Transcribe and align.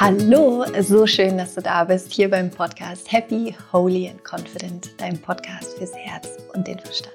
Hallo, 0.00 0.64
so 0.80 1.06
schön, 1.06 1.38
dass 1.38 1.54
du 1.54 1.62
da 1.62 1.84
bist, 1.84 2.12
hier 2.12 2.28
beim 2.28 2.50
Podcast 2.50 3.12
Happy, 3.12 3.54
Holy 3.72 4.08
and 4.08 4.24
Confident, 4.24 4.90
dein 4.98 5.16
Podcast 5.16 5.78
fürs 5.78 5.94
Herz 5.94 6.28
und 6.52 6.66
den 6.66 6.80
Verstand. 6.80 7.14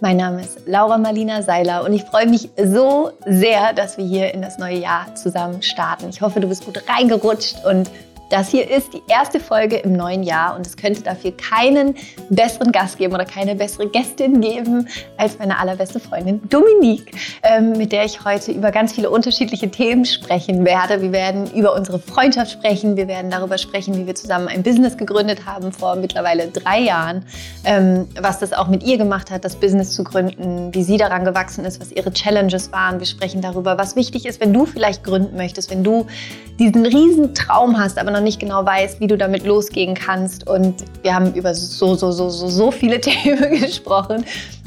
Mein 0.00 0.18
Name 0.18 0.42
ist 0.42 0.60
Laura 0.66 0.98
Marlina 0.98 1.40
Seiler 1.42 1.84
und 1.84 1.94
ich 1.94 2.04
freue 2.04 2.26
mich 2.26 2.50
so 2.62 3.12
sehr, 3.24 3.72
dass 3.72 3.96
wir 3.96 4.04
hier 4.04 4.34
in 4.34 4.42
das 4.42 4.58
neue 4.58 4.78
Jahr 4.78 5.14
zusammen 5.14 5.62
starten. 5.62 6.10
Ich 6.10 6.20
hoffe, 6.20 6.40
du 6.40 6.48
bist 6.48 6.66
gut 6.66 6.82
reingerutscht 6.86 7.64
und 7.64 7.90
das 8.30 8.50
hier 8.50 8.70
ist 8.70 8.92
die 8.92 9.02
erste 9.08 9.40
Folge 9.40 9.76
im 9.76 9.94
neuen 9.94 10.22
Jahr 10.22 10.54
und 10.56 10.66
es 10.66 10.76
könnte 10.76 11.02
dafür 11.02 11.32
keinen 11.32 11.94
besseren 12.28 12.72
Gast 12.72 12.98
geben 12.98 13.14
oder 13.14 13.24
keine 13.24 13.54
bessere 13.54 13.88
Gästin 13.88 14.40
geben 14.40 14.88
als 15.16 15.38
meine 15.38 15.58
allerbeste 15.58 15.98
Freundin 15.98 16.40
Dominique, 16.48 17.12
ähm, 17.42 17.72
mit 17.72 17.92
der 17.92 18.04
ich 18.04 18.24
heute 18.24 18.52
über 18.52 18.70
ganz 18.70 18.92
viele 18.92 19.10
unterschiedliche 19.10 19.70
Themen 19.70 20.04
sprechen 20.04 20.64
werde. 20.64 21.00
Wir 21.00 21.12
werden 21.12 21.50
über 21.54 21.74
unsere 21.74 21.98
Freundschaft 21.98 22.50
sprechen, 22.50 22.96
wir 22.96 23.08
werden 23.08 23.30
darüber 23.30 23.56
sprechen, 23.56 23.96
wie 23.96 24.06
wir 24.06 24.14
zusammen 24.14 24.48
ein 24.48 24.62
Business 24.62 24.96
gegründet 24.96 25.46
haben 25.46 25.72
vor 25.72 25.96
mittlerweile 25.96 26.48
drei 26.48 26.80
Jahren, 26.80 27.24
ähm, 27.64 28.08
was 28.20 28.38
das 28.38 28.52
auch 28.52 28.68
mit 28.68 28.82
ihr 28.82 28.98
gemacht 28.98 29.30
hat, 29.30 29.44
das 29.44 29.56
Business 29.56 29.92
zu 29.92 30.04
gründen, 30.04 30.74
wie 30.74 30.82
sie 30.82 30.98
daran 30.98 31.24
gewachsen 31.24 31.64
ist, 31.64 31.80
was 31.80 31.92
ihre 31.92 32.12
Challenges 32.12 32.72
waren. 32.72 32.98
Wir 32.98 33.06
sprechen 33.06 33.40
darüber, 33.40 33.78
was 33.78 33.96
wichtig 33.96 34.26
ist, 34.26 34.40
wenn 34.40 34.52
du 34.52 34.66
vielleicht 34.66 35.02
gründen 35.02 35.36
möchtest, 35.36 35.70
wenn 35.70 35.82
du 35.82 36.06
diesen 36.58 36.84
riesen 36.84 37.34
Traum 37.34 37.78
hast, 37.78 37.98
aber 37.98 38.10
nicht 38.20 38.40
genau 38.40 38.64
weißt, 38.64 39.00
wie 39.00 39.06
du 39.06 39.16
damit 39.16 39.44
losgehen 39.44 39.94
kannst. 39.94 40.46
Und 40.46 40.84
wir 41.02 41.14
haben 41.14 41.34
über 41.34 41.54
so, 41.54 41.94
so, 41.94 42.12
so, 42.12 42.30
so, 42.30 42.48
so 42.48 42.70
viele 42.70 43.00
Themen 43.00 43.60
gesprochen. 43.60 44.24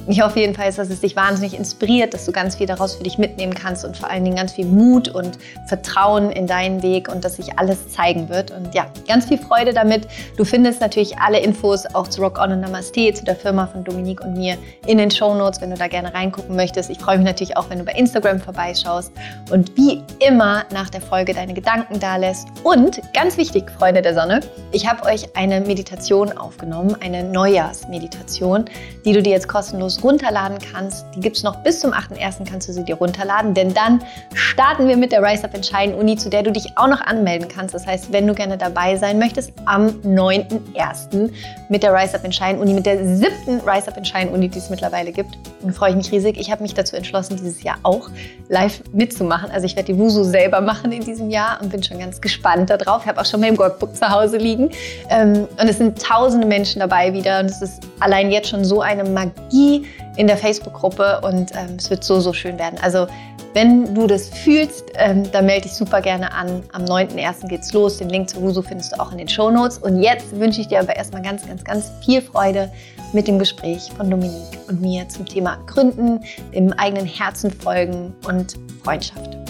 Ich 0.08 0.20
hoffe 0.22 0.40
jedenfalls, 0.40 0.78
dass 0.78 0.90
es 0.90 1.02
dich 1.02 1.16
wahnsinnig 1.16 1.54
inspiriert, 1.54 2.14
dass 2.14 2.26
du 2.26 2.32
ganz 2.32 2.56
viel 2.56 2.66
daraus 2.66 2.96
für 2.96 3.04
dich 3.04 3.20
mitnehmen 3.20 3.54
kannst 3.54 3.86
und 3.86 3.96
vor 3.96 4.10
allen 4.10 4.24
Dingen 4.24 4.36
ganz 4.36 4.54
viel 4.54 4.66
Mut 4.66 5.10
und 5.10 5.38
Vertrauen 5.68 6.32
in 6.32 6.48
deinen 6.48 6.82
Weg 6.82 7.08
und 7.08 7.24
dass 7.24 7.36
sich 7.36 7.60
alles 7.60 7.88
zeigen 7.90 8.28
wird. 8.28 8.50
Und 8.50 8.74
ja, 8.74 8.88
ganz 9.08 9.26
viel 9.28 9.38
Freude 9.38 9.74
damit. 9.74 10.08
Du 10.38 10.44
findest 10.44 10.82
natürlich 10.82 11.20
alle 11.20 11.40
Infos 11.40 11.86
auch 11.94 12.08
zu 12.08 12.22
Rock 12.22 12.40
On 12.40 12.52
und 12.52 12.62
Namaste, 12.62 13.14
zu 13.14 13.24
der 13.24 13.36
Firma 13.36 13.68
von 13.68 13.84
Dominique 13.84 14.22
und 14.22 14.34
mir 14.34 14.58
in 14.88 14.98
den 14.98 15.12
Show 15.12 15.36
Notes, 15.36 15.62
wenn 15.62 15.70
du 15.70 15.78
da 15.78 15.88
gerne 15.88 16.12
reingucken 16.14 16.56
möchtest. 16.56 16.90
Ich 16.90 16.98
freue 16.98 17.18
mich 17.18 17.26
natürlich 17.28 17.56
auch, 17.56 17.70
wenn 17.70 17.78
du 17.78 17.86
bei 17.86 17.94
Instagram 17.94 18.40
vorbeischaust 18.40 19.12
und 19.52 19.78
wie 19.78 20.02
immer 20.20 20.64
nach 20.74 20.90
der 20.90 21.02
Folge 21.02 21.34
deine 21.34 21.54
Gedanken 21.54 22.00
da 22.00 22.16
lässt. 22.16 22.48
Und 22.64 23.02
ganz 23.14 23.38
wichtig, 23.38 23.70
Freunde 23.78 24.02
der 24.02 24.16
Sonne, 24.16 24.40
ich 24.72 24.90
habe 24.90 25.04
euch 25.04 25.36
eine 25.36 25.62
Meditation 25.62 26.36
aufgenommen, 26.36 26.98
eine 27.02 27.24
Neujahrsmeditation, 27.24 28.66
die 29.06 29.14
du 29.14 29.22
dir 29.22 29.34
jetzt 29.34 29.48
kostenlos 29.48 29.91
kostenlos 29.92 30.04
runterladen 30.04 30.58
kannst. 30.60 31.06
Die 31.16 31.20
gibt 31.20 31.38
es 31.38 31.44
noch 31.44 31.58
bis 31.64 31.80
zum 31.80 31.92
8.1. 31.92 32.50
kannst 32.50 32.68
du 32.68 32.74
sie 32.74 32.84
dir 32.84 32.96
runterladen, 32.96 33.54
denn 33.54 33.74
dann 33.74 34.04
starten 34.34 34.88
wir 34.88 34.98
mit 34.98 35.12
der 35.12 35.22
Rise 35.22 35.44
Up 35.44 35.54
Entscheiden 35.54 35.96
Uni, 35.96 36.16
zu 36.16 36.30
der 36.30 36.44
du 36.44 36.52
dich 36.52 36.78
auch 36.78 36.88
noch 36.88 37.02
anmelden 37.02 37.48
kannst. 37.48 37.74
Das 37.74 37.86
heißt, 37.86 38.12
wenn 38.12 38.28
du 38.28 38.34
gerne 38.34 38.58
dabei 38.58 38.96
sein 38.98 39.20
möchtest, 39.20 39.54
am 39.66 39.88
9.1. 40.06 41.32
mit 41.70 41.84
der 41.84 41.94
Rise 41.94 42.16
Up 42.16 42.24
Entscheiden 42.24 42.62
Uni, 42.62 42.74
mit 42.74 42.86
der 42.86 43.06
siebten 43.06 43.60
Rise 43.62 43.88
Up 43.88 43.98
Entscheiden 43.98 44.34
Uni, 44.34 44.50
die 44.50 44.60
es 44.60 44.70
mittlerweile 44.70 45.12
gibt, 45.12 45.38
dann 45.62 45.74
freue 45.74 45.92
ich 45.92 45.96
mich 45.96 46.12
riesig. 46.12 46.40
Ich 46.40 46.52
habe 46.52 46.62
mich 46.62 46.74
dazu 46.74 46.96
entschlossen, 46.96 47.38
dieses 47.38 47.64
Jahr 47.64 47.78
auch 47.84 48.10
live 48.50 48.82
mitzumachen. 48.94 49.52
Also 49.52 49.66
ich 49.66 49.76
werde 49.76 49.94
die 49.94 50.00
Wusu 50.00 50.24
selber 50.24 50.62
machen 50.62 50.92
in 50.92 51.04
diesem 51.04 51.30
Jahr 51.30 51.60
und 51.62 51.72
bin 51.72 51.84
schon 51.84 52.00
ganz 52.00 52.20
gespannt 52.20 52.70
darauf. 52.70 53.04
Ich 53.04 53.08
habe 53.08 53.22
auch 53.22 53.26
schon 53.26 53.42
mein 53.42 53.58
Workbook 53.58 53.96
zu 53.96 54.10
Hause 54.10 54.38
liegen. 54.38 54.70
Ähm, 55.10 55.48
und 55.60 55.68
es 55.68 55.78
sind 55.78 56.02
tausende 56.02 56.48
Menschen 56.48 56.80
dabei 56.80 57.14
wieder 57.14 57.40
und 57.40 57.46
es 57.46 57.62
ist 57.62 57.82
allein 58.00 58.32
jetzt 58.32 58.50
schon 58.50 58.66
so 58.66 58.82
eine 58.82 59.04
Magie 59.04 59.81
in 60.18 60.28
der 60.28 60.38
Facebook-Gruppe 60.38 61.22
und 61.22 61.52
ähm, 61.54 61.76
es 61.78 61.90
wird 61.90 62.04
so, 62.04 62.20
so 62.20 62.34
schön 62.34 62.58
werden. 62.60 62.78
Also 62.82 63.08
wenn 63.54 63.94
du 63.94 64.08
das 64.08 64.30
fühlst, 64.30 64.86
ähm, 64.96 65.30
dann 65.32 65.46
melde 65.46 65.64
dich 65.64 65.74
super 65.74 66.02
gerne 66.02 66.32
an. 66.32 66.64
Am 66.72 66.86
9.1. 66.86 67.48
geht's 67.50 67.74
los. 67.74 67.98
Den 67.98 68.10
Link 68.10 68.30
zu 68.30 68.42
Husu 68.42 68.62
findest 68.62 68.94
du 68.94 69.00
auch 69.00 69.12
in 69.12 69.18
den 69.18 69.28
Show 69.28 69.52
Notes. 69.52 69.78
Und 69.78 70.02
jetzt 70.02 70.38
wünsche 70.40 70.62
ich 70.62 70.68
dir 70.68 70.80
aber 70.80 70.96
erstmal 70.96 71.22
ganz, 71.22 71.46
ganz, 71.46 71.64
ganz 71.64 71.92
viel 72.04 72.22
Freude 72.22 72.72
mit 73.12 73.28
dem 73.28 73.40
Gespräch 73.40 73.92
von 73.98 74.10
Dominique 74.10 74.60
und 74.70 74.80
mir 74.80 75.08
zum 75.10 75.26
Thema 75.26 75.58
Gründen, 75.68 76.24
dem 76.56 76.72
eigenen 76.74 77.06
Herzen 77.06 77.52
folgen 77.52 78.16
und 78.26 78.56
Freundschaft. 78.84 79.41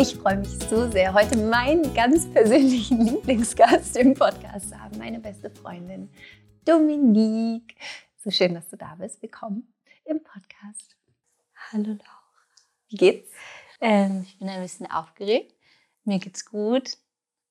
Ich 0.00 0.14
freue 0.14 0.36
mich 0.36 0.56
so 0.70 0.88
sehr, 0.88 1.12
heute 1.12 1.36
meinen 1.36 1.92
ganz 1.92 2.24
persönlichen 2.30 3.00
Lieblingsgast 3.04 3.96
im 3.96 4.14
Podcast 4.14 4.68
zu 4.70 4.80
haben, 4.80 4.96
meine 4.96 5.18
beste 5.18 5.50
Freundin 5.50 6.08
Dominique. 6.64 7.74
So 8.22 8.30
schön, 8.30 8.54
dass 8.54 8.68
du 8.68 8.76
da 8.76 8.94
bist. 8.96 9.20
Willkommen 9.20 9.74
im 10.04 10.22
Podcast. 10.22 10.94
Hallo 11.72 11.88
Laura. 11.88 12.22
Wie 12.90 12.96
geht's? 12.96 13.32
Ähm, 13.80 14.24
ich 14.24 14.38
bin 14.38 14.48
ein 14.48 14.62
bisschen 14.62 14.88
aufgeregt. 14.88 15.52
Mir 16.04 16.20
geht's 16.20 16.44
gut. 16.44 16.92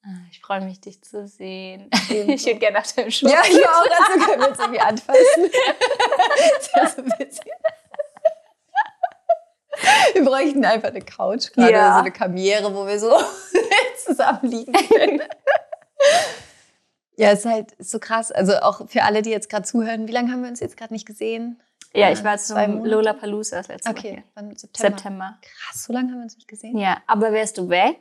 Äh, 0.05 0.31
ich 0.31 0.39
freue 0.39 0.61
mich, 0.61 0.79
dich 0.79 1.03
zu 1.03 1.27
sehen. 1.27 1.89
Ich 2.09 2.45
würde 2.45 2.59
gerne 2.59 2.77
nach 2.79 2.87
deinem 2.89 3.11
Schuh. 3.11 3.27
Ja, 3.27 3.41
ich 3.45 3.57
auch. 3.67 3.85
Dazu 3.89 4.25
können 4.25 4.41
wir 4.41 4.47
uns 4.47 4.59
irgendwie 4.61 4.79
anfassen. 4.79 5.51
das 6.73 6.91
ist 6.91 6.95
so 6.95 7.05
witzig. 7.19 7.51
Wir 10.13 10.23
bräuchten 10.25 10.65
einfach 10.65 10.89
eine 10.89 11.01
Couch 11.01 11.51
gerade, 11.53 11.71
Ja. 11.71 11.93
so 11.95 11.99
eine 12.01 12.11
Kamiere, 12.11 12.73
wo 12.73 12.85
wir 12.87 12.99
so 12.99 13.11
zusammen 14.05 14.39
liegen 14.49 14.73
können. 14.73 15.21
Ja, 17.15 17.31
es 17.31 17.39
ist 17.39 17.45
halt 17.45 17.75
so 17.79 17.99
krass. 17.99 18.31
Also 18.31 18.57
auch 18.57 18.87
für 18.89 19.03
alle, 19.03 19.21
die 19.21 19.31
jetzt 19.31 19.49
gerade 19.49 19.63
zuhören, 19.65 20.07
wie 20.07 20.11
lange 20.11 20.31
haben 20.31 20.41
wir 20.43 20.49
uns 20.49 20.59
jetzt 20.59 20.77
gerade 20.77 20.93
nicht 20.93 21.05
gesehen? 21.07 21.61
Ja, 21.93 22.11
ich 22.11 22.23
war 22.23 22.37
Zwei 22.37 22.65
zum 22.65 22.75
Monate? 22.75 22.89
Lollapalooza 22.91 23.57
das 23.57 23.67
letzte 23.69 23.89
Mal 23.89 23.97
Okay, 23.97 24.11
hier. 24.11 24.23
wann? 24.35 24.55
September. 24.55 24.97
September. 24.97 25.39
Krass, 25.41 25.83
so 25.85 25.93
lange 25.93 26.11
haben 26.11 26.19
wir 26.19 26.23
uns 26.23 26.35
nicht 26.35 26.47
gesehen. 26.47 26.77
Ja, 26.77 27.01
aber 27.07 27.31
wärst 27.31 27.57
du 27.57 27.69
weg, 27.69 27.97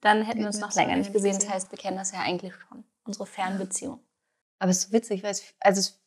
dann 0.00 0.22
hätten 0.22 0.40
Wir 0.40 0.46
uns 0.46 0.60
noch 0.60 0.74
länger 0.74 0.96
nicht 0.96 1.12
gesehen. 1.12 1.36
Das 1.38 1.48
heißt, 1.48 1.70
wir 1.72 1.78
kennen 1.78 1.96
das 1.96 2.12
ja 2.12 2.20
eigentlich 2.20 2.52
schon. 2.54 2.84
Unsere 3.04 3.26
Fernbeziehung. 3.26 3.98
Aber 4.60 4.70
es 4.70 4.78
ist 4.78 4.88
so 4.88 4.92
witzig, 4.92 5.22
weil 5.24 5.30
es, 5.32 5.42
also 5.58 5.80
es, 5.80 5.99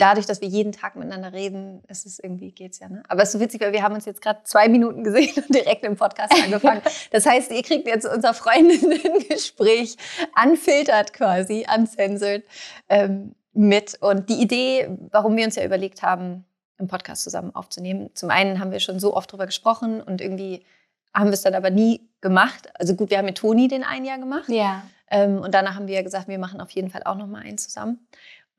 dadurch, 0.00 0.26
dass 0.26 0.40
wir 0.40 0.48
jeden 0.48 0.72
Tag 0.72 0.96
miteinander 0.96 1.32
reden, 1.32 1.82
ist 1.88 2.06
es 2.06 2.18
irgendwie, 2.18 2.52
geht's 2.52 2.78
ja, 2.78 2.88
ne? 2.88 3.02
Aber 3.08 3.22
es 3.22 3.28
ist 3.28 3.32
so 3.34 3.40
witzig, 3.40 3.60
weil 3.60 3.72
wir 3.72 3.82
haben 3.82 3.94
uns 3.94 4.06
jetzt 4.06 4.22
gerade 4.22 4.40
zwei 4.44 4.68
Minuten 4.68 5.04
gesehen 5.04 5.32
und 5.36 5.54
direkt 5.54 5.84
im 5.84 5.96
Podcast 5.96 6.32
angefangen. 6.44 6.82
Das 7.10 7.26
heißt, 7.26 7.50
ihr 7.52 7.62
kriegt 7.62 7.86
jetzt 7.86 8.06
unser 8.06 8.34
Freundinnen-Gespräch 8.34 9.96
unfiltert 10.42 11.12
quasi, 11.12 11.66
uncensored 11.74 12.44
ähm, 12.88 13.34
mit. 13.52 13.98
Und 14.00 14.28
die 14.28 14.40
Idee, 14.40 14.88
warum 15.10 15.36
wir 15.36 15.44
uns 15.44 15.56
ja 15.56 15.64
überlegt 15.64 16.02
haben, 16.02 16.44
einen 16.78 16.88
Podcast 16.88 17.22
zusammen 17.22 17.54
aufzunehmen, 17.54 18.10
zum 18.14 18.30
einen 18.30 18.58
haben 18.58 18.72
wir 18.72 18.80
schon 18.80 19.00
so 19.00 19.14
oft 19.14 19.30
drüber 19.30 19.46
gesprochen 19.46 20.00
und 20.02 20.20
irgendwie 20.20 20.64
haben 21.12 21.26
wir 21.26 21.34
es 21.34 21.42
dann 21.42 21.54
aber 21.54 21.70
nie 21.70 22.08
gemacht. 22.20 22.70
Also 22.74 22.94
gut, 22.94 23.10
wir 23.10 23.18
haben 23.18 23.26
mit 23.26 23.38
Toni 23.38 23.68
den 23.68 23.84
ein 23.84 24.04
Jahr 24.04 24.18
gemacht. 24.18 24.48
Ja. 24.48 24.82
Ähm, 25.10 25.40
und 25.40 25.54
danach 25.54 25.74
haben 25.74 25.88
wir 25.88 25.96
ja 25.96 26.02
gesagt, 26.02 26.28
wir 26.28 26.38
machen 26.38 26.60
auf 26.60 26.70
jeden 26.70 26.88
Fall 26.88 27.02
auch 27.04 27.16
noch 27.16 27.26
mal 27.26 27.42
einen 27.42 27.58
zusammen. 27.58 28.06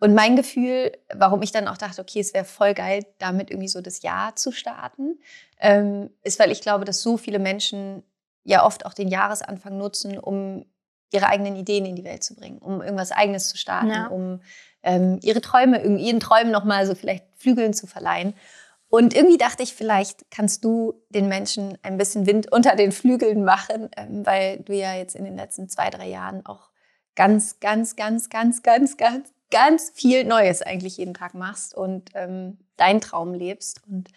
Und 0.04 0.16
mein 0.16 0.36
Gefühl, 0.36 0.92
warum 1.14 1.44
ich 1.44 1.52
dann 1.52 1.68
auch 1.68 1.78
dachte, 1.78 2.02
okay, 2.02 2.20
es 2.20 2.34
wäre 2.34 2.44
voll 2.44 2.74
geil, 2.74 3.06
damit 3.20 3.52
irgendwie 3.52 3.68
so 3.68 3.82
das 3.82 4.02
Jahr 4.02 4.36
zu 4.36 4.52
starten, 4.52 5.20
ähm, 5.60 6.10
ist, 6.24 6.40
weil 6.40 6.50
ich 6.50 6.62
glaube, 6.62 6.86
dass 6.86 7.04
so 7.04 7.18
viele 7.18 7.38
Menschen 7.38 8.02
ja 8.44 8.66
oft 8.66 8.88
auch 8.88 8.96
den 8.96 9.10
Jahresanfang 9.10 9.78
nutzen, 9.78 10.18
um 10.18 10.66
ihre 11.14 11.28
eigenen 11.28 11.56
Ideen 11.56 11.86
in 11.86 11.96
die 11.96 12.04
Welt 12.04 12.24
zu 12.24 12.36
bringen, 12.36 12.58
um 12.58 12.82
irgendwas 12.82 13.12
Eigenes 13.12 13.48
zu 13.50 13.58
starten, 13.58 13.92
Ja. 13.92 14.08
um 14.08 14.42
ähm, 14.82 15.20
ihre 15.22 15.40
Träume, 15.40 15.84
ihren 15.84 16.20
Träumen 16.20 16.52
noch 16.52 16.64
mal 16.64 16.88
so 16.88 16.96
vielleicht 16.96 17.26
Flügeln 17.36 17.76
zu 17.76 17.86
verleihen. 17.86 18.34
Und 18.88 19.14
irgendwie 19.14 19.38
dachte 19.38 19.62
ich, 19.62 19.76
vielleicht 19.76 20.32
kannst 20.32 20.66
du 20.66 20.96
den 21.10 21.28
Menschen 21.28 21.78
ein 21.84 22.00
bisschen 22.00 22.26
Wind 22.26 22.52
unter 22.52 22.76
den 22.76 22.92
Flügeln 22.92 23.44
machen, 23.44 23.90
ähm, 23.96 24.26
weil 24.26 24.62
du 24.62 24.74
ja 24.74 24.96
jetzt 24.96 25.16
in 25.16 25.26
den 25.26 25.36
letzten 25.36 25.70
zwei, 25.70 25.92
drei 25.92 26.10
Jahren 26.10 26.44
auch 26.44 26.72
ganz, 27.16 27.60
ganz, 27.60 27.96
ganz, 27.96 28.30
ganz, 28.30 28.64
ganz, 28.64 28.98
ganz, 28.98 29.32
ganz 29.52 29.92
viel 29.94 30.24
Neues 30.24 30.62
eigentlich 30.62 30.98
jeden 30.98 31.14
Tag 31.14 31.34
machst 31.34 31.76
und 31.76 32.10
ähm, 32.16 32.58
deinen 32.78 33.02
Traum 33.02 33.34
lebst. 33.34 33.82
Und 33.88 34.10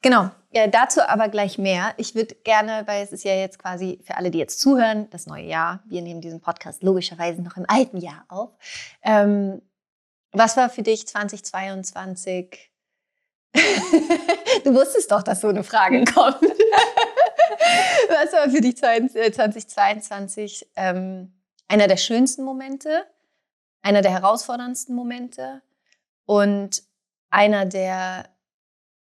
genau, 0.00 0.30
ja, 0.52 0.66
dazu 0.68 1.00
aber 1.02 1.28
gleich 1.28 1.58
mehr. 1.58 1.94
Ich 1.96 2.14
würde 2.14 2.34
gerne, 2.44 2.82
weil 2.86 3.02
es 3.02 3.12
ist 3.12 3.24
ja 3.24 3.34
jetzt 3.34 3.58
quasi 3.58 4.00
für 4.04 4.16
alle, 4.16 4.30
die 4.30 4.38
jetzt 4.38 4.60
zuhören, 4.60 5.10
das 5.10 5.26
neue 5.26 5.44
Jahr. 5.44 5.82
Wir 5.86 6.02
nehmen 6.02 6.20
diesen 6.20 6.40
Podcast 6.40 6.82
logischerweise 6.82 7.42
noch 7.42 7.56
im 7.56 7.64
alten 7.68 7.98
Jahr 7.98 8.24
auf. 8.28 8.50
Ähm, 9.02 9.60
was 10.32 10.56
war 10.56 10.70
für 10.70 10.82
dich 10.82 11.06
2022? 11.06 12.70
du 14.64 14.74
wusstest 14.74 15.10
doch, 15.10 15.22
dass 15.22 15.40
so 15.40 15.48
eine 15.48 15.64
Frage 15.64 16.04
kommt. 16.04 16.40
Was 18.08 18.32
war 18.32 18.50
für 18.50 18.60
dich 18.60 18.76
2022 18.76 20.68
ähm, 20.76 21.32
einer 21.68 21.86
der 21.86 21.96
schönsten 21.96 22.44
Momente, 22.44 23.06
einer 23.82 24.02
der 24.02 24.12
herausforderndsten 24.12 24.94
Momente 24.94 25.62
und 26.24 26.82
einer 27.30 27.66
der, 27.66 28.28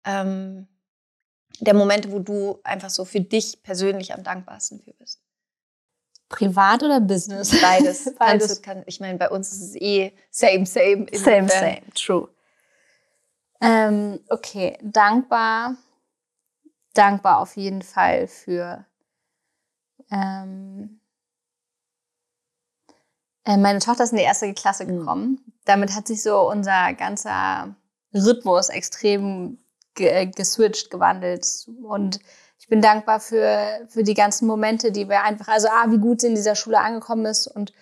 ähm, 0.06 0.68
der 1.60 1.74
Momente, 1.74 2.12
wo 2.12 2.20
du 2.20 2.60
einfach 2.64 2.90
so 2.90 3.06
für 3.06 3.22
dich 3.22 3.62
persönlich 3.64 4.14
am 4.14 4.24
dankbarsten 4.24 4.80
für 4.80 4.94
bist? 4.94 5.22
Privat 6.30 6.82
oder 6.84 7.02
Business? 7.02 7.60
Beides. 7.62 8.16
Beides. 8.20 8.62
Kann, 8.62 8.84
ich 8.86 9.00
meine, 9.00 9.18
bei 9.18 9.30
uns 9.30 9.52
ist 9.52 9.62
es 9.62 9.76
eh 9.76 10.14
same, 10.30 10.66
same. 10.66 11.08
Same, 11.14 11.50
same, 11.50 11.82
true. 11.94 12.30
Ähm, 13.60 14.20
okay, 14.30 14.78
dankbar 14.82 15.76
dankbar 16.94 17.40
auf 17.40 17.56
jeden 17.58 17.82
Fall 17.82 18.28
für 18.28 18.86
ähm, 20.12 21.00
äh, 21.00 21.01
meine 23.58 23.80
Tochter 23.80 24.04
ist 24.04 24.12
in 24.12 24.18
die 24.18 24.24
erste 24.24 24.54
Klasse 24.54 24.86
Mhm. 24.86 25.00
gekommen. 25.00 25.54
Damit 25.66 25.96
hat 25.96 26.08
sich 26.08 26.24
so 26.24 26.50
unser 26.50 26.94
ganzer 26.94 27.76
Rhythmus 28.14 28.70
extrem 28.70 29.60
ge 29.96 30.08
äh, 30.08 30.26
geswitcht, 30.28 30.90
gewandelt. 30.90 31.46
Und 31.84 32.20
ich 32.60 32.68
bin 32.68 32.82
dankbar 32.82 33.20
für, 33.20 33.82
für 33.90 34.04
die 34.04 34.14
ganzen 34.14 34.48
Momente, 34.48 34.92
die 34.92 35.10
wir 35.10 35.24
einfach, 35.24 35.48
also 35.48 35.68
ah, 35.70 35.86
wie 35.90 35.98
gut 35.98 36.22
sie 36.22 36.28
in 36.28 36.36
dieser 36.36 36.56
Schule 36.56 36.80
angekommen 36.80 37.26
ist. 37.26 37.48
Und 37.48 37.74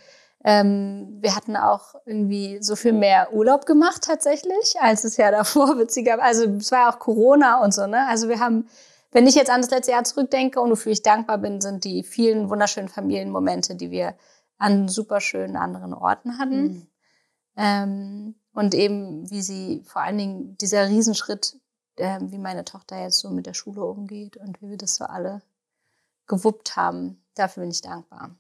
ähm, 0.44 1.18
wir 1.21 1.36
hatten 1.36 1.57
auch 1.57 1.95
irgendwie 2.06 2.60
so 2.62 2.75
viel 2.75 2.94
mehr 2.94 3.33
Urlaub 3.33 3.66
gemacht 3.66 4.04
tatsächlich, 4.04 4.77
als 4.80 5.04
es 5.04 5.18
ja 5.18 5.31
davor 5.39 5.77
witziger 5.77 6.21
Also 6.21 6.45
es 6.45 6.71
war 6.71 6.80
ja 6.80 6.94
auch 6.94 7.00
Corona 7.00 7.62
und 7.63 7.74
so, 7.74 7.88
ne? 7.88 8.07
Also 8.07 8.30
wir 8.30 8.39
haben, 8.39 8.68
wenn 9.12 9.27
ich 9.27 9.36
jetzt 9.36 9.50
an 9.50 9.62
das 9.62 9.71
letzte 9.71 9.92
Jahr 9.92 10.04
zurückdenke 10.04 10.62
und 10.62 10.71
wofür 10.71 10.92
ich 10.92 11.04
dankbar 11.04 11.39
bin, 11.39 11.60
sind 11.62 11.83
die 11.83 12.04
vielen 12.04 12.50
wunderschönen 12.50 12.89
Familienmomente, 12.89 13.75
die 13.75 13.92
wir 13.92 14.16
an 14.59 14.88
super 14.88 15.21
schönen 15.21 15.56
anderen 15.56 15.94
Orten 15.94 16.38
hatten. 16.38 16.61
Mhm. 16.61 16.88
Ähm, 17.56 18.35
und 18.53 18.75
eben, 18.75 19.29
wie 19.29 19.41
sie 19.41 19.83
vor 19.88 20.01
allen 20.01 20.17
Dingen 20.17 20.57
dieser 20.57 20.88
Riesenschritt, 20.88 21.57
ähm, 21.97 22.31
wie 22.31 22.38
meine 22.38 22.65
Tochter 22.65 23.01
jetzt 23.01 23.19
so 23.19 23.29
mit 23.29 23.45
der 23.45 23.53
Schule 23.53 23.83
umgeht 23.83 24.38
und 24.38 24.61
wie 24.61 24.69
wir 24.69 24.77
das 24.77 24.95
so 24.95 25.06
alle 25.06 25.41
gewuppt 26.27 26.75
haben, 26.75 27.23
dafür 27.35 27.61
bin 27.61 27.71
ich 27.71 27.81
dankbar. 27.81 28.35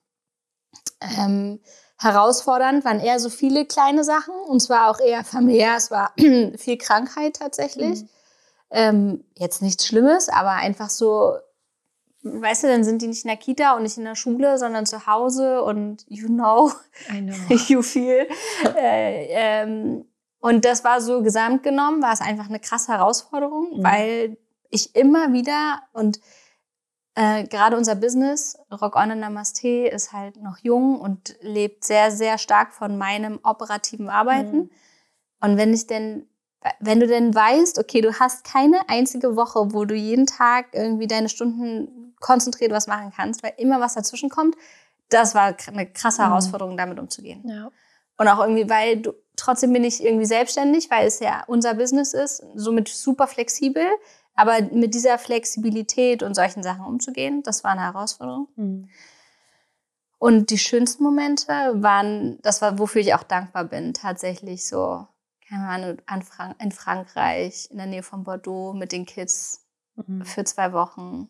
Ähm, 1.01 1.59
herausfordernd 1.97 2.85
waren 2.85 2.99
eher 2.99 3.19
so 3.19 3.29
viele 3.29 3.65
kleine 3.65 4.03
Sachen 4.03 4.33
und 4.47 4.61
zwar 4.61 4.89
auch 4.89 4.99
eher 4.99 5.23
familiär. 5.23 5.75
Es 5.77 5.91
war 5.91 6.13
viel 6.57 6.77
Krankheit 6.77 7.37
tatsächlich. 7.37 8.01
Mhm. 8.01 8.09
Ähm, 8.71 9.23
jetzt 9.35 9.61
nichts 9.61 9.87
Schlimmes, 9.87 10.29
aber 10.29 10.51
einfach 10.51 10.89
so, 10.89 11.37
weißt 12.23 12.63
du, 12.63 12.67
dann 12.67 12.83
sind 12.83 13.01
die 13.01 13.07
nicht 13.07 13.23
in 13.23 13.29
der 13.29 13.37
Kita 13.37 13.75
und 13.75 13.83
nicht 13.83 13.97
in 13.97 14.03
der 14.05 14.15
Schule, 14.15 14.57
sondern 14.57 14.85
zu 14.85 15.07
Hause 15.07 15.63
und 15.63 16.05
you 16.07 16.27
know, 16.27 16.71
I 17.09 17.21
know. 17.21 17.35
you 17.67 17.81
feel. 17.81 18.27
Äh, 18.75 19.27
ähm, 19.29 20.05
und 20.39 20.65
das 20.65 20.83
war 20.83 21.01
so 21.01 21.21
gesamt 21.21 21.63
genommen, 21.63 22.01
war 22.01 22.13
es 22.13 22.21
einfach 22.21 22.47
eine 22.49 22.59
krasse 22.59 22.93
Herausforderung, 22.93 23.77
Mhm. 23.77 23.83
weil 23.83 24.37
ich 24.69 24.95
immer 24.95 25.33
wieder 25.33 25.81
und 25.93 26.19
äh, 27.15 27.43
gerade 27.45 27.75
unser 27.75 27.95
Business, 27.95 28.57
Rock 28.71 28.95
On 28.95 29.11
and 29.11 29.19
Namaste, 29.21 29.87
ist 29.87 30.13
halt 30.13 30.41
noch 30.41 30.57
jung 30.59 30.99
und 31.01 31.35
lebt 31.41 31.83
sehr, 31.83 32.11
sehr 32.11 32.37
stark 32.37 32.73
von 32.73 32.97
meinem 32.97 33.39
operativen 33.43 34.09
Arbeiten. 34.09 34.57
Mhm. 34.57 34.69
Und 35.41 35.57
wenn 35.57 35.73
ich 35.73 35.87
denn, 35.87 36.27
wenn 36.79 36.99
du 36.99 37.07
denn 37.07 37.33
weißt, 37.33 37.79
okay, 37.79 38.01
du 38.01 38.19
hast 38.19 38.43
keine 38.43 38.87
einzige 38.87 39.35
Woche, 39.35 39.73
wo 39.73 39.85
du 39.85 39.95
jeden 39.95 40.27
Tag 40.27 40.67
irgendwie 40.73 41.07
deine 41.07 41.29
Stunden 41.29 42.08
konzentriert 42.19 42.71
was 42.71 42.87
machen 42.87 43.11
kannst, 43.15 43.43
weil 43.43 43.53
immer 43.57 43.79
was 43.79 43.93
dazwischen 43.93 44.29
kommt, 44.29 44.55
das 45.09 45.35
war 45.35 45.55
eine 45.67 45.91
krasse 45.91 46.21
Mhm. 46.21 46.27
Herausforderung, 46.27 46.77
damit 46.77 46.99
umzugehen. 46.99 47.43
Ja. 47.47 47.71
Und 48.17 48.27
auch 48.27 48.39
irgendwie, 48.39 48.69
weil 48.69 48.97
du, 49.01 49.13
trotzdem 49.35 49.71
bin 49.73 49.83
ich 49.83 50.03
irgendwie 50.03 50.25
selbstständig, 50.25 50.91
weil 50.91 51.07
es 51.07 51.19
ja 51.19 51.43
unser 51.47 51.73
Business 51.73 52.13
ist, 52.13 52.43
somit 52.55 52.89
super 52.89 53.27
flexibel. 53.27 53.85
Aber 54.35 54.61
mit 54.61 54.93
dieser 54.93 55.17
Flexibilität 55.17 56.23
und 56.23 56.33
solchen 56.35 56.63
Sachen 56.63 56.85
umzugehen, 56.85 57.43
das 57.43 57.63
war 57.63 57.71
eine 57.71 57.81
Herausforderung. 57.81 58.47
Mhm. 58.55 58.89
Und 60.17 60.49
die 60.49 60.57
schönsten 60.57 61.03
Momente 61.03 61.47
waren, 61.47 62.39
das 62.41 62.61
war, 62.61 62.77
wofür 62.77 63.01
ich 63.01 63.13
auch 63.13 63.23
dankbar 63.23 63.63
bin, 63.65 63.93
tatsächlich 63.93 64.67
so, 64.67 65.07
keine 65.47 65.67
Ahnung, 65.67 65.97
in 66.59 66.71
Frankreich, 66.71 67.69
in 67.71 67.77
der 67.77 67.87
Nähe 67.87 68.03
von 68.03 68.23
Bordeaux 68.23 68.73
mit 68.73 68.91
den 68.91 69.05
Kids 69.05 69.65
Mhm. 69.95 70.23
für 70.23 70.43
zwei 70.45 70.71
Wochen, 70.71 71.29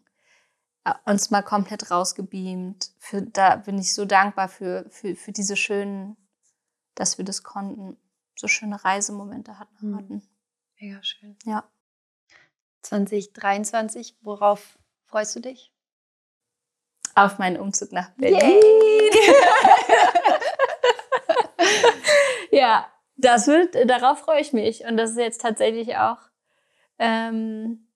uns 1.06 1.31
mal 1.31 1.41
komplett 1.41 1.91
rausgebeamt. 1.91 2.91
Für, 3.00 3.21
da 3.21 3.56
bin 3.56 3.77
ich 3.77 3.94
so 3.94 4.06
dankbar 4.06 4.50
für, 4.50 4.86
für, 4.89 5.15
für 5.15 5.31
diese 5.31 5.56
schönen, 5.56 6.18
dass 6.95 7.18
wir 7.18 7.25
das 7.25 7.44
konnten, 7.44 7.97
so 8.36 8.47
schöne 8.47 8.83
Reisemomente 8.83 9.59
hatten. 9.59 9.89
Mhm. 9.89 9.95
hatten. 9.95 10.30
Mega 10.80 11.03
schön. 11.03 11.38
Ja. 11.45 11.69
2023, 12.83 14.18
worauf 14.21 14.80
freust 15.06 15.36
du 15.36 15.41
dich? 15.41 15.74
Auf 17.15 17.38
meinen 17.38 17.57
Umzug 17.57 17.91
nach 17.91 18.12
Berlin. 18.12 18.62
Ja, 22.51 22.88
das 23.15 23.47
wird, 23.47 23.75
darauf 23.89 24.19
freue 24.19 24.41
ich 24.41 24.53
mich. 24.53 24.86
Und 24.86 24.97
das 24.97 25.12
ist 25.12 25.18
jetzt 25.18 25.41
tatsächlich 25.41 25.97
auch 25.97 26.18
ähm, 26.97 27.88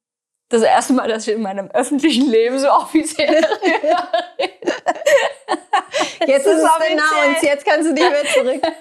das 0.50 0.62
erste 0.62 0.94
Mal, 0.94 1.08
dass 1.08 1.28
ich 1.28 1.34
in 1.36 1.42
meinem 1.42 1.70
öffentlichen 1.72 2.30
Leben 2.30 2.60
so 2.60 2.70
offiziell 2.72 3.44
Jetzt 6.26 6.46
ist 6.48 6.58
es 6.58 6.64
offiziell. 6.64 7.00
announced, 7.00 7.44
jetzt 7.44 7.66
kannst 7.66 7.90
du 7.90 7.94
nicht 7.94 8.10
mehr 8.10 8.26
zurück. 8.34 8.62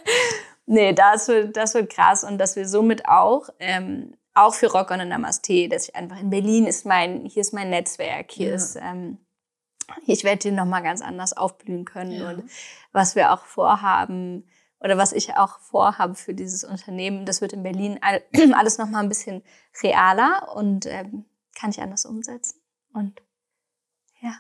Nee, 0.65 0.93
das 0.93 1.27
wird, 1.27 1.57
das 1.57 1.75
wird 1.75 1.91
krass 1.93 2.23
und 2.23 2.39
dass 2.39 2.55
wir 2.55 2.69
somit 2.69 3.07
auch, 3.09 3.49
ähm, 3.59 4.15
auch 4.33 4.55
für 4.55 4.71
Rock 4.71 4.93
on 4.93 5.01
and 5.01 5.11
Namaste, 5.11 5.69
dass 5.69 5.89
ich 5.89 5.97
einfach 5.97 6.21
in 6.21 6.31
Berlin 6.31 6.67
ist 6.67 6.87
mein, 6.87 7.25
hier 7.27 7.41
ist 7.41 7.53
mein 7.53 7.69
Netzwerk, 7.69 8.31
hier 8.31 8.51
Ja. 8.51 8.55
ist, 8.55 8.77
ähm, 8.77 9.19
ich 10.07 10.23
werde 10.23 10.39
hier 10.45 10.53
nochmal 10.53 10.85
ganz 10.85 11.03
anders 11.03 11.37
aufblühen 11.37 11.85
können 11.85 12.13
Ja. 12.13 12.29
und 12.31 12.45
was 12.93 13.17
wir 13.17 13.33
auch 13.33 13.45
vorhaben 13.45 14.49
oder 14.79 14.97
was 14.97 15.13
ich 15.13 15.35
auch 15.37 15.59
vorhabe 15.59 16.15
für 16.15 16.33
dieses 16.33 16.63
Unternehmen, 16.63 17.27
das 17.27 17.41
wird 17.41 17.53
in 17.55 17.65
Berlin 17.65 17.99
all, 18.01 18.23
alles 18.55 18.79
nochmal 18.79 19.03
ein 19.03 19.09
bisschen 19.09 19.43
realer 19.83 20.53
und 20.55 20.87
ähm, 20.87 21.25
kann 21.63 21.71
ich 21.71 21.81
anders 21.81 22.05
umsetzen 22.07 22.61
und 22.93 23.23
ja, 24.21 24.35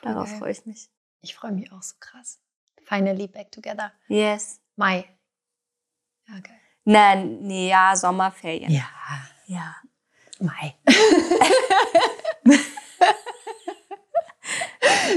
darauf 0.00 0.30
geil. 0.30 0.38
freue 0.38 0.52
ich 0.52 0.64
mich. 0.64 0.88
Ich 1.20 1.34
freue 1.34 1.52
mich 1.52 1.70
auch 1.70 1.82
so 1.82 1.96
krass. 2.00 2.40
Finally 2.84 3.26
back 3.28 3.52
together. 3.52 3.92
Yes. 4.08 4.58
Mai. 4.76 5.04
Ja, 6.26 6.40
geil. 6.40 6.58
Nein, 6.84 7.42
nee, 7.42 7.68
ja, 7.68 7.94
Sommerferien. 7.94 8.70
Ja, 8.72 8.88
ja. 9.44 9.76
Mai. 10.40 10.74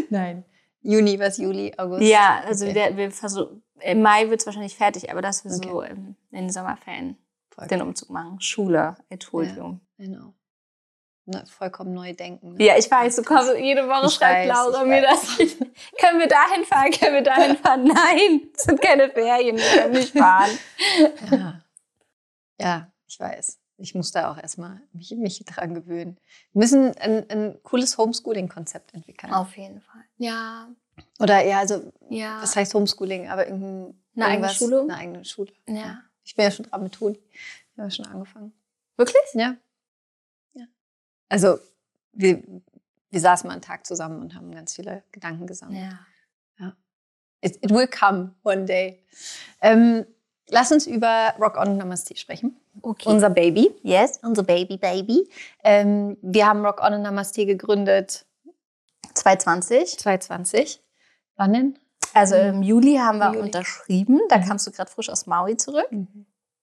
Nein. 0.10 0.44
Juni, 0.81 1.18
was 1.18 1.38
Juli, 1.38 1.74
August? 1.78 2.02
Ja, 2.04 2.42
also 2.46 2.66
Okay. 2.66 2.75
wir, 2.75 2.98
wir 2.98 3.12
versuchen, 3.12 3.63
im 3.80 4.02
Mai 4.02 4.30
wird 4.30 4.42
es 4.42 4.46
wahrscheinlich 4.46 4.75
fertig, 4.75 5.10
aber 5.10 5.22
dass 5.22 5.46
wir 5.46 5.52
so 5.52 5.80
Okay. 5.80 5.92
im, 5.92 6.16
in 6.31 6.42
den 6.42 6.50
Sommerferien 6.52 7.18
Voll 7.50 7.68
den. 7.68 7.81
Umzug 7.81 8.10
machen. 8.10 8.42
Schule, 8.42 8.96
told 9.19 9.56
Ja. 9.56 9.80
Genau. 9.98 10.34
Ne, 11.28 11.44
vollkommen 11.48 11.94
neu 11.94 12.14
denken. 12.14 12.54
ne? 12.54 12.64
Ja, 12.64 12.78
ich 12.78 12.90
weiß, 12.90 13.16
du 13.16 13.24
kommst 13.24 13.56
jede 13.58 13.88
Woche 13.88 14.06
Ich 14.08 14.14
schreibt 14.14 14.48
Laura 14.48 14.84
ich 14.84 14.88
mir 14.88 15.02
das. 15.02 15.38
können 16.00 16.20
wir 16.20 16.28
dahin 16.28 16.64
fahren? 16.66 16.92
Können 16.92 17.16
wir 17.16 17.24
dahin 17.24 17.58
fahren? 17.64 17.84
Nein, 17.86 18.50
es 18.56 18.64
sind 18.64 18.80
keine 18.80 19.10
Ferien, 19.10 19.58
wir 19.58 19.64
können 19.82 19.94
nicht 19.94 20.16
fahren. 20.16 20.52
Ja. 21.32 21.62
ja, 22.60 22.92
ich 23.08 23.20
weiß. 23.20 23.60
Ich 23.78 23.94
muss 23.96 24.12
da 24.12 24.32
auch 24.32 24.38
erstmal 24.38 24.82
mich, 24.94 25.12
mich 25.18 25.44
dran 25.46 25.74
gewöhnen. 25.74 26.18
Wir 26.54 26.60
müssen 26.62 26.96
ein, 26.98 27.30
ein 27.30 27.60
cooles 27.64 27.98
Homeschooling-Konzept 27.98 28.94
entwickeln. 28.94 29.34
Auf 29.34 29.58
jeden 29.58 29.82
Fall. 29.82 30.02
Ja, 30.18 30.70
Oder 31.20 31.44
ja, 31.44 31.58
also, 31.60 31.92
ja. 32.10 32.38
was 32.42 32.56
heißt 32.56 32.74
Homeschooling? 32.76 33.30
Aber 33.30 33.48
irgendein, 33.48 34.00
Eine 34.16 34.26
eigene 34.28 34.50
Schule? 34.50 34.82
Eine 34.82 34.96
eigene 34.96 35.26
Schule. 35.26 35.52
ja. 35.68 36.02
Ich 36.28 36.36
bin 36.36 36.44
ja 36.46 36.50
schon 36.52 36.66
dran 36.66 36.82
mit 36.82 36.94
Toni. 36.94 37.20
Wir 37.76 37.84
haben 37.84 37.92
schon 37.92 38.06
angefangen. 38.08 38.52
Wirklich? 38.98 39.22
Ja. 39.34 39.56
Also, 41.30 41.58
wir, 42.14 42.42
wir 43.10 43.20
saßen 43.20 43.48
mal 43.48 43.54
einen 43.54 43.62
Tag 43.62 43.86
zusammen 43.86 44.20
und 44.22 44.36
haben 44.36 44.52
ganz 44.52 44.76
viele 44.76 45.04
Gedanken 45.12 45.48
gesammelt. 45.48 45.82
Ja. 45.82 46.00
It, 47.42 47.58
it 47.64 47.70
will 47.70 47.88
come 47.88 48.34
one 48.44 48.66
day. 48.66 49.04
Ähm, 49.62 50.06
lass 50.50 50.72
uns 50.72 50.88
über 50.88 51.36
Rock 51.40 51.58
On 51.58 51.78
Namaste 51.78 52.16
sprechen. 52.18 52.58
Okay. 52.82 53.08
Unser 53.08 53.30
Baby. 53.30 53.70
yes. 53.84 54.20
Unser 54.24 54.42
Baby, 54.44 54.78
Baby. 54.78 55.30
Ähm, 55.64 56.18
wir 56.24 56.48
haben 56.48 56.66
Rock 56.66 56.82
On 56.82 57.00
Namaste 57.02 57.46
gegründet 57.46 58.26
2020. 59.14 60.00
2020. 60.00 60.82
Wann 61.36 61.54
denn? 61.54 61.80
Also 62.14 62.36
im 62.36 62.64
Juli 62.64 62.96
haben 62.96 63.20
wir 63.20 63.28
Juli. 63.34 63.40
unterschrieben. 63.42 64.22
Da 64.30 64.38
Mhm. 64.38 64.46
kamst 64.46 64.66
du 64.66 64.72
gerade 64.72 64.90
frisch 64.90 65.10
aus 65.10 65.28
Maui 65.28 65.56
zurück. 65.58 65.90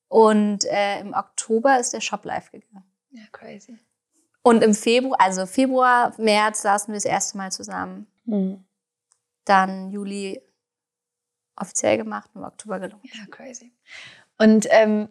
Und 0.09 0.65
äh, 0.65 1.01
im 1.01 1.15
Oktober 1.15 1.79
ist 1.79 1.93
der 1.93 2.01
Shop 2.01 2.25
live 2.25 2.51
gegangen. 2.51 2.85
Ja, 3.11 3.23
crazy. 3.31 3.79
Und 4.43 4.63
im 4.63 4.75
Februar, 4.75 5.21
also 5.21 5.47
Februar, 5.47 6.13
März 6.19 6.63
saßen 6.63 6.89
wir 6.89 6.97
das 6.97 7.05
erste 7.05 7.37
Mal 7.39 7.53
zusammen. 7.53 8.07
Mhm. 8.25 8.65
Dann 9.45 9.91
Juli 9.91 10.41
offiziell 11.57 11.97
gemacht 11.97 12.31
und 12.35 12.41
im 12.43 12.47
Oktober 12.47 12.81
gelungen. 12.81 13.03
Ja, 13.05 13.27
crazy. 13.31 13.73
Und 14.39 14.67
ähm, 14.71 15.09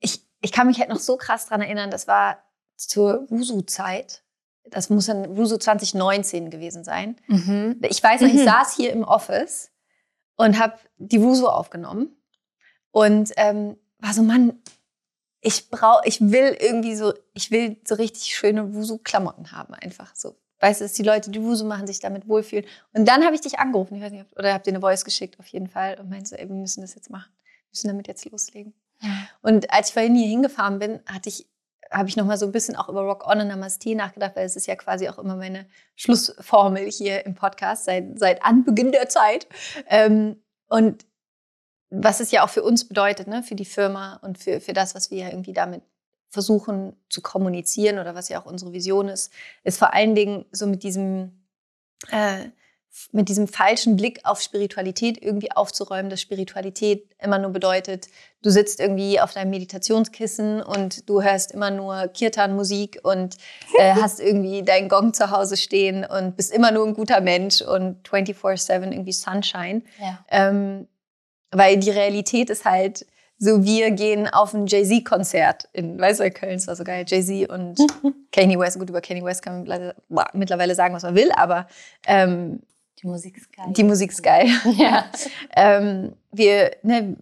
ich, 0.00 0.26
ich 0.40 0.52
kann 0.52 0.66
mich 0.66 0.80
halt 0.80 0.88
noch 0.88 0.98
so 0.98 1.16
krass 1.16 1.46
dran 1.46 1.60
erinnern, 1.60 1.90
das 1.90 2.08
war 2.08 2.42
zur 2.76 3.26
Wusu-Zeit. 3.30 4.22
Das 4.64 4.90
muss 4.90 5.06
dann 5.06 5.36
Wusu 5.36 5.58
2019 5.58 6.50
gewesen 6.50 6.82
sein. 6.82 7.16
Mhm. 7.28 7.78
Ich 7.88 8.02
weiß 8.02 8.20
noch, 8.22 8.28
ich 8.28 8.34
Mhm. 8.34 8.44
saß 8.44 8.74
hier 8.74 8.92
im 8.92 9.04
Office 9.04 9.70
und 10.36 10.58
habe 10.58 10.76
die 10.96 11.22
Wusu 11.22 11.46
aufgenommen 11.46 12.16
und 12.90 13.32
ähm, 13.36 13.76
war 13.98 14.12
so, 14.12 14.22
Mann, 14.22 14.60
ich 15.46 15.70
brauche, 15.70 16.02
ich 16.06 16.20
will 16.20 16.56
irgendwie 16.58 16.96
so, 16.96 17.14
ich 17.32 17.52
will 17.52 17.76
so 17.84 17.94
richtig 17.94 18.34
schöne 18.34 18.74
Wusu-Klamotten 18.74 19.52
haben, 19.52 19.74
einfach 19.74 20.12
so. 20.16 20.34
Weißt 20.58 20.80
du, 20.80 20.84
dass 20.84 20.94
die 20.94 21.04
Leute, 21.04 21.30
die 21.30 21.40
Wusu 21.40 21.64
machen, 21.64 21.86
sich 21.86 22.00
damit 22.00 22.26
wohlfühlen. 22.26 22.66
Und 22.94 23.06
dann 23.06 23.24
habe 23.24 23.36
ich 23.36 23.42
dich 23.42 23.60
angerufen, 23.60 23.94
ich 23.94 24.02
weiß 24.02 24.10
nicht, 24.10 24.26
oder 24.36 24.52
habt 24.52 24.66
ihr 24.66 24.72
eine 24.72 24.80
Voice 24.80 25.04
geschickt, 25.04 25.38
auf 25.38 25.46
jeden 25.46 25.68
Fall, 25.68 26.00
und 26.00 26.10
meinte 26.10 26.30
so, 26.30 26.36
ey, 26.36 26.48
wir 26.48 26.56
müssen 26.56 26.80
das 26.80 26.96
jetzt 26.96 27.10
machen. 27.10 27.30
Wir 27.44 27.68
müssen 27.70 27.86
damit 27.86 28.08
jetzt 28.08 28.28
loslegen. 28.28 28.74
Und 29.40 29.70
als 29.70 29.88
ich 29.88 29.94
vorhin 29.94 30.16
hier 30.16 30.26
hingefahren 30.26 30.80
bin, 30.80 30.98
hatte 31.06 31.28
ich, 31.28 31.46
habe 31.92 32.08
ich 32.08 32.16
noch 32.16 32.24
mal 32.24 32.38
so 32.38 32.46
ein 32.46 32.52
bisschen 32.52 32.74
auch 32.74 32.88
über 32.88 33.02
Rock 33.02 33.24
On 33.24 33.40
und 33.40 33.46
Namaste 33.46 33.94
nachgedacht, 33.94 34.34
weil 34.34 34.46
es 34.46 34.56
ist 34.56 34.66
ja 34.66 34.74
quasi 34.74 35.08
auch 35.08 35.18
immer 35.18 35.36
meine 35.36 35.66
Schlussformel 35.94 36.90
hier 36.90 37.24
im 37.24 37.36
Podcast 37.36 37.84
seit, 37.84 38.18
seit 38.18 38.42
Anbeginn 38.42 38.90
der 38.90 39.08
Zeit. 39.08 39.46
Ähm, 39.86 40.42
und 40.68 41.06
was 41.90 42.20
es 42.20 42.30
ja 42.30 42.44
auch 42.44 42.50
für 42.50 42.62
uns 42.62 42.88
bedeutet, 42.88 43.28
ne, 43.28 43.42
für 43.42 43.54
die 43.54 43.64
Firma 43.64 44.16
und 44.22 44.38
für, 44.38 44.60
für 44.60 44.72
das, 44.72 44.94
was 44.94 45.10
wir 45.10 45.18
ja 45.18 45.28
irgendwie 45.28 45.52
damit 45.52 45.82
versuchen 46.28 46.96
zu 47.08 47.22
kommunizieren 47.22 47.98
oder 47.98 48.14
was 48.14 48.28
ja 48.28 48.40
auch 48.40 48.46
unsere 48.46 48.72
Vision 48.72 49.08
ist, 49.08 49.32
ist 49.64 49.78
vor 49.78 49.94
allen 49.94 50.14
Dingen 50.14 50.44
so 50.50 50.66
mit 50.66 50.82
diesem, 50.82 51.46
äh, 52.10 52.46
mit 53.12 53.28
diesem 53.28 53.46
falschen 53.46 53.96
Blick 53.96 54.20
auf 54.24 54.40
Spiritualität 54.40 55.22
irgendwie 55.22 55.52
aufzuräumen, 55.52 56.10
dass 56.10 56.20
Spiritualität 56.20 57.08
immer 57.18 57.38
nur 57.38 57.52
bedeutet, 57.52 58.08
du 58.42 58.50
sitzt 58.50 58.80
irgendwie 58.80 59.20
auf 59.20 59.32
deinem 59.32 59.50
Meditationskissen 59.50 60.62
und 60.62 61.08
du 61.08 61.22
hörst 61.22 61.52
immer 61.52 61.70
nur 61.70 62.08
Kirtan-Musik 62.08 63.00
und 63.02 63.36
äh, 63.78 63.94
hast 64.00 64.18
irgendwie 64.18 64.62
deinen 64.62 64.88
Gong 64.88 65.14
zu 65.14 65.30
Hause 65.30 65.56
stehen 65.56 66.04
und 66.04 66.36
bist 66.36 66.52
immer 66.52 66.70
nur 66.70 66.86
ein 66.86 66.94
guter 66.94 67.20
Mensch 67.20 67.62
und 67.62 68.06
24-7 68.08 68.92
irgendwie 68.92 69.12
Sunshine. 69.12 69.82
Ja. 70.00 70.24
Ähm, 70.28 70.88
weil 71.56 71.78
die 71.78 71.90
Realität 71.90 72.50
ist 72.50 72.64
halt 72.64 73.06
so, 73.38 73.64
wir 73.64 73.90
gehen 73.90 74.28
auf 74.28 74.54
ein 74.54 74.66
Jay-Z-Konzert 74.66 75.68
in, 75.72 76.00
weißt 76.00 76.20
du, 76.20 76.30
Köln, 76.30 76.56
es 76.56 76.66
war 76.66 76.76
so 76.76 76.84
geil, 76.84 77.04
Jay-Z 77.06 77.50
und 77.50 77.76
Kanye 78.32 78.58
West. 78.58 78.78
Gut, 78.78 78.88
über 78.88 79.00
Kanye 79.00 79.22
West 79.22 79.42
kann 79.42 79.64
man 79.64 79.92
mittlerweile 80.32 80.74
sagen, 80.74 80.94
was 80.94 81.02
man 81.02 81.14
will, 81.14 81.30
aber 81.32 81.66
ähm, 82.06 82.60
Die 83.02 83.06
Musik 83.06 83.36
ist 83.36 83.52
geil. 83.52 83.66
die 83.76 83.84
Musik 83.84 84.10
ist 84.10 84.22
geil. 84.22 84.48
ja. 84.76 85.04
ähm, 85.56 86.12
wir, 86.32 86.70
ne, 86.82 87.14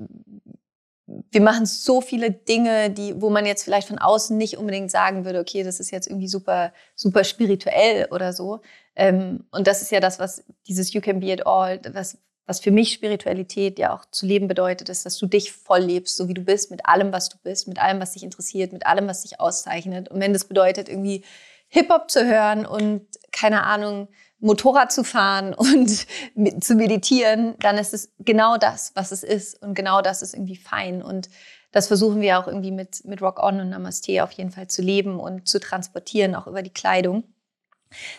wir 1.06 1.40
machen 1.40 1.66
so 1.66 2.00
viele 2.00 2.30
Dinge, 2.30 2.90
die, 2.90 3.20
wo 3.20 3.28
man 3.28 3.44
jetzt 3.44 3.64
vielleicht 3.64 3.88
von 3.88 3.98
außen 3.98 4.36
nicht 4.36 4.56
unbedingt 4.56 4.90
sagen 4.92 5.24
würde, 5.24 5.40
okay, 5.40 5.64
das 5.64 5.80
ist 5.80 5.90
jetzt 5.90 6.06
irgendwie 6.06 6.28
super, 6.28 6.72
super 6.94 7.24
spirituell 7.24 8.06
oder 8.12 8.32
so. 8.32 8.60
Ähm, 8.94 9.44
und 9.50 9.66
das 9.66 9.82
ist 9.82 9.90
ja 9.90 9.98
das, 9.98 10.20
was 10.20 10.44
dieses 10.68 10.92
You 10.92 11.00
can 11.00 11.18
be 11.18 11.32
it 11.32 11.44
all, 11.44 11.80
was, 11.92 12.18
was 12.46 12.60
für 12.60 12.70
mich 12.70 12.92
Spiritualität 12.92 13.78
ja 13.78 13.94
auch 13.94 14.04
zu 14.10 14.26
leben 14.26 14.48
bedeutet, 14.48 14.88
ist, 14.88 15.06
dass 15.06 15.16
du 15.18 15.26
dich 15.26 15.52
voll 15.52 15.80
lebst, 15.80 16.16
so 16.16 16.28
wie 16.28 16.34
du 16.34 16.42
bist, 16.42 16.70
mit 16.70 16.86
allem, 16.86 17.12
was 17.12 17.28
du 17.28 17.38
bist, 17.42 17.68
mit 17.68 17.78
allem, 17.78 18.00
was 18.00 18.12
dich 18.12 18.22
interessiert, 18.22 18.72
mit 18.72 18.86
allem, 18.86 19.08
was 19.08 19.22
dich 19.22 19.40
auszeichnet. 19.40 20.10
Und 20.10 20.20
wenn 20.20 20.32
das 20.32 20.44
bedeutet, 20.44 20.88
irgendwie 20.88 21.24
Hip-Hop 21.68 22.10
zu 22.10 22.26
hören 22.26 22.66
und 22.66 23.06
keine 23.32 23.64
Ahnung, 23.64 24.08
Motorrad 24.40 24.92
zu 24.92 25.04
fahren 25.04 25.54
und 25.54 26.06
mit, 26.34 26.62
zu 26.62 26.74
meditieren, 26.74 27.54
dann 27.60 27.78
ist 27.78 27.94
es 27.94 28.12
genau 28.18 28.56
das, 28.58 28.92
was 28.94 29.10
es 29.10 29.22
ist. 29.22 29.60
Und 29.62 29.74
genau 29.74 30.02
das 30.02 30.22
ist 30.22 30.34
irgendwie 30.34 30.56
fein. 30.56 31.02
Und 31.02 31.30
das 31.72 31.88
versuchen 31.88 32.20
wir 32.20 32.38
auch 32.38 32.46
irgendwie 32.46 32.70
mit, 32.70 33.04
mit 33.04 33.22
Rock 33.22 33.42
On 33.42 33.58
und 33.58 33.70
Namaste 33.70 34.22
auf 34.22 34.32
jeden 34.32 34.50
Fall 34.50 34.68
zu 34.68 34.82
leben 34.82 35.18
und 35.18 35.48
zu 35.48 35.58
transportieren, 35.58 36.34
auch 36.34 36.46
über 36.46 36.62
die 36.62 36.72
Kleidung. 36.72 37.24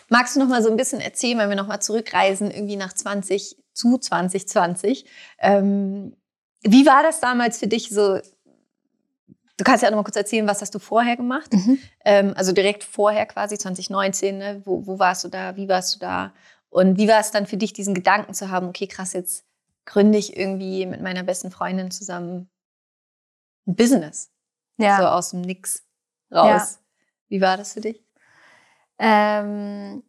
Magst 0.08 0.34
du 0.34 0.40
noch 0.40 0.48
mal 0.48 0.62
so 0.62 0.70
ein 0.70 0.76
bisschen 0.76 1.00
erzählen, 1.00 1.38
wenn 1.38 1.48
wir 1.48 1.56
noch 1.56 1.66
mal 1.66 1.80
zurückreisen, 1.80 2.50
irgendwie 2.50 2.76
nach 2.76 2.92
20 2.92 3.56
zu 3.76 3.98
2020? 3.98 5.04
Ähm, 5.38 6.16
wie 6.62 6.86
war 6.86 7.02
das 7.02 7.20
damals 7.20 7.58
für 7.58 7.66
dich 7.66 7.90
so? 7.90 8.18
Du 9.58 9.64
kannst 9.64 9.82
ja 9.82 9.88
auch 9.88 9.92
noch 9.92 9.98
mal 9.98 10.04
kurz 10.04 10.16
erzählen, 10.16 10.46
was 10.46 10.60
hast 10.60 10.74
du 10.74 10.78
vorher 10.78 11.16
gemacht? 11.16 11.52
Mhm. 11.52 11.78
Ähm, 12.04 12.34
also 12.36 12.52
direkt 12.52 12.84
vorher 12.84 13.24
quasi 13.26 13.56
2019, 13.56 14.38
ne? 14.38 14.62
wo, 14.64 14.86
wo 14.86 14.98
warst 14.98 15.24
du 15.24 15.28
da? 15.28 15.56
Wie 15.56 15.68
warst 15.68 15.94
du 15.94 15.98
da? 15.98 16.32
Und 16.68 16.98
wie 16.98 17.08
war 17.08 17.20
es 17.20 17.30
dann 17.30 17.46
für 17.46 17.56
dich, 17.56 17.72
diesen 17.72 17.94
Gedanken 17.94 18.34
zu 18.34 18.50
haben, 18.50 18.68
okay, 18.68 18.86
krass, 18.86 19.12
jetzt 19.14 19.46
gründe 19.86 20.18
ich 20.18 20.36
irgendwie 20.36 20.84
mit 20.84 21.00
meiner 21.00 21.22
besten 21.22 21.50
Freundin 21.50 21.90
zusammen 21.90 22.50
ein 23.66 23.76
Business, 23.76 24.30
Ja. 24.76 24.98
so 24.98 25.04
aus 25.06 25.30
dem 25.30 25.40
Nix 25.40 25.84
raus. 26.30 26.80
Wie 27.28 27.40
war 27.40 27.56
das 27.56 27.72
für 27.72 27.80
dich? 27.80 28.04
Ähm, 28.98 30.02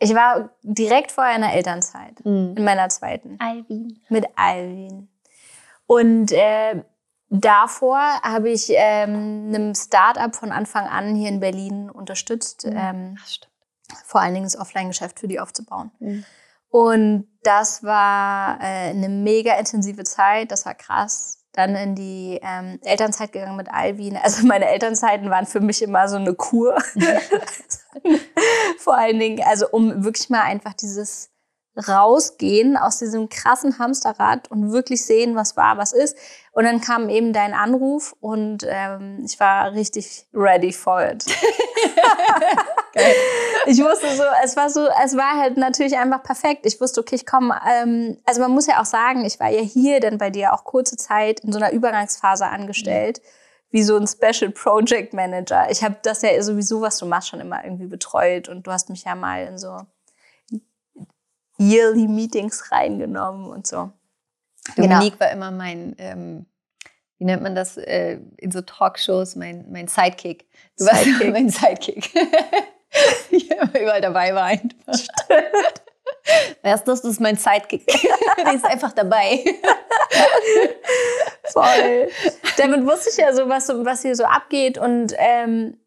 ich 0.00 0.14
war 0.14 0.50
direkt 0.62 1.12
vorher 1.12 1.36
in 1.36 1.42
der 1.42 1.52
Elternzeit, 1.52 2.18
in 2.20 2.54
meiner 2.64 2.88
zweiten, 2.88 3.36
Alvin. 3.38 4.00
mit 4.08 4.26
Alvin. 4.34 5.08
Und 5.86 6.32
äh, 6.32 6.82
davor 7.28 7.98
habe 8.22 8.48
ich 8.50 8.70
ähm, 8.74 9.46
einem 9.48 9.74
Start-up 9.74 10.34
von 10.34 10.52
Anfang 10.52 10.86
an 10.86 11.14
hier 11.14 11.28
in 11.28 11.40
Berlin 11.40 11.90
unterstützt, 11.90 12.64
Mhm. 12.66 12.76
ähm, 12.76 13.18
vor 14.04 14.20
allen 14.20 14.34
Dingen 14.34 14.44
das 14.46 14.58
Offline-Geschäft 14.58 15.20
für 15.20 15.28
die 15.28 15.38
aufzubauen. 15.40 15.90
Mhm. 16.00 16.24
Und 16.70 17.28
das 17.42 17.82
war 17.82 18.58
äh, 18.60 18.90
eine 18.90 19.08
mega 19.08 19.54
intensive 19.58 20.04
Zeit, 20.04 20.50
das 20.50 20.64
war 20.64 20.74
krass. 20.74 21.39
Dann 21.52 21.74
in 21.74 21.94
die 21.94 22.40
ähm, 22.42 22.78
Elternzeit 22.84 23.32
gegangen 23.32 23.56
mit 23.56 23.72
Alvin. 23.72 24.16
Also 24.22 24.46
meine 24.46 24.68
Elternzeiten 24.68 25.30
waren 25.30 25.46
für 25.46 25.60
mich 25.60 25.82
immer 25.82 26.08
so 26.08 26.16
eine 26.16 26.34
Kur. 26.34 26.76
Vor 28.78 28.96
allen 28.96 29.18
Dingen, 29.18 29.42
also 29.44 29.68
um 29.70 30.04
wirklich 30.04 30.30
mal 30.30 30.42
einfach 30.42 30.74
dieses 30.74 31.30
Rausgehen 31.76 32.76
aus 32.76 32.98
diesem 32.98 33.28
krassen 33.28 33.78
Hamsterrad 33.78 34.50
und 34.50 34.72
wirklich 34.72 35.04
sehen, 35.04 35.36
was 35.36 35.56
war, 35.56 35.78
was 35.78 35.92
ist. 35.92 36.16
Und 36.52 36.64
dann 36.64 36.80
kam 36.80 37.08
eben 37.08 37.32
dein 37.32 37.54
Anruf 37.54 38.14
und 38.20 38.66
ähm, 38.68 39.22
ich 39.24 39.38
war 39.38 39.72
richtig 39.72 40.26
ready 40.34 40.72
for 40.72 41.02
it. 41.02 41.24
Ich 43.66 43.78
wusste 43.78 44.16
so, 44.16 44.22
es 44.42 44.56
war 44.56 44.70
so, 44.70 44.88
es 45.04 45.16
war 45.16 45.36
halt 45.38 45.56
natürlich 45.56 45.96
einfach 45.96 46.22
perfekt. 46.22 46.64
Ich 46.64 46.80
wusste, 46.80 47.00
okay, 47.00 47.16
ich 47.16 47.26
komme, 47.26 47.58
ähm, 47.70 48.16
also 48.24 48.40
man 48.40 48.52
muss 48.52 48.66
ja 48.66 48.80
auch 48.80 48.86
sagen, 48.86 49.24
ich 49.24 49.38
war 49.38 49.50
ja 49.50 49.60
hier 49.60 50.00
dann 50.00 50.18
bei 50.18 50.30
dir 50.30 50.52
auch 50.54 50.64
kurze 50.64 50.96
Zeit 50.96 51.40
in 51.40 51.52
so 51.52 51.58
einer 51.58 51.72
Übergangsphase 51.72 52.46
angestellt, 52.46 53.20
wie 53.70 53.82
so 53.82 53.96
ein 53.96 54.06
Special 54.06 54.50
Project 54.50 55.12
Manager. 55.12 55.70
Ich 55.70 55.84
habe 55.84 55.96
das 56.02 56.22
ja 56.22 56.42
sowieso, 56.42 56.80
was 56.80 56.98
du 56.98 57.06
machst, 57.06 57.28
schon 57.28 57.40
immer 57.40 57.64
irgendwie 57.64 57.86
betreut 57.86 58.48
und 58.48 58.66
du 58.66 58.72
hast 58.72 58.88
mich 58.88 59.04
ja 59.04 59.14
mal 59.14 59.46
in 59.46 59.58
so 59.58 59.78
Yearly 61.58 62.08
Meetings 62.08 62.72
reingenommen 62.72 63.50
und 63.50 63.66
so. 63.66 63.90
Genau. 64.74 64.88
Dominique 64.88 65.20
war 65.20 65.30
immer 65.30 65.50
mein, 65.50 65.94
ähm, 65.98 66.46
wie 67.18 67.24
nennt 67.24 67.42
man 67.42 67.54
das 67.54 67.76
äh, 67.76 68.18
in 68.38 68.50
so 68.50 68.62
Talkshows, 68.62 69.36
mein, 69.36 69.70
mein 69.70 69.86
Sidekick. 69.88 70.46
Du 70.78 70.86
warst 70.86 71.04
Sidekick. 71.04 71.20
immer 71.20 71.32
mein 71.32 71.50
Sidekick. 71.50 72.10
überall 73.30 74.00
dabei 74.00 74.34
war 74.34 74.44
einfach. 74.44 74.92
Weißt 76.62 76.86
du, 76.86 76.92
das 76.92 77.04
ist 77.04 77.20
mein 77.20 77.36
Sidekick. 77.36 77.86
Die 77.86 78.54
ist 78.54 78.64
einfach 78.64 78.92
dabei. 78.92 79.44
Voll. 81.44 82.08
Damit 82.56 82.86
wusste 82.86 83.10
ich 83.10 83.16
ja 83.16 83.32
so, 83.32 83.48
was, 83.48 83.68
was 83.68 84.02
hier 84.02 84.14
so 84.14 84.24
abgeht 84.24 84.78
und, 84.78 85.14
ähm, 85.16 85.78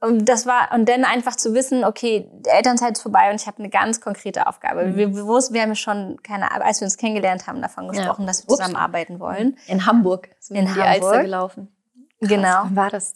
und 0.00 0.28
das 0.28 0.46
war, 0.46 0.70
und 0.72 0.88
dann 0.88 1.04
einfach 1.04 1.36
zu 1.36 1.52
wissen, 1.54 1.84
okay, 1.84 2.30
die 2.32 2.48
Elternzeit 2.48 2.92
ist 2.92 3.02
vorbei 3.02 3.30
und 3.30 3.40
ich 3.40 3.46
habe 3.46 3.58
eine 3.58 3.68
ganz 3.68 4.00
konkrete 4.00 4.46
Aufgabe. 4.46 4.86
Mhm. 4.86 4.96
Wir, 4.96 5.14
wir, 5.14 5.26
wussten, 5.26 5.54
wir 5.54 5.62
haben 5.62 5.70
ja 5.70 5.74
schon, 5.74 6.22
keine 6.22 6.50
als 6.50 6.80
wir 6.80 6.86
uns 6.86 6.96
kennengelernt 6.96 7.46
haben, 7.46 7.60
davon 7.60 7.88
gesprochen, 7.88 8.26
dass 8.26 8.46
wir 8.46 8.50
Ups. 8.50 8.58
zusammenarbeiten 8.58 9.20
wollen. 9.20 9.58
In 9.66 9.84
Hamburg. 9.84 10.30
Sind 10.38 10.56
In 10.56 10.66
wir 10.66 10.74
die 10.74 10.80
Hamburg. 10.80 11.02
Alster 11.02 11.22
gelaufen. 11.22 11.76
Genau. 12.20 12.62
Wann 12.64 12.76
war 12.76 12.90
das? 12.90 13.14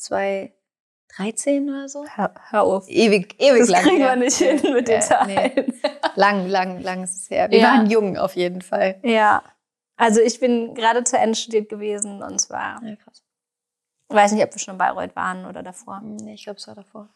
2013 1.16 1.68
oder 1.70 1.88
so? 1.88 2.04
Hör, 2.06 2.34
hör 2.50 2.62
auf. 2.62 2.88
Ewig, 2.88 3.36
ewig 3.40 3.60
Das 3.60 3.68
lang. 3.68 3.82
kriegen 3.82 3.98
wir 3.98 4.06
her. 4.08 4.16
nicht 4.16 4.36
hin 4.36 4.60
mit 4.72 4.88
den 4.88 4.98
nee. 4.98 5.00
Zahlen. 5.00 5.80
Lang, 6.16 6.46
lang, 6.48 6.80
lang 6.80 7.02
ist 7.04 7.16
es 7.16 7.30
her. 7.30 7.50
Wir 7.50 7.58
Ja. 7.58 7.68
waren 7.72 7.90
jung 7.90 8.16
auf 8.16 8.36
jeden 8.36 8.62
Fall. 8.62 9.00
Ja. 9.02 9.42
Also 9.96 10.20
ich 10.20 10.40
bin 10.40 10.74
gerade 10.74 11.04
zu 11.04 11.16
Ende 11.18 11.36
studiert 11.36 11.68
gewesen 11.68 12.22
und 12.22 12.38
zwar, 12.40 12.80
Ja, 12.84 12.96
krass. 12.96 13.22
ich 14.08 14.14
weiß 14.16 14.32
nicht, 14.32 14.44
ob 14.44 14.52
wir 14.54 14.58
schon 14.58 14.74
in 14.74 14.78
Bayreuth 14.78 15.14
waren 15.16 15.44
oder 15.46 15.62
davor. 15.62 16.00
Nee, 16.04 16.34
ich 16.34 16.44
glaube, 16.44 16.58
es 16.58 16.66
war 16.66 16.74
davor. 16.74 17.08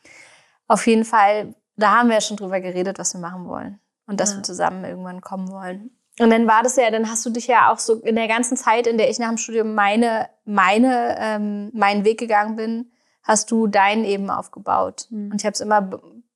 Auf 0.68 0.86
jeden 0.86 1.04
Fall, 1.04 1.54
da 1.76 1.98
haben 1.98 2.08
wir 2.08 2.14
ja 2.16 2.20
schon 2.20 2.36
drüber 2.36 2.60
geredet, 2.60 2.98
was 2.98 3.14
wir 3.14 3.20
machen 3.20 3.48
wollen. 3.48 3.80
Und 4.06 4.20
dass 4.20 4.30
Ja. 4.30 4.36
wir 4.38 4.42
zusammen 4.42 4.84
irgendwann 4.84 5.20
kommen 5.20 5.50
wollen. 5.50 5.90
Und 6.20 6.30
dann 6.30 6.48
war 6.48 6.62
das 6.64 6.74
ja, 6.76 6.90
dann 6.90 7.08
hast 7.10 7.24
du 7.26 7.30
dich 7.30 7.46
ja 7.46 7.70
auch 7.72 7.78
so 7.78 7.94
in 8.00 8.16
der 8.16 8.26
ganzen 8.26 8.56
Zeit, 8.56 8.86
in 8.88 8.98
der 8.98 9.08
ich 9.10 9.18
nach 9.20 9.28
dem 9.28 9.38
Studium 9.38 9.74
meine, 9.74 10.28
meine, 10.44 11.16
ähm, 11.20 11.70
meinen 11.74 12.04
Weg 12.04 12.18
gegangen 12.18 12.56
bin, 12.56 12.90
hast 13.28 13.50
du 13.50 13.66
deinen 13.66 14.04
eben 14.04 14.30
aufgebaut. 14.30 15.06
Mhm. 15.10 15.30
Und 15.32 15.40
ich 15.40 15.46
habe 15.46 15.52
es 15.52 15.60
immer, 15.60 15.90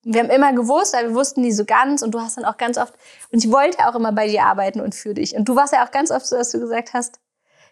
wir 0.05 0.21
haben 0.21 0.31
immer 0.31 0.53
gewusst, 0.53 0.95
aber 0.95 1.09
wir 1.09 1.15
wussten 1.15 1.41
nie 1.41 1.53
so 1.53 1.65
ganz. 1.65 2.03
Und 2.03 2.13
du 2.13 2.21
hast 2.21 2.37
dann 2.37 2.45
auch 2.45 2.59
ganz 2.59 2.77
oft, 2.79 2.93
und 3.33 3.45
ich 3.45 3.51
wollte 3.51 3.79
auch 3.89 3.95
immer 3.95 4.13
bei 4.13 4.29
dir 4.29 4.45
arbeiten 4.45 4.81
und 4.81 4.95
für 4.95 5.15
dich. 5.15 5.35
Und 5.35 5.49
du 5.49 5.57
warst 5.57 5.73
ja 5.73 5.85
auch 5.85 5.91
ganz 5.91 6.11
oft 6.11 6.27
so, 6.27 6.37
dass 6.37 6.51
du 6.51 6.61
gesagt 6.61 6.93
hast, 6.93 7.19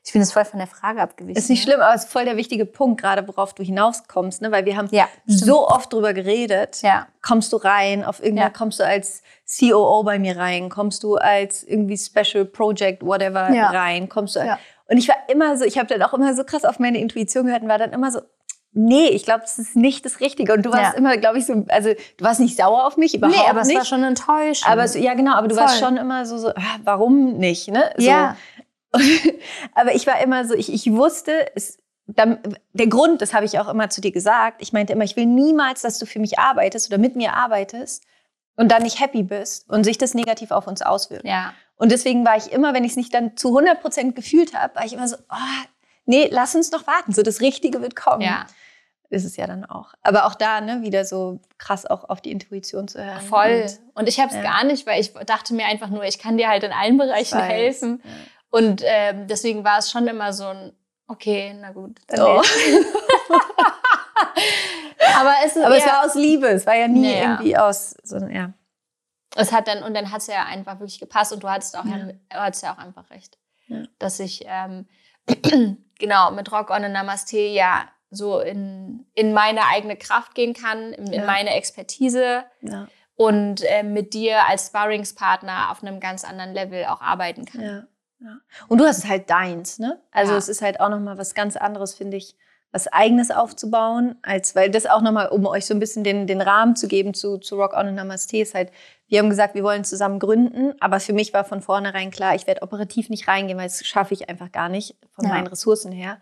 ich 0.03 0.13
bin 0.13 0.23
jetzt 0.23 0.33
voll 0.33 0.47
von 0.47 0.59
der 0.59 0.67
Frage 0.67 1.03
abgewichen. 1.03 1.37
Ist 1.37 1.51
nicht 1.51 1.67
ne? 1.67 1.73
schlimm, 1.73 1.83
aber 1.83 1.95
es 1.95 2.05
ist 2.05 2.11
voll 2.11 2.25
der 2.25 2.39
wichtige 2.39 2.65
Punkt, 2.65 3.03
gerade 3.03 3.29
worauf 3.29 3.53
du 3.53 3.63
hinauskommst, 3.63 4.41
ne? 4.41 4.51
weil 4.51 4.65
wir 4.65 4.79
haben 4.79 4.89
Ja, 4.91 5.07
so 5.27 5.69
oft 5.69 5.93
drüber 5.93 6.15
geredet. 6.15 6.81
Ja. 6.81 7.07
Kommst 7.21 7.53
du 7.53 7.59
rein, 7.59 8.03
auf 8.03 8.21
irgendeiner, 8.21 8.49
Ja. 8.49 8.57
kommst 8.57 8.81
du 8.81 8.87
als 8.87 9.23
COO 9.59 10.03
bei 10.03 10.19
mir 10.19 10.39
rein, 10.39 10.71
kommst 10.71 11.03
du 11.03 11.17
als 11.17 11.63
irgendwie 11.63 11.99
Special 11.99 12.47
Project, 12.47 13.05
whatever 13.05 13.51
rein, 13.51 14.09
kommst 14.09 14.37
du. 14.37 14.59
Und 14.89 14.97
ich 14.97 15.07
war 15.07 15.17
immer 15.29 15.57
so, 15.59 15.65
ich 15.65 15.79
habe 15.79 15.87
dann 15.87 16.03
auch 16.03 16.15
immer 16.15 16.35
so 16.35 16.45
krass 16.45 16.65
auf 16.65 16.79
meine 16.79 16.99
Intuition 16.99 17.45
gehört 17.45 17.63
und 17.63 17.69
war 17.69 17.79
dann 17.79 17.93
immer 17.93 18.11
so, 18.11 18.23
nee, 18.73 19.09
ich 19.09 19.25
glaube, 19.25 19.41
das 19.41 19.59
ist 19.59 19.77
nicht 19.77 20.05
das 20.05 20.21
Richtige. 20.21 20.53
Und 20.55 20.65
du 20.65 20.71
warst 20.73 20.93
Ja. 20.93 20.99
immer, 20.99 21.17
glaube 21.17 21.39
ich, 21.39 21.47
so, 21.47 21.65
also 21.69 21.91
du 21.91 22.25
warst 22.25 22.41
nicht 22.41 22.57
sauer 22.57 22.87
auf 22.87 22.97
mich, 22.97 23.15
überhaupt 23.15 23.37
nee, 23.39 23.45
aber 23.49 23.61
nicht. 23.63 23.71
es 23.71 23.77
war 23.77 23.85
schon 23.85 24.05
enttäuschend. 24.05 24.71
aber 24.71 24.85
es, 24.85 24.95
ja, 24.95 25.15
genau, 25.15 25.35
aber 25.35 25.49
du 25.49 25.57
warst 25.57 25.79
Voll. 25.79 25.89
schon 25.89 25.97
immer 25.97 26.25
so, 26.27 26.39
so 26.39 26.49
ah, 26.51 26.79
warum 26.85 27.39
nicht, 27.39 27.69
ne? 27.69 27.93
So. 27.97 28.05
ja, 28.07 28.37
aber 29.75 29.95
ich 29.95 30.07
war 30.07 30.21
immer 30.21 30.45
so, 30.45 30.55
ich, 30.55 30.73
ich 30.73 30.93
wusste, 30.93 31.47
es, 31.55 31.79
der 32.07 32.87
Grund, 32.89 33.23
das 33.23 33.33
habe 33.35 33.45
ich 33.45 33.59
auch 33.61 33.69
immer 33.69 33.89
zu 33.89 34.01
dir 34.01 34.11
gesagt, 34.11 34.61
ich 34.63 34.73
meinte 34.73 34.93
immer, 34.93 35.05
ich 35.05 35.17
will 35.17 35.27
niemals, 35.27 35.83
dass 35.83 35.99
du 35.99 36.07
für 36.07 36.19
mich 36.19 36.39
arbeitest 36.41 36.89
oder 36.91 36.99
mit 36.99 37.15
mir 37.15 37.35
arbeitest 37.35 38.05
und 38.57 38.73
dann 38.73 38.83
nicht 38.83 39.01
happy 39.01 39.23
bist 39.23 39.69
und 39.71 39.85
sich 39.85 39.97
das 39.97 40.15
negativ 40.15 40.51
auf 40.51 40.67
uns 40.67 40.83
auswirkt. 40.83 41.25
ja. 41.25 41.53
Und 41.77 41.91
deswegen 41.93 42.27
war 42.27 42.37
ich 42.37 42.53
immer, 42.53 42.75
wenn 42.75 42.85
ich 42.85 42.91
es 42.91 42.97
nicht 42.99 43.15
dann 43.15 43.39
zu 43.39 43.49
100 43.49 43.81
Prozent 43.81 44.15
gefühlt 44.15 44.53
habe, 44.55 44.75
war 44.75 44.85
ich 44.85 44.93
immer 44.93 45.09
so, 45.09 45.17
oh, 45.31 45.65
nee, 46.07 46.29
lass 46.31 46.55
uns 46.55 46.71
noch 46.73 46.87
warten, 46.87 47.13
so 47.13 47.23
das 47.23 47.41
Richtige 47.41 47.81
wird 47.83 47.97
kommen. 47.97 48.23
Ja, 48.23 48.47
Ist 49.11 49.25
es 49.25 49.37
ja 49.37 49.47
dann 49.47 49.65
auch. 49.65 49.95
Aber 50.03 50.27
auch 50.27 50.35
da, 50.37 50.61
ne, 50.61 50.83
wieder 50.83 51.05
so 51.05 51.41
krass 51.59 51.85
auch 51.87 52.09
auf 52.09 52.21
die 52.21 52.31
Intuition 52.31 52.87
zu 52.89 53.05
hören. 53.05 53.21
voll. 53.23 53.67
Und, 53.95 54.03
Und 54.03 54.09
ich 54.09 54.21
habe 54.21 54.29
es 54.31 54.37
Ja. 54.37 54.43
gar 54.43 54.65
nicht, 54.65 54.87
weil 54.87 55.01
ich 55.01 55.13
dachte 55.27 55.53
mir 55.55 55.67
einfach 55.67 55.89
nur, 55.89 56.05
ich 56.05 56.19
kann 56.19 56.37
dir 56.39 56.49
halt 56.49 56.63
in 56.63 56.73
allen 56.73 56.97
Bereichen 56.97 57.39
weiß. 57.39 57.49
helfen. 57.49 58.01
Ja. 58.05 58.11
Und 58.51 58.83
ähm, 58.85 59.27
deswegen 59.27 59.65
war 59.65 59.79
es 59.79 59.91
schon 59.91 60.07
immer 60.09 60.33
so 60.33 60.47
ein, 60.47 60.73
okay, 61.09 61.57
na 61.61 61.73
gut. 61.73 61.99
Dann 62.09 62.21
Oh. 62.21 62.43
Aber 65.19 65.35
es 65.45 65.57
Aber 65.57 65.77
es 65.77 65.87
war 65.87 66.05
aus 66.05 66.15
Liebe, 66.15 66.47
es 66.49 66.67
war 66.67 66.75
ja 66.77 66.89
nie 66.89 67.13
Ja. 67.13 67.33
irgendwie 67.33 67.57
aus, 67.57 67.97
so, 68.03 68.17
ja. 68.19 68.53
es 69.37 69.53
hat 69.53 69.67
dann 69.69 69.83
und 69.83 69.95
dann 69.95 70.11
hat 70.13 70.21
es 70.21 70.27
ja 70.27 70.45
einfach 70.45 70.79
wirklich 70.79 70.99
gepasst 71.01 71.33
und 71.33 71.43
du 71.43 71.49
hattest 71.49 71.77
auch 71.77 71.85
Ja. 71.85 71.97
du 71.99 72.15
hattest 72.31 72.63
ja 72.63 72.75
auch 72.75 72.79
einfach 72.79 73.09
recht, 73.11 73.39
Ja. 73.67 73.83
dass 73.99 74.21
ich 74.21 74.45
ähm, 74.47 74.87
genau 75.99 76.31
mit 76.31 76.51
Rock 76.53 76.71
on 76.71 76.85
and 76.85 76.93
Namaste 76.93 77.39
ja 77.39 77.89
so 78.11 78.41
in, 78.41 79.07
in 79.15 79.33
meine 79.33 79.67
eigene 79.69 79.97
Kraft 79.97 80.35
gehen 80.35 80.53
kann, 80.55 80.93
in, 80.93 81.07
in 81.07 81.21
Ja. 81.21 81.27
meine 81.27 81.55
Expertise 81.55 82.45
ja. 82.61 82.89
und 83.15 83.63
ähm, 83.67 83.93
mit 83.93 84.15
dir 84.15 84.47
als 84.49 84.67
Sparringspartner 84.67 85.71
auf 85.71 85.83
einem 85.83 86.01
ganz 86.01 86.25
anderen 86.25 86.53
Level 86.53 86.87
auch 86.87 87.01
arbeiten 87.01 87.45
kann. 87.45 87.61
Ja. 87.63 87.87
Und 88.69 88.79
du 88.79 88.85
hast 88.85 88.99
es 88.99 89.09
halt 89.09 89.31
deins, 89.31 89.79
ne? 89.79 89.99
Also 90.11 90.35
es 90.35 90.49
ist 90.49 90.61
halt 90.61 90.81
auch 90.81 90.91
nochmal 90.91 91.17
was 91.17 91.35
ganz 91.35 91.57
anderes, 91.57 91.95
finde 91.95 92.19
ich, 92.19 92.37
was 92.73 92.87
Eigenes 92.89 93.31
aufzubauen, 93.31 94.17
als 94.23 94.55
weil 94.55 94.71
das 94.71 94.87
auch 94.87 95.01
nochmal, 95.03 95.29
um 95.29 95.45
euch 95.47 95.67
so 95.67 95.75
ein 95.75 95.81
bisschen 95.81 96.05
den, 96.05 96.27
den 96.27 96.41
Rahmen 96.41 96.77
zu 96.77 96.87
geben 96.87 97.15
zu, 97.15 97.39
zu 97.39 97.57
Rock 97.57 97.75
On 97.77 97.89
und 97.89 97.95
Namaste, 97.97 98.39
ist 98.39 98.55
halt, 98.55 98.71
wir 99.09 99.19
haben 99.19 99.29
gesagt, 99.31 99.55
wir 99.55 99.65
wollen 99.65 99.83
zusammen 99.85 100.21
gründen, 100.21 100.75
aber 100.81 101.01
für 101.01 101.13
mich 101.13 101.33
war 101.35 101.45
von 101.45 101.63
vornherein 101.63 102.11
klar, 102.13 102.35
ich 102.37 102.47
werde 102.47 102.63
operativ 102.63 103.09
nicht 103.11 103.27
reingehen, 103.27 103.59
weil 103.59 103.67
das 103.67 103.85
schaffe 103.85 104.15
ich 104.15 104.29
einfach 104.29 104.53
gar 104.53 104.69
nicht 104.69 104.95
von 105.15 105.25
Ja. 105.25 105.33
meinen 105.33 105.49
Ressourcen 105.49 105.91
her. 105.91 106.19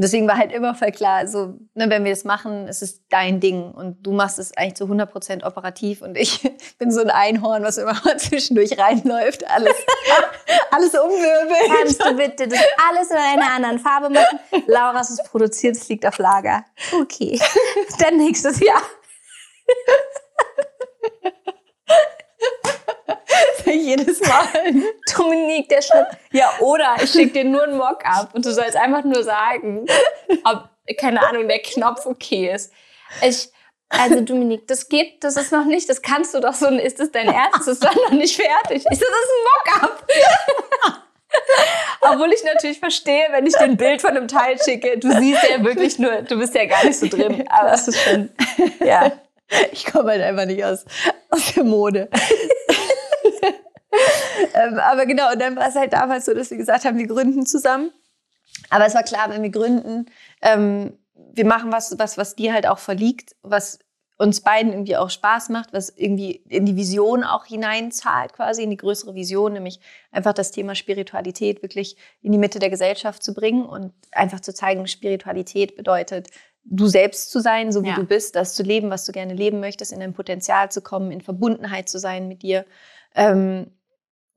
Und 0.00 0.04
deswegen 0.04 0.26
war 0.26 0.38
halt 0.38 0.50
immer 0.50 0.74
voll 0.74 0.92
klar, 0.92 1.26
so, 1.26 1.58
ne, 1.74 1.90
wenn 1.90 2.04
wir 2.04 2.10
das 2.10 2.24
machen, 2.24 2.66
es 2.68 2.80
ist 2.80 3.02
dein 3.10 3.38
Ding 3.38 3.70
und 3.70 3.98
du 4.02 4.12
machst 4.12 4.38
es 4.38 4.56
eigentlich 4.56 4.76
zu 4.76 4.84
100% 4.84 5.44
operativ 5.44 6.00
und 6.00 6.16
ich 6.16 6.40
bin 6.78 6.90
so 6.90 7.02
ein 7.02 7.10
Einhorn, 7.10 7.62
was 7.64 7.76
immer 7.76 7.92
mal 8.02 8.16
zwischendurch 8.18 8.78
reinläuft, 8.78 9.46
alles, 9.50 9.74
alles 10.70 10.94
umwirbelt. 10.94 11.70
Kannst 11.78 12.02
du 12.02 12.16
bitte 12.16 12.48
das 12.48 12.60
alles 12.88 13.10
in 13.10 13.18
einer 13.18 13.50
anderen 13.50 13.78
Farbe 13.78 14.08
machen? 14.08 14.38
Laura, 14.68 15.00
es 15.02 15.10
ist 15.10 15.24
produziert, 15.24 15.76
es 15.76 15.86
liegt 15.90 16.06
auf 16.06 16.16
Lager. 16.16 16.64
Okay. 16.98 17.38
Dann 17.98 18.16
nächstes 18.16 18.58
Jahr. 18.58 18.80
Jedes 23.74 24.20
Mal. 24.20 24.46
Dominique, 25.16 25.68
der 25.68 25.82
Schnitt. 25.82 26.06
Ja, 26.32 26.52
oder 26.60 26.96
ich 27.02 27.10
schicke 27.10 27.32
dir 27.32 27.44
nur 27.44 27.64
ein 27.64 27.76
Mock-up 27.76 28.34
und 28.34 28.44
du 28.44 28.52
sollst 28.52 28.76
einfach 28.76 29.04
nur 29.04 29.22
sagen, 29.22 29.86
ob, 30.44 30.68
keine 30.98 31.26
Ahnung, 31.26 31.48
der 31.48 31.60
Knopf 31.60 32.06
okay 32.06 32.52
ist. 32.52 32.72
Ich, 33.22 33.48
also 33.88 34.20
Dominique, 34.20 34.66
das 34.66 34.88
geht, 34.88 35.22
das 35.24 35.36
ist 35.36 35.52
noch 35.52 35.64
nicht, 35.64 35.88
das 35.88 36.02
kannst 36.02 36.34
du 36.34 36.40
doch 36.40 36.54
so, 36.54 36.66
ist 36.66 37.00
das 37.00 37.10
dein 37.10 37.28
Ernst? 37.28 37.60
Das 37.60 37.68
ist 37.68 37.84
doch 37.84 37.94
noch 37.94 38.10
nicht 38.10 38.36
fertig. 38.36 38.84
Ich 38.90 38.98
so, 38.98 39.04
das 39.04 39.24
ist 39.24 39.30
ein 39.30 39.82
Mock-up. 39.82 40.06
Obwohl 42.00 42.32
ich 42.32 42.42
natürlich 42.42 42.80
verstehe, 42.80 43.28
wenn 43.30 43.46
ich 43.46 43.52
dir 43.52 43.60
ein 43.60 43.76
Bild 43.76 44.00
von 44.00 44.10
einem 44.10 44.26
Teil 44.26 44.60
schicke, 44.60 44.98
du 44.98 45.12
siehst 45.20 45.42
ja 45.48 45.62
wirklich 45.62 45.98
nur, 45.98 46.22
du 46.22 46.38
bist 46.38 46.54
ja 46.54 46.64
gar 46.64 46.84
nicht 46.84 46.98
so 46.98 47.06
drin. 47.06 47.44
Aber 47.48 47.72
es 47.72 47.86
ist 47.86 48.00
schon, 48.00 48.30
ja. 48.84 49.12
Ich 49.72 49.84
komme 49.84 50.10
halt 50.10 50.22
einfach 50.22 50.46
nicht 50.46 50.64
aus, 50.64 50.84
aus 51.28 51.54
der 51.54 51.64
Mode. 51.64 52.08
ähm, 54.54 54.78
aber 54.78 55.06
genau, 55.06 55.32
und 55.32 55.40
dann 55.40 55.56
war 55.56 55.68
es 55.68 55.74
halt 55.74 55.92
damals 55.92 56.24
so, 56.24 56.34
dass 56.34 56.50
wir 56.50 56.56
gesagt 56.56 56.84
haben, 56.84 56.98
wir 56.98 57.06
gründen 57.06 57.46
zusammen. 57.46 57.90
Aber 58.68 58.86
es 58.86 58.94
war 58.94 59.02
klar, 59.02 59.30
wenn 59.30 59.42
wir 59.42 59.50
gründen, 59.50 60.06
ähm, 60.42 60.98
wir 61.14 61.44
machen 61.44 61.72
was, 61.72 61.98
was, 61.98 62.18
was 62.18 62.34
dir 62.34 62.52
halt 62.52 62.66
auch 62.66 62.78
verliegt, 62.78 63.36
was 63.42 63.78
uns 64.20 64.42
beiden 64.42 64.72
irgendwie 64.72 64.98
auch 64.98 65.08
Spaß 65.08 65.48
macht, 65.48 65.72
was 65.72 65.88
irgendwie 65.88 66.32
in 66.48 66.66
die 66.66 66.76
Vision 66.76 67.24
auch 67.24 67.46
hineinzahlt, 67.46 68.34
quasi 68.34 68.62
in 68.62 68.68
die 68.68 68.76
größere 68.76 69.14
Vision, 69.14 69.54
nämlich 69.54 69.80
einfach 70.12 70.34
das 70.34 70.50
Thema 70.50 70.74
Spiritualität 70.74 71.62
wirklich 71.62 71.96
in 72.20 72.30
die 72.32 72.38
Mitte 72.38 72.58
der 72.58 72.68
Gesellschaft 72.68 73.22
zu 73.22 73.32
bringen 73.32 73.64
und 73.64 73.94
einfach 74.12 74.40
zu 74.40 74.52
zeigen, 74.52 74.86
Spiritualität 74.86 75.74
bedeutet, 75.74 76.28
du 76.64 76.86
selbst 76.86 77.30
zu 77.30 77.40
sein, 77.40 77.72
so 77.72 77.82
wie 77.82 77.88
Ja. 77.88 77.94
du 77.94 78.04
bist, 78.04 78.36
das 78.36 78.54
zu 78.54 78.62
leben, 78.62 78.90
was 78.90 79.06
du 79.06 79.12
gerne 79.12 79.32
leben 79.32 79.58
möchtest, 79.58 79.90
in 79.90 80.00
dein 80.00 80.12
Potenzial 80.12 80.70
zu 80.70 80.82
kommen, 80.82 81.10
in 81.10 81.22
Verbundenheit 81.22 81.88
zu 81.88 81.98
sein 81.98 82.28
mit 82.28 82.42
dir. 82.42 82.66
Ähm, 83.14 83.70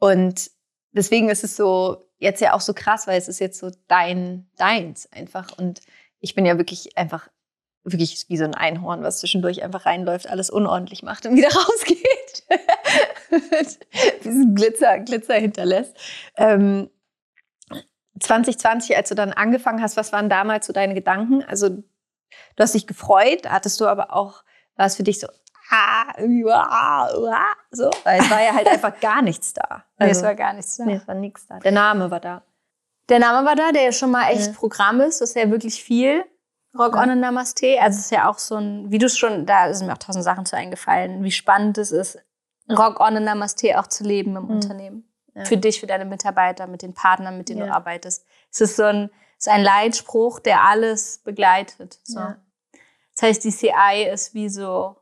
und 0.03 0.51
deswegen 0.91 1.29
ist 1.29 1.45
es 1.45 1.55
so 1.55 2.09
jetzt 2.17 2.41
ja 2.41 2.51
auch 2.51 2.59
so 2.59 2.73
krass, 2.73 3.07
weil 3.07 3.17
es 3.17 3.29
ist 3.29 3.39
jetzt 3.39 3.57
so 3.57 3.71
dein, 3.87 4.49
deins 4.57 5.09
einfach. 5.13 5.57
Und 5.57 5.79
ich 6.19 6.35
bin 6.35 6.45
ja 6.45 6.57
wirklich 6.57 6.97
einfach, 6.97 7.29
wirklich 7.85 8.25
wie 8.27 8.35
so 8.35 8.43
ein 8.43 8.53
Einhorn, 8.53 9.01
was 9.01 9.19
zwischendurch 9.19 9.63
einfach 9.63 9.85
reinläuft, 9.85 10.27
alles 10.27 10.49
unordentlich 10.49 11.03
macht 11.03 11.25
und 11.25 11.35
wieder 11.37 11.47
rausgeht. 11.47 12.43
Diesen 14.25 14.55
Glitzer, 14.55 14.99
Glitzer 14.99 15.35
hinterlässt. 15.35 15.95
Ähm, 16.35 16.89
2020, 18.19 18.97
als 18.97 19.07
du 19.07 19.15
dann 19.15 19.31
angefangen 19.31 19.81
hast, 19.81 19.95
was 19.95 20.11
waren 20.11 20.27
damals 20.27 20.67
so 20.67 20.73
deine 20.73 20.95
Gedanken? 20.95 21.43
Also 21.43 21.69
du 21.69 21.83
hast 22.59 22.75
dich 22.75 22.87
gefreut, 22.87 23.49
hattest 23.49 23.79
du 23.79 23.85
aber 23.85 24.13
auch, 24.13 24.43
war 24.75 24.85
es 24.85 24.97
für 24.97 25.03
dich 25.03 25.21
so, 25.21 25.27
ah, 25.69 26.13
irgendwie, 26.17 26.49
ah, 26.51 27.07
ah, 27.07 27.55
so, 27.71 27.89
weil 28.03 28.19
es 28.21 28.29
war 28.29 28.41
ja 28.41 28.53
halt 28.53 28.67
einfach 28.67 28.99
gar 28.99 29.21
nichts 29.21 29.53
da. 29.53 29.83
Nee, 29.99 30.07
Also, 30.07 30.19
es 30.19 30.23
war 30.25 30.35
gar 30.35 30.53
nichts 30.53 30.77
da. 30.77 30.85
nee, 30.85 30.95
es 30.95 31.07
war 31.07 31.15
nichts 31.15 31.47
da. 31.47 31.59
Der 31.59 31.71
Name 31.71 32.09
war 32.11 32.19
da. 32.19 32.41
Der 33.09 33.19
Name 33.19 33.45
war 33.45 33.55
da, 33.55 33.71
der 33.71 33.83
ja 33.83 33.91
schon 33.91 34.11
mal 34.11 34.29
echt 34.31 34.47
Ja. 34.47 34.53
Programm 34.53 35.01
ist. 35.01 35.21
Das 35.21 35.29
ist 35.31 35.35
ja 35.35 35.49
wirklich 35.49 35.83
viel. 35.83 36.23
Rock 36.77 36.95
Ja. 36.95 37.03
on 37.03 37.09
and 37.11 37.21
Namaste. 37.21 37.77
Also 37.81 37.99
es 37.99 38.05
ist 38.05 38.11
ja 38.11 38.29
auch 38.29 38.39
so 38.39 38.55
ein, 38.55 38.91
wie 38.91 38.97
du 38.97 39.05
es 39.05 39.17
schon, 39.17 39.45
da 39.45 39.71
sind 39.73 39.87
mir 39.87 39.93
auch 39.93 39.97
tausend 39.97 40.23
Sachen 40.23 40.45
zu 40.45 40.55
eingefallen, 40.55 41.23
wie 41.23 41.31
spannend 41.31 41.77
es 41.77 41.91
ist, 41.91 42.17
Rock 42.69 42.99
on 42.99 43.17
and 43.17 43.25
Namaste 43.25 43.77
auch 43.79 43.87
zu 43.87 44.03
leben 44.03 44.35
im 44.35 44.45
Mhm. 44.45 44.49
Unternehmen. 44.49 45.13
Ja. 45.35 45.45
Für 45.45 45.57
dich, 45.57 45.79
für 45.79 45.87
deine 45.87 46.05
Mitarbeiter, 46.05 46.65
mit 46.67 46.81
den 46.81 46.93
Partnern, 46.93 47.37
mit 47.37 47.49
denen 47.49 47.59
du 47.67 47.71
arbeitest. 47.73 48.25
Es 48.51 48.61
ist 48.61 48.75
so 48.77 48.83
ein, 48.83 49.09
es 49.37 49.47
ist 49.47 49.53
ein 49.53 49.61
Leitspruch, 49.63 50.39
der 50.39 50.61
alles 50.63 51.17
begleitet. 51.19 51.99
So. 52.03 52.19
Das 52.21 53.21
heißt, 53.21 53.43
die 53.43 53.51
CI 53.51 54.07
ist 54.11 54.33
wie 54.33 54.47
so 54.49 54.95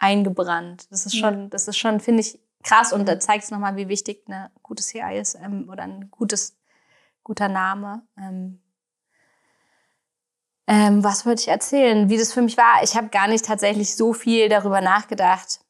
eingebrannt. 0.00 0.90
Das 0.90 1.06
ist 1.06 1.16
schon, 1.16 1.50
das 1.50 1.68
ist 1.68 1.76
schon, 1.76 2.00
finde 2.00 2.22
ich, 2.22 2.40
krass 2.64 2.92
und 2.92 3.06
da 3.06 3.20
zeigt 3.20 3.44
es 3.44 3.50
nochmal, 3.50 3.76
wie 3.76 3.88
wichtig 3.88 4.24
eine 4.26 4.50
gute 4.62 4.82
CI 4.82 5.18
ist 5.18 5.36
ähm, 5.36 5.68
oder 5.70 5.84
ein 5.84 6.10
gutes, 6.10 6.58
guter 7.22 7.48
Name. 7.48 8.02
Ähm, 8.18 8.60
ähm, 10.66 11.04
was 11.04 11.24
wollte 11.26 11.42
ich 11.42 11.48
erzählen, 11.48 12.08
wie 12.08 12.18
das 12.18 12.32
für 12.32 12.42
mich 12.42 12.56
war? 12.56 12.82
Ich 12.82 12.96
habe 12.96 13.08
gar 13.08 13.28
nicht 13.28 13.44
tatsächlich 13.44 13.96
so 13.96 14.12
viel 14.12 14.48
darüber 14.48 14.80
nachgedacht, 14.80 15.60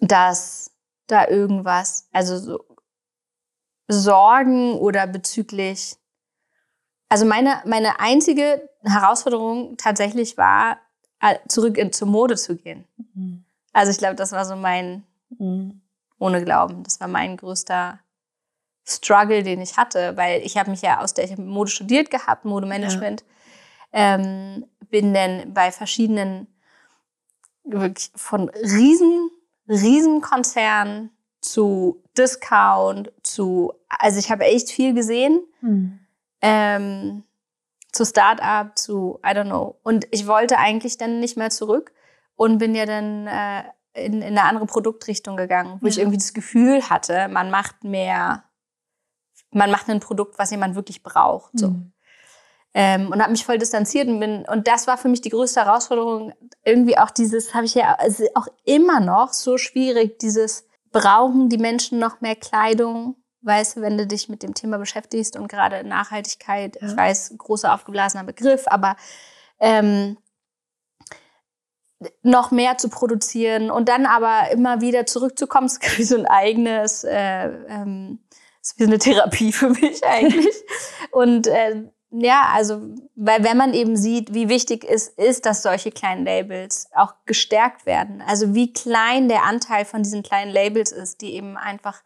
dass 0.00 0.70
da 1.06 1.28
irgendwas, 1.28 2.08
also 2.12 2.38
so 2.38 2.64
Sorgen 3.88 4.74
oder 4.74 5.06
bezüglich, 5.06 5.96
also 7.08 7.26
meine, 7.26 7.62
meine 7.66 8.00
einzige 8.00 8.68
Herausforderung 8.82 9.76
tatsächlich 9.76 10.36
war, 10.36 10.78
zurück 11.48 11.78
in, 11.78 11.92
zur 11.92 12.08
Mode 12.08 12.36
zu 12.36 12.56
gehen. 12.56 12.84
Mhm. 13.14 13.44
Also 13.72 13.90
ich 13.90 13.98
glaube, 13.98 14.16
das 14.16 14.32
war 14.32 14.44
so 14.44 14.56
mein, 14.56 15.04
Mhm. 15.38 15.80
ohne 16.18 16.44
Glauben, 16.44 16.82
das 16.82 17.00
war 17.00 17.08
mein 17.08 17.36
größter 17.36 17.98
Struggle, 18.86 19.42
den 19.42 19.60
ich 19.60 19.76
hatte, 19.76 20.16
weil 20.16 20.42
ich 20.42 20.56
habe 20.56 20.70
mich 20.70 20.82
ja 20.82 21.00
aus 21.00 21.14
der, 21.14 21.24
ich 21.24 21.32
habe 21.32 21.42
Mode 21.42 21.70
studiert 21.70 22.10
gehabt, 22.10 22.44
Modemanagement, 22.44 23.24
ähm, 23.92 24.66
bin 24.90 25.14
dann 25.14 25.54
bei 25.54 25.70
verschiedenen, 25.72 26.46
wirklich 27.64 28.10
von 28.16 28.48
riesen, 28.50 29.30
riesen 29.68 30.20
Konzernen 30.20 31.10
zu 31.40 32.02
Discount, 32.16 33.12
zu, 33.22 33.72
also 33.88 34.18
ich 34.18 34.30
habe 34.30 34.44
echt 34.44 34.70
viel 34.70 34.94
gesehen, 34.94 35.40
Mhm. 35.60 35.98
ähm, 36.40 37.22
zu 37.92 38.04
Start-up, 38.04 38.78
zu, 38.78 39.20
I 39.24 39.30
don't 39.30 39.44
know. 39.46 39.78
Und 39.82 40.06
ich 40.10 40.26
wollte 40.26 40.58
eigentlich 40.58 40.98
dann 40.98 41.20
nicht 41.20 41.36
mehr 41.36 41.50
zurück 41.50 41.92
und 42.36 42.58
bin 42.58 42.74
ja 42.74 42.86
dann 42.86 43.26
äh, 43.26 43.62
in, 43.94 44.14
in 44.14 44.38
eine 44.38 44.44
andere 44.44 44.66
Produktrichtung 44.66 45.36
gegangen, 45.36 45.78
wo 45.80 45.86
ich 45.86 45.96
Ja. 45.96 46.02
irgendwie 46.02 46.18
das 46.18 46.32
Gefühl 46.32 46.88
hatte, 46.88 47.28
man 47.28 47.50
macht 47.50 47.84
mehr, 47.84 48.44
man 49.50 49.70
macht 49.70 49.88
ein 49.90 50.00
Produkt, 50.00 50.38
was 50.38 50.50
jemand 50.50 50.74
wirklich 50.74 51.02
braucht. 51.02 51.58
So. 51.58 51.68
Mhm. 51.68 51.92
Ähm, 52.74 53.10
und 53.12 53.20
habe 53.20 53.32
mich 53.32 53.44
voll 53.44 53.58
distanziert 53.58 54.08
und 54.08 54.18
bin, 54.18 54.46
und 54.48 54.66
das 54.66 54.86
war 54.86 54.96
für 54.96 55.10
mich 55.10 55.20
die 55.20 55.28
größte 55.28 55.62
Herausforderung. 55.62 56.32
Irgendwie 56.64 56.96
auch 56.96 57.10
dieses, 57.10 57.52
habe 57.52 57.66
ich 57.66 57.74
ja 57.74 57.96
also 57.98 58.24
auch 58.34 58.48
immer 58.64 59.00
noch 59.00 59.34
so 59.34 59.58
schwierig, 59.58 60.18
dieses 60.18 60.66
brauchen 60.90 61.50
die 61.50 61.58
Menschen 61.58 61.98
noch 61.98 62.22
mehr 62.22 62.36
Kleidung? 62.36 63.16
Weißt 63.42 63.76
du, 63.76 63.80
wenn 63.80 63.98
du 63.98 64.06
dich 64.06 64.28
mit 64.28 64.42
dem 64.42 64.54
Thema 64.54 64.78
beschäftigst 64.78 65.36
und 65.36 65.48
gerade 65.48 65.84
Nachhaltigkeit, 65.84 66.76
ja. 66.80 66.88
ich 66.88 66.96
weiß, 66.96 67.34
großer 67.38 67.74
aufgeblasener 67.74 68.24
Begriff, 68.24 68.64
aber 68.66 68.96
ähm, 69.58 70.16
noch 72.22 72.50
mehr 72.50 72.78
zu 72.78 72.88
produzieren 72.88 73.70
und 73.70 73.88
dann 73.88 74.06
aber 74.06 74.50
immer 74.50 74.80
wieder 74.80 75.06
zurückzukommen, 75.06 75.66
ist 75.82 75.98
wie 75.98 76.04
so 76.04 76.16
ein 76.16 76.26
eigenes, 76.26 77.04
äh, 77.04 77.48
ähm, 77.68 78.20
ist 78.60 78.78
wie 78.78 78.84
eine 78.84 78.98
Therapie 78.98 79.52
für 79.52 79.70
mich 79.70 80.04
eigentlich. 80.06 80.54
und 81.10 81.46
äh, 81.46 81.82
ja, 82.14 82.50
also, 82.54 82.82
weil 83.14 83.42
wenn 83.42 83.56
man 83.56 83.72
eben 83.72 83.96
sieht, 83.96 84.34
wie 84.34 84.50
wichtig 84.50 84.84
es 84.86 85.08
ist, 85.08 85.46
dass 85.46 85.62
solche 85.62 85.90
kleinen 85.90 86.26
Labels 86.26 86.90
auch 86.94 87.14
gestärkt 87.24 87.86
werden. 87.86 88.22
Also 88.26 88.54
wie 88.54 88.74
klein 88.74 89.30
der 89.30 89.44
Anteil 89.44 89.86
von 89.86 90.02
diesen 90.02 90.22
kleinen 90.22 90.50
Labels 90.50 90.92
ist, 90.92 91.22
die 91.22 91.32
eben 91.32 91.56
einfach 91.56 92.02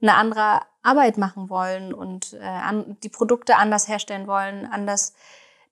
eine 0.00 0.14
andere 0.14 0.60
Arbeit 0.82 1.18
machen 1.18 1.50
wollen 1.50 1.92
und 1.92 2.34
äh, 2.34 2.44
an, 2.44 2.96
die 3.02 3.08
Produkte 3.08 3.56
anders 3.56 3.88
herstellen 3.88 4.26
wollen, 4.26 4.66
anders 4.70 5.14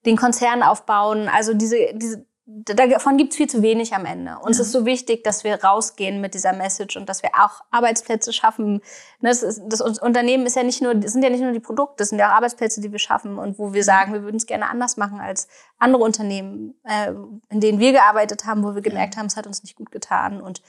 den 0.05 0.17
Konzern 0.17 0.63
aufbauen. 0.63 1.29
Also 1.29 1.53
diese, 1.53 1.93
diese 1.93 2.25
davon 2.47 3.17
gibt 3.17 3.31
es 3.31 3.37
viel 3.37 3.49
zu 3.49 3.61
wenig 3.61 3.93
am 3.93 4.05
Ende. 4.05 4.37
Uns 4.41 4.57
ja. 4.57 4.63
ist 4.63 4.71
so 4.71 4.85
wichtig, 4.85 5.23
dass 5.23 5.43
wir 5.43 5.61
rausgehen 5.63 6.21
mit 6.21 6.33
dieser 6.33 6.53
Message 6.53 6.95
und 6.95 7.09
dass 7.09 7.21
wir 7.21 7.31
auch 7.33 7.61
Arbeitsplätze 7.71 8.31
schaffen. 8.31 8.81
Das, 9.19 9.43
ist, 9.43 9.61
das 9.67 9.81
Unternehmen 9.81 10.45
ist 10.45 10.55
ja 10.55 10.63
nicht 10.63 10.81
nur, 10.81 10.93
sind 11.01 11.23
ja 11.23 11.29
nicht 11.29 11.41
nur 11.41 11.51
die 11.51 11.59
Produkte, 11.59 11.95
das 11.97 12.09
sind 12.09 12.19
ja 12.19 12.29
auch 12.29 12.35
Arbeitsplätze, 12.35 12.79
die 12.79 12.91
wir 12.91 12.99
schaffen 12.99 13.37
und 13.37 13.59
wo 13.59 13.73
wir 13.73 13.83
sagen, 13.83 14.13
wir 14.13 14.23
würden 14.23 14.37
es 14.37 14.45
gerne 14.45 14.69
anders 14.69 14.95
machen 14.95 15.19
als 15.19 15.49
andere 15.77 16.03
Unternehmen, 16.03 16.73
äh, 16.85 17.11
in 17.49 17.59
denen 17.59 17.79
wir 17.79 17.91
gearbeitet 17.91 18.45
haben, 18.45 18.63
wo 18.63 18.75
wir 18.75 18.81
gemerkt 18.81 19.17
haben, 19.17 19.25
es 19.25 19.35
hat 19.35 19.45
uns 19.45 19.61
nicht 19.63 19.75
gut 19.75 19.91
getan. 19.91 20.39
Und 20.39 20.61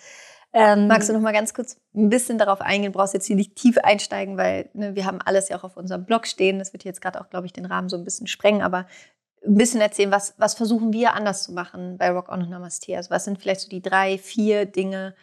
ähm, 0.58 0.86
Magst 0.86 1.08
du 1.08 1.12
noch 1.12 1.20
mal 1.20 1.32
ganz 1.32 1.54
kurz 1.54 1.76
ein 1.94 2.08
bisschen 2.08 2.38
darauf 2.38 2.60
eingehen? 2.60 2.92
Brauchst 2.92 3.14
jetzt 3.14 3.26
hier 3.26 3.36
nicht 3.36 3.56
tief 3.56 3.78
einsteigen, 3.78 4.36
weil 4.36 4.70
ne, 4.74 4.94
wir 4.94 5.04
haben 5.04 5.20
alles 5.24 5.48
ja 5.48 5.58
auch 5.58 5.64
auf 5.64 5.76
unserem 5.76 6.04
Blog 6.04 6.26
stehen. 6.26 6.58
Das 6.58 6.72
wird 6.72 6.84
jetzt 6.84 7.00
gerade 7.00 7.20
auch, 7.20 7.30
glaube 7.30 7.46
ich, 7.46 7.52
den 7.52 7.66
Rahmen 7.66 7.88
so 7.88 7.96
ein 7.96 8.04
bisschen 8.04 8.26
sprengen. 8.26 8.62
Aber 8.62 8.86
ein 9.46 9.54
bisschen 9.54 9.80
erzählen, 9.80 10.10
was, 10.10 10.34
was 10.38 10.54
versuchen 10.54 10.92
wir 10.92 11.14
anders 11.14 11.44
zu 11.44 11.52
machen 11.52 11.98
bei 11.98 12.10
Rock 12.10 12.28
On 12.28 12.42
und 12.42 12.50
Namaste? 12.50 12.96
Also 12.96 13.10
was 13.10 13.24
sind 13.24 13.38
vielleicht 13.38 13.60
so 13.60 13.68
die 13.68 13.82
drei, 13.82 14.18
vier 14.18 14.66
Dinge, 14.66 15.14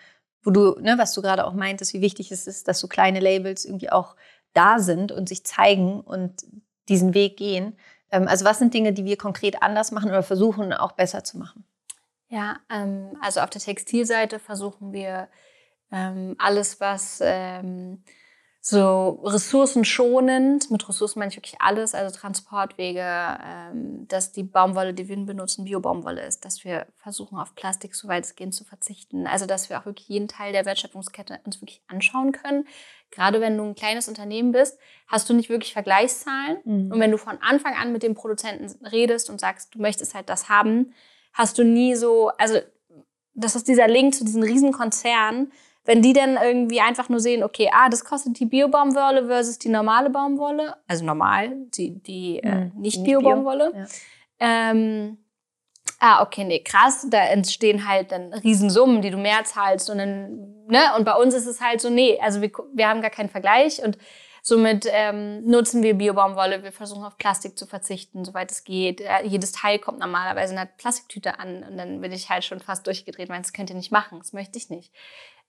wo 0.44 0.52
du, 0.52 0.80
ne, 0.80 0.98
was 0.98 1.14
du 1.14 1.22
gerade 1.22 1.46
auch 1.46 1.54
meintest, 1.54 1.94
wie 1.94 2.02
wichtig 2.02 2.32
es 2.32 2.48
ist, 2.48 2.68
dass 2.68 2.80
so 2.80 2.88
kleine 2.88 3.20
Labels 3.20 3.66
irgendwie 3.66 3.92
auch 3.92 4.16
da 4.54 4.80
sind 4.80 5.12
und 5.12 5.28
sich 5.28 5.46
zeigen 5.46 6.02
und 6.02 6.46
diesen 6.88 7.14
Weg 7.14 7.38
gehen. 7.38 7.78
Ähm, 8.12 8.28
also 8.28 8.46
was 8.46 8.60
sind 8.60 8.74
Dinge, 8.74 8.94
die 8.94 9.06
wir 9.06 9.18
konkret 9.18 9.62
anders 9.62 9.92
machen 9.92 10.10
oder 10.10 10.24
versuchen 10.24 10.72
auch 10.74 10.94
besser 10.94 11.24
zu 11.24 11.38
machen? 11.38 11.66
Ja, 12.36 12.60
ähm, 12.70 13.16
also 13.22 13.40
auf 13.40 13.50
der 13.50 13.62
Textilseite 13.62 14.40
versuchen 14.40 14.92
wir 14.92 15.30
ähm, 15.90 16.36
alles, 16.38 16.82
was 16.82 17.22
ähm, 17.24 18.04
so 18.60 19.22
ressourcenschonend, 19.24 20.70
mit 20.70 20.90
Ressourcen 20.90 21.20
meine 21.20 21.30
ich 21.30 21.38
wirklich 21.38 21.62
alles, 21.62 21.96
also 21.96 22.14
Transportwege, 22.14 23.00
ähm, 23.02 24.06
dass 24.10 24.34
die 24.34 24.44
Baumwolle, 24.44 24.94
die 24.94 25.08
wir 25.08 25.16
benutzen, 25.16 25.64
Bio-Baumwolle 25.64 26.26
ist, 26.26 26.44
dass 26.44 26.66
wir 26.66 26.88
versuchen, 26.98 27.38
auf 27.38 27.56
Plastik 27.56 27.96
so 27.96 28.10
weit 28.10 28.26
es 28.26 28.36
geht 28.36 28.54
zu 28.54 28.66
verzichten. 28.66 29.28
Also, 29.28 29.46
dass 29.46 29.70
wir 29.70 29.80
auch 29.80 29.86
wirklich 29.86 30.10
jeden 30.10 30.28
Teil 30.28 30.52
der 30.52 30.66
Wertschöpfungskette 30.66 31.40
uns 31.46 31.62
wirklich 31.62 31.84
anschauen 31.88 32.34
können. 32.34 32.68
Gerade 33.12 33.40
wenn 33.40 33.56
du 33.56 33.64
ein 33.64 33.76
kleines 33.76 34.10
Unternehmen 34.10 34.52
bist, 34.52 34.78
hast 35.08 35.30
du 35.30 35.34
nicht 35.34 35.48
wirklich 35.48 35.72
Vergleichszahlen. 35.72 36.58
Mhm. 36.66 36.92
Und 36.92 37.00
wenn 37.00 37.12
du 37.12 37.18
von 37.18 37.38
Anfang 37.42 37.76
an 37.76 37.94
mit 37.94 38.04
dem 38.04 38.14
Produzenten 38.14 38.86
redest 38.86 39.30
und 39.30 39.40
sagst, 39.40 39.74
du 39.74 39.80
möchtest 39.80 40.16
halt 40.16 40.28
das 40.28 40.50
haben, 40.50 40.94
hast 41.36 41.58
du 41.58 41.64
nie 41.64 41.96
so, 41.96 42.32
also, 42.38 42.60
das 43.34 43.56
ist 43.56 43.68
dieser 43.68 43.88
Link 43.88 44.16
zu 44.16 44.24
diesen 44.24 44.42
Riesenkonzernen, 44.42 45.52
wenn 45.84 46.02
die 46.02 46.14
dann 46.14 46.38
irgendwie 46.42 46.82
einfach 46.82 47.10
nur 47.10 47.20
sehen, 47.20 47.44
okay, 47.44 47.70
ah, 47.72 47.90
das 47.90 48.06
kostet 48.06 48.40
die 48.40 48.46
Bio-Baumwolle 48.46 49.28
versus 49.28 49.60
die 49.60 49.70
normale 49.70 50.10
Baumwolle, 50.10 50.76
also 50.88 51.06
normal, 51.06 51.56
die, 51.76 52.02
die 52.02 52.40
äh, 52.40 52.66
mhm. 52.66 52.72
nicht 52.78 53.04
Bio-Baumwolle. 53.04 53.72
Bio, 53.72 53.82
ja. 53.82 54.72
ähm, 54.72 55.18
ah, 56.00 56.24
okay, 56.24 56.46
nee, 56.46 56.60
krass, 56.60 57.06
da 57.10 57.20
entstehen 57.26 57.88
halt 57.88 58.14
dann 58.14 58.34
Riesensummen, 58.34 59.02
die 59.02 59.12
du 59.12 59.18
mehr 59.18 59.44
zahlst 59.44 59.90
und 59.90 60.00
dann, 60.00 60.66
ne, 60.68 60.80
und 60.98 61.04
bei 61.04 61.14
uns 61.16 61.36
ist 61.36 61.46
es 61.46 61.62
halt 61.62 61.82
so, 61.82 61.90
nee, 61.90 62.18
also 62.20 62.42
wir, 62.42 62.52
wir 62.74 62.88
haben 62.88 63.02
gar 63.02 63.12
keinen 63.12 63.30
Vergleich 63.30 63.84
und 63.84 63.98
somit 64.48 64.88
ähm, 64.92 65.44
nutzen 65.44 65.82
wir 65.82 65.96
Bio-Baumwolle, 65.96 66.62
wir 66.62 66.72
versuchen 66.72 67.04
auf 67.04 67.18
Plastik 67.18 67.58
zu 67.58 67.66
verzichten, 67.66 68.24
soweit 68.24 68.52
es 68.52 68.64
geht. 68.64 69.02
Äh, 69.02 69.26
jedes 69.26 69.52
Teil 69.52 69.80
kommt 69.80 69.98
normalerweise 69.98 70.54
in 70.54 70.60
einer 70.60 70.70
Plastiktüte 70.78 71.40
an 71.40 71.64
und 71.64 71.78
dann 71.78 72.00
bin 72.00 72.12
ich 72.12 72.30
halt 72.30 72.44
schon 72.44 72.60
fast 72.60 72.86
durchgedreht, 72.86 73.28
weil 73.30 73.42
das 73.42 73.54
könnt 73.54 73.72
ihr 73.72 73.76
nicht 73.76 73.92
machen, 73.92 74.20
das 74.20 74.34
möchte 74.34 74.60
ich 74.60 74.70
nicht 74.70 74.92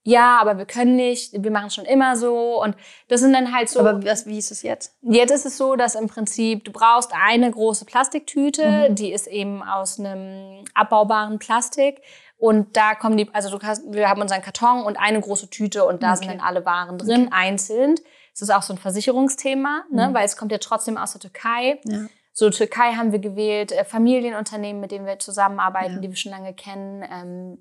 ja, 0.06 0.38
aber 0.40 0.56
wir 0.56 0.66
können 0.66 0.94
nicht, 0.94 1.32
wir 1.42 1.50
machen 1.50 1.66
es 1.66 1.74
schon 1.74 1.84
immer 1.84 2.16
so. 2.16 2.62
Und 2.62 2.76
das 3.08 3.20
sind 3.22 3.32
dann 3.32 3.52
halt 3.52 3.68
so. 3.68 3.80
Aber 3.80 4.04
was, 4.04 4.24
wie 4.24 4.38
ist 4.38 4.52
es 4.52 4.62
jetzt? 4.62 4.96
Jetzt 5.02 5.32
ist 5.32 5.46
es 5.46 5.56
so, 5.56 5.74
dass 5.74 5.96
im 5.96 6.06
Prinzip 6.06 6.64
du 6.64 6.70
brauchst 6.70 7.10
eine 7.12 7.50
große 7.50 7.84
Plastiktüte, 7.86 8.88
mhm. 8.88 8.94
die 8.94 9.12
ist 9.12 9.26
eben 9.26 9.64
aus 9.64 9.98
einem 9.98 10.64
abbaubaren 10.74 11.40
Plastik. 11.40 12.02
Und 12.38 12.76
da 12.76 12.94
kommen 12.94 13.16
die, 13.16 13.28
also 13.32 13.50
du 13.50 13.66
hast, 13.66 13.82
wir 13.92 14.08
haben 14.08 14.20
unseren 14.20 14.42
Karton 14.42 14.84
und 14.84 14.96
eine 14.96 15.20
große 15.20 15.50
Tüte 15.50 15.84
und 15.84 16.04
da 16.04 16.10
okay. 16.10 16.18
sind 16.18 16.28
dann 16.28 16.40
alle 16.40 16.64
Waren 16.64 16.98
drin, 16.98 17.26
okay. 17.26 17.34
einzeln. 17.34 17.96
Das 18.38 18.48
ist 18.48 18.54
auch 18.54 18.62
so 18.62 18.74
ein 18.74 18.78
Versicherungsthema, 18.78 19.84
ne? 19.90 20.08
Mhm. 20.08 20.14
weil 20.14 20.26
es 20.26 20.36
kommt 20.36 20.52
ja 20.52 20.58
trotzdem 20.58 20.98
aus 20.98 21.12
der 21.12 21.22
Türkei. 21.22 21.80
Ja. 21.84 22.06
So, 22.32 22.50
Türkei 22.50 22.92
haben 22.92 23.12
wir 23.12 23.18
gewählt, 23.18 23.72
äh, 23.72 23.86
Familienunternehmen, 23.86 24.78
mit 24.78 24.90
denen 24.90 25.06
wir 25.06 25.18
zusammenarbeiten, 25.18 25.94
ja. 25.94 26.00
die 26.00 26.08
wir 26.10 26.16
schon 26.16 26.32
lange 26.32 26.52
kennen. 26.52 27.02
Ähm, 27.02 27.58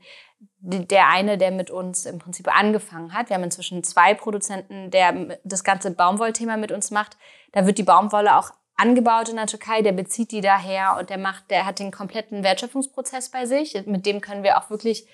der 0.59 1.07
eine, 1.07 1.37
der 1.37 1.51
mit 1.51 1.71
uns 1.71 2.05
im 2.05 2.19
Prinzip 2.19 2.53
angefangen 2.53 3.13
hat. 3.13 3.29
Wir 3.29 3.37
haben 3.37 3.43
inzwischen 3.43 3.83
zwei 3.83 4.13
Produzenten, 4.13 4.91
der 4.91 5.39
das 5.43 5.63
ganze 5.63 5.91
Baumwollthema 5.91 6.57
mit 6.57 6.71
uns 6.73 6.91
macht. 6.91 7.17
Da 7.53 7.65
wird 7.65 7.77
die 7.77 7.83
Baumwolle 7.83 8.35
auch 8.35 8.51
angebaut 8.75 9.29
in 9.29 9.37
der 9.37 9.47
Türkei, 9.47 9.81
der 9.81 9.93
bezieht 9.93 10.31
die 10.31 10.41
daher 10.41 10.97
und 10.99 11.09
der 11.09 11.17
macht, 11.17 11.49
der 11.49 11.65
hat 11.65 11.79
den 11.79 11.91
kompletten 11.91 12.43
Wertschöpfungsprozess 12.43 13.29
bei 13.29 13.45
sich. 13.45 13.85
Mit 13.85 14.05
dem 14.05 14.19
können 14.19 14.43
wir 14.43 14.57
auch 14.57 14.69
wirklich 14.69 15.07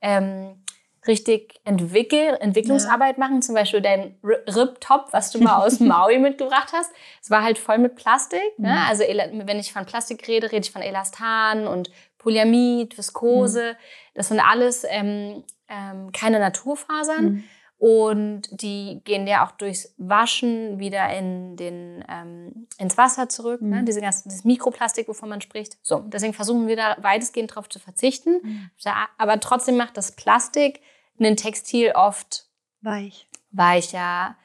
ähm, 0.00 0.62
richtig 1.06 1.60
entwickel, 1.64 2.36
Entwicklungsarbeit 2.40 3.18
ja. 3.18 3.24
machen. 3.24 3.42
Zum 3.42 3.54
Beispiel 3.54 3.80
dein 3.80 4.16
Rip-Top, 4.22 5.08
was 5.10 5.30
du 5.30 5.40
mal 5.40 5.64
aus 5.64 5.80
Maui 5.80 6.18
mitgebracht 6.18 6.72
hast. 6.72 6.92
Es 7.20 7.30
war 7.30 7.42
halt 7.42 7.58
voll 7.58 7.78
mit 7.78 7.96
Plastik. 7.96 8.40
Ne? 8.58 8.68
Mhm. 8.68 8.74
Ne? 8.74 8.86
Also 8.88 9.04
wenn 9.04 9.58
ich 9.58 9.72
von 9.72 9.84
Plastik 9.84 10.26
rede, 10.28 10.52
rede 10.52 10.64
ich 10.64 10.72
von 10.72 10.82
Elastan 10.82 11.66
und 11.66 11.90
Polyamid, 12.18 12.96
Viskose. 12.96 13.72
Mhm. 13.72 13.76
Das 14.14 14.28
sind 14.28 14.40
alles 14.40 14.84
ähm, 14.88 15.44
ähm, 15.68 16.12
keine 16.12 16.38
Naturfasern. 16.38 17.24
Mhm. 17.24 17.44
Und 17.78 18.42
die 18.62 19.00
gehen 19.02 19.26
ja 19.26 19.44
auch 19.44 19.50
durchs 19.50 19.92
Waschen 19.98 20.78
wieder 20.78 21.12
in 21.18 21.56
den, 21.56 22.04
ähm, 22.08 22.68
ins 22.78 22.96
Wasser 22.96 23.28
zurück. 23.28 23.60
Ne? 23.60 23.66
Mhm. 23.66 23.74
Ne? 23.74 23.84
Diese 23.86 24.00
ganzen, 24.00 24.28
dieses 24.28 24.44
Mikroplastik, 24.44 25.08
wovon 25.08 25.28
man 25.28 25.40
spricht. 25.40 25.78
So, 25.82 25.98
deswegen 25.98 26.32
versuchen 26.32 26.68
wir 26.68 26.76
da 26.76 26.96
weitestgehend 27.00 27.50
darauf 27.50 27.68
zu 27.68 27.80
verzichten. 27.80 28.38
Mhm. 28.40 28.70
Aber 29.18 29.40
trotzdem 29.40 29.76
macht 29.76 29.96
das 29.96 30.12
Plastik 30.12 30.80
ein 31.20 31.36
Textil 31.36 31.92
oft 31.94 32.46
weich, 32.80 33.28
weicher, 33.50 34.36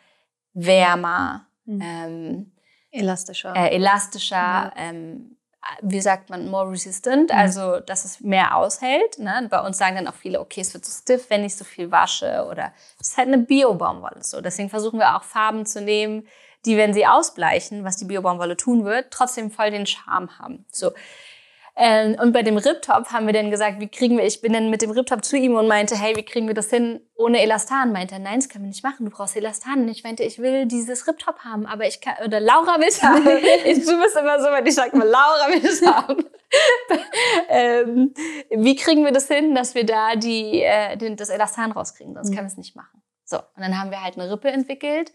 wärmer, 0.53 1.47
mhm. 1.65 1.81
ähm, 1.81 2.51
elastischer. 2.91 3.55
Äh, 3.55 3.75
elastischer 3.75 4.35
ja. 4.35 4.73
ähm, 4.75 5.37
wie 5.81 6.01
sagt 6.01 6.29
man, 6.29 6.49
more 6.49 6.71
resistant, 6.71 7.31
mhm. 7.31 7.37
also 7.37 7.79
dass 7.79 8.05
es 8.05 8.21
mehr 8.21 8.55
aushält. 8.55 9.19
Ne? 9.19 9.47
Bei 9.49 9.59
uns 9.61 9.77
sagen 9.77 9.95
dann 9.95 10.07
auch 10.07 10.15
viele, 10.15 10.39
okay, 10.39 10.61
es 10.61 10.73
wird 10.73 10.85
so 10.85 10.91
stiff, 10.91 11.29
wenn 11.29 11.43
ich 11.43 11.55
so 11.55 11.65
viel 11.65 11.91
wasche 11.91 12.47
oder 12.49 12.73
es 12.99 13.09
ist 13.09 13.17
halt 13.17 13.27
eine 13.27 13.39
Bio-Baumwolle 13.39 14.23
so. 14.23 14.41
Deswegen 14.41 14.69
versuchen 14.69 14.99
wir 14.99 15.15
auch 15.15 15.23
Farben 15.23 15.65
zu 15.65 15.81
nehmen, 15.81 16.27
die, 16.65 16.77
wenn 16.77 16.93
sie 16.93 17.05
ausbleichen, 17.05 17.83
was 17.83 17.97
die 17.97 18.05
Bio-Baumwolle 18.05 18.57
tun 18.57 18.83
wird, 18.83 19.11
trotzdem 19.11 19.51
voll 19.51 19.71
den 19.71 19.85
Charme 19.85 20.37
haben. 20.39 20.65
So. 20.71 20.91
Ähm, 21.79 22.17
und 22.19 22.33
bei 22.33 22.41
dem 22.41 22.57
Riptop 22.57 23.11
haben 23.11 23.27
wir 23.27 23.33
dann 23.33 23.51
gesagt, 23.51 23.79
wie 23.79 23.87
kriegen 23.87 24.17
wir, 24.17 24.25
ich 24.25 24.41
bin 24.41 24.51
dann 24.51 24.71
mit 24.71 24.81
dem 24.81 24.89
Riptop 24.89 25.23
zu 25.23 25.37
ihm 25.37 25.53
und 25.53 25.67
meinte, 25.67 25.95
hey, 25.95 26.15
wie 26.15 26.23
kriegen 26.23 26.47
wir 26.47 26.55
das 26.55 26.71
hin 26.71 27.01
ohne 27.15 27.39
Elastan? 27.39 27.91
Meinte 27.91 28.15
er, 28.15 28.19
nein, 28.19 28.39
das 28.39 28.49
können 28.49 28.63
wir 28.63 28.69
nicht 28.69 28.83
machen, 28.83 29.05
du 29.05 29.11
brauchst 29.11 29.35
Elastan. 29.35 29.83
Und 29.83 29.89
ich 29.89 30.03
meinte, 30.03 30.23
ich 30.23 30.39
will 30.39 30.65
dieses 30.65 31.07
Riptop 31.07 31.39
haben, 31.45 31.67
aber 31.67 31.85
ich 31.85 32.01
kann, 32.01 32.15
oder 32.25 32.39
Laura 32.39 32.79
will 32.79 32.87
es 32.87 33.03
haben. 33.03 33.27
ich, 33.65 33.85
du 33.85 34.01
bist 34.01 34.17
immer 34.17 34.39
so, 34.39 34.47
wenn 34.49 34.65
ich 34.65 34.73
sage 34.73 34.97
mal, 34.97 35.07
Laura 35.07 35.49
will 35.49 35.63
es 35.63 35.85
haben. 35.85 36.25
ähm, 37.49 38.13
wie 38.49 38.75
kriegen 38.75 39.05
wir 39.05 39.11
das 39.11 39.27
hin, 39.27 39.53
dass 39.53 39.75
wir 39.75 39.85
da 39.85 40.15
die, 40.15 40.63
äh, 40.63 41.15
das 41.15 41.29
Elastan 41.29 41.71
rauskriegen? 41.71 42.15
Sonst 42.15 42.31
mhm. 42.31 42.35
können 42.35 42.47
wir 42.47 42.51
es 42.51 42.57
nicht 42.57 42.75
machen. 42.75 43.03
So, 43.23 43.37
und 43.37 43.61
dann 43.61 43.79
haben 43.79 43.91
wir 43.91 44.01
halt 44.01 44.17
eine 44.17 44.31
Rippe 44.31 44.47
entwickelt, 44.47 45.11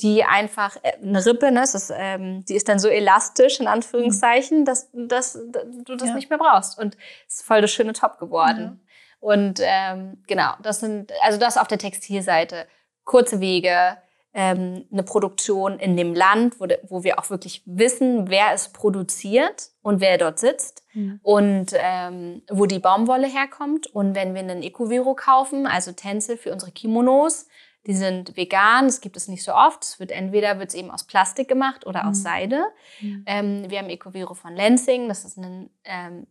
die 0.00 0.24
einfach 0.24 0.76
äh, 0.82 0.92
eine 1.02 1.24
Rippe, 1.24 1.52
ne, 1.52 1.62
ist, 1.62 1.92
ähm, 1.96 2.44
die 2.44 2.54
ist 2.54 2.68
dann 2.68 2.78
so 2.78 2.88
elastisch 2.88 3.60
in 3.60 3.66
Anführungszeichen, 3.66 4.60
mhm. 4.60 4.64
dass, 4.64 4.90
dass, 4.92 5.38
dass 5.50 5.64
du 5.84 5.96
das 5.96 6.08
ja. 6.08 6.14
nicht 6.14 6.30
mehr 6.30 6.38
brauchst 6.38 6.78
und 6.78 6.96
es 7.28 7.36
ist 7.36 7.46
voll 7.46 7.60
das 7.60 7.70
schöne 7.70 7.92
Top 7.92 8.18
geworden. 8.18 8.64
Mhm. 8.64 8.80
Und 9.20 9.60
ähm, 9.62 10.22
genau, 10.26 10.52
das 10.62 10.80
sind 10.80 11.12
also 11.22 11.38
das 11.38 11.56
auf 11.56 11.68
der 11.68 11.78
Textilseite 11.78 12.66
kurze 13.04 13.40
Wege, 13.40 13.96
ähm, 14.36 14.84
eine 14.90 15.04
Produktion 15.04 15.78
in 15.78 15.96
dem 15.96 16.12
Land, 16.12 16.58
wo, 16.58 16.66
wo 16.88 17.04
wir 17.04 17.18
auch 17.18 17.30
wirklich 17.30 17.62
wissen, 17.66 18.28
wer 18.28 18.52
es 18.52 18.68
produziert 18.68 19.70
und 19.82 20.00
wer 20.00 20.18
dort 20.18 20.40
sitzt 20.40 20.82
mhm. 20.92 21.20
und 21.22 21.66
ähm, 21.74 22.42
wo 22.50 22.66
die 22.66 22.80
Baumwolle 22.80 23.28
herkommt. 23.28 23.86
Und 23.86 24.16
wenn 24.16 24.34
wir 24.34 24.40
einen 24.40 24.62
Ecovero 24.62 25.14
kaufen, 25.14 25.66
also 25.66 25.92
Tänzel 25.92 26.36
für 26.36 26.52
unsere 26.52 26.72
Kimonos, 26.72 27.46
die 27.86 27.94
sind 27.94 28.36
vegan, 28.36 28.86
das 28.86 29.00
gibt 29.00 29.16
es 29.16 29.28
nicht 29.28 29.42
so 29.42 29.52
oft. 29.52 29.82
Es 29.84 30.00
wird 30.00 30.10
entweder 30.10 30.58
wird 30.58 30.70
es 30.70 30.74
eben 30.74 30.90
aus 30.90 31.04
Plastik 31.04 31.48
gemacht 31.48 31.86
oder 31.86 32.04
mhm. 32.04 32.08
aus 32.08 32.22
Seide. 32.22 32.64
Mhm. 33.00 33.22
Ähm, 33.26 33.70
wir 33.70 33.78
haben 33.78 33.90
Ecovero 33.90 34.34
von 34.34 34.54
Lenzing, 34.54 35.08
das 35.08 35.24
ist 35.24 35.36
ein 35.36 35.70
ähm, 35.84 36.26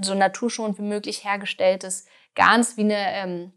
so 0.00 0.14
naturschonend 0.14 0.78
wie 0.78 0.82
möglich 0.82 1.24
hergestelltes 1.24 2.06
Garns, 2.34 2.76
wie 2.76 2.82
eine 2.82 3.12
ähm, 3.14 3.52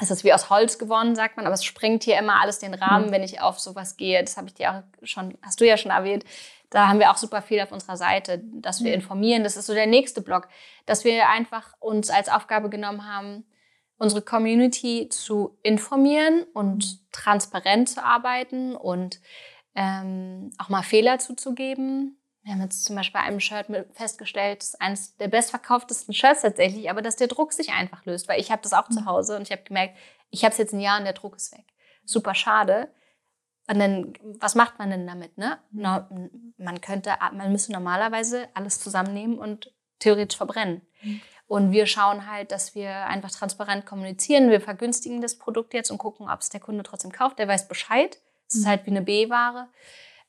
es 0.00 0.10
ist 0.10 0.24
wie 0.24 0.32
aus 0.32 0.50
Holz 0.50 0.78
gewonnen, 0.78 1.14
sagt 1.14 1.36
man, 1.36 1.46
aber 1.46 1.54
es 1.54 1.64
sprengt 1.64 2.02
hier 2.02 2.18
immer 2.18 2.40
alles 2.40 2.58
den 2.58 2.74
Rahmen, 2.74 3.06
mhm. 3.06 3.10
wenn 3.12 3.22
ich 3.22 3.40
auf 3.40 3.60
sowas 3.60 3.96
gehe. 3.96 4.20
Das 4.22 4.36
habe 4.36 4.48
ich 4.48 4.54
dir 4.54 4.72
auch 4.72 5.06
schon, 5.06 5.38
hast 5.42 5.60
du 5.60 5.66
ja 5.66 5.76
schon 5.76 5.92
erwähnt. 5.92 6.24
Da 6.70 6.88
haben 6.88 6.98
wir 6.98 7.12
auch 7.12 7.16
super 7.16 7.42
viel 7.42 7.60
auf 7.60 7.70
unserer 7.70 7.96
Seite, 7.96 8.42
dass 8.42 8.82
wir 8.82 8.88
mhm. 8.88 9.02
informieren. 9.02 9.44
Das 9.44 9.56
ist 9.56 9.66
so 9.66 9.74
der 9.74 9.86
nächste 9.86 10.20
Block, 10.20 10.48
dass 10.86 11.04
wir 11.04 11.28
einfach 11.28 11.74
uns 11.78 12.10
als 12.10 12.28
Aufgabe 12.28 12.70
genommen 12.70 13.06
haben, 13.06 13.44
unsere 13.98 14.22
Community 14.22 15.08
zu 15.08 15.58
informieren 15.62 16.44
und 16.52 16.84
mhm. 16.84 16.98
transparent 17.12 17.88
zu 17.88 18.04
arbeiten 18.04 18.74
und 18.74 19.20
ähm, 19.74 20.50
auch 20.58 20.68
mal 20.68 20.82
Fehler 20.82 21.18
zuzugeben. 21.18 22.18
Wir 22.42 22.52
haben 22.52 22.62
jetzt 22.62 22.84
zum 22.84 22.96
Beispiel 22.96 23.20
bei 23.20 23.26
einem 23.26 23.40
Shirt 23.40 23.66
festgestellt, 23.92 24.60
das 24.60 24.68
ist 24.70 24.80
eines 24.80 25.16
der 25.16 25.28
bestverkauftesten 25.28 26.12
Shirts 26.12 26.42
tatsächlich, 26.42 26.90
aber 26.90 27.00
dass 27.00 27.16
der 27.16 27.28
Druck 27.28 27.52
sich 27.52 27.70
einfach 27.70 28.04
löst, 28.04 28.28
weil 28.28 28.40
ich 28.40 28.50
habe 28.50 28.62
das 28.62 28.74
auch 28.74 28.88
zu 28.88 29.00
mhm. 29.00 29.06
Hause 29.06 29.36
und 29.36 29.42
ich 29.42 29.52
habe 29.52 29.62
gemerkt, 29.62 29.96
ich 30.30 30.44
habe 30.44 30.52
es 30.52 30.58
jetzt 30.58 30.74
ein 30.74 30.80
Jahr 30.80 30.98
und 30.98 31.04
der 31.04 31.14
Druck 31.14 31.36
ist 31.36 31.52
weg. 31.52 31.64
Super 32.04 32.34
schade. 32.34 32.92
Und 33.66 33.78
dann, 33.78 34.12
was 34.40 34.54
macht 34.54 34.78
man 34.78 34.90
denn 34.90 35.06
damit? 35.06 35.38
Ne? 35.38 35.58
Mhm. 35.70 36.54
Man 36.58 36.80
könnte, 36.82 37.14
man 37.32 37.50
müsste 37.50 37.72
normalerweise 37.72 38.48
alles 38.52 38.78
zusammennehmen 38.80 39.38
und 39.38 39.72
theoretisch 40.00 40.36
verbrennen. 40.36 40.82
Mhm. 41.54 41.66
Und 41.66 41.72
wir 41.72 41.86
schauen 41.86 42.30
halt, 42.30 42.52
dass 42.52 42.74
wir 42.74 43.06
einfach 43.06 43.30
transparent 43.30 43.86
kommunizieren. 43.86 44.50
Wir 44.50 44.60
vergünstigen 44.60 45.20
das 45.20 45.36
Produkt 45.36 45.74
jetzt 45.74 45.90
und 45.90 45.98
gucken, 45.98 46.28
ob 46.28 46.40
es 46.40 46.50
der 46.50 46.60
Kunde 46.60 46.82
trotzdem 46.82 47.12
kauft. 47.12 47.38
Der 47.38 47.48
weiß 47.48 47.68
Bescheid. 47.68 48.18
Es 48.48 48.56
ist 48.56 48.66
halt 48.66 48.86
wie 48.86 48.90
eine 48.90 49.02
B-Ware. 49.02 49.68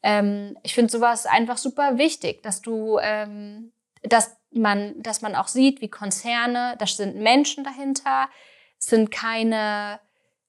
Ähm, 0.02 0.58
ich 0.64 0.74
finde 0.74 0.92
sowas 0.92 1.26
einfach 1.26 1.58
super 1.58 1.98
wichtig, 1.98 2.42
dass 2.44 2.62
du, 2.62 3.00
ähm, 3.00 3.72
dass 4.04 4.38
man, 4.52 5.02
dass 5.02 5.22
man 5.22 5.36
auch 5.36 5.48
sieht, 5.48 5.82
wie 5.82 5.90
Konzerne, 5.90 6.76
da 6.80 6.88
sind 6.88 7.18
Menschen 7.18 7.64
dahinter, 7.64 8.30
sind 8.78 9.12
keine 9.12 10.00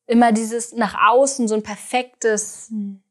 immer 0.07 0.33
dieses 0.33 0.73
nach 0.73 0.95
außen 1.09 1.49
so 1.49 1.55
ein 1.55 1.63
perfektes, 1.63 2.69
hm. 2.69 3.03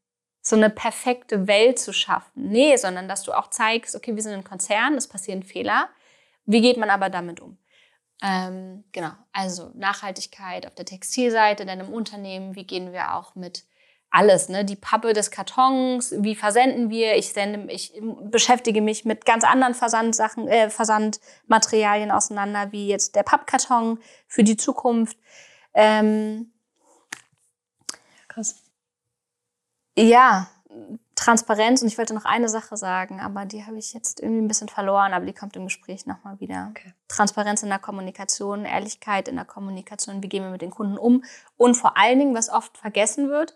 so 0.42 0.56
eine 0.56 0.70
perfekte 0.70 1.48
Welt 1.48 1.78
zu 1.78 1.94
schaffen. 1.94 2.50
Nee, 2.50 2.78
sondern 2.78 3.08
dass 3.08 3.24
du 3.24 3.34
auch 3.34 3.50
zeigst, 3.50 3.96
okay, 3.96 4.16
wir 4.16 4.24
sind 4.24 4.34
ein 4.34 4.44
Konzern, 4.44 4.96
es 4.96 5.08
passieren 5.08 5.44
Fehler. 5.44 5.90
Wie 6.46 6.62
geht 6.62 6.78
man 6.78 6.90
aber 6.90 7.10
damit 7.10 7.40
um? 7.40 7.58
Ähm, 8.22 8.84
genau, 8.92 9.12
also 9.34 9.72
Nachhaltigkeit 9.74 10.66
auf 10.66 10.76
der 10.76 10.86
Textilseite, 10.86 11.66
dann 11.66 11.80
im 11.80 11.90
Unternehmen, 11.90 12.56
wie 12.56 12.66
gehen 12.66 12.94
wir 12.94 13.16
auch 13.16 13.36
mit 13.36 13.66
alles, 14.10 14.48
ne? 14.48 14.64
Die 14.64 14.78
Pappe 14.78 15.12
des 15.12 15.30
Kartons, 15.30 16.14
wie 16.20 16.36
versenden 16.36 16.90
wir? 16.90 17.18
Ich 17.18 17.34
sende, 17.34 17.72
ich 17.72 18.00
beschäftige 18.32 18.82
mich 18.82 19.04
mit 19.04 19.26
ganz 19.26 19.44
anderen 19.44 19.74
Versandsachen, 19.74 20.48
äh, 20.48 20.70
Versandmaterialien 20.70 22.12
auseinander, 22.12 22.72
wie 22.72 22.88
jetzt 22.88 23.16
der 23.16 23.24
Pappkarton 23.24 24.00
für 24.28 24.44
die 24.44 24.56
Zukunft. 24.56 25.18
Ähm, 25.74 26.54
Krass. 28.36 28.56
Ja, 29.98 30.50
Transparenz 31.26 31.82
und 31.82 31.88
ich 31.88 31.98
wollte 31.98 32.14
noch 32.14 32.26
eine 32.26 32.50
Sache 32.50 32.78
sagen, 32.78 33.20
aber 33.20 33.46
die 33.46 33.66
habe 33.66 33.80
ich 33.80 33.94
jetzt 33.94 34.20
irgendwie 34.20 34.44
ein 34.44 34.48
bisschen 34.48 34.70
verloren, 34.70 35.12
aber 35.12 35.26
die 35.26 35.34
kommt 35.34 35.56
im 35.56 35.64
Gespräch 35.64 36.06
nochmal 36.06 36.40
wieder. 36.40 36.68
Okay. 36.70 36.94
Transparenz 37.08 37.64
in 37.64 37.70
der 37.70 37.80
Kommunikation, 37.80 38.64
Ehrlichkeit 38.64 39.28
in 39.28 39.36
der 39.36 39.46
Kommunikation, 39.46 40.22
wie 40.22 40.30
gehen 40.30 40.44
wir 40.44 40.52
mit 40.52 40.62
den 40.62 40.70
Kunden 40.70 41.00
um 41.00 41.24
und 41.58 41.74
vor 41.74 41.98
allen 41.98 42.20
Dingen, 42.20 42.36
was 42.36 42.52
oft 42.52 42.78
vergessen 42.78 43.30
wird, 43.30 43.56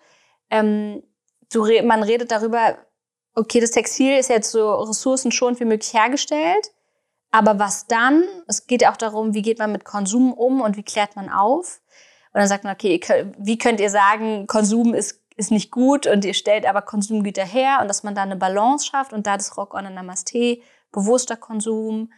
ähm, 0.50 1.04
du, 1.52 1.64
man 1.84 2.02
redet 2.02 2.32
darüber, 2.32 2.80
okay, 3.36 3.60
das 3.60 3.70
Textil 3.70 4.18
ist 4.18 4.32
jetzt 4.32 4.50
so 4.50 4.74
ressourcenschonend 4.74 5.60
wie 5.60 5.66
möglich 5.66 5.94
hergestellt, 5.94 6.72
aber 7.30 7.60
was 7.60 7.86
dann? 7.86 8.24
Es 8.48 8.66
geht 8.66 8.82
ja 8.82 8.92
auch 8.92 8.98
darum, 8.98 9.36
wie 9.36 9.44
geht 9.44 9.60
man 9.60 9.72
mit 9.72 9.86
Konsum 9.86 10.34
um 10.34 10.62
und 10.62 10.76
wie 10.76 10.84
klärt 10.84 11.16
man 11.16 11.30
auf? 11.30 11.82
Und 12.34 12.40
dann 12.40 12.48
sagt 12.48 12.64
man, 12.64 12.74
okay, 12.74 13.00
wie 13.38 13.60
könnt 13.60 13.80
ihr 13.80 13.92
sagen, 13.92 14.48
Konsum 14.48 14.96
ist, 14.96 15.22
ist 15.40 15.52
nicht 15.52 15.72
gut 15.72 16.06
und 16.06 16.26
ihr 16.26 16.34
stellt 16.34 16.66
aber 16.66 16.82
Konsumgüter 16.82 17.46
her 17.46 17.80
und 17.82 17.88
dass 17.88 18.04
man 18.04 18.14
da 18.14 18.24
eine 18.24 18.36
Balance 18.36 18.86
schafft 18.86 19.14
und 19.14 19.26
da 19.26 19.38
das 19.38 19.56
Rock 19.56 19.74
on 19.74 19.92
Namaste, 19.94 20.62
bewusster 20.92 21.38
Konsum, 21.38 22.12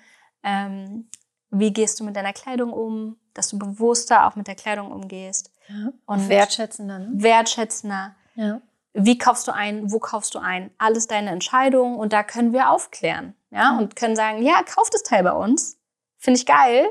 ähm, 0.44 1.08
wie 1.52 1.72
gehst 1.72 2.00
du 2.00 2.04
mit 2.04 2.16
deiner 2.16 2.34
Kleidung 2.34 2.74
um, 2.74 3.18
dass 3.36 3.50
du 3.50 3.60
bewusster 3.60 4.26
auch 4.26 4.36
mit 4.36 4.48
der 4.48 4.56
Kleidung 4.56 4.92
umgehst. 4.92 5.52
Ja, 5.68 5.92
und 6.08 6.30
wertschätzender. 6.30 7.00
Ne? 7.00 7.10
Wertschätzender. 7.14 8.16
Ja. 8.36 8.62
Wie 8.94 9.18
kaufst 9.18 9.48
du 9.48 9.54
ein? 9.54 9.92
Wo 9.92 10.00
kaufst 10.00 10.34
du 10.34 10.40
ein? 10.40 10.72
Alles 10.80 11.08
deine 11.08 11.30
Entscheidungen 11.30 11.98
und 11.98 12.14
da 12.14 12.24
können 12.24 12.54
wir 12.54 12.72
aufklären. 12.72 13.36
Ja, 13.52 13.78
und 13.78 13.96
können 13.96 14.16
sagen, 14.16 14.42
ja, 14.42 14.64
kauf 14.64 14.90
das 14.90 15.04
Teil 15.04 15.24
bei 15.24 15.34
uns. 15.34 15.78
Finde 16.18 16.40
ich 16.40 16.46
geil. 16.46 16.90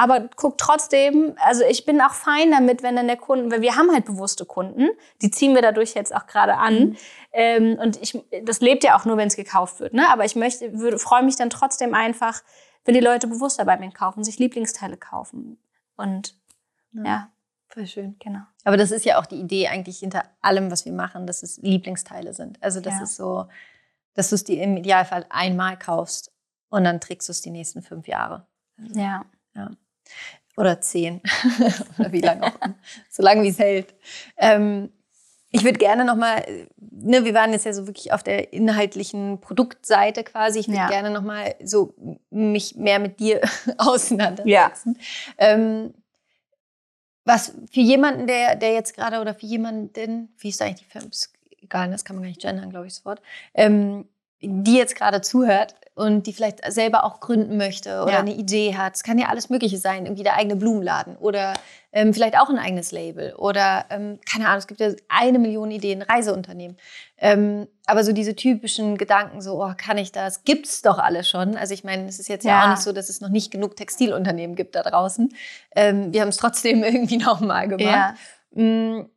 Aber 0.00 0.30
guck 0.34 0.56
trotzdem, 0.56 1.34
also 1.36 1.62
ich 1.62 1.84
bin 1.84 2.00
auch 2.00 2.14
fein 2.14 2.50
damit, 2.50 2.82
wenn 2.82 2.96
dann 2.96 3.06
der 3.06 3.18
Kunde, 3.18 3.54
weil 3.54 3.60
wir 3.60 3.76
haben 3.76 3.92
halt 3.92 4.06
bewusste 4.06 4.46
Kunden, 4.46 4.88
die 5.20 5.30
ziehen 5.30 5.54
wir 5.54 5.60
dadurch 5.60 5.92
jetzt 5.92 6.14
auch 6.16 6.26
gerade 6.26 6.56
an. 6.56 6.74
Mhm. 6.74 6.96
Ähm, 7.32 7.78
und 7.78 8.00
ich, 8.00 8.18
das 8.46 8.62
lebt 8.62 8.82
ja 8.82 8.96
auch 8.96 9.04
nur, 9.04 9.18
wenn 9.18 9.28
es 9.28 9.36
gekauft 9.36 9.78
wird. 9.78 9.92
Ne? 9.92 10.08
Aber 10.08 10.24
ich 10.24 10.36
möchte, 10.36 10.72
würde, 10.78 10.98
freue 10.98 11.22
mich 11.22 11.36
dann 11.36 11.50
trotzdem 11.50 11.92
einfach, 11.92 12.42
wenn 12.86 12.94
die 12.94 13.00
Leute 13.00 13.26
bewusster 13.26 13.66
bei 13.66 13.76
mir 13.76 13.90
kaufen, 13.90 14.24
sich 14.24 14.38
Lieblingsteile 14.38 14.96
kaufen. 14.96 15.58
Und 15.96 16.34
ja. 16.92 17.04
ja. 17.04 17.32
Voll 17.68 17.86
schön. 17.86 18.16
Genau. 18.20 18.40
Aber 18.64 18.78
das 18.78 18.92
ist 18.92 19.04
ja 19.04 19.20
auch 19.20 19.26
die 19.26 19.38
Idee 19.38 19.68
eigentlich 19.68 19.98
hinter 19.98 20.22
allem, 20.40 20.70
was 20.70 20.86
wir 20.86 20.94
machen, 20.94 21.26
dass 21.26 21.42
es 21.42 21.58
Lieblingsteile 21.58 22.32
sind. 22.32 22.56
Also 22.62 22.80
das 22.80 22.94
ja. 22.94 23.02
ist 23.02 23.16
so, 23.16 23.48
dass 24.14 24.30
du 24.30 24.36
es 24.36 24.44
dir 24.44 24.62
im 24.62 24.78
Idealfall 24.78 25.26
einmal 25.28 25.78
kaufst 25.78 26.32
und 26.70 26.84
dann 26.84 27.02
trägst 27.02 27.28
du 27.28 27.32
es 27.32 27.42
die 27.42 27.50
nächsten 27.50 27.82
fünf 27.82 28.08
Jahre. 28.08 28.46
Ja. 28.94 29.26
ja. 29.54 29.70
Oder 30.56 30.80
zehn. 30.80 31.20
Oder 31.98 32.12
wie 32.12 32.20
lange 32.20 32.44
auch. 32.44 32.58
so 33.08 33.22
lange 33.22 33.42
wie 33.42 33.48
es 33.48 33.58
hält. 33.58 33.94
Ähm, 34.36 34.90
ich 35.52 35.64
würde 35.64 35.78
gerne 35.78 36.04
nochmal, 36.04 36.44
ne, 36.78 37.24
wir 37.24 37.34
waren 37.34 37.52
jetzt 37.52 37.66
ja 37.66 37.72
so 37.72 37.86
wirklich 37.86 38.12
auf 38.12 38.22
der 38.22 38.52
inhaltlichen 38.52 39.40
Produktseite 39.40 40.22
quasi. 40.22 40.60
Ich 40.60 40.68
würde 40.68 40.78
ja. 40.78 40.88
gerne 40.88 41.10
nochmal 41.10 41.54
so 41.62 41.94
mich 42.30 42.76
mehr 42.76 42.98
mit 42.98 43.18
dir 43.18 43.40
auseinandersetzen. 43.78 44.96
Ja. 44.98 45.02
Ähm, 45.38 45.94
was 47.24 47.52
für 47.70 47.80
jemanden, 47.80 48.26
der, 48.26 48.56
der 48.56 48.72
jetzt 48.72 48.94
gerade 48.94 49.20
oder 49.20 49.34
für 49.34 49.46
jemanden, 49.46 50.34
wie 50.38 50.48
ist 50.48 50.62
eigentlich 50.62 50.86
die 50.86 50.90
Firma? 50.90 51.08
Egal, 51.62 51.90
das 51.90 52.04
kann 52.04 52.16
man 52.16 52.22
gar 52.22 52.28
nicht 52.28 52.40
gendern, 52.40 52.70
glaube 52.70 52.86
ich, 52.86 52.94
das 52.94 53.04
Wort. 53.04 53.20
Ähm, 53.54 54.08
die 54.40 54.76
jetzt 54.76 54.96
gerade 54.96 55.20
zuhört 55.20 55.74
und 56.00 56.26
die 56.26 56.32
vielleicht 56.32 56.60
selber 56.72 57.04
auch 57.04 57.20
gründen 57.20 57.58
möchte 57.58 58.02
oder 58.02 58.12
ja. 58.12 58.18
eine 58.20 58.32
Idee 58.32 58.74
hat. 58.74 58.96
Es 58.96 59.02
kann 59.02 59.18
ja 59.18 59.28
alles 59.28 59.50
Mögliche 59.50 59.76
sein, 59.76 60.06
irgendwie 60.06 60.22
der 60.22 60.34
eigene 60.34 60.56
Blumenladen 60.56 61.16
oder 61.16 61.52
ähm, 61.92 62.14
vielleicht 62.14 62.38
auch 62.38 62.48
ein 62.48 62.58
eigenes 62.58 62.90
Label 62.90 63.34
oder 63.34 63.84
ähm, 63.90 64.18
keine 64.30 64.46
Ahnung, 64.46 64.60
es 64.60 64.66
gibt 64.66 64.80
ja 64.80 64.92
eine 65.08 65.38
Million 65.38 65.70
Ideen, 65.70 66.00
Reiseunternehmen. 66.00 66.78
Ähm, 67.18 67.68
aber 67.84 68.02
so 68.02 68.12
diese 68.12 68.34
typischen 68.34 68.96
Gedanken, 68.96 69.42
so, 69.42 69.62
oh, 69.62 69.72
kann 69.76 69.98
ich 69.98 70.10
das? 70.10 70.44
Gibt's 70.44 70.80
doch 70.80 70.98
alle 70.98 71.22
schon. 71.22 71.54
Also 71.56 71.74
ich 71.74 71.84
meine, 71.84 72.08
es 72.08 72.18
ist 72.18 72.28
jetzt 72.28 72.46
ja. 72.46 72.52
ja. 72.52 72.64
auch 72.64 72.70
nicht 72.70 72.82
so, 72.82 72.92
dass 72.92 73.10
es 73.10 73.20
noch 73.20 73.28
nicht 73.28 73.50
genug 73.50 73.76
Textilunternehmen 73.76 74.56
gibt 74.56 74.76
da 74.76 74.82
draußen. 74.82 75.34
Ähm, 75.76 76.14
wir 76.14 76.22
haben 76.22 76.28
es 76.28 76.38
trotzdem 76.38 76.82
irgendwie 76.84 77.18
nochmal 77.18 77.68
gemacht. 77.68 78.16
Ja. 78.54 78.62
Mm, 78.62 79.10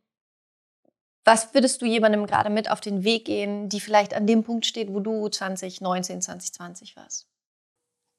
was 1.24 1.54
würdest 1.54 1.80
du 1.80 1.86
jemandem 1.86 2.26
gerade 2.26 2.50
mit 2.50 2.70
auf 2.70 2.80
den 2.80 3.04
Weg 3.04 3.24
gehen, 3.24 3.68
die 3.68 3.80
vielleicht 3.80 4.14
an 4.14 4.26
dem 4.26 4.44
Punkt 4.44 4.66
steht, 4.66 4.92
wo 4.92 5.00
du 5.00 5.28
2019, 5.28 6.20
2020 6.20 6.96
warst? 6.96 7.26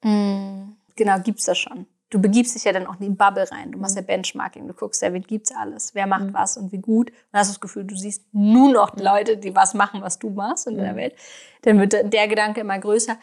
Mhm. 0.04 0.78
Genau, 0.96 1.20
gibt's 1.20 1.46
das 1.46 1.58
schon. 1.58 1.88
Du 2.10 2.22
begibst 2.22 2.56
dich 2.56 2.64
ja 2.64 2.72
dann 2.72 2.88
auch 2.88 3.00
in 3.00 3.08
die 3.08 3.10
Bubble 3.10 3.50
rein. 3.52 3.72
Du 3.72 3.80
machst 3.80 3.96
ja 3.96 4.02
Benchmarking. 4.02 4.68
Du 4.68 4.74
guckst 4.74 5.02
ja, 5.02 5.12
wen 5.12 5.24
gibt's 5.24 5.52
alles, 5.54 5.94
wer 5.96 6.08
macht 6.08 6.26
mhm. 6.26 6.34
was 6.34 6.56
und 6.58 6.72
wie 6.72 6.78
gut. 6.78 7.10
Und 7.10 7.40
hast 7.40 7.50
das 7.50 7.60
Gefühl, 7.60 7.84
du 7.84 7.96
siehst 7.96 8.24
nur 8.32 8.72
noch 8.72 8.96
Leute, 8.98 9.38
die 9.38 9.56
was 9.56 9.74
machen, 9.74 10.02
was 10.02 10.20
du 10.20 10.30
machst 10.30 10.68
in 10.68 10.76
mhm. 10.76 10.82
der 10.82 10.96
Welt. 10.96 11.16
Dann 11.64 11.80
wird 11.80 11.94
der 11.94 12.28
Gedanke 12.28 12.62
immer 12.62 12.80
größer. 12.80 13.18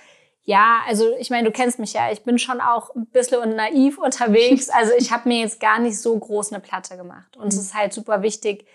Ja, 0.45 0.81
also 0.89 1.17
ich 1.19 1.31
meine, 1.31 1.47
du 1.47 1.53
kennst 1.53 1.79
mich 1.79 1.93
ja. 1.93 2.11
Ich 2.11 2.25
bin 2.25 2.39
schon 2.39 2.61
auch 2.61 2.95
ein 2.95 3.07
bisschen 3.07 3.55
naiv 3.55 3.99
unterwegs. 4.05 4.69
Also 4.69 4.93
ich 4.99 5.13
habe 5.13 5.29
mir 5.29 5.41
jetzt 5.41 5.61
gar 5.61 5.79
nicht 5.79 5.99
so 5.99 6.19
groß 6.19 6.53
eine 6.53 6.61
Platte 6.61 6.97
gemacht. 6.97 7.37
Und 7.37 7.49
es 7.49 7.59
ist 7.59 7.75
halt 7.75 7.93
super 7.93 8.23
wichtig, 8.23 8.67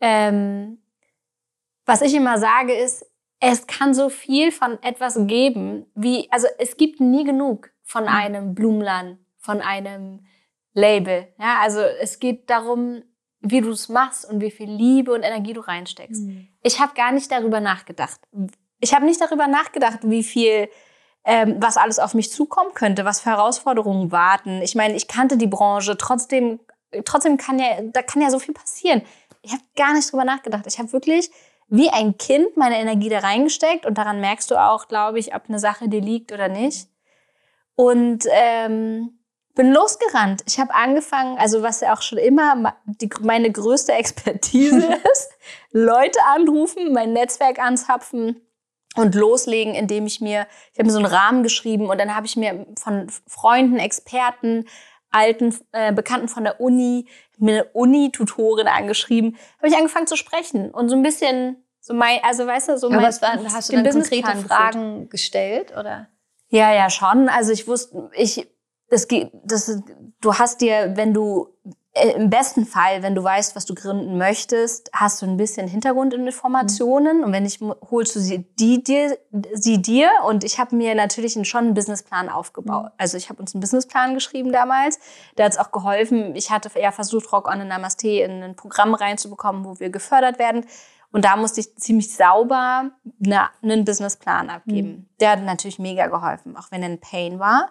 ähm, 0.00 0.78
was 1.84 2.02
ich 2.02 2.14
immer 2.14 2.38
sage 2.38 2.74
ist, 2.74 3.06
es 3.40 3.66
kann 3.66 3.94
so 3.94 4.08
viel 4.08 4.50
von 4.50 4.82
etwas 4.82 5.18
geben, 5.26 5.86
wie, 5.94 6.30
also 6.30 6.46
es 6.58 6.76
gibt 6.76 7.00
nie 7.00 7.24
genug 7.24 7.70
von 7.82 8.04
mhm. 8.04 8.08
einem 8.08 8.54
Blumenland, 8.54 9.18
von 9.38 9.60
einem 9.60 10.26
Label. 10.72 11.28
Ja, 11.38 11.60
also 11.60 11.80
es 11.80 12.18
geht 12.18 12.50
darum, 12.50 13.02
wie 13.40 13.60
du 13.60 13.70
es 13.70 13.88
machst 13.88 14.28
und 14.28 14.40
wie 14.40 14.50
viel 14.50 14.70
Liebe 14.70 15.12
und 15.12 15.22
Energie 15.22 15.52
du 15.52 15.60
reinsteckst. 15.60 16.22
Mhm. 16.22 16.48
Ich 16.62 16.80
habe 16.80 16.94
gar 16.94 17.12
nicht 17.12 17.30
darüber 17.30 17.60
nachgedacht. 17.60 18.20
Ich 18.80 18.94
habe 18.94 19.04
nicht 19.04 19.20
darüber 19.20 19.46
nachgedacht, 19.46 20.00
wie 20.02 20.22
viel, 20.22 20.68
ähm, 21.24 21.56
was 21.58 21.76
alles 21.76 21.98
auf 21.98 22.14
mich 22.14 22.32
zukommen 22.32 22.74
könnte, 22.74 23.04
was 23.04 23.20
für 23.20 23.30
Herausforderungen 23.30 24.10
warten. 24.10 24.62
Ich 24.62 24.74
meine, 24.74 24.96
ich 24.96 25.08
kannte 25.08 25.36
die 25.36 25.46
Branche, 25.46 25.96
trotzdem, 25.96 26.60
trotzdem 27.04 27.36
kann 27.36 27.58
ja, 27.58 27.82
da 27.82 28.02
kann 28.02 28.22
ja 28.22 28.30
so 28.30 28.38
viel 28.38 28.54
passieren. 28.54 29.02
Ich 29.46 29.52
habe 29.52 29.62
gar 29.76 29.94
nicht 29.94 30.10
drüber 30.10 30.24
nachgedacht. 30.24 30.64
Ich 30.66 30.78
habe 30.78 30.92
wirklich 30.92 31.30
wie 31.68 31.88
ein 31.90 32.18
Kind 32.18 32.56
meine 32.56 32.78
Energie 32.78 33.08
da 33.08 33.20
reingesteckt 33.20 33.86
und 33.86 33.96
daran 33.96 34.20
merkst 34.20 34.50
du 34.50 34.56
auch, 34.56 34.88
glaube 34.88 35.18
ich, 35.18 35.34
ob 35.34 35.48
eine 35.48 35.58
Sache 35.58 35.88
dir 35.88 36.00
liegt 36.00 36.32
oder 36.32 36.48
nicht. 36.48 36.88
Und 37.76 38.24
ähm, 38.30 39.18
bin 39.54 39.72
losgerannt. 39.72 40.42
Ich 40.46 40.58
habe 40.58 40.74
angefangen, 40.74 41.38
also 41.38 41.62
was 41.62 41.80
ja 41.80 41.94
auch 41.94 42.02
schon 42.02 42.18
immer 42.18 42.76
die, 42.86 43.08
meine 43.20 43.50
größte 43.50 43.92
Expertise 43.92 44.86
ist, 45.12 45.30
Leute 45.72 46.18
anrufen, 46.34 46.92
mein 46.92 47.12
Netzwerk 47.12 47.58
anzapfen 47.58 48.40
und 48.96 49.14
loslegen, 49.14 49.74
indem 49.74 50.06
ich 50.06 50.20
mir, 50.20 50.46
ich 50.72 50.78
habe 50.78 50.86
mir 50.86 50.92
so 50.92 50.98
einen 50.98 51.06
Rahmen 51.06 51.42
geschrieben 51.42 51.88
und 51.88 51.98
dann 51.98 52.14
habe 52.14 52.26
ich 52.26 52.36
mir 52.36 52.66
von 52.78 53.08
Freunden, 53.26 53.78
Experten, 53.78 54.66
alten 55.10 55.56
äh, 55.72 55.92
Bekannten 55.92 56.28
von 56.28 56.44
der 56.44 56.60
Uni, 56.60 57.08
eine 57.40 57.64
Uni-Tutorin 57.72 58.68
angeschrieben, 58.68 59.36
habe 59.58 59.68
ich 59.68 59.76
angefangen 59.76 60.06
zu 60.06 60.16
sprechen 60.16 60.70
und 60.70 60.88
so 60.88 60.96
ein 60.96 61.02
bisschen 61.02 61.62
so 61.80 61.94
mein, 61.94 62.18
also 62.24 62.46
weißt 62.46 62.70
du, 62.70 62.78
so 62.78 62.88
Aber 62.88 62.96
mein, 62.96 63.04
was 63.04 63.22
war, 63.22 63.38
hast 63.52 63.72
du 63.72 63.80
dann 63.80 63.92
konkrete 63.92 64.36
Fragen 64.38 65.08
gestellt 65.08 65.72
oder? 65.78 66.08
Ja, 66.48 66.72
ja, 66.72 66.90
schon. 66.90 67.28
Also 67.28 67.52
ich 67.52 67.68
wusste, 67.68 68.10
ich, 68.14 68.48
das 68.88 69.06
geht, 69.06 69.30
das, 69.44 69.82
du 70.20 70.34
hast 70.34 70.60
dir, 70.60 70.92
wenn 70.96 71.14
du 71.14 71.48
im 72.16 72.30
besten 72.30 72.66
Fall, 72.66 73.02
wenn 73.02 73.14
du 73.14 73.22
weißt, 73.22 73.56
was 73.56 73.64
du 73.64 73.74
gründen 73.74 74.18
möchtest, 74.18 74.90
hast 74.92 75.22
du 75.22 75.26
ein 75.26 75.36
bisschen 75.36 75.66
Hintergrundinformationen 75.66 77.18
mhm. 77.18 77.24
und 77.24 77.32
wenn 77.32 77.44
nicht, 77.44 77.60
holst 77.90 78.14
du 78.16 78.20
sie, 78.20 78.44
die 78.58 78.82
dir, 78.82 79.16
sie 79.54 79.80
dir 79.80 80.10
und 80.26 80.44
ich 80.44 80.58
habe 80.58 80.76
mir 80.76 80.94
natürlich 80.94 81.38
schon 81.48 81.64
einen 81.64 81.74
Businessplan 81.74 82.28
aufgebaut. 82.28 82.86
Mhm. 82.86 82.98
Also 82.98 83.16
ich 83.16 83.30
habe 83.30 83.40
uns 83.40 83.54
einen 83.54 83.60
Businessplan 83.60 84.14
geschrieben 84.14 84.52
damals, 84.52 84.98
der 85.38 85.46
hat 85.46 85.58
auch 85.58 85.72
geholfen. 85.72 86.36
Ich 86.36 86.50
hatte 86.50 86.70
ja 86.78 86.92
versucht, 86.92 87.32
Rock 87.32 87.48
on 87.48 87.66
Namaste 87.66 88.08
in 88.08 88.42
ein 88.42 88.56
Programm 88.56 88.94
reinzubekommen, 88.94 89.64
wo 89.64 89.80
wir 89.80 89.90
gefördert 89.90 90.38
werden. 90.38 90.66
Und 91.12 91.24
da 91.24 91.36
musste 91.36 91.60
ich 91.60 91.74
ziemlich 91.76 92.14
sauber 92.14 92.90
na, 93.18 93.48
einen 93.62 93.84
Businessplan 93.84 94.50
abgeben. 94.50 94.88
Mhm. 94.88 95.06
Der 95.20 95.30
hat 95.30 95.42
natürlich 95.42 95.78
mega 95.78 96.08
geholfen, 96.08 96.56
auch 96.56 96.70
wenn 96.70 96.82
er 96.82 96.90
ein 96.90 97.00
Pain 97.00 97.38
war. 97.38 97.70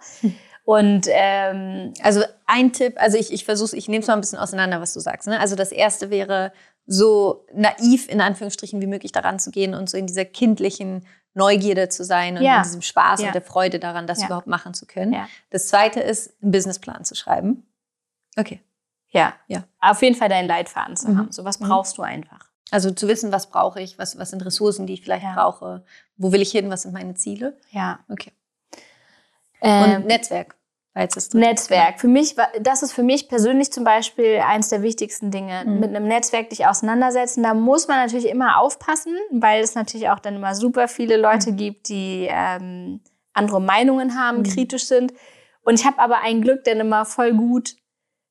Und 0.65 1.06
ähm, 1.10 1.93
also 2.01 2.23
ein 2.47 2.73
Tipp, 2.73 2.95
also 2.97 3.17
ich, 3.17 3.32
ich 3.32 3.45
versuche 3.45 3.78
ich 3.78 3.88
nehme 3.88 4.01
es 4.01 4.08
mal 4.08 4.15
ein 4.15 4.21
bisschen 4.21 4.39
auseinander, 4.39 4.82
was 4.82 4.93
du 4.93 4.99
sagst. 4.99 5.28
Ne? 5.28 5.39
Also 5.39 5.56
das 5.56 5.71
erste 5.71 6.10
wäre, 6.10 6.51
so 6.88 7.45
naiv 7.54 8.10
in 8.10 8.19
Anführungsstrichen 8.19 8.82
wie 8.82 8.88
möglich 8.88 9.12
daran 9.12 9.39
zu 9.39 9.51
gehen 9.51 9.73
und 9.73 9.89
so 9.89 9.97
in 9.97 10.08
dieser 10.08 10.25
kindlichen 10.25 11.06
Neugierde 11.36 11.89
zu 11.89 12.04
sein 12.04 12.38
und 12.38 12.43
ja. 12.43 12.58
in 12.58 12.63
diesem 12.63 12.82
Spaß 12.82 13.21
ja. 13.21 13.28
und 13.28 13.34
der 13.34 13.41
Freude 13.41 13.80
daran, 13.80 14.08
das 14.08 14.21
ja. 14.21 14.28
überhaupt 14.28 14.47
machen 14.47 14.73
zu 14.73 14.86
können. 14.86 15.15
Das 15.49 15.67
zweite 15.67 15.99
ist, 15.99 16.34
einen 16.41 16.51
Businessplan 16.51 17.04
zu 17.06 17.15
schreiben. 17.15 17.67
Okay. 18.38 18.62
Ja. 19.10 19.34
ja. 19.47 19.63
Auf 19.80 20.01
jeden 20.01 20.15
Fall 20.15 20.30
deinen 20.30 20.47
Leitfaden 20.47 20.95
zu 20.95 21.10
mhm. 21.10 21.17
haben. 21.17 21.32
So 21.32 21.43
was 21.43 21.60
mhm. 21.60 21.67
brauchst 21.67 21.97
mhm. 21.97 22.04
du 22.04 22.08
einfach. 22.08 22.49
Also 22.71 22.91
zu 22.91 23.08
wissen, 23.08 23.32
was 23.32 23.49
brauche 23.49 23.82
ich, 23.82 23.99
was, 23.99 24.17
was 24.17 24.32
sind 24.32 24.43
Ressourcen, 24.43 24.88
die 24.88 24.93
ich 24.93 25.01
vielleicht 25.01 25.25
brauche, 25.36 25.84
wo 26.17 26.32
will 26.32 26.41
ich 26.41 26.51
hin, 26.51 26.69
was 26.69 26.82
sind 26.82 26.93
meine 26.93 27.13
Ziele. 27.13 27.58
Ja. 27.71 27.99
Okay. 28.10 28.32
Ähm, 29.65 29.95
und 29.95 30.06
Netzwerk. 30.08 30.56
Netzwerk. 31.34 31.99
Für 31.99 32.08
mich, 32.08 32.36
das 32.62 32.82
ist 32.82 32.93
für 32.93 33.04
mich 33.04 33.28
persönlich 33.28 33.69
zum 33.73 33.84
Beispiel 33.84 34.41
eins 34.47 34.69
der 34.69 34.82
wichtigsten 34.82 35.30
Dinge. 35.30 35.63
Mhm. 35.65 35.80
Mit 35.82 35.89
einem 35.89 36.08
Netzwerk 36.08 36.51
dich 36.51 36.67
auseinandersetzen. 36.67 37.43
Da 37.43 37.54
muss 37.54 37.89
man 37.89 37.97
natürlich 37.97 38.30
immer 38.30 38.62
aufpassen, 38.62 39.13
weil 39.32 39.62
es 39.62 39.75
natürlich 39.75 40.10
auch 40.10 40.19
dann 40.19 40.36
immer 40.38 40.56
super 40.56 40.88
viele 40.88 41.17
Leute 41.17 41.51
mhm. 41.51 41.58
gibt, 41.58 41.89
die 41.89 42.30
ähm, 42.30 43.01
andere 43.34 43.60
Meinungen 43.60 44.17
haben, 44.17 44.39
mhm. 44.39 44.43
kritisch 44.43 44.86
sind. 44.86 45.13
Und 45.63 45.80
ich 45.80 45.86
habe 45.86 45.99
aber 45.99 46.21
ein 46.21 46.41
Glück, 46.41 46.63
denn 46.63 46.80
immer 46.80 47.04
voll 47.04 47.34
gut. 47.34 47.75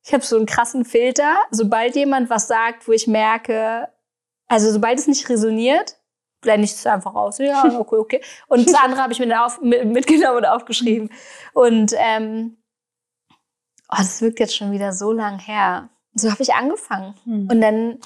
Ich 0.03 0.13
habe 0.13 0.23
so 0.23 0.35
einen 0.35 0.47
krassen 0.47 0.85
Filter. 0.85 1.35
Sobald 1.51 1.95
jemand 1.95 2.31
was 2.31 2.47
sagt, 2.47 2.87
wo 2.87 2.93
ich 2.93 3.05
merke, 3.05 3.89
also 4.47 4.71
sobald 4.71 4.97
es 4.97 5.07
nicht 5.07 5.29
resoniert, 5.29 5.97
blende 6.45 6.65
ich 6.65 6.71
es 6.71 6.85
einfach 6.85 7.13
aus. 7.13 7.39
Ja, 7.39 7.65
okay, 7.79 7.95
okay. 7.95 8.21
Und 8.47 8.65
das 8.65 8.75
andere 8.75 9.01
habe 9.01 9.11
ich 9.11 9.19
mir 9.19 9.45
auf, 9.45 9.59
mitgenommen 9.61 10.37
und 10.37 10.45
aufgeschrieben. 10.45 11.09
Und 11.53 11.93
ähm, 11.97 12.57
oh, 13.91 13.97
das 13.97 14.21
wirkt 14.21 14.39
jetzt 14.39 14.55
schon 14.55 14.71
wieder 14.71 14.93
so 14.93 15.11
lang 15.11 15.39
her. 15.39 15.89
So 16.13 16.31
habe 16.31 16.41
ich 16.41 16.53
angefangen. 16.53 17.15
Hm. 17.25 17.49
Und 17.51 17.59
dann 17.59 17.99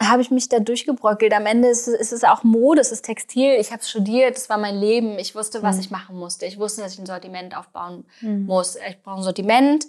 habe 0.00 0.22
ich 0.22 0.32
mich 0.32 0.48
da 0.48 0.58
durchgebröckelt. 0.58 1.32
Am 1.32 1.46
Ende 1.46 1.68
ist, 1.68 1.86
ist 1.86 2.12
es 2.12 2.24
auch 2.24 2.42
Mode, 2.42 2.80
es 2.80 2.90
ist 2.90 3.02
Textil. 3.02 3.54
Ich 3.60 3.70
habe 3.70 3.84
studiert, 3.84 4.34
das 4.34 4.48
war 4.48 4.58
mein 4.58 4.76
Leben. 4.76 5.18
Ich 5.18 5.36
wusste, 5.36 5.62
was 5.62 5.76
hm. 5.76 5.82
ich 5.82 5.90
machen 5.90 6.18
musste. 6.18 6.46
Ich 6.46 6.58
wusste, 6.58 6.80
dass 6.80 6.94
ich 6.94 6.98
ein 6.98 7.06
Sortiment 7.06 7.56
aufbauen 7.56 8.04
hm. 8.18 8.46
muss. 8.46 8.76
Ich 8.76 9.00
brauche 9.02 9.18
ein 9.18 9.22
Sortiment, 9.22 9.86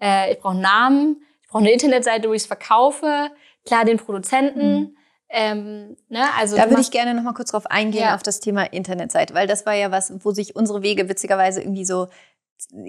äh, 0.00 0.32
ich 0.32 0.40
brauche 0.40 0.54
einen 0.54 0.62
Namen, 0.62 1.22
ich 1.42 1.48
brauche 1.48 1.62
eine 1.62 1.72
Internetseite, 1.72 2.28
wo 2.28 2.32
ich 2.32 2.42
es 2.42 2.46
verkaufe. 2.46 3.30
Klar, 3.64 3.84
den 3.84 3.98
Produzenten. 3.98 4.96
Hm. 5.32 5.58
Ähm, 5.58 5.96
ne? 6.08 6.24
also 6.38 6.56
da 6.56 6.68
würde 6.68 6.82
ich 6.82 6.90
gerne 6.90 7.14
noch 7.14 7.22
mal 7.22 7.32
kurz 7.32 7.50
drauf 7.50 7.66
eingehen, 7.66 8.02
ja. 8.02 8.14
auf 8.14 8.22
das 8.22 8.40
Thema 8.40 8.64
Internetseite, 8.64 9.34
weil 9.34 9.46
das 9.46 9.64
war 9.64 9.74
ja 9.74 9.90
was, 9.90 10.12
wo 10.24 10.32
sich 10.32 10.54
unsere 10.54 10.82
Wege 10.82 11.08
witzigerweise 11.08 11.62
irgendwie 11.62 11.86
so 11.86 12.08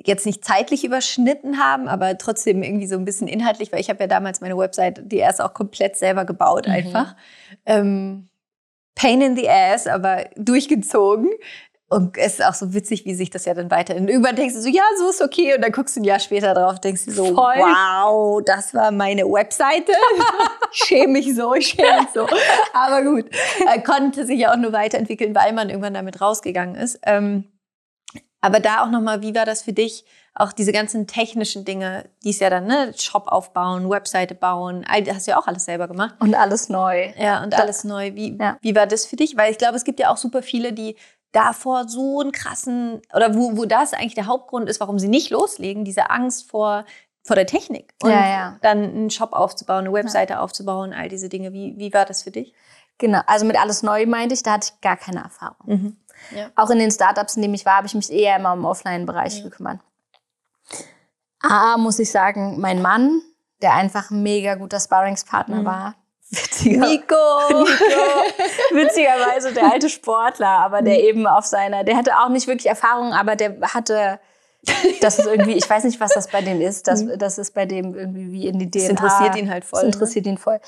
jetzt 0.05 0.25
nicht 0.25 0.45
zeitlich 0.45 0.83
überschnitten 0.83 1.57
haben, 1.57 1.87
aber 1.87 2.17
trotzdem 2.17 2.61
irgendwie 2.61 2.85
so 2.85 2.95
ein 2.95 3.05
bisschen 3.05 3.27
inhaltlich, 3.27 3.71
weil 3.71 3.79
ich 3.79 3.89
habe 3.89 4.01
ja 4.01 4.07
damals 4.07 4.41
meine 4.41 4.57
Website, 4.57 5.01
die 5.11 5.17
erst 5.17 5.41
auch 5.41 5.53
komplett 5.53 5.95
selber 5.95 6.25
gebaut 6.25 6.67
mhm. 6.67 6.73
einfach. 6.73 7.15
Ähm, 7.65 8.27
Pain 8.95 9.21
in 9.21 9.35
the 9.35 9.49
ass, 9.49 9.87
aber 9.87 10.25
durchgezogen. 10.35 11.29
Und 11.89 12.17
es 12.17 12.39
ist 12.39 12.45
auch 12.45 12.53
so 12.53 12.73
witzig, 12.73 13.05
wie 13.05 13.13
sich 13.13 13.29
das 13.29 13.45
ja 13.45 13.53
dann 13.53 13.69
weiter. 13.69 13.95
Und 13.95 14.07
irgendwann 14.07 14.35
denkst 14.35 14.55
du 14.55 14.61
so, 14.61 14.69
ja, 14.69 14.83
so 14.97 15.09
ist 15.09 15.21
okay. 15.21 15.55
Und 15.55 15.61
dann 15.61 15.71
guckst 15.71 15.95
du 15.95 16.01
ein 16.01 16.05
Jahr 16.05 16.19
später 16.19 16.53
drauf, 16.53 16.79
denkst 16.79 17.05
du 17.05 17.11
so, 17.11 17.25
Voll. 17.25 17.35
wow, 17.35 18.41
das 18.43 18.73
war 18.73 18.91
meine 18.91 19.23
Webseite. 19.25 19.93
schäme 20.71 21.13
mich 21.13 21.35
so, 21.35 21.53
ich 21.53 21.67
schäme 21.67 22.01
mich 22.01 22.09
so. 22.13 22.27
Aber 22.73 23.03
gut, 23.03 23.25
er 23.67 23.81
konnte 23.81 24.25
sich 24.25 24.39
ja 24.39 24.53
auch 24.53 24.57
nur 24.57 24.73
weiterentwickeln, 24.73 25.35
weil 25.35 25.53
man 25.53 25.69
irgendwann 25.69 25.93
damit 25.93 26.19
rausgegangen 26.19 26.75
ist. 26.75 26.99
Ähm, 27.03 27.45
aber 28.41 28.59
da 28.59 28.83
auch 28.83 28.89
nochmal, 28.89 29.21
wie 29.21 29.35
war 29.35 29.45
das 29.45 29.61
für 29.61 29.73
dich? 29.73 30.03
Auch 30.35 30.51
diese 30.51 30.71
ganzen 30.71 31.05
technischen 31.05 31.63
Dinge, 31.63 32.09
die 32.23 32.31
es 32.31 32.39
ja 32.39 32.49
dann, 32.49 32.65
ne, 32.65 32.91
Shop 32.97 33.27
aufbauen, 33.27 33.89
Webseite 33.89 34.33
bauen, 34.33 34.83
all, 34.85 35.05
hast 35.13 35.27
du 35.27 35.31
ja 35.31 35.39
auch 35.39 35.47
alles 35.47 35.65
selber 35.65 35.87
gemacht. 35.87 36.15
Und 36.19 36.33
alles 36.33 36.69
neu. 36.69 37.13
Ja, 37.17 37.43
und 37.43 37.53
alles 37.53 37.83
neu. 37.83 38.15
Wie, 38.15 38.35
ja. 38.37 38.57
wie 38.61 38.75
war 38.75 38.87
das 38.87 39.05
für 39.05 39.15
dich? 39.15 39.37
Weil 39.37 39.51
ich 39.51 39.59
glaube, 39.59 39.77
es 39.77 39.83
gibt 39.83 39.99
ja 39.99 40.09
auch 40.09 40.17
super 40.17 40.41
viele, 40.41 40.73
die 40.73 40.95
davor 41.33 41.89
so 41.89 42.21
einen 42.21 42.31
krassen, 42.31 43.01
oder 43.13 43.35
wo, 43.35 43.57
wo 43.57 43.65
das 43.65 43.93
eigentlich 43.93 44.15
der 44.15 44.27
Hauptgrund 44.27 44.69
ist, 44.69 44.79
warum 44.79 44.99
sie 44.99 45.09
nicht 45.09 45.29
loslegen, 45.29 45.83
diese 45.83 46.09
Angst 46.09 46.49
vor, 46.49 46.85
vor 47.23 47.35
der 47.35 47.47
Technik. 47.47 47.93
Und 48.01 48.11
ja, 48.11 48.27
ja. 48.27 48.57
dann 48.61 48.83
einen 48.83 49.09
Shop 49.09 49.33
aufzubauen, 49.33 49.85
eine 49.85 49.93
Webseite 49.93 50.33
ja. 50.33 50.39
aufzubauen, 50.39 50.93
all 50.93 51.09
diese 51.09 51.29
Dinge. 51.29 51.51
Wie, 51.51 51.73
wie 51.77 51.93
war 51.93 52.05
das 52.05 52.23
für 52.23 52.31
dich? 52.31 52.53
Genau, 52.99 53.21
also 53.25 53.45
mit 53.45 53.59
alles 53.59 53.83
neu 53.83 54.05
meinte 54.05 54.33
ich, 54.35 54.43
da 54.43 54.53
hatte 54.53 54.71
ich 54.73 54.81
gar 54.81 54.95
keine 54.95 55.23
Erfahrung. 55.23 55.65
Mhm. 55.65 55.97
Ja. 56.35 56.51
Auch 56.55 56.69
in 56.69 56.79
den 56.79 56.91
Startups, 56.91 57.35
in 57.35 57.41
denen 57.41 57.55
ich 57.55 57.65
war, 57.65 57.77
habe 57.77 57.87
ich 57.87 57.95
mich 57.95 58.11
eher 58.11 58.37
immer 58.37 58.53
um 58.53 58.63
Offline-Bereich 58.63 59.39
ja. 59.39 59.43
gekümmert. 59.43 59.79
A, 61.41 61.77
muss 61.77 61.99
ich 61.99 62.11
sagen, 62.11 62.59
mein 62.61 62.81
Mann, 62.81 63.21
der 63.61 63.73
einfach 63.73 64.11
ein 64.11 64.23
mega 64.23 64.55
guter 64.55 64.79
Sparringspartner 64.79 65.61
mhm. 65.61 65.65
war, 65.65 65.95
Witziger. 66.33 66.87
Nico. 66.89 67.15
Nico. 67.49 67.65
Witzigerweise 68.71 69.53
der 69.53 69.71
alte 69.71 69.89
Sportler, 69.89 70.47
aber 70.47 70.81
der 70.81 70.95
mhm. 70.95 71.03
eben 71.03 71.27
auf 71.27 71.45
seiner, 71.45 71.83
der 71.83 71.95
hatte 71.95 72.17
auch 72.17 72.29
nicht 72.29 72.47
wirklich 72.47 72.67
Erfahrung, 72.67 73.13
aber 73.13 73.35
der 73.35 73.55
hatte, 73.61 74.19
das 75.01 75.19
ist 75.19 75.27
irgendwie, 75.27 75.53
ich 75.53 75.69
weiß 75.69 75.83
nicht, 75.83 75.99
was 75.99 76.13
das 76.13 76.27
bei 76.27 76.41
dem 76.41 76.61
ist, 76.61 76.87
das, 76.87 77.03
mhm. 77.03 77.17
das 77.17 77.37
ist 77.37 77.53
bei 77.53 77.65
dem 77.65 77.95
irgendwie 77.95 78.31
wie 78.31 78.47
in 78.47 78.59
die 78.59 78.69
DNA. 78.69 78.81
Das 78.81 78.89
interessiert 78.89 79.35
ihn 79.35 79.49
halt 79.49 79.65
voll. 79.65 79.81
Das 79.81 79.83
ne? 79.83 79.93
interessiert 79.93 80.25
ne? 80.25 80.31
ihn 80.31 80.37
voll. 80.37 80.59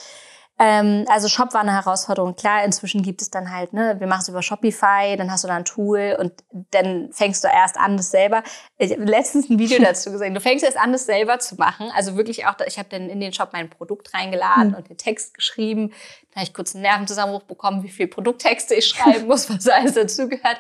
Ähm, 0.58 1.06
also 1.10 1.28
Shop 1.28 1.54
war 1.54 1.62
eine 1.62 1.74
Herausforderung. 1.74 2.36
Klar, 2.36 2.64
inzwischen 2.64 3.04
gibt 3.04 3.22
es 3.22 3.30
dann 3.30 3.54
halt, 3.54 3.74
ne, 3.74 3.96
wir 4.00 4.08
machen 4.08 4.22
es 4.22 4.30
über 4.30 4.42
Shopify, 4.42 5.16
dann 5.18 5.30
hast 5.30 5.44
du 5.44 5.50
da 5.50 5.56
ein 5.56 5.66
Tool 5.66 6.16
und 6.18 6.32
dann 6.72 7.12
fängst 7.12 7.44
du 7.44 7.50
erst 7.50 7.78
an, 7.78 7.98
das 7.98 8.12
selber. 8.12 8.42
Ich 8.78 8.92
habe 8.92 9.04
letztens 9.04 9.50
ein 9.50 9.60
Video 9.60 9.80
dazu 9.84 10.12
gesehen. 10.12 10.34
Du 10.34 10.40
fängst 10.40 10.64
erst 10.64 10.78
an, 10.78 10.94
das 10.94 11.06
selber 11.06 11.40
zu 11.40 11.56
machen. 11.56 11.92
Also 11.94 12.16
wirklich 12.16 12.46
auch, 12.48 12.56
ich 12.66 12.80
habe 12.80 12.88
dann 12.90 13.10
in 13.10 13.20
den 13.20 13.34
Shop 13.34 13.50
mein 13.52 13.70
Produkt 13.70 14.14
reingeladen 14.14 14.70
mhm. 14.70 14.76
und 14.76 14.90
den 14.90 14.98
Text 14.98 15.34
geschrieben. 15.34 15.90
Dann 16.32 16.42
habe 16.42 16.46
ich 16.46 16.54
kurz 16.54 16.74
einen 16.74 16.84
Nervenzusammenbruch 16.84 17.44
bekommen, 17.44 17.84
wie 17.84 17.90
viel 17.90 18.08
Produkttexte 18.08 18.76
ich 18.76 18.86
schreiben 18.86 19.28
muss, 19.28 19.50
was 19.50 19.68
alles 19.68 19.96
dazugehört. 19.96 20.58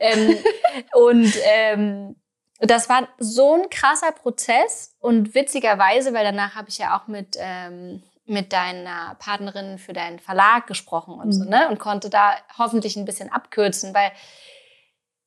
Ähm, 0.00 0.36
und 0.92 1.32
ähm, 1.44 2.16
das 2.58 2.88
war 2.88 3.06
so 3.18 3.54
ein 3.54 3.70
krasser 3.70 4.10
Prozess 4.10 4.96
und 4.98 5.34
witzigerweise, 5.34 6.12
weil 6.14 6.24
danach 6.24 6.56
habe 6.56 6.68
ich 6.68 6.78
ja 6.78 6.98
auch 6.98 7.06
mit 7.06 7.36
ähm, 7.38 8.02
mit 8.26 8.52
deiner 8.52 9.16
Partnerin 9.18 9.78
für 9.78 9.92
deinen 9.92 10.18
Verlag 10.18 10.66
gesprochen 10.66 11.14
und 11.14 11.28
mhm. 11.28 11.32
so, 11.32 11.44
ne? 11.44 11.68
Und 11.68 11.78
konnte 11.78 12.10
da 12.10 12.34
hoffentlich 12.58 12.96
ein 12.96 13.04
bisschen 13.04 13.30
abkürzen, 13.30 13.94
weil 13.94 14.10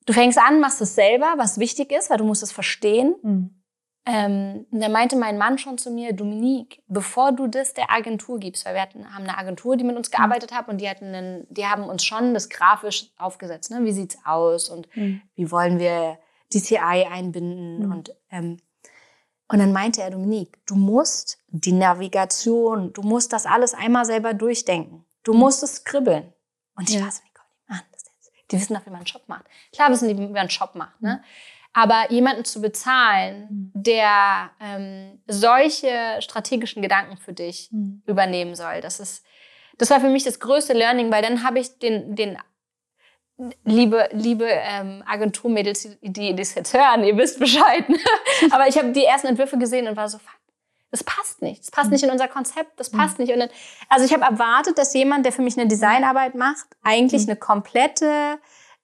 du 0.06 0.14
fängst 0.14 0.38
an, 0.38 0.60
machst 0.60 0.82
es 0.82 0.96
selber, 0.96 1.36
was 1.38 1.60
wichtig 1.60 1.92
ist, 1.92 2.10
weil 2.10 2.18
du 2.18 2.26
musst 2.26 2.44
es 2.44 2.52
verstehen. 2.52 3.16
Mhm. 3.22 3.64
ähm, 4.06 4.66
da 4.72 4.90
meinte 4.90 5.16
mein 5.16 5.38
Mann 5.38 5.58
schon 5.58 5.78
zu 5.78 5.92
mir, 5.92 6.14
Dominique, 6.14 6.84
bevor 6.88 7.32
du 7.32 7.48
das 7.48 7.74
der 7.74 7.90
Agentur 7.90 8.38
gibst, 8.40 8.66
weil 8.66 8.76
wir 8.76 8.82
hatten, 8.82 9.14
haben 9.14 9.24
eine 9.24 9.38
Agentur, 9.38 9.78
die 9.78 9.86
mit 9.86 9.96
uns 9.96 10.12
gearbeitet 10.12 10.54
hat 10.54 10.68
und 10.68 10.80
die 10.82 10.90
hatten 10.90 11.14
einen, 11.14 11.48
die 11.50 11.68
haben 11.68 11.84
uns 11.84 12.04
schon 12.04 12.34
das 12.34 12.50
grafisch 12.50 13.12
aufgesetzt, 13.18 13.72
ne? 13.72 13.86
Wie 13.86 13.94
sieht's 13.94 14.18
aus 14.26 14.70
und 14.70 14.94
mhm. 14.96 15.22
wie 15.36 15.52
wollen 15.52 15.80
wir 15.80 16.20
DCI 16.54 17.08
einbinden 17.10 17.86
mhm. 17.86 17.92
und 17.92 18.16
ähm, 18.32 18.58
und 19.52 19.58
dann 19.58 19.74
meinte 19.74 20.02
er, 20.02 20.12
Dominique, 20.12 20.60
du 20.68 20.76
musst 20.76 21.40
die 21.48 21.72
Navigation, 21.72 22.94
du 22.94 23.02
musst 23.02 23.34
das 23.34 23.48
alles 23.48 23.74
einmal 23.74 24.06
selber 24.06 24.36
durchdenken. 24.36 25.06
Du 25.24 25.34
musst 25.34 25.64
es 25.64 25.78
skribbeln. 25.78 26.32
Und 26.76 26.88
ich 26.88 26.96
ja. 26.96 27.02
war 27.02 27.12
so, 27.12 27.22
kommen 27.34 27.50
die 27.68 27.74
machen 27.74 27.86
das 27.92 28.06
jetzt? 28.06 28.32
Die 28.52 28.56
wissen 28.56 28.76
doch, 28.76 28.86
wie 28.86 28.92
man 28.92 28.98
einen 28.98 29.08
Shop 29.08 29.28
macht. 29.28 29.46
Klar 29.74 29.90
wissen 29.90 30.08
die, 30.08 30.18
wie 30.18 30.28
man 30.28 30.38
einen 30.38 30.50
Shop 30.52 30.76
macht, 30.76 31.02
ne? 31.02 31.24
Aber 31.74 32.12
jemanden 32.12 32.46
zu 32.46 32.62
bezahlen, 32.62 33.48
mhm. 33.50 33.84
der 33.84 34.50
ähm, 34.60 35.22
solche 35.28 36.18
strategischen 36.20 36.82
Gedanken 36.82 37.18
für 37.18 37.34
dich 37.34 37.72
mhm. 37.72 38.02
übernehmen 38.06 38.56
soll, 38.56 38.82
das 38.82 39.00
ist, 39.00 39.24
das 39.78 39.90
war 39.90 40.00
für 40.00 40.10
mich 40.10 40.24
das 40.24 40.40
größte 40.40 40.74
Learning, 40.74 41.12
weil 41.12 41.22
dann 41.22 41.44
habe 41.44 41.60
ich 41.60 41.78
den, 41.80 42.16
den 42.16 42.38
liebe, 43.64 44.10
liebe 44.12 44.46
ähm, 44.48 45.04
Agenturmädels, 45.06 45.98
die, 46.02 46.36
das 46.36 46.56
jetzt 46.56 46.74
hören, 46.74 47.04
ihr 47.04 47.18
wisst 47.18 47.40
Bescheid. 47.40 47.88
Ne? 47.88 47.98
Aber 48.52 48.68
ich 48.68 48.78
habe 48.78 48.92
die 48.92 49.06
ersten 49.06 49.28
Entwürfe 49.28 49.58
gesehen 49.58 49.88
und 49.88 49.96
war 49.96 50.10
so, 50.10 50.20
das 50.92 51.04
passt 51.04 51.42
nicht. 51.42 51.62
Das 51.62 51.72
passt 51.72 51.88
mhm. 51.88 51.94
nicht 51.94 52.04
in 52.04 52.10
unser 52.10 52.28
Konzept. 52.28 52.80
Das 52.80 52.90
passt 52.90 53.20
mhm. 53.20 53.26
nicht. 53.26 53.34
Und 53.34 53.40
dann, 53.40 53.50
also 53.90 54.06
ich 54.06 54.14
habe 54.14 54.24
erwartet, 54.24 54.78
dass 54.78 54.94
jemand, 54.94 55.26
der 55.26 55.32
für 55.32 55.42
mich 55.42 55.58
eine 55.58 55.68
Designarbeit 55.68 56.36
macht, 56.36 56.66
eigentlich 56.84 57.24
mhm. 57.24 57.30
eine 57.30 57.40
komplette 57.40 58.40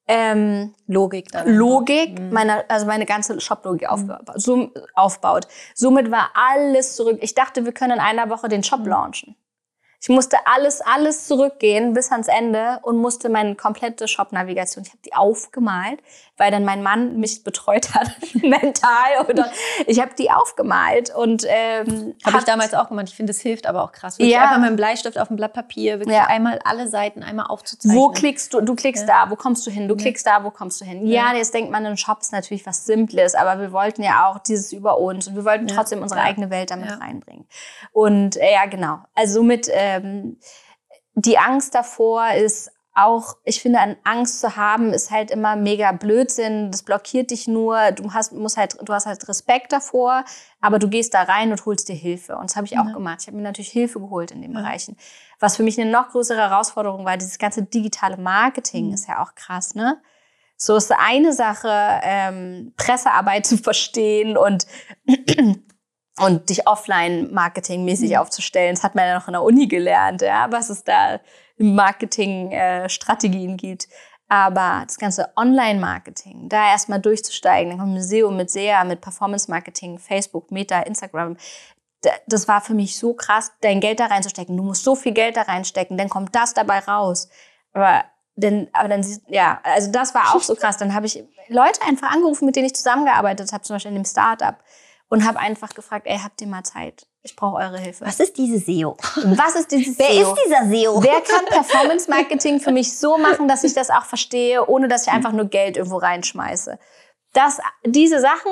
ähm, 0.08 0.76
Logik. 0.88 1.30
Logik, 1.46 2.20
mhm. 2.20 2.30
meine, 2.32 2.70
also 2.70 2.86
meine 2.86 3.06
ganze 3.06 3.40
Shop-Logik 3.42 3.90
aufbaut, 3.90 4.22
so, 4.36 4.72
aufbaut. 4.94 5.48
Somit 5.74 6.12
war 6.12 6.30
alles 6.36 6.96
zurück. 6.96 7.18
Ich 7.22 7.34
dachte, 7.34 7.66
wir 7.66 7.72
können 7.72 7.94
in 7.94 8.00
einer 8.00 8.30
Woche 8.30 8.48
den 8.48 8.64
Shop 8.64 8.86
launchen. 8.86 9.36
Ich 10.06 10.10
musste 10.10 10.38
alles, 10.46 10.82
alles 10.82 11.26
zurückgehen 11.26 11.94
bis 11.94 12.12
ans 12.12 12.28
Ende 12.28 12.78
und 12.84 12.98
musste 12.98 13.28
meine 13.28 13.56
komplette 13.56 14.08
Shop-Navigation, 14.08 14.84
ich 14.86 14.92
habe 14.92 15.02
die 15.04 15.16
aufgemalt, 15.16 16.00
weil 16.38 16.52
dann 16.52 16.64
mein 16.64 16.84
Mann 16.84 17.20
mich 17.20 17.44
betreut 17.44 17.96
hat, 17.96 18.12
mental. 18.36 19.26
Oder 19.28 19.52
ich 19.88 20.00
habe 20.00 20.12
die 20.16 20.30
aufgemalt 20.30 21.10
und 21.16 21.46
ähm, 21.48 22.14
habe 22.24 22.38
ich 22.38 22.44
damals 22.44 22.76
auch 22.76 22.90
gemacht. 22.90 23.08
Ich 23.10 23.16
finde, 23.16 23.32
es 23.32 23.42
hilft 23.42 23.66
aber 23.66 23.84
auch 23.84 23.92
krass. 23.92 24.20
Wirklich 24.20 24.34
ja. 24.34 24.44
einfach 24.44 24.58
mit 24.58 24.68
einem 24.68 24.76
Bleistift 24.76 25.18
auf 25.18 25.30
dem 25.30 25.38
Blatt 25.38 25.54
Papier, 25.54 25.98
wirklich 26.00 26.16
ja. 26.16 26.28
einmal 26.28 26.60
alle 26.64 26.88
Seiten 26.88 27.24
einmal 27.24 27.48
aufzuzeichnen. 27.48 28.00
Wo 28.00 28.10
klickst 28.10 28.54
du? 28.54 28.62
Du 28.62 28.76
klickst 28.76 29.08
ja. 29.08 29.26
da, 29.26 29.32
wo 29.32 29.36
kommst 29.36 29.66
du 29.66 29.72
hin? 29.72 29.88
Du 29.88 29.96
klickst 29.96 30.28
da, 30.28 30.44
wo 30.44 30.52
kommst 30.52 30.80
du 30.82 30.86
hin? 30.86 31.08
Ja, 31.08 31.34
jetzt 31.34 31.56
denkt 31.56 31.72
man, 31.72 31.84
ein 31.84 31.98
Shop 31.98 32.20
ist 32.22 32.32
natürlich 32.32 32.68
was 32.68 32.86
Simples, 32.86 33.34
aber 33.34 33.60
wir 33.60 33.72
wollten 33.72 34.04
ja 34.04 34.30
auch 34.30 34.38
dieses 34.38 34.72
über 34.72 35.00
uns 35.00 35.28
und 35.28 35.36
wir 35.36 35.46
wollten 35.46 35.66
trotzdem 35.66 36.04
unsere 36.04 36.22
eigene 36.22 36.52
Welt 36.52 36.70
damit 36.70 36.92
reinbringen. 37.02 37.48
Und 37.92 38.38
äh, 38.38 38.54
ja, 38.54 38.68
genau. 38.68 39.00
Also 39.16 39.36
somit 39.36 39.68
ähm, 39.98 40.40
die 41.16 41.38
Angst 41.38 41.76
davor 41.76 42.32
ist 42.32 42.72
auch, 42.96 43.36
ich 43.44 43.62
finde, 43.62 43.80
an 43.80 43.98
Angst 44.06 44.40
zu 44.40 44.56
haben, 44.56 44.94
ist 44.94 45.12
halt 45.12 45.30
immer 45.30 45.58
mega 45.58 45.92
Blödsinn. 45.92 46.72
Das 46.72 46.84
blockiert 46.84 47.30
dich 47.30 47.46
nur. 47.46 47.92
Du 47.92 48.14
hast, 48.14 48.32
musst 48.32 48.56
halt, 48.56 48.78
du 48.82 48.94
hast 48.94 49.06
halt 49.06 49.28
Respekt 49.28 49.74
davor, 49.74 50.24
aber 50.62 50.80
du 50.80 50.88
gehst 50.88 51.14
da 51.14 51.24
rein 51.24 51.52
und 51.52 51.66
holst 51.66 51.90
dir 51.90 51.96
Hilfe. 51.96 52.38
Und 52.38 52.50
das 52.50 52.56
habe 52.56 52.66
ich 52.66 52.80
auch 52.80 52.86
ja. 52.86 52.94
gemacht. 52.94 53.18
Ich 53.22 53.28
habe 53.28 53.36
mir 53.36 53.44
natürlich 53.44 53.72
Hilfe 53.72 54.00
geholt 54.00 54.32
in 54.32 54.42
den 54.42 54.54
ja. 54.54 54.62
Bereichen. 54.62 54.96
Was 55.42 55.58
für 55.58 55.64
mich 55.64 55.80
eine 55.80 55.92
noch 55.92 56.10
größere 56.10 56.38
Herausforderung 56.38 57.04
war, 57.04 57.18
dieses 57.18 57.38
ganze 57.38 57.64
digitale 57.64 58.16
Marketing 58.16 58.88
mhm. 58.88 58.94
ist 58.94 59.10
ja 59.10 59.22
auch 59.22 59.36
krass, 59.36 59.76
ne? 59.76 60.02
So 60.58 60.78
ist 60.78 60.94
eine 60.94 61.34
Sache, 61.34 61.70
ähm, 62.02 62.74
Pressearbeit 62.78 63.46
zu 63.46 63.58
verstehen 63.58 64.38
und 64.38 64.66
und 66.20 66.50
dich 66.50 66.68
offline 66.68 67.34
marketingmäßig 67.34 68.12
mhm. 68.12 68.18
aufzustellen. 68.18 68.76
Das 68.76 68.84
hat 68.84 68.96
man 68.96 69.06
ja 69.08 69.16
noch 69.16 69.28
in 69.28 69.34
der 69.34 69.44
Uni 69.44 69.68
gelernt, 69.68 70.22
ja, 70.22 70.48
was 70.52 70.70
es 70.70 70.84
da 70.84 71.20
Marketing-Strategien 71.58 73.52
äh, 73.52 73.58
gibt. 73.58 73.88
Aber 74.28 74.84
das 74.88 74.98
ganze 74.98 75.32
Online-Marketing, 75.36 76.50
da 76.50 76.70
erstmal 76.70 77.00
durchzusteigen, 77.00 77.70
dann 77.70 77.80
kommt 77.80 77.94
Museum 77.94 78.36
mit 78.36 78.50
SEA, 78.50 78.84
mit 78.84 79.02
Performance-Marketing, 79.02 80.00
Facebook, 80.00 80.52
Meta, 80.52 80.82
Instagram. 80.82 81.38
Das 82.28 82.48
war 82.48 82.62
für 82.62 82.74
mich 82.74 82.98
so 82.98 83.14
krass, 83.14 83.52
dein 83.62 83.80
Geld 83.80 84.00
da 84.00 84.08
reinzustecken. 84.08 84.58
Du 84.58 84.64
musst 84.64 84.84
so 84.84 84.96
viel 84.96 85.12
Geld 85.12 85.38
da 85.38 85.44
reinstecken, 85.44 85.98
dann 85.98 86.10
kommt 86.10 86.34
das 86.36 86.54
dabei 86.54 86.80
raus. 86.80 87.30
Aber 87.74 88.04
denn, 88.36 88.68
aber 88.74 88.90
dann, 88.90 89.06
ja, 89.28 89.60
also 89.64 89.92
das 89.92 90.14
war 90.14 90.36
auch 90.36 90.42
so 90.42 90.56
krass. 90.60 90.78
Dann 90.78 90.94
habe 90.94 91.06
ich 91.06 91.24
Leute 91.48 91.82
einfach 91.88 92.12
angerufen, 92.12 92.46
mit 92.46 92.56
denen 92.56 92.66
ich 92.66 92.76
zusammengearbeitet 92.76 93.52
habe, 93.54 93.64
zum 93.64 93.76
Beispiel 93.76 93.92
in 93.92 94.04
dem 94.04 94.06
Startup, 94.06 94.56
und 95.16 95.26
habe 95.26 95.40
einfach 95.40 95.70
gefragt, 95.70 96.08
ey, 96.08 96.20
habt 96.22 96.42
ihr 96.42 96.48
mal 96.48 96.64
Zeit? 96.64 97.08
Ich 97.24 97.38
brauche 97.38 97.56
eure 97.56 97.80
Hilfe. 97.80 98.06
Was 98.06 98.20
ist 98.20 98.38
diese 98.38 98.60
SEO? 98.60 98.98
Was 99.38 99.56
ist 99.56 99.72
dieses 99.72 99.98
Wer 99.98 100.12
SEO? 100.12 100.34
ist 100.34 100.42
dieser 100.46 100.66
SEO? 100.66 101.02
Wer 101.02 101.22
kann 101.22 101.46
Performance 101.46 102.10
Marketing 102.10 102.60
für 102.60 102.74
mich 102.74 102.98
so 102.98 103.18
machen, 103.18 103.48
dass 103.48 103.64
ich 103.64 103.74
das 103.74 103.90
auch 103.90 104.04
verstehe, 104.04 104.68
ohne 104.68 104.90
dass 104.90 105.08
ich 105.08 105.14
einfach 105.14 105.32
nur 105.32 105.46
Geld 105.46 105.78
irgendwo 105.78 105.98
reinschmeiße? 105.98 106.78
Das, 107.32 107.60
diese 107.86 108.20
Sachen, 108.20 108.52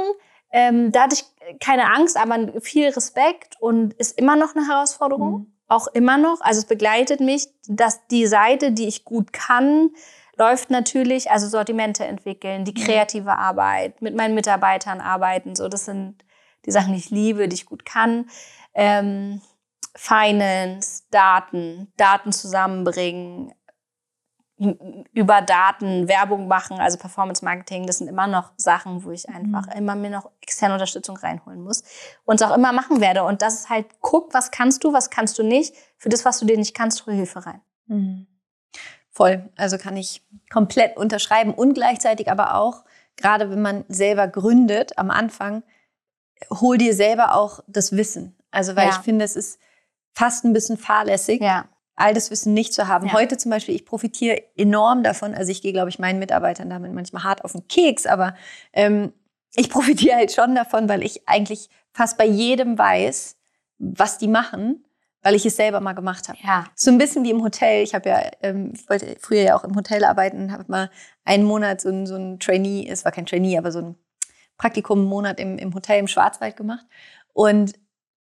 ähm, 0.53 0.93
da 0.93 1.01
hatte 1.03 1.16
ich 1.16 1.59
keine 1.59 1.93
Angst, 1.93 2.16
aber 2.16 2.61
viel 2.61 2.88
Respekt 2.88 3.57
und 3.59 3.93
ist 3.95 4.18
immer 4.18 4.38
noch 4.38 4.55
eine 4.55 4.66
Herausforderung. 4.66 5.34
Mhm. 5.34 5.53
Auch 5.68 5.88
immer 5.88 6.18
noch. 6.18 6.39
Also 6.39 6.59
es 6.59 6.66
begleitet 6.66 7.20
mich, 7.20 7.49
dass 7.68 8.07
die 8.07 8.26
Seite, 8.26 8.72
die 8.72 8.88
ich 8.88 9.03
gut 9.03 9.34
kann, 9.34 9.89
läuft 10.38 10.70
natürlich, 10.70 11.30
also 11.30 11.47
Sortimente 11.47 12.05
entwickeln, 12.05 12.64
die 12.64 12.74
kreative 12.74 13.38
Arbeit, 13.38 14.01
mit 14.01 14.16
meinen 14.16 14.34
Mitarbeitern 14.34 15.01
arbeiten, 15.01 15.57
so 15.57 15.68
das 15.68 15.84
sind 15.84 16.24
die 16.66 16.72
Sachen, 16.72 16.93
die 16.93 16.99
ich 16.99 17.09
liebe, 17.09 17.47
die 17.47 17.55
ich 17.55 17.66
gut 17.66 17.86
kann. 17.86 18.30
Ähm, 18.74 19.41
Finance, 19.95 21.03
Daten, 21.11 21.91
Daten 21.97 22.32
zusammenbringen, 22.32 23.53
über 25.14 25.41
Daten 25.41 26.07
Werbung 26.07 26.47
machen, 26.47 26.80
also 26.80 26.97
Performance 26.97 27.43
Marketing, 27.43 27.86
das 27.86 27.97
sind 27.97 28.07
immer 28.07 28.28
noch 28.28 28.51
Sachen, 28.55 29.03
wo 29.03 29.11
ich 29.11 29.28
einfach 29.28 29.66
mhm. 29.68 29.74
immer 29.74 29.95
mir 29.95 30.09
noch 30.09 30.32
externe 30.41 30.76
Unterstützung 30.76 31.18
reinholen 31.18 31.61
muss 31.61 31.84
und 32.24 32.39
es 32.39 32.47
auch 32.47 32.55
immer 32.55 32.72
machen 32.72 33.01
werde. 33.01 33.24
Und 33.24 33.41
das 33.41 33.55
ist 33.55 33.70
halt, 33.70 33.88
guck, 33.99 34.34
was 34.34 34.51
kannst 34.51 34.84
du, 34.84 34.93
was 34.93 35.09
kannst 35.09 35.38
du 35.39 35.43
nicht. 35.43 35.76
Für 35.97 36.09
das, 36.09 36.24
was 36.24 36.39
du 36.39 36.45
dir 36.45 36.57
nicht 36.57 36.76
kannst, 36.76 37.05
hol 37.05 37.14
Hilfe 37.14 37.45
rein. 37.45 37.61
Mhm. 37.88 38.28
Voll. 39.09 39.49
Also 39.55 39.78
kann 39.78 39.97
ich 39.97 40.26
komplett 40.51 40.97
unterschreiben 40.97 41.53
und 41.53 41.74
gleichzeitig 41.74 42.32
aber 42.32 42.55
auch, 42.55 42.84
gerade 43.16 43.49
wenn 43.49 43.61
man 43.61 43.86
selber 43.88 44.28
gründet 44.28 44.97
am 44.97 45.11
Anfang, 45.11 45.64
hol 46.50 46.78
dir 46.78 46.94
selber 46.94 47.36
auch 47.36 47.62
das 47.68 47.91
Wissen. 47.91 48.36
Also, 48.52 48.76
weil 48.76 48.88
ja. 48.88 48.96
ich 48.98 49.04
finde, 49.04 49.26
es 49.26 49.36
ist 49.36 49.60
fast 50.14 50.46
ein 50.46 50.54
bisschen 50.54 50.78
fahrlässig, 50.78 51.41
ja. 51.41 51.66
all 51.96 52.14
das 52.14 52.32
Wissen 52.32 52.54
nicht 52.54 52.74
zu 52.74 52.88
haben. 52.88 53.08
Ja. 53.08 53.14
Heute 53.14 53.38
zum 53.38 53.52
Beispiel, 53.52 53.76
ich 53.76 53.86
profitiere 53.86 54.41
enorm 54.56 55.04
davon. 55.04 55.34
Also, 55.34 55.52
ich 55.52 55.62
gehe, 55.62 55.74
glaube 55.74 55.89
ich, 55.89 56.00
meinen 56.00 56.20
Mitarbeitern 56.20 56.70
damit 56.70 56.94
manchmal 56.94 57.24
hart 57.24 57.44
auf 57.44 57.54
den 57.54 57.68
Keks, 57.68 58.06
aber 58.06 58.36
ähm, 58.74 59.14
ich 59.56 59.70
profitiere 59.72 60.18
halt 60.18 60.32
schon 60.32 60.56
davon, 60.56 60.89
weil 60.89 61.04
ich 61.04 61.28
eigentlich 61.28 61.70
fast 61.94 62.18
bei 62.18 62.26
jedem 62.26 62.78
weiß, 62.78 63.36
was 63.80 64.18
die 64.18 64.28
machen, 64.28 64.86
weil 65.22 65.36
ich 65.36 65.46
es 65.46 65.56
selber 65.56 65.80
mal 65.80 65.94
gemacht 65.94 66.28
habe. 66.28 66.38
Ja. 66.44 66.66
So 66.76 66.91
ein 66.91 66.98
bisschen 66.98 67.24
wie 67.24 67.32
im 67.32 67.44
Hotel. 67.44 67.84
Ich 67.84 67.96
habe 67.96 68.10
ja, 68.10 68.22
ähm, 68.41 68.74
ich 68.76 68.88
wollte 68.89 69.16
früher 69.20 69.41
ja 69.41 69.56
auch 69.56 69.64
im 69.64 69.76
Hotel 69.76 70.04
arbeiten, 70.04 70.52
habe 70.52 70.66
mal 70.68 70.89
einen 71.24 71.46
Monat 71.46 71.82
so 71.82 71.89
ein, 71.89 72.06
so 72.06 72.16
ein 72.16 72.39
Trainee, 72.39 72.88
es 72.89 73.06
war 73.06 73.12
kein 73.12 73.26
Trainee, 73.26 73.58
aber 73.58 73.72
so 73.72 73.80
ein 73.80 73.96
Praktikum 74.64 74.99
einen 74.99 75.09
Monat 75.09 75.41
im, 75.41 75.57
im 75.57 75.74
Hotel 75.74 75.99
im 75.99 76.07
Schwarzwald 76.07 76.55
gemacht. 76.55 76.86
Und 77.34 77.74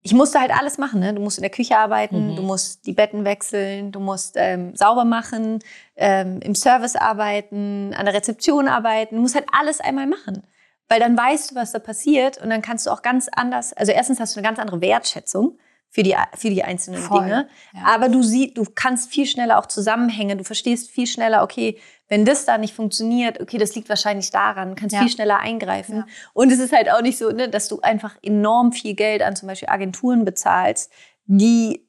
ich 0.01 0.11
musste 0.15 0.39
halt 0.39 0.49
alles 0.49 0.79
machen. 0.79 0.99
Ne? 0.99 1.13
Du 1.13 1.21
musst 1.21 1.37
in 1.37 1.43
der 1.43 1.51
Küche 1.51 1.77
arbeiten, 1.77 2.31
mhm. 2.31 2.35
du 2.35 2.41
musst 2.41 2.87
die 2.87 2.93
Betten 2.93 3.25
wechseln, 3.25 3.91
du 3.91 3.99
musst 3.99 4.33
ähm, 4.37 4.75
sauber 4.75 5.05
machen, 5.05 5.59
ähm, 5.95 6.39
im 6.41 6.55
Service 6.55 6.95
arbeiten, 6.95 7.93
an 7.93 8.05
der 8.05 8.15
Rezeption 8.15 8.67
arbeiten. 8.67 9.17
Du 9.17 9.21
musst 9.21 9.35
halt 9.35 9.45
alles 9.51 9.81
einmal 9.81 10.07
machen. 10.07 10.41
Weil 10.89 10.99
dann 10.99 11.15
weißt 11.15 11.51
du, 11.51 11.55
was 11.55 11.73
da 11.73 11.79
passiert 11.79 12.39
und 12.39 12.49
dann 12.49 12.63
kannst 12.63 12.87
du 12.87 12.89
auch 12.89 13.03
ganz 13.03 13.29
anders, 13.31 13.71
also 13.73 13.91
erstens 13.91 14.19
hast 14.19 14.35
du 14.35 14.39
eine 14.39 14.47
ganz 14.47 14.57
andere 14.57 14.81
Wertschätzung 14.81 15.59
für 15.89 16.01
die, 16.01 16.15
für 16.35 16.49
die 16.49 16.63
einzelnen 16.63 17.01
Voll, 17.01 17.21
Dinge. 17.21 17.49
Ja. 17.73 17.81
Aber 17.85 18.09
du 18.09 18.23
siehst, 18.23 18.57
du 18.57 18.65
kannst 18.73 19.11
viel 19.11 19.27
schneller 19.27 19.59
auch 19.59 19.67
Zusammenhänge, 19.67 20.37
du 20.37 20.43
verstehst 20.43 20.89
viel 20.89 21.05
schneller, 21.05 21.43
okay, 21.43 21.77
wenn 22.11 22.25
das 22.25 22.43
da 22.43 22.57
nicht 22.57 22.75
funktioniert, 22.75 23.39
okay, 23.39 23.57
das 23.57 23.73
liegt 23.73 23.87
wahrscheinlich 23.87 24.31
daran, 24.31 24.75
kannst 24.75 24.93
ja. 24.93 24.99
viel 24.99 25.09
schneller 25.09 25.39
eingreifen. 25.39 25.99
Ja. 25.99 26.05
Und 26.33 26.51
es 26.51 26.59
ist 26.59 26.73
halt 26.73 26.91
auch 26.91 27.01
nicht 27.01 27.17
so, 27.17 27.31
ne, 27.31 27.47
dass 27.47 27.69
du 27.69 27.79
einfach 27.79 28.17
enorm 28.21 28.73
viel 28.73 28.95
Geld 28.95 29.21
an 29.21 29.37
zum 29.37 29.47
Beispiel 29.47 29.69
Agenturen 29.69 30.25
bezahlst, 30.25 30.91
die 31.25 31.87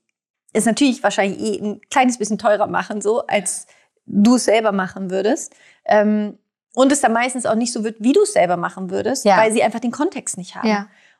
es 0.52 0.64
natürlich 0.64 1.02
wahrscheinlich 1.02 1.40
eh 1.40 1.60
ein 1.60 1.80
kleines 1.90 2.18
bisschen 2.18 2.38
teurer 2.38 2.68
machen, 2.68 3.02
so 3.02 3.26
als 3.26 3.66
du 4.06 4.36
es 4.36 4.44
selber 4.44 4.70
machen 4.70 5.10
würdest. 5.10 5.56
Ähm, 5.86 6.38
und 6.76 6.92
es 6.92 7.00
dann 7.00 7.12
meistens 7.12 7.44
auch 7.44 7.56
nicht 7.56 7.72
so 7.72 7.82
wird, 7.82 7.96
wie 7.98 8.12
du 8.12 8.22
es 8.22 8.32
selber 8.32 8.56
machen 8.56 8.90
würdest, 8.90 9.24
weil 9.24 9.50
sie 9.50 9.64
einfach 9.64 9.80
den 9.80 9.90
Kontext 9.90 10.38
nicht 10.38 10.54
haben. 10.54 10.68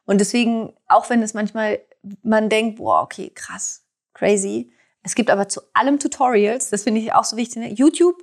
Und 0.04 0.20
deswegen, 0.20 0.74
auch 0.86 1.10
wenn 1.10 1.22
es 1.22 1.34
manchmal 1.34 1.80
man 2.22 2.48
denkt, 2.48 2.76
boah, 2.76 3.02
okay, 3.02 3.32
krass, 3.34 3.84
crazy. 4.14 4.72
Es 5.02 5.16
gibt 5.16 5.28
aber 5.28 5.48
zu 5.48 5.60
allem 5.72 5.98
Tutorials, 5.98 6.70
das 6.70 6.84
finde 6.84 7.00
ich 7.00 7.12
auch 7.12 7.24
so 7.24 7.36
wichtig. 7.36 7.56
Ne? 7.56 7.72
YouTube, 7.72 8.22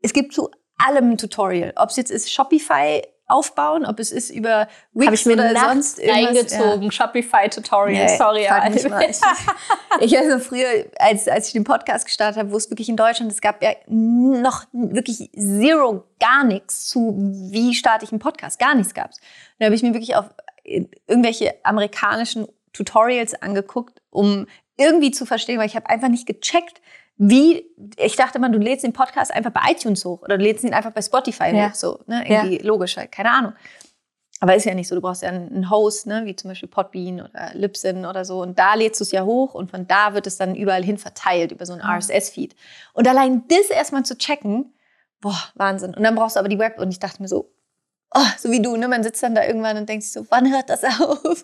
es 0.00 0.12
gibt 0.12 0.32
zu 0.32 0.50
allem 0.78 1.12
ein 1.12 1.18
Tutorial. 1.18 1.72
Ob 1.76 1.90
es 1.90 1.96
jetzt 1.96 2.10
ist 2.10 2.32
Shopify 2.32 3.02
aufbauen, 3.28 3.84
ob 3.84 3.98
es 3.98 4.12
ist 4.12 4.30
über 4.30 4.68
Wix 4.92 5.06
Hab 5.06 5.14
ich 5.14 5.26
mir 5.26 5.32
oder 5.34 5.56
sonst 5.58 6.00
reingezogen. 6.00 6.82
Ja. 6.82 6.92
Shopify 6.92 7.48
Tutorial, 7.48 8.06
nee, 8.06 8.16
sorry. 8.16 8.46
Mich 8.70 8.88
mal. 8.88 9.02
Ich, 9.02 9.18
ich 10.00 10.12
weiß 10.12 10.28
noch 10.28 10.40
früher, 10.40 10.86
als, 10.98 11.26
als 11.26 11.48
ich 11.48 11.52
den 11.52 11.64
Podcast 11.64 12.04
gestartet 12.04 12.38
habe, 12.38 12.52
wo 12.52 12.56
es 12.56 12.70
wirklich 12.70 12.88
in 12.88 12.96
Deutschland, 12.96 13.32
es 13.32 13.40
gab 13.40 13.62
ja 13.62 13.70
noch 13.88 14.64
wirklich 14.72 15.30
zero, 15.34 16.04
gar 16.20 16.44
nichts 16.44 16.86
zu, 16.86 17.16
wie 17.50 17.74
starte 17.74 18.04
ich 18.04 18.12
einen 18.12 18.20
Podcast, 18.20 18.60
gar 18.60 18.76
nichts 18.76 18.94
gab's. 18.94 19.20
Da 19.58 19.66
habe 19.66 19.74
ich 19.74 19.82
mir 19.82 19.92
wirklich 19.92 20.14
auf 20.14 20.26
irgendwelche 20.64 21.54
amerikanischen 21.64 22.46
Tutorials 22.72 23.34
angeguckt, 23.34 24.02
um 24.10 24.46
irgendwie 24.76 25.10
zu 25.10 25.26
verstehen, 25.26 25.58
weil 25.58 25.66
ich 25.66 25.76
habe 25.76 25.88
einfach 25.88 26.08
nicht 26.08 26.26
gecheckt, 26.26 26.80
wie, 27.18 27.64
ich 27.96 28.16
dachte 28.16 28.38
mal, 28.38 28.50
du 28.50 28.58
lädst 28.58 28.84
den 28.84 28.92
Podcast 28.92 29.32
einfach 29.32 29.50
bei 29.50 29.60
iTunes 29.70 30.04
hoch 30.04 30.22
oder 30.22 30.36
du 30.36 30.44
lädst 30.44 30.64
ihn 30.64 30.74
einfach 30.74 30.92
bei 30.92 31.02
Spotify 31.02 31.54
ja. 31.54 31.68
hoch, 31.70 31.74
so, 31.74 32.00
ne? 32.06 32.24
Irgendwie 32.28 32.58
ja. 32.58 32.64
logisch, 32.64 32.96
halt, 32.96 33.10
keine 33.10 33.30
Ahnung. 33.30 33.52
Aber 34.40 34.54
ist 34.54 34.64
ja 34.64 34.74
nicht 34.74 34.88
so, 34.88 34.94
du 34.94 35.00
brauchst 35.00 35.22
ja 35.22 35.30
einen 35.30 35.70
Host, 35.70 36.06
ne? 36.06 36.26
wie 36.26 36.36
zum 36.36 36.50
Beispiel 36.50 36.68
Podbean 36.68 37.22
oder 37.22 37.52
Libsyn 37.54 38.04
oder 38.04 38.24
so. 38.26 38.42
Und 38.42 38.58
da 38.58 38.74
lädst 38.74 39.00
du 39.00 39.04
es 39.04 39.12
ja 39.12 39.24
hoch 39.24 39.54
und 39.54 39.70
von 39.70 39.86
da 39.86 40.12
wird 40.12 40.26
es 40.26 40.36
dann 40.36 40.54
überall 40.54 40.84
hin 40.84 40.98
verteilt 40.98 41.52
über 41.52 41.64
so 41.64 41.72
einen 41.72 41.80
RSS-Feed. 41.82 42.54
Und 42.92 43.08
allein 43.08 43.44
das 43.48 43.70
erstmal 43.70 44.04
zu 44.04 44.18
checken, 44.18 44.74
boah, 45.22 45.38
Wahnsinn. 45.54 45.94
Und 45.94 46.02
dann 46.02 46.14
brauchst 46.14 46.36
du 46.36 46.40
aber 46.40 46.50
die 46.50 46.58
Web 46.58 46.78
und 46.78 46.90
ich 46.90 46.98
dachte 46.98 47.22
mir 47.22 47.28
so, 47.28 47.50
oh, 48.14 48.26
so 48.38 48.50
wie 48.50 48.60
du, 48.60 48.76
ne? 48.76 48.88
man 48.88 49.02
sitzt 49.02 49.22
dann 49.22 49.34
da 49.34 49.42
irgendwann 49.42 49.78
und 49.78 49.88
denkt 49.88 50.04
sich 50.04 50.12
so, 50.12 50.26
wann 50.28 50.50
hört 50.52 50.68
das 50.68 50.84
auf? 51.00 51.42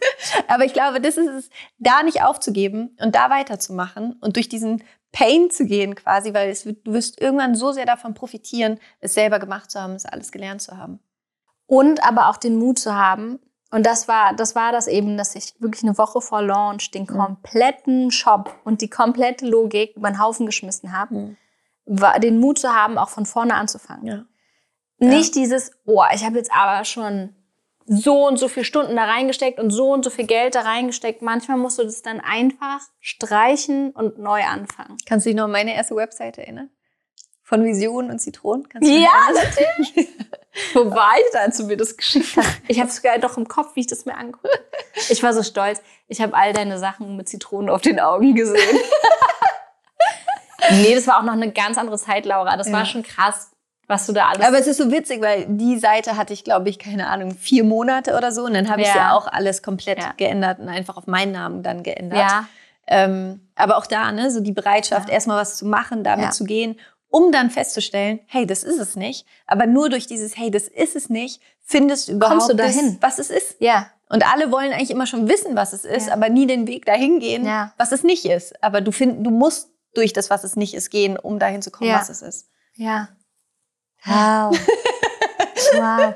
aber 0.48 0.64
ich 0.66 0.74
glaube, 0.74 1.00
das 1.00 1.16
ist 1.16 1.28
es, 1.30 1.50
da 1.78 2.02
nicht 2.02 2.22
aufzugeben 2.22 2.94
und 3.00 3.14
da 3.14 3.30
weiterzumachen 3.30 4.16
und 4.20 4.36
durch 4.36 4.50
diesen 4.50 4.82
Pain 5.12 5.50
zu 5.50 5.66
gehen 5.66 5.94
quasi, 5.94 6.32
weil 6.34 6.50
es, 6.50 6.64
du 6.64 6.92
wirst 6.92 7.20
irgendwann 7.20 7.54
so 7.54 7.72
sehr 7.72 7.86
davon 7.86 8.14
profitieren, 8.14 8.80
es 9.00 9.14
selber 9.14 9.38
gemacht 9.38 9.70
zu 9.70 9.80
haben, 9.80 9.92
es 9.92 10.06
alles 10.06 10.32
gelernt 10.32 10.62
zu 10.62 10.76
haben. 10.76 11.00
Und 11.66 12.02
aber 12.04 12.28
auch 12.28 12.38
den 12.38 12.56
Mut 12.56 12.78
zu 12.78 12.94
haben, 12.94 13.38
und 13.70 13.86
das 13.86 14.06
war, 14.06 14.34
das 14.34 14.54
war 14.54 14.70
das 14.70 14.86
eben, 14.86 15.16
dass 15.16 15.34
ich 15.34 15.54
wirklich 15.58 15.82
eine 15.82 15.96
Woche 15.96 16.20
vor 16.20 16.42
Launch 16.42 16.90
den 16.90 17.04
mhm. 17.04 17.06
kompletten 17.06 18.10
Shop 18.10 18.54
und 18.64 18.82
die 18.82 18.90
komplette 18.90 19.46
Logik 19.46 19.96
über 19.96 20.10
den 20.10 20.20
Haufen 20.20 20.44
geschmissen 20.44 20.92
habe, 20.92 21.14
mhm. 21.14 21.36
war, 21.86 22.20
den 22.20 22.38
Mut 22.38 22.58
zu 22.58 22.74
haben, 22.74 22.98
auch 22.98 23.08
von 23.08 23.24
vorne 23.24 23.54
anzufangen. 23.54 24.06
Ja. 24.06 24.24
Nicht 24.98 25.34
ja. 25.34 25.42
dieses, 25.42 25.72
oh, 25.86 26.02
ich 26.14 26.24
habe 26.24 26.36
jetzt 26.36 26.52
aber 26.52 26.84
schon 26.84 27.34
so 27.86 28.26
und 28.26 28.38
so 28.38 28.48
viele 28.48 28.64
Stunden 28.64 28.96
da 28.96 29.04
reingesteckt 29.04 29.58
und 29.58 29.70
so 29.70 29.92
und 29.92 30.04
so 30.04 30.10
viel 30.10 30.26
Geld 30.26 30.54
da 30.54 30.60
reingesteckt. 30.62 31.22
Manchmal 31.22 31.58
musst 31.58 31.78
du 31.78 31.84
das 31.84 32.02
dann 32.02 32.20
einfach 32.20 32.80
streichen 33.00 33.90
und 33.90 34.18
neu 34.18 34.42
anfangen. 34.42 34.96
Kannst 35.06 35.26
du 35.26 35.30
dich 35.30 35.36
noch 35.36 35.44
an 35.44 35.52
meine 35.52 35.74
erste 35.74 35.96
Webseite 35.96 36.42
erinnern? 36.42 36.70
Von 37.42 37.64
Visionen 37.64 38.10
und 38.10 38.18
Zitronen? 38.18 38.66
ja, 38.80 39.10
natürlich. 39.34 40.08
Wo 40.74 40.90
war 40.90 41.12
ich 41.16 41.24
da, 41.32 41.40
als 41.40 41.56
du 41.56 41.64
mir 41.64 41.76
das 41.76 41.96
geschickt 41.96 42.36
hast? 42.36 42.60
Ich 42.68 42.78
habe 42.78 42.88
es 42.88 42.96
sogar 42.96 43.18
doch 43.18 43.36
im 43.36 43.48
Kopf, 43.48 43.74
wie 43.74 43.80
ich 43.80 43.86
das 43.86 44.04
mir 44.04 44.16
angucke. 44.16 44.48
Ich 45.08 45.22
war 45.22 45.32
so 45.32 45.42
stolz. 45.42 45.82
Ich 46.08 46.20
habe 46.20 46.34
all 46.34 46.52
deine 46.52 46.78
Sachen 46.78 47.16
mit 47.16 47.28
Zitronen 47.28 47.70
auf 47.70 47.80
den 47.80 48.00
Augen 48.00 48.34
gesehen. 48.34 48.78
nee, 50.70 50.94
das 50.94 51.06
war 51.06 51.18
auch 51.18 51.24
noch 51.24 51.32
eine 51.32 51.52
ganz 51.52 51.78
andere 51.78 51.98
Zeit, 51.98 52.26
Laura. 52.26 52.56
Das 52.56 52.68
ja. 52.68 52.74
war 52.74 52.84
schon 52.84 53.02
krass 53.02 53.52
was 53.88 54.06
du 54.06 54.12
da 54.12 54.28
alles. 54.28 54.46
Aber 54.46 54.58
es 54.58 54.66
ist 54.66 54.78
so 54.78 54.90
witzig, 54.90 55.20
weil 55.20 55.46
die 55.48 55.78
Seite 55.78 56.16
hatte 56.16 56.32
ich, 56.32 56.44
glaube 56.44 56.68
ich, 56.68 56.78
keine 56.78 57.08
Ahnung, 57.08 57.32
vier 57.32 57.64
Monate 57.64 58.16
oder 58.16 58.32
so. 58.32 58.44
Und 58.44 58.54
dann 58.54 58.70
habe 58.70 58.82
ja. 58.82 58.88
ich 58.88 58.94
ja 58.94 59.12
auch 59.14 59.26
alles 59.26 59.62
komplett 59.62 59.98
ja. 59.98 60.12
geändert 60.16 60.60
und 60.60 60.68
einfach 60.68 60.96
auf 60.96 61.06
meinen 61.06 61.32
Namen 61.32 61.62
dann 61.62 61.82
geändert. 61.82 62.18
Ja. 62.18 62.48
Ähm, 62.86 63.48
aber 63.54 63.76
auch 63.76 63.86
da, 63.86 64.10
ne, 64.12 64.30
so 64.30 64.40
die 64.40 64.52
Bereitschaft, 64.52 65.08
ja. 65.08 65.14
erstmal 65.14 65.40
was 65.40 65.56
zu 65.56 65.66
machen, 65.66 66.04
damit 66.04 66.34
zu 66.34 66.44
gehen, 66.44 66.78
um 67.08 67.30
dann 67.30 67.50
festzustellen, 67.50 68.20
hey, 68.26 68.46
das 68.46 68.64
ist 68.64 68.78
es 68.78 68.96
nicht. 68.96 69.26
Aber 69.46 69.66
nur 69.66 69.90
durch 69.90 70.06
dieses, 70.06 70.36
hey, 70.36 70.50
das 70.50 70.66
ist 70.66 70.96
es 70.96 71.10
nicht, 71.10 71.40
findest 71.60 72.08
du 72.08 72.12
überhaupt, 72.12 72.50
du 72.50 72.56
dahin? 72.56 72.98
Das, 73.00 73.18
was 73.18 73.18
es 73.18 73.30
ist. 73.30 73.56
Ja. 73.60 73.90
Und 74.08 74.30
alle 74.30 74.50
wollen 74.50 74.72
eigentlich 74.72 74.90
immer 74.90 75.06
schon 75.06 75.28
wissen, 75.28 75.56
was 75.56 75.72
es 75.72 75.84
ist, 75.84 76.10
aber 76.10 76.28
nie 76.28 76.46
den 76.46 76.66
Weg 76.66 76.84
dahin 76.84 77.18
gehen, 77.18 77.46
was 77.78 77.92
es 77.92 78.02
nicht 78.02 78.26
ist. 78.26 78.62
Aber 78.62 78.80
du 78.80 78.92
find, 78.92 79.26
du 79.26 79.30
musst 79.30 79.70
durch 79.94 80.12
das, 80.12 80.28
was 80.28 80.44
es 80.44 80.56
nicht 80.56 80.74
ist, 80.74 80.90
gehen, 80.90 81.18
um 81.18 81.38
dahin 81.38 81.62
zu 81.62 81.70
kommen, 81.70 81.92
was 81.92 82.08
es 82.08 82.20
ist. 82.20 82.48
Ja. 82.74 83.08
Wow. 84.04 84.58
wow. 85.74 86.14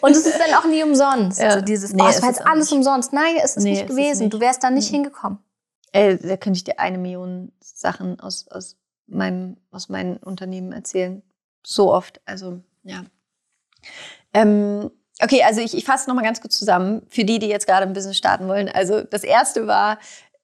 Und 0.00 0.12
es 0.12 0.26
ist 0.26 0.38
dann 0.38 0.54
auch 0.54 0.66
nie 0.66 0.82
umsonst. 0.82 1.40
Ja. 1.40 1.48
Also 1.48 1.60
dieses, 1.62 1.92
nee, 1.92 2.02
oh, 2.02 2.08
es 2.08 2.22
war 2.22 2.28
jetzt 2.28 2.46
alles 2.46 2.70
nicht. 2.70 2.78
umsonst. 2.78 3.12
Nein, 3.12 3.36
es 3.42 3.56
ist 3.56 3.64
nee, 3.64 3.70
nicht 3.70 3.86
gewesen. 3.86 4.24
Nicht. 4.24 4.34
Du 4.34 4.40
wärst 4.40 4.62
da 4.62 4.70
nicht 4.70 4.90
mhm. 4.90 4.96
hingekommen. 4.96 5.38
Ey, 5.92 6.18
da 6.18 6.36
könnte 6.36 6.56
ich 6.56 6.64
dir 6.64 6.78
eine 6.78 6.98
Million 6.98 7.52
Sachen 7.60 8.18
aus, 8.20 8.48
aus, 8.48 8.76
meinem, 9.06 9.56
aus 9.70 9.88
meinem 9.88 10.16
Unternehmen 10.16 10.72
erzählen. 10.72 11.22
So 11.64 11.92
oft. 11.92 12.20
Also, 12.24 12.60
ja. 12.82 13.04
Ähm, 14.32 14.90
okay, 15.22 15.42
also 15.44 15.60
ich, 15.60 15.76
ich 15.76 15.84
fasse 15.84 16.08
nochmal 16.08 16.24
ganz 16.24 16.40
kurz 16.40 16.58
zusammen. 16.58 17.02
Für 17.08 17.24
die, 17.24 17.38
die 17.38 17.48
jetzt 17.48 17.66
gerade 17.66 17.86
ein 17.86 17.92
Business 17.92 18.16
starten 18.16 18.48
wollen. 18.48 18.68
Also, 18.68 19.02
das 19.02 19.24
erste 19.24 19.66
war 19.66 19.98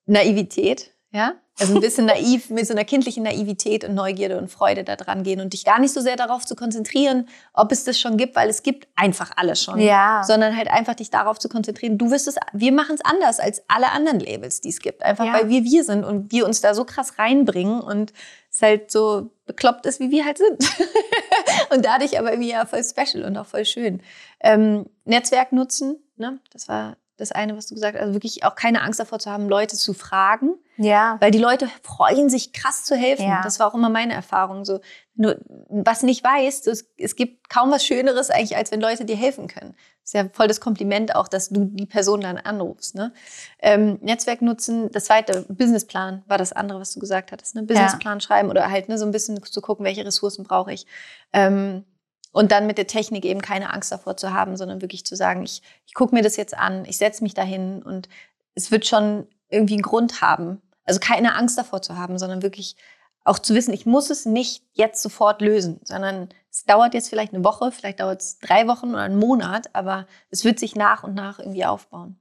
Naivität. 0.07 0.95
Ja, 1.13 1.35
also 1.61 1.75
ein 1.75 1.81
bisschen 1.81 2.07
naiv, 2.07 2.51
mit 2.51 2.67
so 2.67 2.73
einer 2.73 2.85
kindlichen 2.85 3.25
Naivität 3.25 3.85
und 3.85 3.95
Neugierde 3.95 4.39
und 4.39 4.51
Freude 4.51 4.85
da 4.85 4.97
dran 4.97 5.23
gehen 5.23 5.41
und 5.41 5.53
dich 5.53 5.65
gar 5.65 5.79
nicht 5.79 5.93
so 5.93 6.01
sehr 6.01 6.17
darauf 6.17 6.47
zu 6.47 6.57
konzentrieren, 6.57 7.29
ob 7.53 7.73
es 7.73 7.85
das 7.85 7.99
schon 7.99 8.17
gibt, 8.17 8.37
weil 8.37 8.49
es 8.49 8.63
gibt 8.63 8.89
einfach 8.97 9.33
alles 9.37 9.63
schon. 9.63 9.79
Ja. 9.79 10.23
Sondern 10.25 10.57
halt 10.57 10.69
einfach 10.69 10.95
dich 10.95 11.11
darauf 11.11 11.39
zu 11.39 11.49
konzentrieren. 11.49 11.99
Du 11.99 12.11
wirst 12.11 12.29
es, 12.29 12.37
wir 12.53 12.73
machen 12.73 12.95
es 12.95 13.05
anders 13.05 13.41
als 13.41 13.63
alle 13.69 13.93
anderen 13.93 14.21
Labels, 14.21 14.61
die 14.61 14.71
es 14.71 14.81
gibt. 14.81 15.03
Einfach 15.03 15.27
ja. 15.27 15.35
weil 15.35 15.49
wir 15.49 15.65
wir 15.65 15.85
sind 15.85 16.05
und 16.05 16.33
wir 16.33 16.47
uns 16.47 16.61
da 16.61 16.75
so 16.75 16.85
krass 16.85 17.19
reinbringen 17.19 17.81
und 17.81 18.13
es 18.51 18.63
halt 18.63 18.91
so 18.91 19.31
bekloppt 19.47 19.87
ist, 19.87 20.01
wie 20.01 20.11
wir 20.11 20.25
halt 20.25 20.39
sind. 20.39 20.59
und 21.71 21.85
dadurch 21.85 22.19
aber 22.19 22.33
irgendwie 22.33 22.51
ja 22.51 22.67
voll 22.67 22.83
special 22.85 23.25
und 23.25 23.37
auch 23.37 23.47
voll 23.47 23.65
schön. 23.65 24.03
Ähm, 24.41 24.87
Netzwerk 25.05 25.53
nutzen, 25.53 25.97
ne? 26.17 26.39
Das 26.53 26.69
war 26.69 26.97
das 27.21 27.33
eine, 27.33 27.57
was 27.57 27.67
du 27.67 27.75
gesagt 27.75 27.95
hast, 27.95 28.03
also 28.03 28.15
wirklich 28.15 28.45
auch 28.45 28.55
keine 28.55 28.83
Angst 28.83 29.01
davor 29.01 29.19
zu 29.19 29.31
haben, 29.31 29.49
Leute 29.49 29.77
zu 29.77 29.93
fragen. 29.95 30.55
Ja. 30.77 31.19
Weil 31.21 31.31
die 31.31 31.39
Leute 31.39 31.69
freuen 31.83 32.31
sich 32.31 32.53
krass 32.53 32.85
zu 32.85 32.97
helfen. 32.97 33.27
Ja. 33.27 33.43
Das 33.43 33.61
war 33.61 33.69
auch 33.69 33.75
immer 33.75 33.91
meine 33.91 34.15
Erfahrung. 34.15 34.65
So, 34.65 34.81
nur, 35.15 35.37
was 35.69 36.03
nicht 36.03 36.25
weißt, 36.25 36.67
es, 36.69 36.91
es 36.97 37.17
gibt 37.17 37.51
kaum 37.51 37.71
was 37.71 37.85
Schöneres 37.85 38.31
eigentlich, 38.31 38.57
als 38.57 38.73
wenn 38.73 38.81
Leute 38.81 39.05
dir 39.05 39.17
helfen 39.17 39.47
können. 39.47 39.75
Das 40.03 40.11
ist 40.11 40.15
ja 40.15 40.25
voll 40.33 40.49
das 40.49 40.61
Kompliment 40.61 41.15
auch, 41.15 41.29
dass 41.29 41.51
du 41.51 41.67
die 41.67 41.85
Person 41.85 42.23
dann 42.23 42.39
anrufst. 42.39 42.95
Ne? 42.95 43.13
Ähm, 43.59 43.99
Netzwerk 44.01 44.41
nutzen, 44.41 44.91
das 44.91 45.05
zweite, 45.05 45.45
Businessplan 45.49 46.25
war 46.27 46.39
das 46.39 46.53
andere, 46.53 46.81
was 46.81 46.95
du 46.95 47.01
gesagt 47.01 47.33
hattest. 47.33 47.55
Ne? 47.55 47.65
Businessplan 47.65 48.19
ja. 48.19 48.21
schreiben 48.21 48.49
oder 48.49 48.71
halt 48.71 48.89
ne, 48.89 48.97
so 48.97 49.05
ein 49.05 49.13
bisschen 49.13 49.43
zu 49.43 49.61
gucken, 49.61 49.85
welche 49.85 50.07
Ressourcen 50.07 50.45
brauche 50.45 50.73
ich. 50.73 50.87
Ähm, 51.35 51.85
und 52.33 52.53
dann 52.53 52.67
mit 52.67 52.79
der 52.79 52.87
Technik 52.87 53.25
eben 53.25 53.43
keine 53.43 53.73
Angst 53.73 53.91
davor 53.91 54.17
zu 54.17 54.33
haben, 54.33 54.57
sondern 54.57 54.83
wirklich 54.83 55.05
zu 55.05 55.17
sagen, 55.17 55.43
ich, 55.43 55.63
ich 55.87 55.95
gucke 55.95 56.15
mir 56.15 56.23
das 56.23 56.37
jetzt 56.37 56.57
an, 56.57 56.85
ich 56.85 56.97
setze 56.97 57.23
mich 57.23 57.35
dahin 57.35 57.83
und 57.83 58.09
es 58.55 58.71
wird 58.71 58.87
schon 58.87 59.27
irgendwie 59.49 59.75
einen 59.75 59.83
Grund 59.83 60.21
haben. 60.21 60.63
Also 60.85 61.01
keine 61.01 61.35
Angst 61.35 61.59
davor 61.59 61.83
zu 61.83 61.97
haben, 61.97 62.19
sondern 62.19 62.43
wirklich 62.43 62.77
auch 63.25 63.39
zu 63.39 63.55
wissen, 63.55 63.75
ich 63.75 63.87
muss 63.87 64.11
es 64.11 64.27
nicht 64.27 64.65
jetzt 64.73 65.03
sofort 65.03 65.43
lösen, 65.43 65.81
sondern 65.85 66.29
es 66.51 66.65
dauert 66.65 66.95
jetzt 66.95 67.09
vielleicht 67.09 67.35
eine 67.35 67.45
Woche, 67.45 67.71
vielleicht 67.71 68.01
dauert 68.01 68.21
es 68.21 68.39
drei 68.39 68.67
Wochen 68.67 68.91
oder 68.91 69.03
einen 69.03 69.19
Monat, 69.19 69.75
aber 69.75 70.07
es 70.31 70.45
wird 70.45 70.59
sich 70.59 70.75
nach 70.75 71.05
und 71.05 71.15
nach 71.15 71.39
irgendwie 71.39 71.65
aufbauen. 71.65 72.19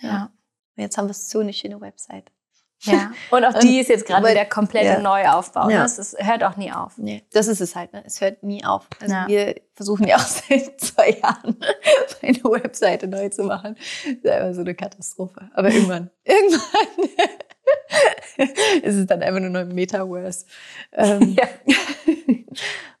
Ja. 0.00 0.08
ja. 0.08 0.32
Und 0.76 0.82
jetzt 0.82 0.96
haben 0.96 1.08
wir 1.08 1.14
so 1.14 1.40
eine 1.40 1.52
schöne 1.52 1.80
Website. 1.80 2.30
Ja. 2.80 3.12
Und 3.30 3.44
auch 3.44 3.58
die 3.58 3.80
ist 3.80 3.88
jetzt 3.88 4.06
gerade 4.06 4.28
wieder 4.28 4.44
komplett 4.44 4.84
ja. 4.84 5.00
Neuaufbau. 5.00 5.68
Ja. 5.68 5.82
Das 5.82 6.16
hört 6.18 6.44
auch 6.44 6.56
nie 6.56 6.72
auf. 6.72 6.96
Nee, 6.96 7.24
das 7.32 7.48
ist 7.48 7.60
es 7.60 7.74
halt. 7.74 7.92
Ne? 7.92 8.02
Es 8.06 8.20
hört 8.20 8.42
nie 8.42 8.64
auf. 8.64 8.86
Also 9.00 9.14
ja. 9.14 9.26
wir 9.26 9.54
versuchen 9.74 10.06
ja 10.06 10.16
auch 10.16 10.20
seit 10.26 10.80
zwei 10.80 11.10
Jahren 11.10 11.56
eine 12.22 12.44
Webseite 12.44 13.08
neu 13.08 13.28
zu 13.28 13.44
machen. 13.44 13.76
Das 14.04 14.14
ist 14.14 14.26
einfach 14.30 14.54
so 14.54 14.60
eine 14.60 14.74
Katastrophe. 14.74 15.50
Aber 15.54 15.70
irgendwann, 15.70 16.10
irgendwann 16.24 16.62
ist 18.82 18.96
es 18.96 19.06
dann 19.06 19.22
einfach 19.22 19.40
nur 19.40 19.50
noch 19.50 19.60
ein 19.60 19.74
Metaverse. 19.74 20.46
Ähm, 20.92 21.36
ja. 21.36 21.48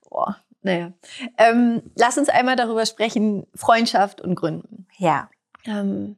Boah, 0.08 0.36
naja. 0.62 0.92
Ähm, 1.36 1.82
lass 1.94 2.18
uns 2.18 2.28
einmal 2.28 2.56
darüber 2.56 2.84
sprechen, 2.84 3.46
Freundschaft 3.54 4.20
und 4.20 4.34
Gründen. 4.34 4.86
Ja. 4.98 5.30
Ähm, 5.64 6.16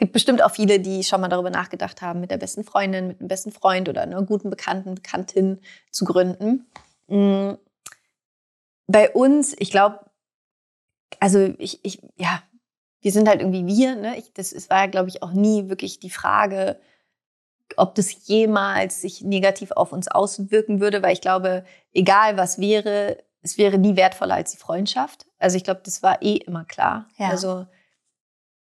gibt 0.00 0.12
bestimmt 0.12 0.42
auch 0.42 0.50
viele, 0.50 0.80
die 0.80 1.04
schon 1.04 1.20
mal 1.20 1.28
darüber 1.28 1.50
nachgedacht 1.50 2.02
haben, 2.02 2.20
mit 2.20 2.30
der 2.30 2.38
besten 2.38 2.64
Freundin, 2.64 3.06
mit 3.06 3.20
dem 3.20 3.28
besten 3.28 3.52
Freund 3.52 3.88
oder 3.88 4.02
einer 4.02 4.22
guten 4.22 4.50
Bekannten, 4.50 4.96
Bekanntin 4.96 5.60
zu 5.90 6.04
gründen. 6.04 6.66
Mm. 7.06 7.52
Bei 8.88 9.10
uns, 9.10 9.54
ich 9.58 9.70
glaube, 9.70 10.00
also 11.20 11.54
ich, 11.58 11.84
ich, 11.84 12.00
ja, 12.16 12.42
wir 13.02 13.12
sind 13.12 13.28
halt 13.28 13.40
irgendwie 13.40 13.66
wir. 13.66 13.94
Ne? 13.94 14.18
Ich, 14.18 14.32
das, 14.32 14.52
es 14.52 14.70
war, 14.70 14.88
glaube 14.88 15.10
ich, 15.10 15.22
auch 15.22 15.32
nie 15.32 15.68
wirklich 15.68 16.00
die 16.00 16.10
Frage, 16.10 16.80
ob 17.76 17.94
das 17.94 18.26
jemals 18.26 19.02
sich 19.02 19.20
negativ 19.20 19.70
auf 19.70 19.92
uns 19.92 20.08
auswirken 20.08 20.80
würde, 20.80 21.02
weil 21.02 21.12
ich 21.12 21.20
glaube, 21.20 21.64
egal 21.92 22.36
was 22.36 22.58
wäre, 22.58 23.22
es 23.42 23.58
wäre 23.58 23.78
nie 23.78 23.96
wertvoller 23.96 24.34
als 24.34 24.52
die 24.52 24.56
Freundschaft. 24.56 25.26
Also 25.38 25.56
ich 25.56 25.64
glaube, 25.64 25.82
das 25.84 26.02
war 26.02 26.22
eh 26.22 26.36
immer 26.36 26.64
klar. 26.64 27.06
Ja. 27.18 27.28
Also 27.28 27.66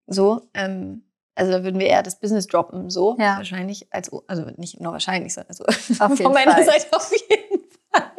so. 0.07 0.41
Ähm, 0.53 1.03
also 1.37 1.51
da 1.51 1.63
würden 1.63 1.79
wir 1.79 1.85
eher 1.85 2.01
das 2.01 2.19
Business 2.19 2.47
droppen, 2.47 2.89
so 2.89 3.15
ja. 3.19 3.37
wahrscheinlich, 3.37 3.87
als, 3.91 4.11
also 4.25 4.45
nicht 4.57 4.79
nur 4.79 4.91
wahrscheinlich, 4.91 5.37
also 5.37 5.65
auf 5.65 6.09
jeden 6.09 6.23
von 6.23 6.33
meiner 6.33 6.53
Fall. 6.53 6.65
Seite 6.65 6.87
auf 6.91 7.11
jeden 7.11 7.63
Fall. 7.91 8.11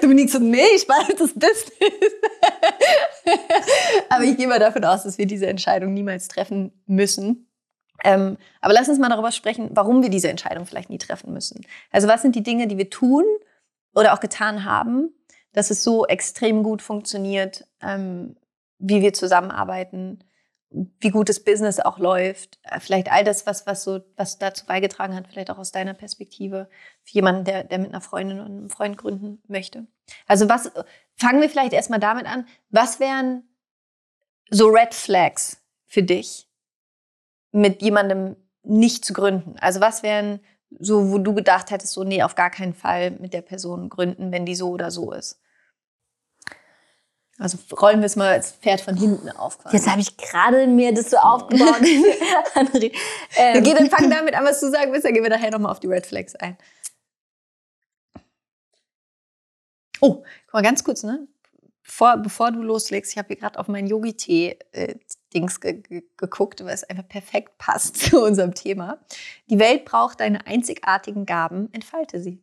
du 0.00 0.08
Dominik 0.08 0.30
so, 0.30 0.40
nee, 0.40 0.66
ich 0.74 0.88
mache 0.88 1.14
das 1.14 1.32
Business. 1.32 1.72
aber 4.08 4.24
ich 4.24 4.36
gehe 4.36 4.48
mal 4.48 4.58
davon 4.58 4.84
aus, 4.84 5.04
dass 5.04 5.18
wir 5.18 5.26
diese 5.26 5.46
Entscheidung 5.46 5.94
niemals 5.94 6.26
treffen 6.26 6.72
müssen. 6.86 7.48
Ähm, 8.04 8.38
aber 8.60 8.74
lass 8.74 8.88
uns 8.88 8.98
mal 8.98 9.08
darüber 9.08 9.30
sprechen, 9.30 9.70
warum 9.72 10.02
wir 10.02 10.10
diese 10.10 10.28
Entscheidung 10.28 10.66
vielleicht 10.66 10.90
nie 10.90 10.98
treffen 10.98 11.32
müssen. 11.32 11.64
Also 11.92 12.08
was 12.08 12.22
sind 12.22 12.34
die 12.34 12.42
Dinge, 12.42 12.66
die 12.66 12.76
wir 12.76 12.90
tun 12.90 13.24
oder 13.94 14.12
auch 14.12 14.20
getan 14.20 14.64
haben, 14.64 15.14
dass 15.52 15.70
es 15.70 15.84
so 15.84 16.04
extrem 16.06 16.64
gut 16.64 16.82
funktioniert, 16.82 17.66
ähm, 17.80 18.36
wie 18.78 19.00
wir 19.00 19.12
zusammenarbeiten, 19.12 20.24
wie 20.70 21.10
gut 21.10 21.28
das 21.28 21.40
Business 21.40 21.80
auch 21.80 21.98
läuft. 21.98 22.58
Äh, 22.62 22.80
vielleicht 22.80 23.10
all 23.10 23.24
das, 23.24 23.46
was, 23.46 23.66
was, 23.66 23.84
so, 23.84 24.00
was 24.16 24.38
dazu 24.38 24.66
beigetragen 24.66 25.14
hat, 25.14 25.28
vielleicht 25.28 25.50
auch 25.50 25.58
aus 25.58 25.72
deiner 25.72 25.94
Perspektive, 25.94 26.68
für 27.02 27.14
jemanden, 27.14 27.44
der, 27.44 27.64
der 27.64 27.78
mit 27.78 27.90
einer 27.90 28.00
Freundin 28.00 28.40
und 28.40 28.46
einem 28.46 28.70
Freund 28.70 28.98
gründen 28.98 29.42
möchte. 29.46 29.86
Also 30.26 30.48
was, 30.48 30.70
fangen 31.16 31.40
wir 31.40 31.50
vielleicht 31.50 31.72
erstmal 31.72 32.00
damit 32.00 32.26
an. 32.26 32.46
Was 32.70 33.00
wären 33.00 33.44
so 34.50 34.68
Red 34.68 34.94
Flags 34.94 35.62
für 35.86 36.02
dich, 36.02 36.48
mit 37.52 37.82
jemandem 37.82 38.36
nicht 38.62 39.04
zu 39.04 39.12
gründen? 39.12 39.56
Also 39.60 39.80
was 39.80 40.02
wären 40.02 40.40
so, 40.78 41.10
wo 41.10 41.18
du 41.18 41.32
gedacht 41.32 41.70
hättest, 41.70 41.92
so, 41.92 42.04
nee, 42.04 42.22
auf 42.22 42.34
gar 42.34 42.50
keinen 42.50 42.74
Fall 42.74 43.12
mit 43.12 43.32
der 43.32 43.42
Person 43.42 43.88
gründen, 43.88 44.32
wenn 44.32 44.46
die 44.46 44.56
so 44.56 44.70
oder 44.70 44.90
so 44.90 45.12
ist? 45.12 45.40
Also 47.38 47.58
rollen 47.74 48.00
wir 48.00 48.06
es 48.06 48.16
mal 48.16 48.32
als 48.32 48.52
Pferd 48.52 48.80
von 48.80 48.96
hinten 48.96 49.28
auf. 49.30 49.58
Quasi. 49.58 49.76
Jetzt 49.76 49.90
habe 49.90 50.00
ich 50.00 50.16
gerade 50.16 50.66
mir 50.66 50.94
das 50.94 51.10
so 51.10 51.18
aufgebaut. 51.18 51.80
ähm, 53.36 53.62
okay, 53.62 53.74
dann 53.74 53.90
fang 53.90 54.08
damit 54.08 54.34
an, 54.34 54.44
was 54.44 54.60
du 54.60 54.70
sagen 54.70 54.92
willst, 54.92 55.04
dann 55.04 55.12
gehen 55.12 55.22
wir 55.22 55.30
nachher 55.30 55.50
nochmal 55.50 55.72
auf 55.72 55.80
die 55.80 55.86
Red 55.86 56.06
Flags 56.06 56.34
ein. 56.36 56.56
Oh, 60.00 60.22
guck 60.46 60.54
mal 60.54 60.62
ganz 60.62 60.82
kurz, 60.82 61.02
ne? 61.02 61.28
Bevor, 61.82 62.16
bevor 62.16 62.50
du 62.50 62.62
loslegst, 62.62 63.12
ich 63.12 63.18
habe 63.18 63.28
hier 63.28 63.36
gerade 63.36 63.58
auf 63.58 63.68
mein 63.68 63.86
Yogi-Tee-Dings 63.86 65.60
ge 65.60 65.82
ge 65.82 66.02
geguckt, 66.16 66.64
weil 66.64 66.74
es 66.74 66.84
einfach 66.84 67.06
perfekt 67.06 67.58
passt 67.58 67.96
zu 68.00 68.22
unserem 68.22 68.54
Thema. 68.54 68.98
Die 69.48 69.58
Welt 69.58 69.84
braucht 69.84 70.20
deine 70.20 70.46
einzigartigen 70.46 71.26
Gaben, 71.26 71.72
entfalte 71.72 72.20
sie. 72.20 72.42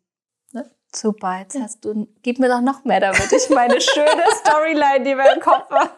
Super, 0.96 1.40
jetzt 1.40 1.60
hast 1.60 1.84
du, 1.84 2.08
gib 2.22 2.38
mir 2.40 2.50
doch 2.50 2.62
noch 2.62 2.84
mehr, 2.86 3.00
damit 3.00 3.32
ich 3.32 3.50
meine 3.50 3.82
schöne 3.82 4.24
Storyline, 4.40 5.04
die 5.04 5.16
wir 5.18 5.34
im 5.34 5.40
Kopf 5.42 5.70
haben, 5.72 5.90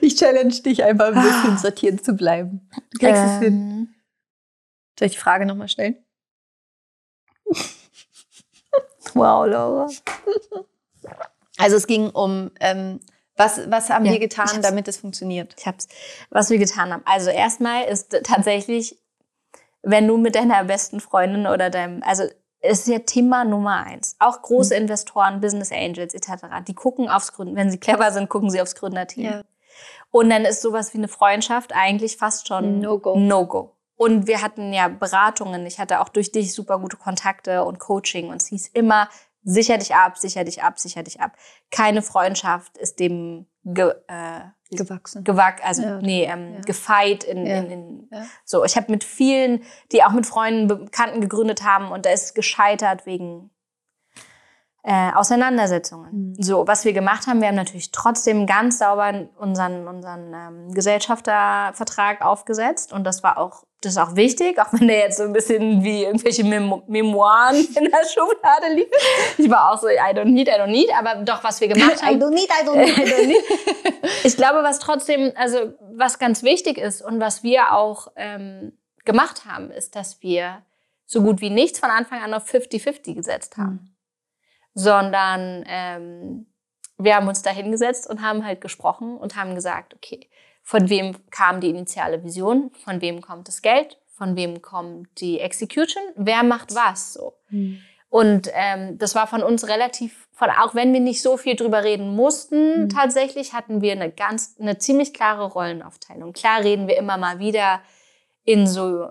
Ich 0.00 0.16
challenge 0.16 0.54
dich 0.62 0.82
einfach 0.82 1.14
ein 1.14 1.22
bisschen 1.22 1.58
sortiert 1.58 2.04
zu 2.04 2.14
bleiben. 2.14 2.68
Du 2.92 2.98
kriegst 2.98 3.22
ähm. 3.22 3.28
es 3.28 3.40
hin. 3.40 3.94
Soll 4.98 5.06
ich 5.06 5.12
die 5.12 5.18
Frage 5.18 5.46
nochmal 5.46 5.68
stellen? 5.68 6.04
wow, 9.14 9.46
Laura. 9.46 9.88
Also 11.58 11.76
es 11.76 11.86
ging 11.86 12.10
um, 12.10 12.50
ähm, 12.60 13.00
was, 13.36 13.70
was 13.70 13.90
haben 13.90 14.04
ja, 14.04 14.12
wir 14.12 14.18
getan, 14.20 14.62
damit 14.62 14.88
es 14.88 14.96
funktioniert? 14.96 15.54
Ich 15.58 15.66
hab's, 15.66 15.88
was 16.30 16.50
wir 16.50 16.58
getan 16.58 16.92
haben. 16.92 17.02
Also 17.04 17.30
erstmal 17.30 17.84
ist 17.84 18.16
tatsächlich, 18.24 19.00
wenn 19.82 20.08
du 20.08 20.16
mit 20.16 20.34
deiner 20.34 20.64
besten 20.64 21.00
Freundin 21.00 21.46
oder 21.46 21.70
deinem, 21.70 22.02
also 22.02 22.24
ist 22.64 22.88
ja 22.88 23.00
Thema 23.00 23.44
Nummer 23.44 23.84
eins. 23.84 24.16
Auch 24.18 24.42
große 24.42 24.74
mhm. 24.74 24.82
Investoren, 24.82 25.40
Business 25.40 25.70
Angels 25.70 26.14
etc., 26.14 26.46
die 26.66 26.74
gucken 26.74 27.08
aufs 27.08 27.32
Gründen, 27.32 27.56
wenn 27.56 27.70
sie 27.70 27.78
clever 27.78 28.10
sind, 28.10 28.28
gucken 28.28 28.50
sie 28.50 28.60
aufs 28.60 28.74
Gründerteam. 28.74 29.24
Ja. 29.24 29.42
Und 30.10 30.30
dann 30.30 30.44
ist 30.44 30.62
sowas 30.62 30.94
wie 30.94 30.98
eine 30.98 31.08
Freundschaft 31.08 31.72
eigentlich 31.74 32.16
fast 32.16 32.48
schon 32.48 32.78
No-Go. 32.80 33.18
No-Go. 33.18 33.72
Und 33.96 34.26
wir 34.26 34.42
hatten 34.42 34.72
ja 34.72 34.88
Beratungen. 34.88 35.66
Ich 35.66 35.78
hatte 35.78 36.00
auch 36.00 36.08
durch 36.08 36.32
dich 36.32 36.54
super 36.54 36.78
gute 36.78 36.96
Kontakte 36.96 37.64
und 37.64 37.78
Coaching. 37.78 38.28
Und 38.28 38.36
es 38.36 38.46
hieß 38.46 38.68
immer, 38.68 39.08
sicher 39.44 39.78
dich 39.78 39.94
ab, 39.94 40.18
sicher 40.18 40.44
dich 40.44 40.62
ab, 40.62 40.78
sicher 40.78 41.02
dich 41.02 41.20
ab. 41.20 41.36
Keine 41.70 42.02
Freundschaft 42.02 42.76
ist 42.78 42.98
dem 42.98 43.46
ge, 43.64 43.94
äh, 44.08 44.40
gewachsen. 44.70 45.24
Gewack, 45.24 45.64
also 45.64 45.82
ja. 45.82 46.00
nee, 46.00 46.24
ähm, 46.24 46.54
ja. 46.54 46.60
gefeit 46.60 47.24
in, 47.24 47.46
ja. 47.46 47.58
in, 47.58 47.70
in 47.70 48.08
so. 48.44 48.64
Ich 48.64 48.76
habe 48.76 48.90
mit 48.90 49.04
vielen, 49.04 49.62
die 49.92 50.02
auch 50.02 50.12
mit 50.12 50.26
Freunden, 50.26 50.66
Bekannten 50.66 51.20
gegründet 51.20 51.62
haben 51.62 51.92
und 51.92 52.06
da 52.06 52.10
ist 52.10 52.34
gescheitert 52.34 53.06
wegen 53.06 53.50
äh, 54.86 55.12
Auseinandersetzungen. 55.14 56.34
Mhm. 56.36 56.42
So, 56.42 56.66
was 56.66 56.84
wir 56.84 56.92
gemacht 56.92 57.26
haben, 57.26 57.40
wir 57.40 57.48
haben 57.48 57.54
natürlich 57.54 57.90
trotzdem 57.90 58.46
ganz 58.46 58.78
sauber 58.78 59.28
unseren, 59.38 59.88
unseren 59.88 60.34
ähm, 60.34 60.74
Gesellschaftervertrag 60.74 62.20
aufgesetzt 62.20 62.92
und 62.92 63.04
das 63.04 63.22
war 63.22 63.38
auch 63.38 63.64
das 63.80 63.92
ist 63.92 63.98
auch 63.98 64.16
wichtig, 64.16 64.58
auch 64.58 64.72
wenn 64.72 64.88
der 64.88 65.00
jetzt 65.00 65.18
so 65.18 65.24
ein 65.24 65.34
bisschen 65.34 65.84
wie 65.84 66.04
irgendwelche 66.04 66.42
Memo 66.42 66.82
Memoiren 66.86 67.56
in 67.76 67.84
der 67.84 68.06
Schublade 68.08 68.74
liegt. 68.74 68.94
Ich 69.36 69.50
war 69.50 69.72
auch 69.72 69.78
so, 69.78 69.88
I 69.88 70.14
don't 70.14 70.32
need, 70.32 70.48
I 70.48 70.52
don't 70.52 70.68
need, 70.68 70.88
aber 70.98 71.22
doch, 71.22 71.44
was 71.44 71.60
wir 71.60 71.68
gemacht 71.68 72.02
haben. 72.02 72.16
I 72.16 72.22
don't 72.22 72.30
need, 72.30 72.48
I 72.48 72.66
don't 72.66 72.76
need, 72.82 72.96
I 72.96 73.02
don't 73.02 73.26
need. 73.26 73.44
ich 74.24 74.36
glaube, 74.36 74.62
was 74.62 74.78
trotzdem, 74.78 75.32
also 75.36 75.74
was 75.92 76.18
ganz 76.18 76.42
wichtig 76.42 76.78
ist 76.78 77.02
und 77.02 77.20
was 77.20 77.42
wir 77.42 77.72
auch 77.72 78.08
ähm, 78.16 78.72
gemacht 79.04 79.44
haben, 79.44 79.70
ist, 79.70 79.96
dass 79.96 80.22
wir 80.22 80.62
so 81.04 81.20
gut 81.20 81.42
wie 81.42 81.50
nichts 81.50 81.78
von 81.78 81.90
Anfang 81.90 82.22
an 82.22 82.32
auf 82.32 82.46
50-50 82.46 83.14
gesetzt 83.14 83.58
haben. 83.58 83.80
Mhm 83.82 83.93
sondern 84.74 85.64
ähm, 85.66 86.46
wir 86.98 87.16
haben 87.16 87.28
uns 87.28 87.42
da 87.42 87.50
hingesetzt 87.50 88.08
und 88.08 88.22
haben 88.22 88.44
halt 88.44 88.60
gesprochen 88.60 89.16
und 89.16 89.36
haben 89.36 89.54
gesagt, 89.54 89.94
okay, 89.94 90.28
von 90.62 90.88
wem 90.88 91.16
kam 91.30 91.60
die 91.60 91.70
initiale 91.70 92.22
Vision, 92.24 92.70
von 92.84 93.00
wem 93.00 93.20
kommt 93.20 93.48
das 93.48 93.62
Geld, 93.62 93.98
von 94.08 94.36
wem 94.36 94.62
kommt 94.62 95.08
die 95.20 95.40
Execution, 95.40 96.02
wer 96.16 96.42
macht 96.42 96.74
was 96.74 97.14
so. 97.14 97.34
Mhm. 97.50 97.80
Und 98.08 98.48
ähm, 98.54 98.96
das 98.96 99.16
war 99.16 99.26
von 99.26 99.42
uns 99.42 99.66
relativ, 99.66 100.28
von, 100.30 100.48
auch 100.48 100.74
wenn 100.76 100.92
wir 100.92 101.00
nicht 101.00 101.20
so 101.20 101.36
viel 101.36 101.56
drüber 101.56 101.82
reden 101.82 102.14
mussten, 102.14 102.84
mhm. 102.84 102.88
tatsächlich 102.88 103.52
hatten 103.52 103.82
wir 103.82 103.90
eine 103.92 104.10
ganz, 104.10 104.56
eine 104.60 104.78
ziemlich 104.78 105.12
klare 105.12 105.46
Rollenaufteilung. 105.46 106.32
Klar 106.32 106.62
reden 106.62 106.86
wir 106.86 106.96
immer 106.96 107.16
mal 107.16 107.40
wieder 107.40 107.82
in 108.44 108.68
so, 108.68 109.08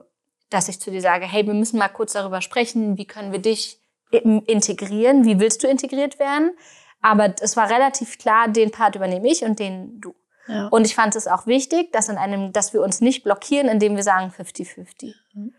dass 0.50 0.70
ich 0.70 0.80
zu 0.80 0.90
dir 0.90 1.02
sage, 1.02 1.26
hey, 1.26 1.46
wir 1.46 1.54
müssen 1.54 1.80
mal 1.80 1.90
kurz 1.90 2.14
darüber 2.14 2.40
sprechen, 2.40 2.98
wie 2.98 3.06
können 3.06 3.34
wir 3.34 3.40
dich 3.40 3.83
integrieren, 4.14 5.26
wie 5.26 5.40
willst 5.40 5.64
du 5.64 5.68
integriert 5.68 6.20
werden. 6.20 6.52
Aber 7.02 7.36
es 7.42 7.58
war 7.58 7.70
relativ 7.70 8.18
klar, 8.18 8.48
den 8.48 8.72
Part 8.72 8.96
übernehme 8.96 9.28
ich 9.28 9.44
und 9.44 9.60
den 9.60 10.00
du. 10.00 10.16
Ja. 10.48 10.68
Und 10.68 10.86
ich 10.86 10.96
fand 10.96 11.16
es 11.16 11.28
auch 11.28 11.48
wichtig, 11.48 11.92
dass, 11.92 12.10
in 12.10 12.18
einem, 12.18 12.54
dass 12.54 12.74
wir 12.74 12.82
uns 12.82 13.02
nicht 13.02 13.24
blockieren, 13.24 13.68
indem 13.68 13.96
wir 13.96 14.04
sagen 14.04 14.32
50-50. 14.36 15.14
Mhm. 15.34 15.54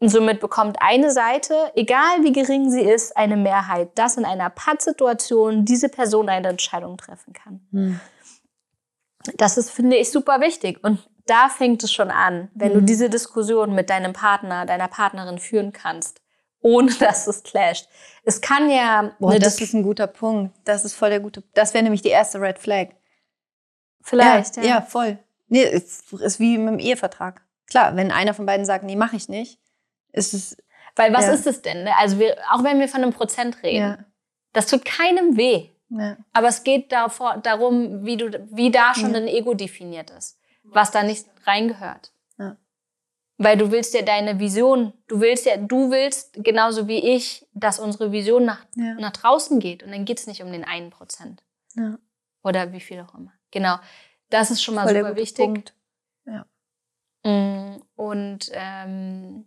Und 0.00 0.08
somit 0.08 0.40
bekommt 0.40 0.78
eine 0.80 1.12
Seite, 1.12 1.54
egal 1.76 2.22
wie 2.22 2.32
gering 2.32 2.70
sie 2.70 2.80
ist, 2.80 3.16
eine 3.16 3.36
Mehrheit, 3.36 3.90
dass 3.96 4.16
in 4.16 4.24
einer 4.24 4.50
Pattsituation 4.50 5.64
diese 5.64 5.88
Person 5.88 6.28
eine 6.28 6.48
Entscheidung 6.48 6.96
treffen 6.96 7.32
kann. 7.32 7.60
Mhm. 7.70 8.00
Das 9.36 9.56
ist, 9.56 9.70
finde 9.70 9.96
ich, 9.96 10.10
super 10.10 10.40
wichtig. 10.40 10.82
Und 10.82 11.08
da 11.26 11.48
fängt 11.48 11.84
es 11.84 11.92
schon 11.92 12.10
an, 12.10 12.50
wenn 12.54 12.70
mhm. 12.70 12.74
du 12.74 12.82
diese 12.82 13.10
Diskussion 13.10 13.74
mit 13.74 13.90
deinem 13.90 14.12
Partner, 14.12 14.66
deiner 14.66 14.88
Partnerin 14.88 15.38
führen 15.38 15.72
kannst 15.72 16.21
ohne 16.62 16.92
dass 16.98 17.26
es 17.26 17.42
clasht. 17.42 17.88
Es 18.24 18.40
kann 18.40 18.70
ja. 18.70 19.14
Boah, 19.18 19.38
das 19.38 19.60
ist 19.60 19.74
ein 19.74 19.82
guter 19.82 20.06
Punkt. 20.06 20.54
Das 20.64 20.84
ist 20.84 20.94
voll 20.94 21.10
der 21.10 21.20
gute. 21.20 21.42
Das 21.54 21.74
wäre 21.74 21.82
nämlich 21.82 22.02
die 22.02 22.08
erste 22.08 22.40
Red 22.40 22.58
Flag. 22.58 22.88
Vielleicht, 24.00 24.56
ja. 24.56 24.62
Ja, 24.62 24.68
ja 24.68 24.82
voll. 24.82 25.18
Nee, 25.48 25.62
ist, 25.62 26.12
ist 26.12 26.40
wie 26.40 26.58
mit 26.58 26.74
dem 26.74 26.78
Ehevertrag. 26.78 27.42
Klar, 27.66 27.94
wenn 27.96 28.10
einer 28.10 28.34
von 28.34 28.46
beiden 28.46 28.66
sagt, 28.66 28.84
nee, 28.84 28.96
mache 28.96 29.16
ich 29.16 29.28
nicht, 29.28 29.58
ist 30.12 30.34
es. 30.34 30.56
Weil 30.96 31.12
was 31.12 31.26
ja. 31.26 31.32
ist 31.32 31.46
es 31.46 31.62
denn? 31.62 31.84
Ne? 31.84 31.92
Also 31.98 32.18
wir, 32.18 32.36
auch 32.50 32.64
wenn 32.64 32.80
wir 32.80 32.88
von 32.88 33.02
einem 33.02 33.12
Prozent 33.12 33.62
reden, 33.62 33.78
ja. 33.78 33.98
das 34.52 34.66
tut 34.66 34.84
keinem 34.84 35.36
weh. 35.36 35.68
Ja. 35.88 36.16
Aber 36.32 36.48
es 36.48 36.64
geht 36.64 36.90
davor, 36.92 37.38
darum, 37.42 38.04
wie, 38.04 38.16
du, 38.16 38.30
wie 38.50 38.70
da 38.70 38.94
schon 38.94 39.14
ein 39.14 39.28
Ego 39.28 39.54
definiert 39.54 40.10
ist, 40.10 40.38
was 40.64 40.90
da 40.90 41.02
nicht 41.02 41.26
reingehört. 41.44 42.12
Weil 43.42 43.56
du 43.56 43.70
willst 43.70 43.92
ja 43.94 44.02
deine 44.02 44.38
Vision, 44.38 44.92
du 45.08 45.20
willst 45.20 45.46
ja, 45.46 45.56
du 45.56 45.90
willst 45.90 46.44
genauso 46.44 46.86
wie 46.86 47.14
ich, 47.14 47.46
dass 47.54 47.78
unsere 47.78 48.12
Vision 48.12 48.44
nach, 48.44 48.64
ja. 48.76 48.94
nach 48.94 49.12
draußen 49.12 49.58
geht. 49.58 49.82
Und 49.82 49.90
dann 49.90 50.04
geht 50.04 50.18
es 50.18 50.26
nicht 50.26 50.42
um 50.42 50.52
den 50.52 50.64
einen 50.64 50.90
Prozent. 50.90 51.42
Ja. 51.74 51.98
Oder 52.44 52.72
wie 52.72 52.80
viel 52.80 53.00
auch 53.00 53.14
immer. 53.14 53.32
Genau. 53.50 53.76
Das 54.30 54.50
ist 54.50 54.62
schon 54.62 54.74
mal 54.74 54.84
Voll 54.84 54.96
super 54.96 55.16
wichtig. 55.16 55.44
Punkt. 55.44 55.74
Ja. 56.24 56.46
Mm, 57.24 57.82
und 57.96 58.50
ähm, 58.52 59.46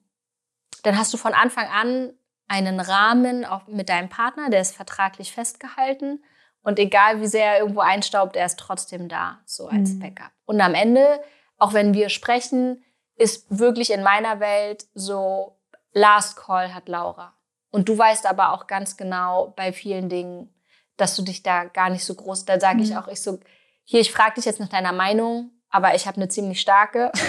dann 0.84 0.98
hast 0.98 1.14
du 1.14 1.18
von 1.18 1.34
Anfang 1.34 1.68
an 1.68 2.14
einen 2.48 2.80
Rahmen 2.80 3.46
auch 3.46 3.68
mit 3.68 3.89
deinem 3.89 4.10
Partner, 4.10 4.50
der 4.50 4.62
ist 4.62 4.76
vertraglich 4.76 5.32
festgehalten. 5.32 6.24
Und 6.62 6.80
egal 6.80 7.22
wie 7.22 7.28
sehr 7.28 7.54
er 7.54 7.60
irgendwo 7.60 7.82
einstaubt, 7.82 8.36
er 8.36 8.46
ist 8.46 8.60
trotzdem 8.60 9.08
da, 9.08 9.39
so 9.46 9.68
als 9.68 9.93
mhm. 9.93 10.00
Backup. 10.00 10.32
Und 10.46 10.62
am 10.62 10.74
Ende, 10.74 11.22
auch 11.58 11.74
wenn 11.74 11.93
wir 11.93 12.10
sprechen, 12.10 12.84
ist 13.18 13.45
wirklich 13.49 13.91
in 13.91 14.03
meiner 14.03 14.39
Welt 14.39 14.86
so, 14.93 15.57
Last 15.93 16.36
Call 16.36 16.74
hat 16.74 16.89
Laura. 16.89 17.34
Und 17.72 17.89
du 17.89 17.97
weißt 17.97 18.26
aber 18.26 18.51
auch 18.53 18.68
ganz 18.68 18.97
genau 18.97 19.53
bei 19.55 19.72
vielen 19.74 20.09
Dingen, 20.09 20.53
dass 20.97 21.16
du 21.16 21.22
dich 21.22 21.43
da 21.43 21.66
gar 21.66 21.89
nicht 21.89 22.05
so 22.05 22.16
groß, 22.16 22.45
da 22.45 22.59
sage 22.59 22.78
mhm. 22.78 22.84
ich 22.84 22.97
auch, 22.97 23.07
ich 23.07 23.22
so, 23.22 23.39
hier, 23.84 24.01
ich 24.01 24.11
frage 24.11 24.36
dich 24.36 24.45
jetzt 24.45 24.59
nach 24.59 24.70
deiner 24.70 24.93
Meinung, 24.93 25.51
aber 25.70 25.95
ich 25.95 26.07
habe 26.07 26.18
eine 26.18 26.28
ziemlich 26.28 26.61
starke. 26.61 27.11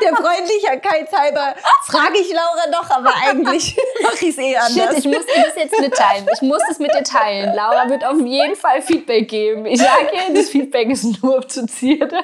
der 0.00 0.14
Freundlichkeit 0.16 1.12
halber 1.12 1.54
frage 1.84 2.18
ich 2.18 2.32
Laura 2.32 2.66
doch, 2.70 2.90
aber 2.90 3.12
eigentlich 3.26 3.76
mache 4.02 4.26
ich 4.26 4.30
es 4.30 4.38
eh 4.38 4.56
anders. 4.56 4.72
Shit, 4.72 4.98
ich 4.98 5.04
muss 5.04 5.26
dir 5.26 5.42
das 5.44 5.56
jetzt 5.56 5.80
mitteilen. 5.80 6.26
Ich 6.32 6.42
muss 6.42 6.62
es 6.70 6.78
mit 6.78 6.92
dir 6.94 7.02
teilen. 7.02 7.54
Laura 7.54 7.88
wird 7.88 8.04
auf 8.04 8.18
jeden 8.18 8.56
Fall 8.56 8.82
Feedback 8.82 9.28
geben. 9.28 9.66
Ich 9.66 9.80
sage 9.80 10.10
dir, 10.12 10.34
das 10.34 10.50
Feedback 10.50 10.88
ist 10.88 11.22
nur 11.22 11.46
zu 11.48 11.66
Zierde. 11.66 12.18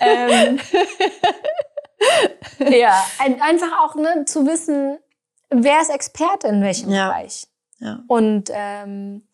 Ähm, 0.00 0.58
ja, 2.70 3.04
ein, 3.18 3.40
einfach 3.40 3.80
auch 3.84 3.94
ne, 3.94 4.24
zu 4.26 4.46
wissen, 4.46 4.98
wer 5.50 5.80
ist 5.80 5.90
Experte 5.90 6.48
in 6.48 6.62
welchem 6.62 6.90
Ja. 6.90 7.08
Bereich. 7.08 7.46
Ja. 7.78 8.00
Und 8.06 8.50
ähm, 8.52 9.26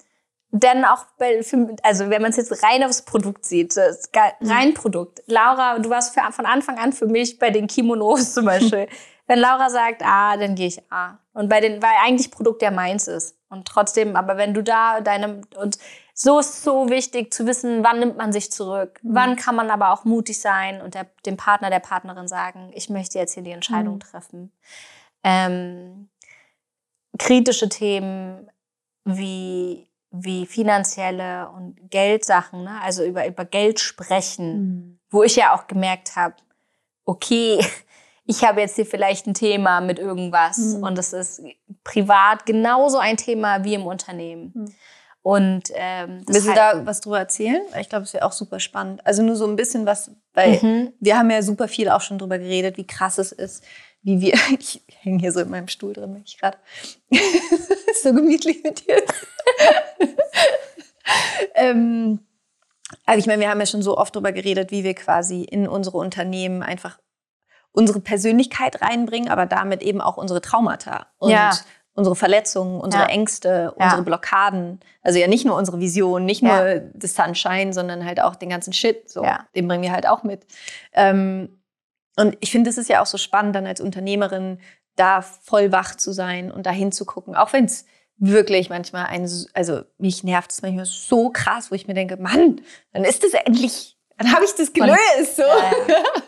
dann 0.53 0.85
auch 0.85 1.05
bei, 1.19 1.41
also 1.83 2.11
wenn 2.11 2.23
man 2.23 2.31
es 2.31 2.37
jetzt 2.37 2.65
rein 2.65 2.83
aufs 2.83 3.03
Produkt 3.03 3.45
sieht, 3.45 3.75
ga- 4.13 4.33
rein 4.41 4.75
Produkt. 4.75 5.23
Laura, 5.27 5.79
du 5.79 5.91
warst 5.91 6.13
für, 6.15 6.21
von 6.33 6.47
Anfang 6.47 6.77
an 6.79 6.93
für 6.93 7.07
mich 7.07 7.39
bei 7.39 7.51
den 7.51 7.67
Kimonos 7.69 8.35
zum 8.35 8.47
Beispiel. 8.47 8.89
wenn 9.31 9.39
Laura 9.39 9.71
sagt 9.71 10.03
A, 10.05 10.37
dann 10.37 10.57
gehe 10.57 10.67
ich 10.67 10.83
A. 10.93 11.21
Und 11.35 11.49
bei 11.49 11.61
den, 11.61 11.81
weil 11.81 11.93
eigentlich 12.05 12.33
Produkt 12.33 12.63
ja 12.63 12.73
meins 12.73 13.07
ist. 13.07 13.37
Und 13.49 13.65
trotzdem, 13.69 14.17
aber 14.17 14.37
wenn 14.37 14.55
du 14.55 14.61
da 14.61 15.01
deine, 15.01 15.43
und 15.57 15.79
so 16.15 16.41
ist 16.41 16.49
es 16.51 16.65
so 16.65 16.89
wichtig 16.91 17.33
zu 17.33 17.47
wissen, 17.47 17.85
wann 17.85 18.01
nimmt 18.01 18.17
man 18.17 18.33
sich 18.33 18.51
zurück? 18.51 18.99
Wann 19.05 19.37
kann 19.37 19.55
man 19.55 19.71
aber 19.71 19.93
auch 19.93 20.05
mutig 20.05 20.41
sein 20.41 20.83
und 20.83 20.95
der, 20.95 21.07
dem 21.27 21.37
Partner, 21.37 21.71
der 21.71 21.79
Partnerin 21.79 22.27
sagen, 22.27 22.73
ich 22.75 22.91
möchte 22.91 23.19
jetzt 23.21 23.35
hier 23.35 23.45
die 23.45 23.53
Entscheidung 23.53 23.95
Mhm. 23.95 24.01
treffen. 24.01 24.53
Ähm, 25.23 26.09
kritische 27.17 27.69
Themen 27.69 28.51
wie, 29.05 29.89
wie 30.11 30.45
finanzielle 30.45 31.49
und 31.51 31.77
Geldsachen, 31.89 32.65
ne? 32.65 32.81
also 32.83 33.05
über, 33.05 33.29
über 33.29 33.45
Geld 33.45 33.79
sprechen, 33.79 34.59
Mhm. 34.59 34.99
wo 35.09 35.23
ich 35.23 35.37
ja 35.37 35.55
auch 35.55 35.69
gemerkt 35.69 36.17
habe, 36.17 36.35
okay, 37.05 37.65
ich 38.31 38.45
habe 38.45 38.61
jetzt 38.61 38.77
hier 38.77 38.87
vielleicht 38.87 39.27
ein 39.27 39.35
Thema 39.35 39.81
mit 39.81 39.99
irgendwas 39.99 40.59
Mhm. 40.59 40.83
und 40.85 40.99
es 40.99 41.13
ist 41.13 41.43
privat 41.85 42.47
genauso 42.47 42.99
ein 42.99 43.17
Thema 43.17 43.65
wie 43.65 43.75
im 43.75 43.85
Unternehmen. 43.87 44.53
Mhm. 44.55 44.75
Und 45.23 45.65
ähm, 45.75 46.25
das 46.25 46.37
Willst 46.37 46.49
du 46.49 46.55
da 46.55 46.87
was 46.87 47.01
drüber 47.03 47.19
erzählen? 47.19 47.61
Ich 47.79 47.91
glaube, 47.91 48.05
es 48.05 48.15
wäre 48.15 48.25
auch 48.25 48.33
super 48.33 48.59
spannend. 48.59 49.05
Also 49.07 49.23
nur 49.23 49.37
so 49.37 49.47
ein 49.47 49.57
bisschen 49.57 49.85
was, 49.85 50.11
weil 50.33 50.59
Mhm. 50.63 50.93
wir 50.99 51.19
haben 51.19 51.31
ja 51.31 51.43
super 51.43 51.69
viel 51.69 51.91
auch 51.91 52.01
schon 52.01 52.19
drüber 52.19 52.39
geredet, 52.39 52.79
wie 52.79 52.87
krass 52.87 53.19
es 53.19 53.33
ist, 53.33 53.63
wie 54.03 54.21
wir, 54.21 54.33
ich 54.59 54.83
hänge 55.03 55.19
hier 55.19 55.33
so 55.33 55.41
in 55.41 55.51
meinem 55.51 55.69
Stuhl 55.69 55.93
drin, 55.93 56.15
bin 56.15 56.23
ich 56.25 56.39
gerade. 56.39 56.57
ist 57.11 58.03
so 58.05 58.15
gemütlich 58.15 58.63
mit 58.63 58.87
dir. 58.87 59.03
ähm, 61.55 62.21
also 63.05 63.19
ich 63.19 63.27
meine, 63.27 63.41
wir 63.43 63.51
haben 63.51 63.61
ja 63.61 63.67
schon 63.67 63.83
so 63.83 63.99
oft 63.99 64.15
drüber 64.15 64.33
geredet, 64.33 64.71
wie 64.71 64.85
wir 64.85 64.95
quasi 64.95 65.43
in 65.43 65.69
unsere 65.69 65.99
Unternehmen 65.99 66.63
einfach 66.63 66.99
unsere 67.73 68.01
Persönlichkeit 68.01 68.83
reinbringen, 68.83 69.29
aber 69.31 69.47
damit 69.47 69.83
eben 69.83 70.01
auch 70.01 70.17
unsere 70.17 70.41
Traumata 70.41 71.07
und 71.19 71.31
Ja. 71.31 71.51
unsere 71.95 72.17
Verletzungen, 72.17 72.81
unsere 72.81 73.05
Ja. 73.05 73.09
Ängste, 73.09 73.75
Ja. 73.79 73.85
unsere 73.85 74.03
Blockaden. 74.03 74.81
Also 75.03 75.19
ja 75.19 75.27
nicht 75.27 75.45
nur 75.45 75.57
unsere 75.57 75.81
Vision, 75.81 76.25
nicht 76.25 76.43
nur 76.43 76.81
das 76.95 77.15
Sunshine, 77.15 77.73
sondern 77.73 78.05
halt 78.05 78.21
auch 78.21 78.37
den 78.37 78.49
ganzen 78.49 78.73
Shit. 78.73 79.11
So. 79.11 79.23
Den 79.55 79.69
bringen 79.69 79.83
wir 79.83 79.93
halt 79.93 80.07
auch 80.09 80.23
mit. 80.23 80.47
Ähm, 80.93 81.61
und 82.17 82.37
ich 82.41 82.51
finde, 82.51 82.71
es 82.71 82.79
ist 82.79 82.89
ja 82.89 83.03
auch 83.03 83.07
so 83.07 83.19
spannend, 83.19 83.55
dann 83.55 83.67
als 83.67 83.81
Unternehmerin 83.81 84.59
da 84.97 85.23
voll 85.23 85.73
wach 85.73 85.95
zu 85.95 86.13
sein 86.13 86.51
und 86.51 86.67
da 86.67 86.71
hinzugucken, 86.71 87.35
auch 87.35 87.53
wenn 87.53 87.65
es 87.67 87.85
wirklich 88.17 88.69
manchmal 88.69 89.07
ein, 89.07 89.29
also 89.55 89.83
mich 89.97 90.25
nervt 90.25 90.51
es 90.51 90.61
manchmal 90.63 90.85
so 90.85 91.31
krass, 91.31 91.71
wo 91.71 91.75
ich 91.75 91.87
mir 91.87 91.95
denke, 91.95 92.17
Mann, 92.19 92.61
dann 92.93 93.05
ist 93.05 93.25
es 93.25 93.33
endlich, 93.33 93.97
dann 94.21 94.33
habe 94.35 94.45
ich 94.45 94.55
das 94.55 94.73
gelöst. 94.73 95.37
So. 95.37 95.43
Ja, 95.43 95.73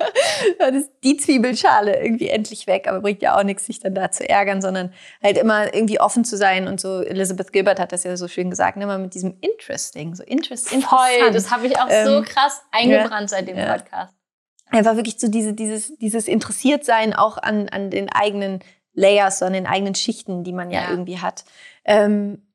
dann 0.59 0.75
ist 0.75 0.91
die 1.05 1.17
Zwiebelschale 1.17 2.03
irgendwie 2.03 2.29
endlich 2.29 2.67
weg, 2.67 2.89
aber 2.89 3.01
bringt 3.01 3.23
ja 3.23 3.39
auch 3.39 3.43
nichts, 3.45 3.67
sich 3.67 3.81
dann 3.81 3.95
da 3.95 4.11
zu 4.11 4.29
ärgern, 4.29 4.61
sondern 4.63 4.93
halt 5.23 5.37
immer 5.39 5.73
irgendwie 5.75 6.01
offen 6.01 6.25
zu 6.25 6.37
sein 6.37 6.67
und 6.69 6.81
so, 6.81 7.03
Elizabeth 7.03 7.53
Gilbert 7.53 7.79
hat 7.79 7.93
das 7.93 8.05
ja 8.05 8.17
so 8.17 8.29
schön 8.29 8.51
gesagt, 8.51 8.77
immer 8.79 8.99
mit 8.99 9.15
diesem 9.15 9.37
Interesting, 9.41 10.15
so 10.15 10.23
Interest, 10.25 10.69
Voll, 10.69 10.79
interessant. 10.81 11.35
das 11.35 11.51
habe 11.51 11.67
ich 11.67 11.79
auch 11.79 11.87
Ähm, 11.91 12.07
so 12.07 12.23
krass 12.23 12.63
eingebrannt 12.73 13.29
seit 13.31 13.47
dem 13.47 13.57
ja. 13.59 13.77
Podcast. 13.77 14.15
einfach 14.71 14.97
wirklich 14.97 15.19
so 15.21 15.29
diese, 15.29 15.53
dieses, 15.53 15.97
dieses 15.99 16.29
Interessiertsein 16.29 17.13
auch 17.15 17.37
an, 17.39 17.69
an 17.69 17.91
den 17.91 18.09
eigenen 18.11 18.61
Layers, 18.95 19.43
an 19.43 19.53
den 19.53 19.67
eigenen 19.67 19.95
Schichten, 19.95 20.45
die 20.45 20.53
man 20.55 20.71
ja, 20.71 20.83
Ja. 20.85 20.91
irgendwie 20.91 21.19
hat. 21.19 21.45
Ähm, 21.85 22.47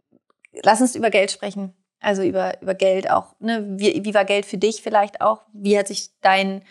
lass 0.64 0.82
uns 0.82 0.96
über 0.96 1.10
Geld 1.12 1.32
sprechen. 1.32 1.74
Also 2.00 2.24
über, 2.24 2.62
über 2.62 2.76
Geld 2.76 3.10
auch. 3.10 3.36
Ne? 3.40 3.66
Wie, 3.78 4.04
wie 4.06 4.14
war 4.14 4.26
Geld 4.26 4.46
für 4.46 4.58
dich 4.58 4.82
vielleicht 4.82 5.22
auch? 5.22 5.42
Wie 5.54 5.78
hat 5.78 5.88
sich 5.88 6.12
dein 6.22 6.64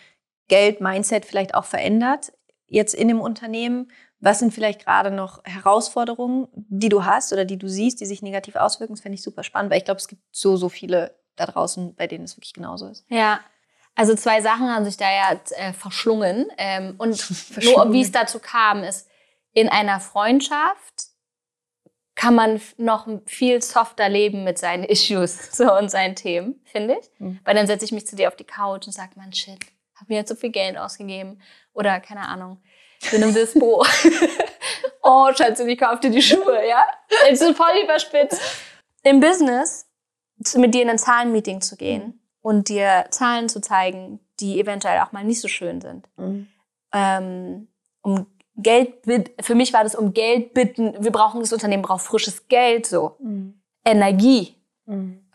Geld-Mindset 0.47 1.25
vielleicht 1.25 1.53
auch 1.53 1.65
verändert 1.65 2.31
jetzt 2.67 2.93
in 2.93 3.07
dem 3.07 3.21
Unternehmen? 3.21 3.91
Was 4.19 4.39
sind 4.39 4.53
vielleicht 4.53 4.83
gerade 4.83 5.11
noch 5.11 5.43
Herausforderungen, 5.43 6.47
die 6.53 6.89
du 6.89 7.05
hast 7.05 7.33
oder 7.33 7.45
die 7.45 7.57
du 7.57 7.67
siehst, 7.67 8.01
die 8.01 8.05
sich 8.05 8.21
negativ 8.21 8.55
auswirken? 8.55 8.95
Das 8.95 9.01
fände 9.01 9.15
ich 9.15 9.23
super 9.23 9.43
spannend, 9.43 9.71
weil 9.71 9.77
ich 9.77 9.85
glaube, 9.85 9.99
es 9.99 10.07
gibt 10.07 10.23
so, 10.31 10.57
so 10.57 10.69
viele 10.69 11.19
da 11.35 11.45
draußen, 11.45 11.95
bei 11.95 12.07
denen 12.07 12.23
es 12.23 12.35
wirklich 12.35 12.53
genauso 12.53 12.87
ist. 12.87 13.05
Ja. 13.09 13.39
Also 13.95 14.15
zwei 14.15 14.41
Sachen 14.41 14.69
haben 14.69 14.85
sich 14.85 14.97
da 14.97 15.05
ja 15.11 15.39
äh, 15.57 15.73
verschlungen. 15.73 16.47
Ähm, 16.57 16.95
und 16.97 17.09
nur 17.09 17.17
Verschlungen. 17.17 17.93
wie 17.93 18.01
es 18.01 18.11
dazu 18.11 18.39
kam, 18.39 18.83
ist, 18.83 19.07
in 19.53 19.69
einer 19.69 19.99
Freundschaft 19.99 21.07
kann 22.17 22.33
man 22.33 22.59
noch 22.77 23.07
viel 23.27 23.61
softer 23.61 24.09
leben 24.09 24.43
mit 24.43 24.57
seinen 24.57 24.83
Issues 24.83 25.51
so, 25.55 25.71
und 25.73 25.89
seinen 25.89 26.15
Themen, 26.15 26.59
finde 26.65 26.97
ich. 26.99 27.09
Mhm. 27.19 27.39
Weil 27.45 27.55
dann 27.55 27.67
setze 27.67 27.85
ich 27.85 27.91
mich 27.93 28.05
zu 28.05 28.17
dir 28.17 28.27
auf 28.27 28.35
die 28.35 28.43
Couch 28.43 28.87
und 28.87 28.91
sage, 28.91 29.11
man, 29.15 29.31
shit, 29.31 29.59
hab 29.95 30.09
mir 30.09 30.15
jetzt 30.15 30.29
so 30.29 30.35
viel 30.35 30.49
Geld 30.49 30.77
ausgegeben. 30.77 31.39
Oder, 31.73 31.99
keine 31.99 32.27
Ahnung, 32.27 32.59
bin 33.11 33.21
im 33.21 33.33
Dispo. 33.33 33.85
oh, 35.03 35.31
Schatzi, 35.31 35.63
ich 35.63 35.77
kauf 35.77 35.99
dir 35.99 36.09
die 36.09 36.21
Schuhe, 36.21 36.67
ja? 36.67 36.83
Jetzt 37.29 37.43
ist 37.43 37.55
voll 37.55 37.83
überspitzt. 37.83 38.41
Im 39.03 39.19
Business 39.19 39.87
mit 40.55 40.73
dir 40.73 40.81
in 40.81 40.89
ein 40.89 40.97
Zahlenmeeting 40.97 41.61
zu 41.61 41.77
gehen 41.77 42.19
und 42.41 42.69
dir 42.69 43.05
Zahlen 43.11 43.47
zu 43.47 43.61
zeigen, 43.61 44.19
die 44.39 44.59
eventuell 44.59 44.99
auch 45.01 45.11
mal 45.11 45.23
nicht 45.23 45.41
so 45.41 45.47
schön 45.47 45.81
sind. 45.81 46.07
Ähm, 46.93 47.67
um 48.01 48.25
Geld, 48.57 48.95
für 49.41 49.55
mich 49.55 49.71
war 49.73 49.83
das 49.83 49.95
um 49.95 50.13
Geld 50.13 50.53
bitten. 50.53 50.95
Wir 50.99 51.11
brauchen, 51.11 51.39
das 51.41 51.53
Unternehmen 51.53 51.83
braucht 51.83 52.01
frisches 52.01 52.47
Geld, 52.47 52.85
so. 52.85 53.17
Energie. 53.85 54.55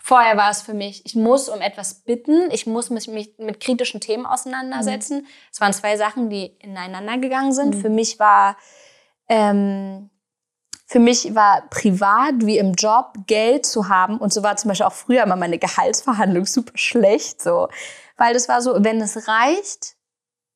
Vorher 0.04 0.36
war 0.36 0.50
es 0.50 0.62
für 0.62 0.74
mich, 0.74 1.06
ich 1.06 1.14
muss 1.14 1.48
um 1.48 1.60
etwas 1.60 1.94
bitten, 1.94 2.50
ich 2.50 2.66
muss 2.66 2.90
mich, 2.90 3.06
mich 3.06 3.34
mit 3.38 3.60
kritischen 3.60 4.00
Themen 4.00 4.26
auseinandersetzen. 4.26 5.28
Es 5.52 5.60
waren 5.60 5.72
zwei 5.72 5.96
Sachen, 5.96 6.28
die 6.28 6.46
ineinander 6.58 7.18
gegangen 7.18 7.52
sind. 7.52 7.76
Mhm. 7.76 7.80
Für 7.80 7.88
mich 7.88 8.18
war, 8.18 8.56
ähm, 9.28 10.10
für 10.86 10.98
mich 10.98 11.36
war 11.36 11.68
privat 11.70 12.34
wie 12.40 12.58
im 12.58 12.72
Job 12.72 13.12
Geld 13.28 13.64
zu 13.64 13.88
haben 13.88 14.18
und 14.18 14.32
so 14.32 14.42
war 14.42 14.56
zum 14.56 14.70
Beispiel 14.70 14.86
auch 14.86 14.92
früher 14.92 15.22
immer 15.22 15.36
meine 15.36 15.58
Gehaltsverhandlung 15.58 16.46
super 16.46 16.76
schlecht, 16.76 17.40
so, 17.40 17.68
weil 18.16 18.34
das 18.34 18.48
war 18.48 18.60
so, 18.60 18.82
wenn 18.82 19.00
es 19.00 19.28
reicht, 19.28 19.94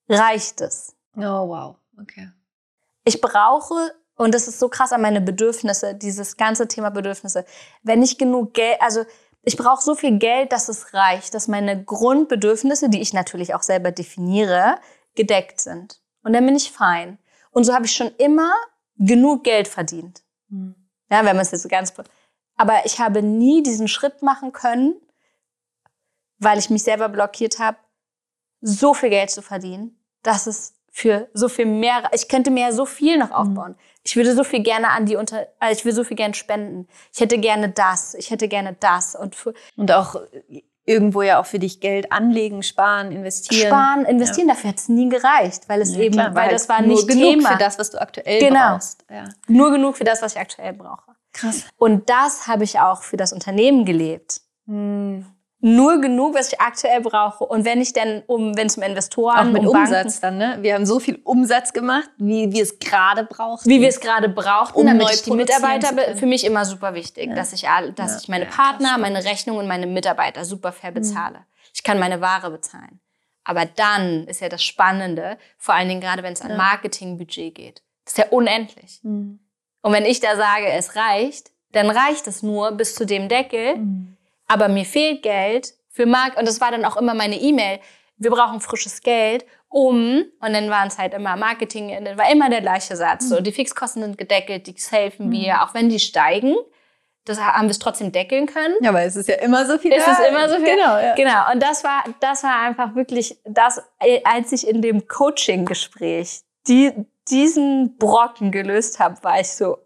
reicht 0.09 0.61
es. 0.61 0.97
Oh, 1.17 1.49
wow. 1.49 1.77
Okay. 2.01 2.31
Ich 3.07 3.21
brauche, 3.21 3.95
und 4.17 4.35
das 4.35 4.49
ist 4.49 4.59
so 4.59 4.69
krass 4.69 4.93
an 4.93 5.01
meine 5.01 5.21
Bedürfnisse, 5.21 5.95
dieses 5.95 6.37
ganze 6.37 6.67
Thema 6.67 6.91
Bedürfnisse. 6.91 7.45
Wenn 7.85 8.03
ich 8.03 8.19
genug 8.19 8.53
Geld, 8.53 8.83
also 8.83 9.05
ich 9.43 9.57
brauche 9.57 9.83
so 9.83 9.95
viel 9.95 10.19
Geld, 10.19 10.51
dass 10.51 10.69
es 10.69 10.93
reicht, 10.93 11.33
dass 11.33 11.47
meine 11.47 11.85
Grundbedürfnisse, 11.85 12.89
die 12.89 13.01
ich 13.01 13.13
natürlich 13.13 13.55
auch 13.55 13.63
selber 13.63 13.93
definiere, 13.93 14.81
gedeckt 15.15 15.61
sind. 15.61 16.03
Und 16.25 16.33
dann 16.33 16.45
bin 16.45 16.57
ich 16.57 16.73
fein. 16.73 17.19
Und 17.53 17.63
so 17.63 17.73
habe 17.73 17.87
ich 17.87 17.95
schon 17.95 18.11
immer 18.17 18.53
genug 18.97 19.45
Geld 19.45 19.69
verdient. 19.69 20.25
Ja, 20.51 21.25
wenn 21.25 21.37
man 21.37 21.39
es 21.39 21.53
jetzt 21.53 21.63
so 21.63 21.69
ganz. 21.69 21.95
Aber 22.57 22.85
ich 22.87 22.99
habe 22.99 23.23
nie 23.23 23.63
diesen 23.63 23.87
Schritt 23.87 24.21
machen 24.21 24.51
können, 24.51 25.01
weil 26.39 26.59
ich 26.59 26.71
mich 26.71 26.83
selber 26.83 27.09
blockiert 27.09 27.61
habe, 27.61 27.79
so 28.61 28.95
viel 28.95 29.11
Geld 29.11 29.31
zu 29.31 29.43
verdienen, 29.43 30.03
dass 30.23 30.49
es 30.49 30.76
für 30.99 31.29
so 31.35 31.51
viel 31.51 31.67
mehr, 31.67 32.09
ich 32.15 32.27
könnte 32.27 32.51
mir 32.51 32.69
ja 32.69 32.73
so 32.73 32.87
viel 32.87 33.19
noch 33.19 33.31
aufbauen. 33.31 33.75
Ich 34.03 34.17
würde 34.17 34.35
so 34.35 34.45
viel 34.45 34.61
gerne 34.63 34.89
an 34.89 35.05
die 35.05 35.17
unter, 35.17 35.47
also 35.59 35.79
ich 35.79 35.85
will 35.85 35.93
so 35.93 36.05
viel 36.05 36.17
gerne 36.17 36.33
spenden. 36.33 36.89
Ich 37.13 37.21
hätte 37.21 37.37
gerne 37.37 37.69
das, 37.69 38.15
ich 38.15 38.31
hätte 38.31 38.49
gerne 38.49 38.75
das 38.81 39.15
und 39.15 39.37
Und 39.77 39.93
auch 39.93 40.17
irgendwo 40.87 41.21
ja 41.21 41.39
auch 41.39 41.45
für 41.45 41.59
dich 41.59 41.81
Geld 41.81 42.13
anlegen, 42.13 42.63
sparen, 42.63 43.13
investieren. 43.13 43.67
sparen, 43.69 44.05
investieren. 44.07 44.49
Dafür 44.49 44.71
hat 44.71 44.79
es 44.79 44.89
nie 44.89 45.11
gereicht, 45.11 45.69
weil 45.69 45.83
es 45.83 45.95
Ja, 45.95 46.01
eben, 46.01 46.15
klar, 46.15 46.35
weil 46.35 46.45
halt 46.45 46.53
das 46.53 46.67
war 46.71 46.81
nur 46.81 46.97
nicht 46.97 47.09
genug 47.09 47.25
Thema. 47.41 47.51
für 47.53 47.59
das, 47.59 47.79
was 47.79 47.91
du 47.91 48.01
aktuell 48.01 48.41
Genau. 48.41 48.71
brauchst. 48.71 49.05
Ja. 49.11 49.25
Nur 49.49 49.71
genug 49.73 49.99
für 49.99 50.05
das, 50.05 50.23
was 50.23 50.33
ich 50.33 50.41
aktuell 50.41 50.73
brauche. 50.73 51.13
Krass. 51.35 51.65
Und 51.77 52.09
das 52.09 52.47
habe 52.47 52.65
ich 52.65 52.81
auch 52.81 53.03
für 53.03 53.19
das 53.19 53.35
Unternehmen 53.35 53.85
gelebt. 53.85 54.41
Hm. 54.67 55.27
Nur 55.61 56.01
genug, 56.03 56.35
was 56.35 56.53
ich 56.53 56.61
aktuell 56.61 57.01
brauche. 57.01 57.43
Und 57.45 57.65
wenn 57.65 57.81
ich 57.81 57.93
denn 57.95 58.23
um, 58.27 58.57
wenn 58.57 58.67
es 58.67 58.77
um 58.77 58.83
Investoren, 58.83 59.39
Auch 59.39 59.45
mit 59.53 59.65
um 59.67 59.73
Banken, 59.73 59.89
Umsatz 59.95 60.21
dann, 60.21 60.37
ne? 60.37 60.59
Wir 60.61 60.75
haben 60.75 60.85
so 60.85 61.01
viel 61.01 61.19
Umsatz 61.25 61.73
gemacht, 61.73 62.09
wie 62.19 62.53
wir 62.53 62.63
es 62.63 62.79
gerade 62.79 63.25
brauchen. 63.25 63.69
wie 63.69 63.81
wir 63.81 63.89
es 63.89 64.01
gerade 64.01 64.29
brauchten, 64.29 64.79
Um 64.79 64.87
damit 64.87 65.11
ich 65.13 65.23
die 65.23 65.31
Mitarbeiter, 65.33 66.17
für 66.17 66.27
mich 66.27 66.45
immer 66.45 66.65
super 66.67 66.95
wichtig, 66.95 67.35
dass 67.35 67.53
ich, 67.55 67.63
dass 67.95 68.13
Ja. 68.13 68.19
ich 68.21 68.29
meine 68.29 68.45
Ja, 68.45 68.51
Partner, 68.51 68.89
krass. 68.91 69.01
meine 69.01 69.25
Rechnungen 69.25 69.61
und 69.63 69.67
meine 69.69 69.87
Mitarbeiter 69.87 70.45
super 70.45 70.73
fair 70.73 70.93
bezahle. 70.93 71.41
Ich 71.75 71.83
kann 71.83 71.99
meine 71.99 72.21
Ware 72.21 72.51
bezahlen. 72.51 73.01
Aber 73.43 73.65
dann 73.65 74.27
ist 74.27 74.41
ja 74.41 74.49
das 74.51 74.63
Spannende, 74.63 75.39
vor 75.57 75.75
allen 75.75 75.89
Dingen 75.89 76.01
gerade 76.01 76.23
wenn 76.23 76.33
es 76.35 76.43
an 76.43 76.51
Ja. 76.51 76.57
Marketingbudget 76.57 77.55
geht. 77.55 77.83
Das 78.05 78.13
ist 78.13 78.19
ja 78.19 78.27
unendlich. 78.31 79.01
Mhm. 79.03 79.39
Und 79.83 79.93
wenn 79.93 80.05
ich 80.05 80.21
da 80.21 80.37
sage, 80.37 80.67
es 80.69 80.97
reicht, 80.97 81.51
dann 81.73 81.89
reicht 81.91 82.27
es 82.27 82.43
nur 82.43 82.73
bis 82.73 82.95
zu 82.95 83.07
dem 83.07 83.29
Deckel. 83.29 83.77
Mhm. 83.79 84.16
Aber 84.47 84.69
mir 84.69 84.85
fehlt 84.85 85.23
Geld 85.23 85.75
für 85.91 86.07
Mark 86.07 86.37
und 86.39 86.47
das 86.47 86.61
war 86.61 86.71
dann 86.71 86.85
auch 86.85 86.97
immer 86.97 87.15
meine 87.15 87.37
E-Mail. 87.37 87.81
Wir 88.19 88.31
brauchen 88.31 88.61
frisches 88.61 89.03
Geld, 89.03 89.45
um 89.69 90.25
und 90.41 90.53
dann 90.53 90.71
waren 90.71 90.89
es 90.89 90.99
halt 90.99 91.13
immer 91.13 91.37
Marketing, 91.37 91.89
dann 92.05 92.17
war 92.17 92.31
immer 92.31 92.49
der 92.49 92.61
gleiche 92.61 92.97
Satz. 92.97 93.29
So, 93.29 93.41
die 93.41 93.53
Fixkosten 93.53 94.03
sind 94.03 94.17
gedeckelt, 94.19 94.67
die 94.67 94.75
safen 94.79 95.31
wir, 95.31 95.63
auch 95.63 95.75
wenn 95.75 95.89
die 95.89 95.99
steigen. 95.99 96.57
Das 97.27 97.41
haben 97.41 97.67
wir 97.67 97.73
es 97.73 97.81
trotzdem 97.81 98.13
deckeln 98.13 98.47
können. 98.47 98.75
Ja, 98.81 98.95
weil 98.95 99.09
es 99.09 99.17
ist 99.17 99.29
ja 99.29 99.35
immer 99.37 99.67
so 99.67 99.79
viel. 99.79 99.93
Es 99.93 100.07
ist 100.07 100.19
da. 100.21 100.25
immer 100.27 100.49
so 100.49 100.57
viel. 100.57 100.77
Genau, 100.77 100.97
ja. 100.97 101.15
Genau. 101.17 101.53
Und 101.53 101.61
das 101.61 101.83
war, 101.83 102.05
das 102.21 102.45
war 102.45 102.61
einfach 102.61 102.95
wirklich 102.95 103.37
das, 103.45 103.83
äh, 103.99 104.21
als 104.23 104.53
ich 104.53 104.67
in 104.67 104.81
dem 104.81 105.09
Coaching-Gespräch 105.09 106.43
die, 106.69 106.93
diesen 107.29 107.97
Brocken 107.99 108.53
gelöst 108.53 109.01
habe, 109.01 109.17
war 109.25 109.41
ich 109.41 109.49
so, 109.49 109.77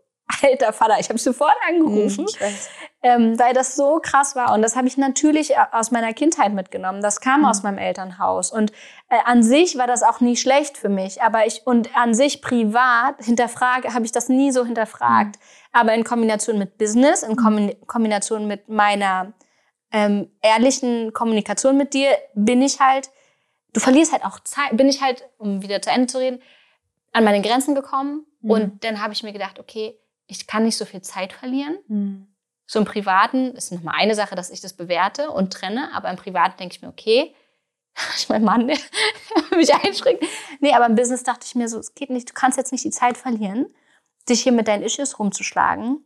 alter 0.42 0.74
Vater, 0.74 0.98
ich 1.00 1.08
habe 1.08 1.18
sofort 1.18 1.56
angerufen, 1.66 2.24
Mhm, 2.24 2.40
weiß. 2.44 2.68
Ähm, 3.02 3.38
weil 3.38 3.54
das 3.54 3.76
so 3.76 3.98
krass 4.02 4.36
war. 4.36 4.52
Und 4.52 4.62
das 4.62 4.76
habe 4.76 4.86
ich 4.86 4.96
natürlich 4.98 5.52
aus 5.72 5.90
meiner 5.90 6.12
Kindheit 6.12 6.52
mitgenommen. 6.52 7.00
Das 7.00 7.20
kam 7.20 7.40
Mhm. 7.40 7.46
aus 7.46 7.62
meinem 7.62 7.78
Elternhaus. 7.78 8.52
Und 8.52 8.72
äh, 9.08 9.18
an 9.24 9.42
sich 9.42 9.78
war 9.78 9.86
das 9.86 10.02
auch 10.02 10.20
nie 10.20 10.36
schlecht 10.36 10.76
für 10.76 10.88
mich. 10.90 11.22
Aber 11.22 11.46
ich, 11.46 11.66
und 11.66 11.96
an 11.96 12.14
sich 12.14 12.42
privat 12.42 13.16
hinterfrage, 13.24 13.94
habe 13.94 14.04
ich 14.04 14.12
das 14.12 14.28
nie 14.28 14.52
so 14.52 14.64
hinterfragt. 14.66 15.38
Aber 15.72 15.94
in 15.94 16.04
Kombination 16.04 16.58
mit 16.58 16.76
Business, 16.78 17.22
in 17.22 17.36
Kombi- 17.36 17.76
Kombination 17.86 18.46
mit 18.46 18.68
meiner 18.68 19.32
ähm, 19.92 20.30
ehrlichen 20.42 21.12
Kommunikation 21.12 21.76
mit 21.76 21.94
dir, 21.94 22.10
bin 22.34 22.60
ich 22.62 22.80
halt, 22.80 23.10
du 23.72 23.80
verlierst 23.80 24.12
halt 24.12 24.24
auch 24.24 24.40
Zeit, 24.40 24.76
bin 24.76 24.88
ich 24.88 25.00
halt, 25.02 25.28
um 25.38 25.62
wieder 25.62 25.80
zu 25.80 25.90
Ende 25.90 26.06
zu 26.06 26.18
reden, 26.18 26.40
an 27.12 27.24
meine 27.24 27.40
Grenzen 27.40 27.74
gekommen. 27.74 28.26
Mhm. 28.42 28.50
Und 28.50 28.84
dann 28.84 29.00
habe 29.02 29.12
ich 29.14 29.22
mir 29.22 29.32
gedacht, 29.32 29.58
okay, 29.58 29.98
ich 30.26 30.46
kann 30.46 30.64
nicht 30.64 30.76
so 30.76 30.84
viel 30.84 31.00
Zeit 31.02 31.32
verlieren. 31.32 31.78
Mhm. 31.88 32.26
So 32.70 32.78
im 32.78 32.84
Privaten 32.84 33.56
ist 33.56 33.72
nochmal 33.72 33.96
eine 33.98 34.14
Sache, 34.14 34.36
dass 34.36 34.48
ich 34.48 34.60
das 34.60 34.74
bewerte 34.74 35.32
und 35.32 35.52
trenne, 35.52 35.92
aber 35.92 36.08
im 36.08 36.14
Privaten 36.14 36.56
denke 36.56 36.76
ich 36.76 36.82
mir, 36.82 36.86
okay, 36.86 37.34
ich 38.16 38.28
mein 38.28 38.44
Mann, 38.44 38.68
der 38.68 38.78
mich 39.56 39.74
einschränkt. 39.74 40.24
Nee, 40.60 40.72
aber 40.74 40.86
im 40.86 40.94
Business 40.94 41.24
dachte 41.24 41.44
ich 41.44 41.56
mir 41.56 41.68
so, 41.68 41.80
es 41.80 41.96
geht 41.96 42.10
nicht, 42.10 42.30
du 42.30 42.32
kannst 42.32 42.56
jetzt 42.58 42.70
nicht 42.70 42.84
die 42.84 42.92
Zeit 42.92 43.18
verlieren, 43.18 43.74
dich 44.28 44.44
hier 44.44 44.52
mit 44.52 44.68
deinen 44.68 44.84
Issues 44.84 45.18
rumzuschlagen. 45.18 46.04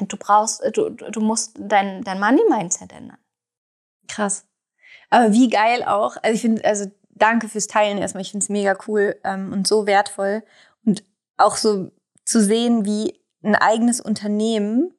Du 0.00 0.18
brauchst, 0.18 0.62
du, 0.74 0.90
du 0.90 1.20
musst 1.20 1.56
dein, 1.58 2.04
dein 2.04 2.20
Money-Mindset 2.20 2.92
ändern. 2.92 3.18
Krass. 4.06 4.46
Aber 5.08 5.32
wie 5.32 5.48
geil 5.48 5.82
auch. 5.82 6.18
Also 6.22 6.34
ich 6.34 6.42
finde, 6.42 6.62
also 6.66 6.90
danke 7.08 7.48
fürs 7.48 7.68
Teilen 7.68 7.96
erstmal. 7.96 8.20
Ich 8.20 8.32
finde 8.32 8.44
es 8.44 8.50
mega 8.50 8.76
cool 8.86 9.18
ähm, 9.24 9.50
und 9.50 9.66
so 9.66 9.86
wertvoll. 9.86 10.44
Und 10.84 11.04
auch 11.38 11.56
so 11.56 11.90
zu 12.26 12.42
sehen, 12.42 12.84
wie 12.84 13.18
ein 13.42 13.54
eigenes 13.54 14.02
Unternehmen, 14.02 14.92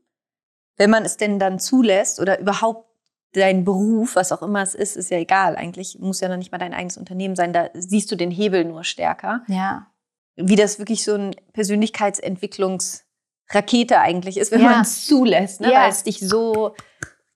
wenn 0.78 0.89
man 0.89 1.05
es 1.05 1.17
denn 1.17 1.39
dann 1.39 1.59
zulässt 1.59 2.19
oder 2.19 2.39
überhaupt 2.39 2.88
dein 3.34 3.65
Beruf, 3.65 4.15
was 4.15 4.32
auch 4.32 4.41
immer 4.41 4.61
es 4.61 4.73
ist, 4.73 4.95
ist 4.95 5.11
ja 5.11 5.17
egal 5.17 5.55
eigentlich, 5.57 5.99
muss 5.99 6.21
ja 6.21 6.30
noch 6.30 6.38
nicht 6.38 6.51
mal 6.51 6.57
dein 6.57 6.73
eigenes 6.73 6.97
Unternehmen 6.97 7.36
sein, 7.36 7.53
da 7.53 7.69
siehst 7.73 8.11
du 8.11 8.15
den 8.15 8.32
Hebel 8.32 8.65
nur 8.65 8.84
stärker. 8.84 9.43
Ja. 9.47 9.88
Wie 10.36 10.55
das 10.55 10.80
wirklich 10.80 11.03
so 11.03 11.15
ein 11.15 11.36
Persönlichkeitsentwicklungsrakete 11.53 13.99
eigentlich 13.99 14.38
ist, 14.38 14.51
wenn 14.51 14.61
Ja. 14.61 14.69
man 14.69 14.82
es 14.82 15.05
zulässt, 15.05 15.61
ne? 15.61 15.71
Ja. 15.71 15.84
weil 15.84 15.89
es 15.91 16.03
dich 16.03 16.19
so 16.19 16.75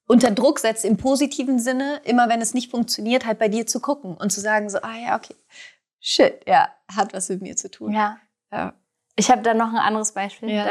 unter 0.08 0.32
Druck 0.32 0.60
setzt 0.60 0.86
im 0.86 0.98
positiven 0.98 1.60
Sinne, 1.60 2.02
immer 2.04 2.30
wenn 2.30 2.42
es 2.42 2.54
nicht 2.54 2.70
funktioniert, 2.70 3.26
halt 3.26 3.40
bei 3.40 3.48
dir 3.48 3.66
zu 3.66 3.80
gucken 3.80 4.16
und 4.16 4.32
zu 4.32 4.42
sagen 4.42 4.70
so, 4.70 4.80
ah 4.82 4.96
ja, 5.04 5.16
okay, 5.18 5.36
shit, 6.00 6.42
ja, 6.48 6.70
hat 6.94 7.14
was 7.14 7.30
mit 7.30 7.42
mir 7.42 7.56
zu 7.56 7.72
tun. 7.72 7.94
Ja. 7.94 8.18
Ja. 8.52 8.74
Ich 9.16 9.32
habe 9.32 9.42
da 9.42 9.54
noch 9.54 9.70
ein 9.70 9.78
anderes 9.78 10.12
Beispiel. 10.14 10.50
Ja. 10.50 10.66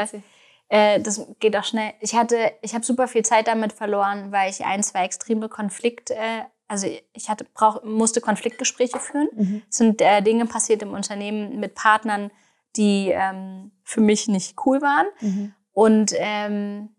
Das, 0.71 0.79
äh, 0.79 0.99
das 1.01 1.27
geht 1.39 1.55
auch 1.55 1.63
schnell. 1.63 1.93
Ich 1.99 2.15
hatte, 2.15 2.51
ich 2.61 2.73
habe 2.73 2.85
super 2.85 3.07
viel 3.07 3.23
Zeit 3.23 3.47
damit 3.47 3.73
verloren, 3.73 4.31
weil 4.31 4.49
ich 4.49 4.65
ein, 4.65 4.81
zwei 4.83 5.05
extreme 5.05 5.49
Konflikt, 5.49 6.11
äh, 6.11 6.43
also 6.67 6.87
ich 7.13 7.29
hatte, 7.29 7.45
brauch, 7.53 7.83
musste 7.83 8.21
Konfliktgespräche 8.21 8.99
führen. 8.99 9.27
Mhm. 9.35 9.61
Es 9.69 9.77
sind 9.77 10.01
äh, 10.01 10.21
Dinge 10.21 10.45
passiert 10.45 10.81
im 10.81 10.93
Unternehmen 10.93 11.59
mit 11.59 11.75
Partnern, 11.75 12.31
die 12.77 13.09
ähm, 13.09 13.71
für 13.83 13.99
mich 13.99 14.29
nicht 14.29 14.55
cool 14.65 14.81
waren. 14.81 15.07
Mhm. 15.19 15.53
Und 15.73 16.13
ähm, 16.15 16.95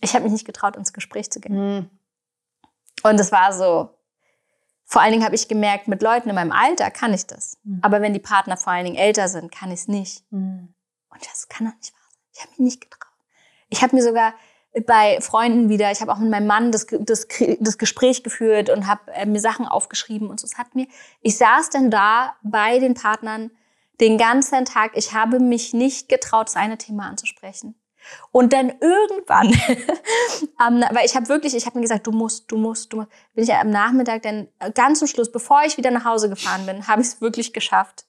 ich 0.00 0.14
habe 0.14 0.24
mich 0.24 0.32
nicht 0.32 0.46
getraut, 0.46 0.76
ins 0.76 0.94
Gespräch 0.94 1.30
zu 1.30 1.40
gehen. 1.40 1.54
Mhm. 1.54 1.90
Und 3.02 3.20
es 3.20 3.30
war 3.30 3.52
so, 3.52 3.90
vor 4.86 5.02
allen 5.02 5.12
Dingen 5.12 5.24
habe 5.24 5.34
ich 5.34 5.48
gemerkt, 5.48 5.88
mit 5.88 6.02
Leuten 6.02 6.30
in 6.30 6.34
meinem 6.34 6.52
Alter 6.52 6.90
kann 6.90 7.12
ich 7.12 7.26
das. 7.26 7.58
Mhm. 7.64 7.80
Aber 7.82 8.00
wenn 8.00 8.14
die 8.14 8.18
Partner 8.18 8.56
vor 8.56 8.72
allen 8.72 8.86
Dingen 8.86 8.96
älter 8.96 9.28
sind, 9.28 9.52
kann 9.52 9.70
ich 9.70 9.80
es 9.80 9.88
nicht. 9.88 10.24
Mhm. 10.32 10.74
Und 11.10 11.26
das 11.26 11.48
kann 11.48 11.66
doch 11.66 11.76
nicht 11.76 11.92
wahr 11.92 12.08
sein. 12.10 12.28
Ich 12.32 12.40
habe 12.40 12.50
mich 12.52 12.58
nicht 12.60 12.80
getraut. 12.80 13.09
Ich 13.70 13.82
habe 13.82 13.96
mir 13.96 14.02
sogar 14.02 14.34
bei 14.86 15.20
Freunden 15.20 15.68
wieder, 15.68 15.90
ich 15.90 16.00
habe 16.00 16.12
auch 16.12 16.18
mit 16.18 16.30
meinem 16.30 16.46
Mann 16.46 16.70
das, 16.70 16.86
das, 16.86 17.26
das 17.58 17.78
Gespräch 17.78 18.22
geführt 18.22 18.70
und 18.70 18.86
habe 18.86 19.12
äh, 19.12 19.26
mir 19.26 19.40
Sachen 19.40 19.66
aufgeschrieben 19.66 20.28
und 20.28 20.38
so. 20.38 20.46
Es 20.46 20.58
hat 20.58 20.74
mir, 20.74 20.86
ich 21.22 21.36
saß 21.38 21.70
dann 21.70 21.90
da 21.90 22.36
bei 22.42 22.78
den 22.78 22.94
Partnern 22.94 23.50
den 24.00 24.16
ganzen 24.16 24.64
Tag. 24.64 24.92
Ich 24.94 25.12
habe 25.12 25.40
mich 25.40 25.74
nicht 25.74 26.08
getraut, 26.08 26.48
das 26.48 26.56
eine 26.56 26.78
Thema 26.78 27.08
anzusprechen. 27.08 27.74
Und 28.30 28.52
dann 28.52 28.72
irgendwann, 28.80 29.48
am, 30.56 30.80
weil 30.92 31.04
ich 31.04 31.16
habe 31.16 31.28
wirklich, 31.28 31.54
ich 31.54 31.66
habe 31.66 31.78
mir 31.78 31.82
gesagt, 31.82 32.06
du 32.06 32.12
musst, 32.12 32.50
du 32.50 32.56
musst, 32.56 32.92
du 32.92 32.98
musst, 32.98 33.10
bin 33.34 33.44
ich 33.44 33.52
am 33.52 33.70
Nachmittag 33.70 34.22
dann 34.22 34.48
äh, 34.58 34.70
ganz 34.72 35.00
zum 35.00 35.08
Schluss, 35.08 35.30
bevor 35.30 35.62
ich 35.66 35.76
wieder 35.76 35.90
nach 35.90 36.04
Hause 36.04 36.28
gefahren 36.28 36.64
bin, 36.64 36.86
habe 36.86 37.02
ich 37.02 37.08
es 37.08 37.20
wirklich 37.20 37.52
geschafft. 37.52 38.06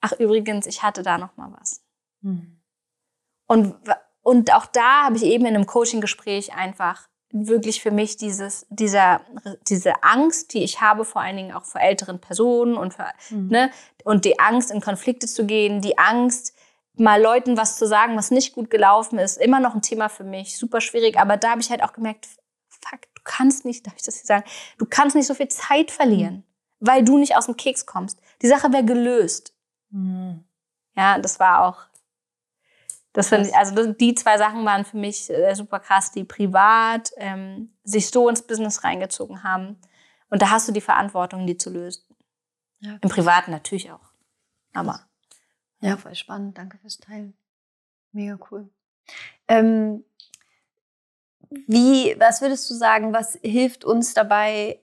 Ach 0.00 0.12
übrigens, 0.12 0.66
ich 0.66 0.82
hatte 0.82 1.02
da 1.02 1.18
noch 1.18 1.36
mal 1.36 1.52
was. 1.58 1.82
Mhm. 2.20 2.60
Und, 3.46 3.76
und 4.30 4.54
auch 4.54 4.66
da 4.66 5.04
habe 5.06 5.16
ich 5.16 5.24
eben 5.24 5.44
in 5.44 5.56
einem 5.56 5.66
Coaching-Gespräch 5.66 6.54
einfach 6.54 7.08
wirklich 7.32 7.82
für 7.82 7.90
mich 7.90 8.16
dieses, 8.16 8.64
dieser, 8.70 9.22
diese 9.68 10.04
Angst, 10.04 10.54
die 10.54 10.62
ich 10.62 10.80
habe, 10.80 11.04
vor 11.04 11.20
allen 11.20 11.36
Dingen 11.36 11.52
auch 11.52 11.64
vor 11.64 11.80
älteren 11.80 12.20
Personen 12.20 12.76
und, 12.76 12.94
für, 12.94 13.06
Mhm. 13.30 13.48
ne, 13.48 13.70
und 14.04 14.24
die 14.24 14.38
Angst, 14.38 14.70
in 14.70 14.80
Konflikte 14.80 15.26
zu 15.26 15.46
gehen, 15.46 15.80
die 15.80 15.98
Angst, 15.98 16.54
mal 16.94 17.20
Leuten 17.20 17.56
was 17.56 17.76
zu 17.76 17.88
sagen, 17.88 18.16
was 18.16 18.30
nicht 18.30 18.52
gut 18.54 18.70
gelaufen 18.70 19.18
ist, 19.18 19.36
immer 19.36 19.58
noch 19.58 19.74
ein 19.74 19.82
Thema 19.82 20.08
für 20.08 20.24
mich, 20.24 20.56
super 20.56 20.80
schwierig. 20.80 21.18
Aber 21.18 21.36
da 21.36 21.50
habe 21.50 21.60
ich 21.60 21.70
halt 21.70 21.82
auch 21.82 21.92
gemerkt, 21.92 22.28
fuck, 22.68 23.00
du 23.14 23.22
kannst 23.24 23.64
nicht, 23.64 23.84
darf 23.84 23.94
ich 23.96 24.02
das 24.04 24.16
hier 24.18 24.26
sagen, 24.26 24.44
du 24.78 24.86
kannst 24.86 25.16
nicht 25.16 25.26
so 25.26 25.34
viel 25.34 25.48
Zeit 25.48 25.90
verlieren, 25.90 26.44
weil 26.78 27.02
du 27.04 27.18
nicht 27.18 27.36
aus 27.36 27.46
dem 27.46 27.56
Keks 27.56 27.84
kommst. 27.84 28.20
Die 28.42 28.48
Sache 28.48 28.72
wäre 28.72 28.84
gelöst. 28.84 29.54
Mhm. 29.90 30.44
Ja, 30.96 31.18
das 31.18 31.40
war 31.40 31.64
auch. 31.64 31.89
Das 33.12 33.28
finde 33.28 33.48
ich, 33.48 33.56
also 33.56 33.92
die 33.92 34.14
zwei 34.14 34.38
Sachen 34.38 34.64
waren 34.64 34.84
für 34.84 34.96
mich 34.96 35.30
äh, 35.30 35.54
super 35.54 35.80
krass, 35.80 36.12
die 36.12 36.24
privat 36.24 37.10
ähm, 37.16 37.74
sich 37.82 38.08
so 38.08 38.28
ins 38.28 38.42
Business 38.42 38.84
reingezogen 38.84 39.42
haben. 39.42 39.80
Und 40.28 40.42
da 40.42 40.50
hast 40.50 40.68
du 40.68 40.72
die 40.72 40.80
Verantwortung, 40.80 41.46
die 41.46 41.56
zu 41.56 41.70
lösen. 41.70 42.04
Ja. 42.78 42.98
Im 43.00 43.08
Privaten 43.08 43.50
natürlich 43.50 43.90
auch. 43.90 44.12
Aber 44.72 45.00
Ja, 45.80 45.96
voll 45.96 46.14
spannend. 46.14 46.56
Danke 46.56 46.78
fürs 46.78 46.98
Teilen. 46.98 47.34
Mega 48.12 48.38
cool. 48.50 48.68
Ähm, 49.48 50.04
wie, 51.66 52.14
was 52.18 52.40
würdest 52.40 52.70
du 52.70 52.74
sagen, 52.74 53.12
was 53.12 53.38
hilft 53.42 53.84
uns 53.84 54.14
dabei, 54.14 54.80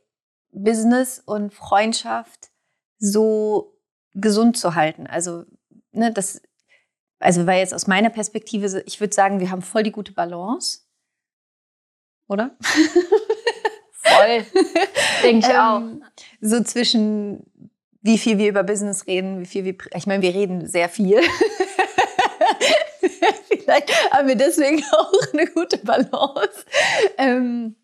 Business 0.51 1.19
und 1.19 1.53
Freundschaft 1.53 2.49
so 2.99 3.77
gesund 4.13 4.57
zu 4.57 4.75
halten? 4.75 5.07
Also, 5.07 5.45
ne, 5.91 6.11
das, 6.11 6.41
also, 7.19 7.47
weil 7.47 7.59
jetzt 7.59 7.73
aus 7.73 7.87
meiner 7.87 8.09
Perspektive, 8.09 8.83
ich 8.85 8.99
würde 8.99 9.13
sagen, 9.13 9.39
wir 9.39 9.49
haben 9.51 9.61
voll 9.61 9.83
die 9.83 9.91
gute 9.91 10.11
Balance. 10.13 10.81
Oder? 12.27 12.55
voll. 13.91 14.45
Denke 15.23 15.47
ich 15.47 15.57
auch. 15.57 15.79
Ähm, 15.79 16.03
So 16.41 16.61
zwischen 16.63 17.43
wie 18.01 18.17
viel 18.17 18.37
wir 18.37 18.49
über 18.49 18.63
Business 18.63 19.05
reden, 19.07 19.41
wie 19.41 19.45
viel 19.45 19.65
wir, 19.65 19.75
ich 19.93 20.07
meine, 20.07 20.21
wir 20.21 20.33
reden 20.33 20.65
sehr 20.67 20.87
viel. 20.87 21.19
Vielleicht 23.49 24.11
haben 24.11 24.27
wir 24.27 24.35
deswegen 24.35 24.83
auch 24.91 25.33
eine 25.33 25.45
gute 25.47 25.77
Balance. 25.79 26.65
Ähm, 27.17 27.75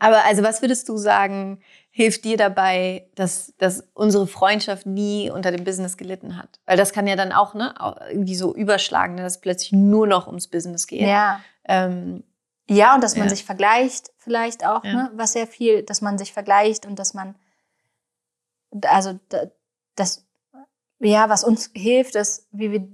aber 0.00 0.24
also, 0.24 0.42
was 0.42 0.60
würdest 0.60 0.88
du 0.88 0.96
sagen, 0.96 1.60
hilft 1.96 2.24
dir 2.24 2.36
dabei, 2.36 3.08
dass, 3.14 3.54
dass 3.58 3.84
unsere 3.94 4.26
Freundschaft 4.26 4.84
nie 4.84 5.30
unter 5.30 5.52
dem 5.52 5.62
Business 5.62 5.96
gelitten 5.96 6.36
hat? 6.36 6.58
Weil 6.66 6.76
das 6.76 6.92
kann 6.92 7.06
ja 7.06 7.14
dann 7.14 7.30
auch 7.32 7.54
ne, 7.54 7.72
irgendwie 8.10 8.34
so 8.34 8.52
überschlagen, 8.52 9.14
ne, 9.14 9.22
dass 9.22 9.34
es 9.36 9.40
plötzlich 9.40 9.70
nur 9.70 10.08
noch 10.08 10.26
ums 10.26 10.48
Business 10.48 10.88
geht. 10.88 11.02
Ja. 11.06 11.40
Ähm, 11.66 12.24
Ja, 12.68 12.94
und 12.96 13.04
dass 13.04 13.14
man 13.16 13.28
Ja. 13.28 13.30
sich 13.34 13.44
vergleicht, 13.44 14.10
vielleicht 14.18 14.66
auch, 14.66 14.82
Ja. 14.84 14.92
ne? 14.94 15.10
was 15.14 15.34
sehr 15.34 15.46
viel, 15.46 15.82
dass 15.84 16.00
man 16.00 16.18
sich 16.18 16.32
vergleicht 16.32 16.84
und 16.84 16.98
dass 16.98 17.14
man, 17.14 17.36
also 18.86 19.18
da- 19.28 19.46
das, 19.94 20.26
ja, 20.98 21.28
was 21.28 21.44
uns 21.44 21.70
hilft, 21.74 22.16
ist, 22.16 22.48
wie 22.50 22.72
wir, 22.72 22.88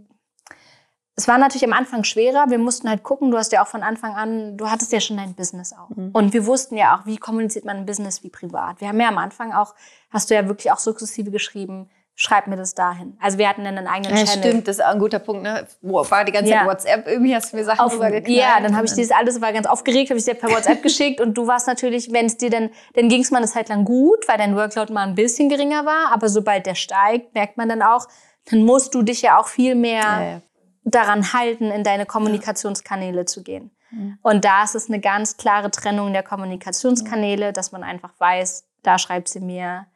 es 1.21 1.29
war 1.29 1.37
natürlich 1.37 1.65
am 1.65 1.75
Anfang 1.75 2.05
schwerer. 2.05 2.47
Wir 2.49 2.59
mussten 2.59 2.89
halt 2.89 3.03
gucken, 3.03 3.31
du 3.31 3.37
hast 3.37 3.53
ja 3.53 3.63
auch 3.63 3.67
von 3.67 3.83
Anfang 3.83 4.15
an, 4.15 4.57
du 4.57 4.71
hattest 4.71 4.91
ja 4.91 5.01
schon 5.01 5.19
dein 5.19 5.35
Business 5.35 5.75
auch. 5.75 5.95
Mhm. 5.95 6.11
Und 6.15 6.33
wir 6.33 6.47
wussten 6.47 6.79
ja 6.79 6.97
auch, 6.97 7.05
wie 7.05 7.19
kommuniziert 7.19 7.67
man 7.67 7.77
ein 7.77 7.87
Business 7.87 8.25
wie 8.25 8.31
privat. 8.31 8.81
Wir 8.81 8.89
haben 8.89 8.99
ja 8.99 9.09
am 9.09 9.19
Anfang 9.19 9.53
auch, 9.53 9.75
hast 10.11 10.31
du 10.31 10.35
ja 10.35 10.49
wirklich 10.49 10.73
auch 10.73 10.79
sukzessive 10.79 11.31
geschrieben, 11.31 11.91
schreib 12.15 12.47
mir 12.47 12.57
das 12.57 12.75
dahin. 12.75 13.19
Also 13.21 13.37
wir 13.37 13.51
hatten 13.51 13.65
dann 13.65 13.77
einen 13.77 13.87
eigenen 13.87 14.17
ja, 14.17 14.25
Channel. 14.25 14.49
Stimmt, 14.49 14.69
das 14.69 14.79
ist 14.79 14.85
auch 14.85 14.93
ein 14.93 14.99
guter 14.99 15.19
Punkt. 15.19 15.43
Ne? 15.43 15.67
Wo 15.83 16.03
war 16.11 16.25
die 16.25 16.33
ganze 16.33 16.53
Zeit 16.53 16.67
WhatsApp? 16.67 17.07
Irgendwie 17.07 17.35
hast 17.35 17.53
du 17.53 17.57
mir 17.59 17.65
Sachen 17.65 17.81
Auf, 17.81 17.99
Ja, 18.27 18.59
dann 18.63 18.75
habe 18.75 18.87
ich 18.87 18.95
dieses 18.95 19.11
alles, 19.11 19.43
war 19.43 19.53
ganz 19.53 19.67
aufgeregt, 19.67 20.09
habe 20.09 20.19
ich 20.19 20.25
dir 20.25 20.35
per 20.35 20.51
WhatsApp 20.51 20.83
geschickt 20.83 21.21
und 21.21 21.35
du 21.35 21.47
warst 21.47 21.67
natürlich, 21.67 22.13
wenn 22.13 22.27
es 22.27 22.39
dir 22.39 22.49
dann, 22.49 22.71
dann 22.95 23.11
ging 23.11 23.21
es 23.21 23.31
mal 23.31 23.39
eine 23.39 23.47
Zeit 23.47 23.69
lang 23.69 23.85
gut, 23.85 24.27
weil 24.27 24.39
dein 24.39 24.57
Workload 24.57 24.91
mal 24.91 25.07
ein 25.07 25.15
bisschen 25.15 25.51
geringer 25.51 25.85
war, 25.85 26.13
aber 26.13 26.31
sobald 26.31 26.65
der 26.65 26.75
steigt, 26.77 27.35
merkt 27.35 27.59
man 27.59 27.69
dann 27.69 27.83
auch, 27.83 28.07
dann 28.51 28.65
musst 28.65 28.95
du 28.95 29.03
dich 29.03 29.21
ja 29.21 29.39
auch 29.39 29.49
viel 29.49 29.75
mehr 29.75 30.03
ja, 30.03 30.23
ja. 30.23 30.43
Daran 30.91 31.33
halten, 31.33 31.71
in 31.71 31.85
deine 31.85 32.07
Kommunikationskanäle 32.07 33.25
zu 33.25 33.43
gehen. 33.43 33.71
Mhm. 33.91 34.19
Und 34.23 34.45
da 34.45 34.65
ist 34.65 34.75
es 34.75 34.89
eine 34.89 35.01
ganz 35.01 35.37
klare 35.37 35.71
Trennung 35.71 36.13
der 36.13 36.23
Kommunikationskanäle, 36.23 37.53
dass 37.53 37.73
man 37.73 37.83
einfach 37.83 38.13
weiß, 38.19 38.65
da 38.83 38.99
schreibt 38.99 39.29
sie 39.29 39.41
mir, 39.41 39.87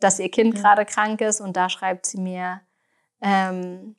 dass 0.00 0.18
ihr 0.18 0.30
Kind 0.30 0.56
ja. 0.56 0.60
gerade 0.60 0.84
krank 0.84 1.20
ist 1.20 1.40
und 1.40 1.56
da 1.56 1.68
schreibt 1.68 2.06
sie 2.06 2.18
mir, 2.18 2.60
ähm, 3.20 3.96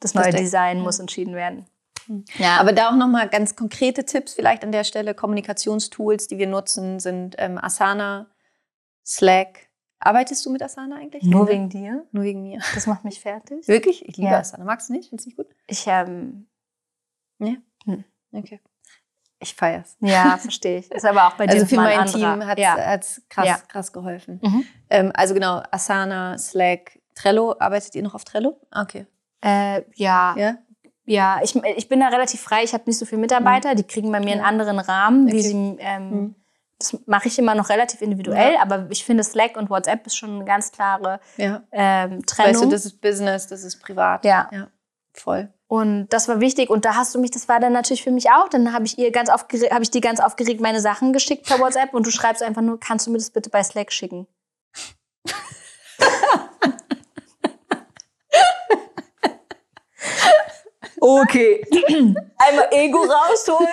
das 0.00 0.14
neue 0.14 0.30
das 0.30 0.40
Design 0.40 0.80
muss 0.80 0.98
entschieden 0.98 1.34
werden. 1.34 1.66
Hm. 2.06 2.24
Ja. 2.38 2.58
Aber 2.58 2.72
da 2.72 2.90
auch 2.90 2.96
nochmal 2.96 3.28
ganz 3.28 3.56
konkrete 3.56 4.04
Tipps 4.04 4.34
vielleicht 4.34 4.64
an 4.64 4.72
der 4.72 4.84
Stelle. 4.84 5.14
Kommunikationstools, 5.14 6.26
die 6.26 6.38
wir 6.38 6.46
nutzen, 6.46 7.00
sind 7.00 7.36
ähm, 7.38 7.58
Asana, 7.58 8.26
Slack. 9.04 9.68
Arbeitest 10.04 10.44
du 10.44 10.50
mit 10.50 10.62
Asana 10.62 10.96
eigentlich? 10.96 11.22
Nur 11.22 11.48
wegen 11.48 11.68
dir? 11.68 12.04
Nur 12.12 12.24
wegen 12.24 12.42
mir. 12.42 12.60
Das 12.74 12.86
macht 12.86 13.04
mich 13.04 13.20
fertig. 13.20 13.66
Wirklich? 13.68 14.06
Ich 14.06 14.16
liebe 14.16 14.30
ja. 14.30 14.40
Asana. 14.40 14.64
Magst 14.64 14.88
du 14.88 14.94
nicht? 14.94 15.08
Findest 15.08 15.26
du 15.26 15.28
nicht 15.30 15.36
gut? 15.36 15.46
Ich, 15.68 15.86
ähm... 15.86 16.46
Nee? 17.38 17.58
Hm. 17.84 18.04
Okay. 18.32 18.60
Ich 19.38 19.54
feier's. 19.54 19.96
Ja, 20.00 20.36
verstehe 20.40 20.78
ich. 20.78 20.90
Ist 20.90 21.04
aber 21.04 21.26
auch 21.28 21.34
bei 21.34 21.46
dir 21.46 21.54
Also 21.54 21.66
für 21.66 21.76
mein 21.76 21.98
anderer. 21.98 22.34
Team 22.34 22.46
hat 22.46 22.58
es 22.58 23.16
ja. 23.16 23.22
krass, 23.28 23.46
ja. 23.46 23.56
krass 23.68 23.92
geholfen. 23.92 24.40
Mhm. 24.42 24.64
Ähm, 24.90 25.12
also 25.14 25.34
genau, 25.34 25.62
Asana, 25.70 26.38
Slack, 26.38 26.98
Trello. 27.14 27.54
Arbeitet 27.58 27.94
ihr 27.94 28.02
noch 28.02 28.14
auf 28.14 28.24
Trello? 28.24 28.60
Okay. 28.70 29.06
Äh, 29.40 29.82
ja. 29.94 30.34
Ja? 30.36 30.58
Ja, 31.04 31.40
ich, 31.42 31.56
ich 31.56 31.88
bin 31.88 32.00
da 32.00 32.08
relativ 32.08 32.40
frei. 32.40 32.62
Ich 32.62 32.74
habe 32.74 32.84
nicht 32.86 32.98
so 32.98 33.04
viele 33.04 33.20
Mitarbeiter. 33.20 33.72
Mhm. 33.72 33.76
Die 33.76 33.84
kriegen 33.84 34.12
bei 34.12 34.20
mir 34.20 34.32
einen 34.32 34.44
anderen 34.44 34.78
Rahmen, 34.78 35.26
okay. 35.26 35.36
wie 35.36 35.42
sie 35.42 35.76
ähm, 35.80 36.10
mhm. 36.10 36.34
Das 36.82 36.98
mache 37.06 37.28
ich 37.28 37.38
immer 37.38 37.54
noch 37.54 37.68
relativ 37.68 38.02
individuell, 38.02 38.54
ja. 38.54 38.62
aber 38.62 38.88
ich 38.90 39.04
finde 39.04 39.22
Slack 39.22 39.56
und 39.56 39.70
WhatsApp 39.70 40.04
ist 40.06 40.16
schon 40.16 40.36
eine 40.36 40.44
ganz 40.44 40.72
klare 40.72 41.20
ja. 41.36 41.62
ähm, 41.70 42.26
Trennung. 42.26 42.54
Weißt 42.54 42.64
du, 42.64 42.68
das 42.68 42.86
ist 42.86 43.00
Business, 43.00 43.46
das 43.46 43.62
ist 43.62 43.80
privat. 43.80 44.24
Ja. 44.24 44.48
ja. 44.50 44.66
Voll. 45.14 45.48
Und 45.68 46.08
das 46.08 46.26
war 46.28 46.40
wichtig. 46.40 46.70
Und 46.70 46.84
da 46.84 46.96
hast 46.96 47.14
du 47.14 47.20
mich, 47.20 47.30
das 47.30 47.48
war 47.48 47.60
dann 47.60 47.72
natürlich 47.72 48.02
für 48.02 48.10
mich 48.10 48.30
auch. 48.30 48.48
Dann 48.48 48.72
habe 48.72 48.84
ich 48.84 48.98
ihr 48.98 49.12
ganz 49.12 49.28
aufgeregt, 49.30 49.72
habe 49.72 49.84
ich 49.84 49.90
dir 49.90 50.00
ganz 50.00 50.18
aufgeregt 50.18 50.60
meine 50.60 50.80
Sachen 50.80 51.12
geschickt 51.12 51.46
per 51.46 51.60
WhatsApp 51.60 51.94
und 51.94 52.04
du 52.06 52.10
schreibst 52.10 52.42
einfach 52.42 52.62
nur, 52.62 52.80
kannst 52.80 53.06
du 53.06 53.12
mir 53.12 53.18
das 53.18 53.30
bitte 53.30 53.48
bei 53.48 53.62
Slack 53.62 53.92
schicken? 53.92 54.26
okay. 61.00 61.64
Einmal 62.38 62.68
Ego 62.72 62.98
rausholen. 62.98 63.68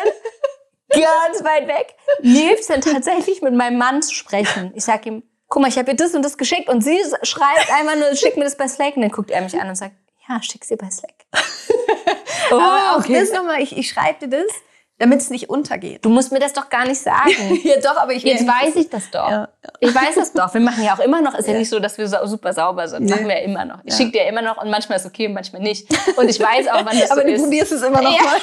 Ganz 0.89 1.43
weit 1.43 1.67
weg. 1.67 1.95
Nils 2.21 2.67
dann 2.67 2.81
tatsächlich 2.81 3.41
mit 3.41 3.53
meinem 3.53 3.77
Mann 3.77 4.01
zu 4.01 4.13
sprechen. 4.13 4.71
Ich 4.75 4.83
sag 4.83 5.05
ihm, 5.05 5.23
guck 5.47 5.61
mal, 5.61 5.67
ich 5.67 5.77
habe 5.77 5.91
ihr 5.91 5.97
das 5.97 6.13
und 6.13 6.23
das 6.23 6.37
geschickt 6.37 6.69
und 6.69 6.81
sie 6.81 6.99
schreibt 7.23 7.71
einfach 7.71 7.95
nur, 7.95 8.15
schick 8.15 8.37
mir 8.37 8.45
das 8.45 8.57
bei 8.57 8.67
Slack. 8.67 8.95
Und 8.95 9.03
dann 9.03 9.11
guckt 9.11 9.31
er 9.31 9.41
mich 9.41 9.59
an 9.59 9.67
und 9.67 9.75
sagt, 9.75 9.95
ja, 10.27 10.41
schick 10.41 10.63
sie 10.63 10.75
bei 10.75 10.89
Slack. 10.89 11.13
oh, 12.51 12.55
Aber 12.55 12.93
auch 12.93 12.99
okay. 12.99 13.19
das 13.19 13.31
nochmal, 13.31 13.61
ich, 13.61 13.77
ich 13.77 13.89
schreibe 13.89 14.27
dir 14.27 14.39
das, 14.43 14.53
damit 14.99 15.21
es 15.21 15.29
nicht 15.29 15.49
untergeht. 15.49 16.03
Du 16.03 16.09
musst 16.09 16.31
mir 16.31 16.39
das 16.39 16.53
doch 16.53 16.69
gar 16.69 16.85
nicht 16.85 17.01
sagen. 17.01 17.59
ja, 17.63 17.79
doch, 17.79 17.97
aber 17.97 18.13
ich 18.13 18.23
Jetzt 18.23 18.45
weiß 18.45 18.75
ich 18.75 18.89
das 18.89 19.09
doch. 19.09 19.29
Ja, 19.29 19.49
ja. 19.63 19.71
Ich 19.79 19.95
weiß 19.95 20.15
das 20.15 20.33
doch. 20.33 20.53
Wir 20.53 20.61
machen 20.61 20.83
ja 20.83 20.93
auch 20.93 20.99
immer 20.99 21.21
noch, 21.21 21.33
ist 21.35 21.47
ja, 21.47 21.53
ja 21.53 21.59
nicht 21.59 21.69
so, 21.69 21.79
dass 21.79 21.97
wir 21.97 22.07
so 22.07 22.17
super 22.25 22.53
sauber 22.53 22.87
sind. 22.87 23.05
Nee. 23.05 23.11
Machen 23.11 23.27
wir 23.27 23.39
ja 23.39 23.43
immer 23.43 23.65
noch. 23.65 23.79
Ich 23.85 23.95
schicke 23.95 24.11
dir 24.11 24.27
immer 24.27 24.41
noch 24.41 24.61
und 24.61 24.69
manchmal 24.69 24.97
ist 24.97 25.05
es 25.05 25.09
okay 25.09 25.27
und 25.27 25.33
manchmal 25.33 25.61
nicht. 25.61 25.87
Und 26.17 26.29
ich 26.29 26.39
weiß 26.39 26.67
auch, 26.67 26.85
wann 26.85 26.99
das 26.99 27.11
aber 27.11 27.21
so 27.21 27.27
ist. 27.27 27.33
Aber 27.33 27.37
du 27.37 27.43
probierst 27.43 27.71
es 27.71 27.81
immer 27.81 28.01
noch 28.01 28.11
mal. 28.11 28.39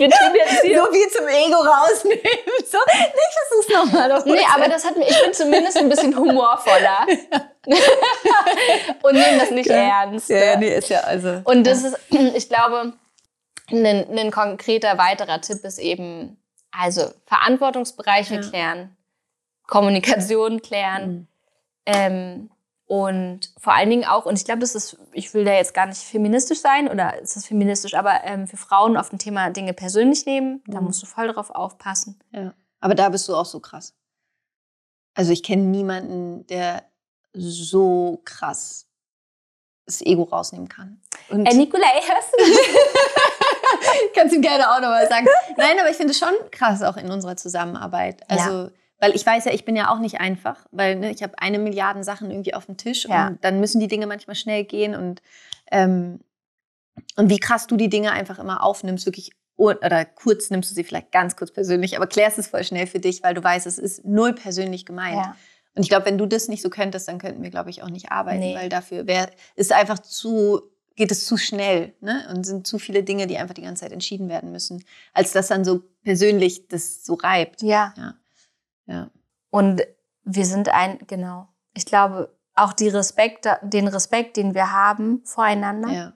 Wir 0.00 0.08
tun 0.08 0.34
jetzt 0.34 0.62
hier. 0.62 0.82
So 0.82 0.90
viel 0.90 1.08
zum 1.08 1.28
Ego 1.28 1.56
rausnehmen. 1.56 2.22
So, 2.70 2.78
nicht, 2.86 3.34
dass 3.36 3.50
du 3.50 3.58
es 3.60 3.68
nochmal 3.68 4.22
Nee, 4.24 4.46
aber 4.54 4.68
das 4.68 4.84
hat 4.84 4.96
mir, 4.96 5.06
ich 5.06 5.22
bin 5.22 5.34
zumindest 5.34 5.76
ein 5.76 5.90
bisschen 5.90 6.16
humorvoller. 6.16 7.06
und 9.02 9.12
nehme 9.12 9.38
das 9.38 9.50
nicht 9.50 9.68
ja. 9.68 10.02
ernst. 10.02 10.30
Ja, 10.30 10.56
nee, 10.56 10.74
ist 10.74 10.88
ja 10.88 11.00
also. 11.00 11.42
Und 11.44 11.66
das 11.66 11.84
ist, 11.84 11.98
ich 12.34 12.48
glaube, 12.48 12.94
ein, 13.70 14.18
ein 14.18 14.30
konkreter 14.30 14.96
weiterer 14.96 15.42
Tipp 15.42 15.62
ist 15.64 15.78
eben, 15.78 16.42
also 16.72 17.10
Verantwortungsbereiche 17.26 18.36
ja. 18.36 18.40
klären, 18.40 18.96
Kommunikation 19.66 20.62
klären, 20.62 21.10
mhm. 21.10 21.26
ähm, 21.84 22.50
und 22.90 23.52
vor 23.56 23.72
allen 23.72 23.88
Dingen 23.88 24.04
auch, 24.04 24.26
und 24.26 24.36
ich 24.36 24.44
glaube, 24.44 24.58
das 24.58 24.74
ist, 24.74 24.96
ich 25.12 25.32
will 25.32 25.44
da 25.44 25.52
jetzt 25.52 25.74
gar 25.74 25.86
nicht 25.86 26.00
feministisch 26.00 26.58
sein 26.58 26.88
oder 26.88 27.20
ist 27.20 27.36
das 27.36 27.46
feministisch, 27.46 27.94
aber 27.94 28.24
ähm, 28.24 28.48
für 28.48 28.56
Frauen 28.56 28.96
auf 28.96 29.10
dem 29.10 29.20
Thema 29.20 29.48
Dinge 29.50 29.74
persönlich 29.74 30.26
nehmen, 30.26 30.60
mhm. 30.66 30.72
da 30.72 30.80
musst 30.80 31.00
du 31.00 31.06
voll 31.06 31.28
drauf 31.28 31.50
aufpassen. 31.50 32.18
Ja. 32.32 32.52
Aber 32.80 32.96
da 32.96 33.08
bist 33.10 33.28
du 33.28 33.36
auch 33.36 33.44
so 33.44 33.60
krass. 33.60 33.94
Also 35.14 35.30
ich 35.30 35.44
kenne 35.44 35.62
niemanden, 35.62 36.48
der 36.48 36.82
so 37.32 38.22
krass 38.24 38.88
das 39.86 40.00
Ego 40.00 40.24
rausnehmen 40.24 40.68
kann. 40.68 41.00
Und 41.28 41.46
äh, 41.46 41.54
Nikolai, 41.54 41.86
hörst 41.94 42.32
du 42.36 42.44
Kannst 44.16 44.34
du 44.34 44.40
gerne 44.40 44.68
auch 44.68 44.80
nochmal 44.80 45.08
sagen. 45.08 45.28
Nein, 45.56 45.78
aber 45.78 45.90
ich 45.90 45.96
finde 45.96 46.10
es 46.10 46.18
schon 46.18 46.34
krass 46.50 46.82
auch 46.82 46.96
in 46.96 47.08
unserer 47.08 47.36
Zusammenarbeit. 47.36 48.28
Also 48.28 48.50
ja. 48.50 48.70
Weil 49.00 49.14
ich 49.16 49.24
weiß 49.24 49.46
ja, 49.46 49.52
ich 49.52 49.64
bin 49.64 49.76
ja 49.76 49.90
auch 49.90 49.98
nicht 49.98 50.20
einfach, 50.20 50.66
weil 50.70 50.96
ne, 50.96 51.10
ich 51.10 51.22
habe 51.22 51.38
eine 51.38 51.58
Milliarde 51.58 52.04
Sachen 52.04 52.30
irgendwie 52.30 52.54
auf 52.54 52.66
dem 52.66 52.76
Tisch 52.76 53.06
ja. 53.08 53.28
und 53.28 53.44
dann 53.44 53.58
müssen 53.58 53.80
die 53.80 53.88
Dinge 53.88 54.06
manchmal 54.06 54.36
schnell 54.36 54.64
gehen 54.64 54.94
und, 54.94 55.22
ähm, 55.70 56.20
und 57.16 57.30
wie 57.30 57.38
krass 57.38 57.66
du 57.66 57.76
die 57.76 57.88
Dinge 57.88 58.12
einfach 58.12 58.38
immer 58.38 58.62
aufnimmst, 58.62 59.06
wirklich 59.06 59.32
oder 59.60 60.06
kurz 60.06 60.48
nimmst 60.48 60.70
du 60.70 60.74
sie 60.74 60.84
vielleicht 60.84 61.12
ganz 61.12 61.36
kurz 61.36 61.52
persönlich, 61.52 61.96
aber 61.96 62.06
klärst 62.06 62.38
es 62.38 62.46
voll 62.46 62.64
schnell 62.64 62.86
für 62.86 62.98
dich, 62.98 63.22
weil 63.22 63.34
du 63.34 63.44
weißt, 63.44 63.66
es 63.66 63.78
ist 63.78 64.06
null 64.06 64.32
persönlich 64.32 64.86
gemeint. 64.86 65.16
Ja. 65.16 65.36
Und 65.74 65.82
ich 65.82 65.88
glaube, 65.88 66.06
wenn 66.06 66.18
du 66.18 66.26
das 66.26 66.48
nicht 66.48 66.62
so 66.62 66.70
könntest, 66.70 67.08
dann 67.08 67.18
könnten 67.18 67.42
wir, 67.42 67.50
glaube 67.50 67.70
ich, 67.70 67.82
auch 67.82 67.90
nicht 67.90 68.10
arbeiten, 68.10 68.40
nee. 68.40 68.56
weil 68.56 68.68
dafür 68.68 69.06
wär, 69.06 69.30
ist 69.56 69.72
einfach 69.72 69.98
zu, 69.98 70.62
geht 70.96 71.12
es 71.12 71.26
zu 71.26 71.36
schnell 71.36 71.94
ne? 72.00 72.26
und 72.34 72.44
sind 72.44 72.66
zu 72.66 72.78
viele 72.78 73.02
Dinge, 73.02 73.26
die 73.26 73.36
einfach 73.36 73.54
die 73.54 73.62
ganze 73.62 73.82
Zeit 73.82 73.92
entschieden 73.92 74.28
werden 74.28 74.50
müssen, 74.50 74.82
als 75.12 75.32
dass 75.32 75.48
dann 75.48 75.64
so 75.64 75.82
persönlich 76.02 76.68
das 76.68 77.04
so 77.04 77.14
reibt. 77.14 77.62
Ja. 77.62 77.94
ja. 77.96 78.14
Ja. 78.90 79.10
Und 79.50 79.82
wir 80.24 80.44
sind 80.44 80.68
ein, 80.68 80.98
genau. 81.06 81.48
Ich 81.74 81.86
glaube, 81.86 82.36
auch 82.54 82.72
die 82.72 82.88
Respekt, 82.88 83.48
den 83.62 83.88
Respekt, 83.88 84.36
den 84.36 84.54
wir 84.54 84.72
haben 84.72 85.22
voreinander. 85.24 85.88
Ja. 85.88 86.12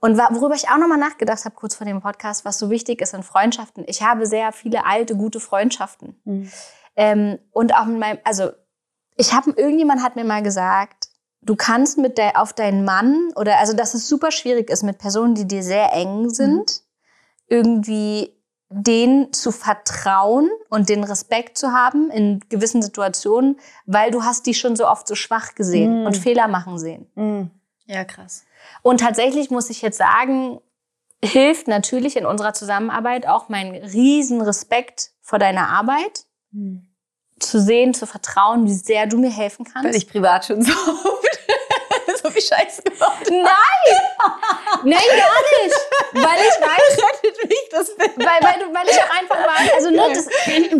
Und 0.00 0.16
worüber 0.16 0.54
ich 0.54 0.68
auch 0.70 0.78
nochmal 0.78 0.98
nachgedacht 0.98 1.44
habe, 1.44 1.54
kurz 1.54 1.74
vor 1.74 1.86
dem 1.86 2.00
Podcast, 2.00 2.46
was 2.46 2.58
so 2.58 2.70
wichtig 2.70 3.02
ist 3.02 3.12
in 3.12 3.22
Freundschaften. 3.22 3.84
Ich 3.86 4.02
habe 4.02 4.26
sehr 4.26 4.52
viele 4.52 4.86
alte, 4.86 5.14
gute 5.14 5.40
Freundschaften. 5.40 6.18
Mhm. 6.24 6.50
Ähm, 6.96 7.38
und 7.52 7.74
auch 7.74 7.84
mit 7.84 7.98
meinem, 7.98 8.18
also 8.24 8.50
ich 9.16 9.34
habe, 9.34 9.50
irgendjemand 9.50 10.02
hat 10.02 10.16
mir 10.16 10.24
mal 10.24 10.42
gesagt, 10.42 11.08
du 11.42 11.54
kannst 11.54 11.98
mit 11.98 12.16
der, 12.16 12.40
auf 12.40 12.54
deinen 12.54 12.84
Mann 12.84 13.30
oder, 13.36 13.58
also 13.58 13.74
dass 13.74 13.92
es 13.92 14.08
super 14.08 14.30
schwierig 14.30 14.70
ist 14.70 14.82
mit 14.82 14.98
Personen, 14.98 15.34
die 15.34 15.46
dir 15.46 15.62
sehr 15.62 15.92
eng 15.92 16.30
sind, 16.30 16.56
mhm. 16.56 17.56
irgendwie 17.56 18.39
denen 18.70 19.32
zu 19.32 19.50
vertrauen 19.50 20.48
und 20.68 20.88
den 20.88 21.02
Respekt 21.02 21.58
zu 21.58 21.72
haben 21.72 22.08
in 22.10 22.40
gewissen 22.48 22.82
Situationen, 22.82 23.58
weil 23.84 24.12
du 24.12 24.22
hast 24.22 24.46
die 24.46 24.54
schon 24.54 24.76
so 24.76 24.86
oft 24.86 25.08
so 25.08 25.16
schwach 25.16 25.56
gesehen 25.56 26.04
mm. 26.04 26.06
und 26.06 26.16
Fehler 26.16 26.46
machen 26.46 26.78
sehen. 26.78 27.06
Mm. 27.16 27.50
Ja, 27.86 28.04
krass. 28.04 28.44
Und 28.82 29.00
tatsächlich 29.00 29.50
muss 29.50 29.70
ich 29.70 29.82
jetzt 29.82 29.98
sagen, 29.98 30.60
hilft 31.22 31.66
natürlich 31.66 32.16
in 32.16 32.24
unserer 32.24 32.54
Zusammenarbeit 32.54 33.26
auch 33.26 33.48
mein 33.48 33.74
riesen 33.74 34.40
Respekt 34.40 35.10
vor 35.20 35.40
deiner 35.40 35.68
Arbeit. 35.68 36.26
Mm. 36.52 36.78
Zu 37.40 37.58
sehen, 37.58 37.94
zu 37.94 38.06
vertrauen, 38.06 38.66
wie 38.66 38.74
sehr 38.74 39.06
du 39.06 39.16
mir 39.16 39.30
helfen 39.30 39.64
kannst. 39.64 39.88
Weil 39.88 39.96
ich 39.96 40.08
privat 40.08 40.44
schon 40.44 40.62
so 40.62 40.72
Scheiße 42.40 42.82
gemacht 42.82 43.30
Nein! 43.30 44.00
Nein, 44.82 44.92
gar 44.92 45.40
nicht. 45.62 45.76
Weil 46.12 46.40
ich 46.40 46.60
weiß. 46.60 46.98
Rettet 47.24 47.48
mich 47.48 47.68
das 47.70 47.96
Bild. 47.96 48.16
Weil, 48.16 48.40
weil, 48.40 48.74
weil 48.74 48.88
ich 48.88 48.98
auch 48.98 49.18
einfach 49.18 49.38
mal, 49.38 49.70
also 49.74 49.90
nur 49.90 50.08
das, 50.08 50.26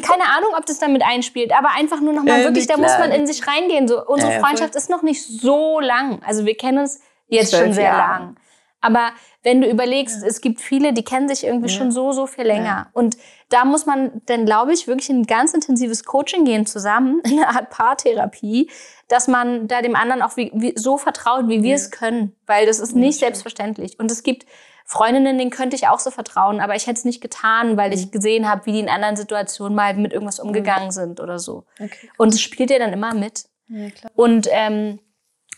keine 0.03 0.25
Ahnung, 0.25 0.55
ob 0.57 0.67
das 0.67 0.79
damit 0.79 1.03
einspielt, 1.03 1.53
aber 1.53 1.71
einfach 1.71 2.01
nur 2.01 2.13
nochmal 2.13 2.41
äh, 2.41 2.45
wirklich, 2.45 2.67
da 2.67 2.77
muss 2.77 2.99
man 2.99 3.13
in 3.13 3.27
sich 3.27 3.47
reingehen. 3.47 3.89
So, 3.89 4.05
unsere 4.05 4.35
äh, 4.35 4.41
Freundschaft 4.41 4.75
ist 4.75 4.91
noch 4.91 5.03
nicht 5.03 5.23
so 5.25 5.81
lang. 5.81 6.23
Also 6.27 6.47
wir 6.47 6.57
kennen 6.57 6.79
uns 6.79 7.01
jetzt 7.29 7.55
schon 7.55 7.73
sehr 7.73 7.85
Jahre. 7.85 7.99
lang. 7.99 8.37
Aber 8.81 9.11
wenn 9.43 9.61
du 9.61 9.69
überlegst, 9.69 10.23
ja. 10.23 10.29
es 10.29 10.41
gibt 10.41 10.61
viele, 10.61 10.93
die 10.93 11.05
kennen 11.05 11.29
sich 11.29 11.45
irgendwie 11.45 11.71
ja. 11.71 11.77
schon 11.77 11.93
so, 11.93 12.13
so 12.13 12.27
viel 12.27 12.45
länger. 12.45 12.65
Ja. 12.65 12.91
Und 12.93 13.17
da 13.49 13.65
muss 13.65 13.87
man 13.87 14.23
dann, 14.27 14.47
glaube 14.47 14.73
ich, 14.73 14.87
wirklich 14.87 15.11
in 15.11 15.21
ein 15.21 15.27
ganz 15.27 15.55
intensives 15.55 16.05
Coaching 16.05 16.45
gehen 16.45 16.67
zusammen, 16.67 17.21
in 17.25 17.33
eine 17.39 17.49
Art 17.49 17.71
Paartherapie, 17.71 18.71
dass 19.09 19.29
man 19.29 19.69
da 19.69 19.83
dem 19.83 19.97
anderen 19.97 20.23
auch 20.23 20.37
wie, 20.37 20.51
wie, 20.55 20.73
so 20.77 20.99
vertraut, 20.99 21.49
wie 21.49 21.63
wir 21.63 21.75
es 21.75 21.91
können. 21.91 22.35
Weil 22.47 22.67
das 22.67 22.81
ist 22.81 22.95
nicht 22.95 23.19
selbstverständlich. 23.19 23.99
Und 23.99 24.11
es 24.11 24.23
gibt 24.23 24.47
Freundinnen, 24.87 25.39
denen 25.39 25.51
könnte 25.51 25.77
ich 25.77 25.87
auch 25.87 26.01
so 26.01 26.11
vertrauen, 26.11 26.61
aber 26.61 26.75
ich 26.75 26.89
hätte 26.89 26.99
es 26.99 27.05
nicht 27.05 27.21
getan, 27.21 27.77
weil 27.77 27.93
ich 27.93 28.07
mhm. 28.07 28.11
gesehen 28.11 28.49
habe, 28.49 28.67
wie 28.67 28.73
die 28.73 28.81
in 28.81 28.89
anderen 28.89 29.15
Situationen 29.15 29.77
mal 29.77 29.95
mit 29.95 30.13
irgendwas 30.13 30.41
mhm. 30.41 30.49
umgegangen 30.49 30.91
sind 30.91 31.21
oder 31.21 31.39
so. 31.39 31.65
Okay. 31.79 32.11
Und 32.17 32.35
es 32.35 32.41
spielt 32.41 32.71
ja 32.71 32.79
dann 32.81 32.93
immer 32.93 33.15
mit. 33.15 33.45
Ja, 33.69 33.91
klar. 33.91 34.11
Und 34.17 34.49
ähm, 34.51 34.99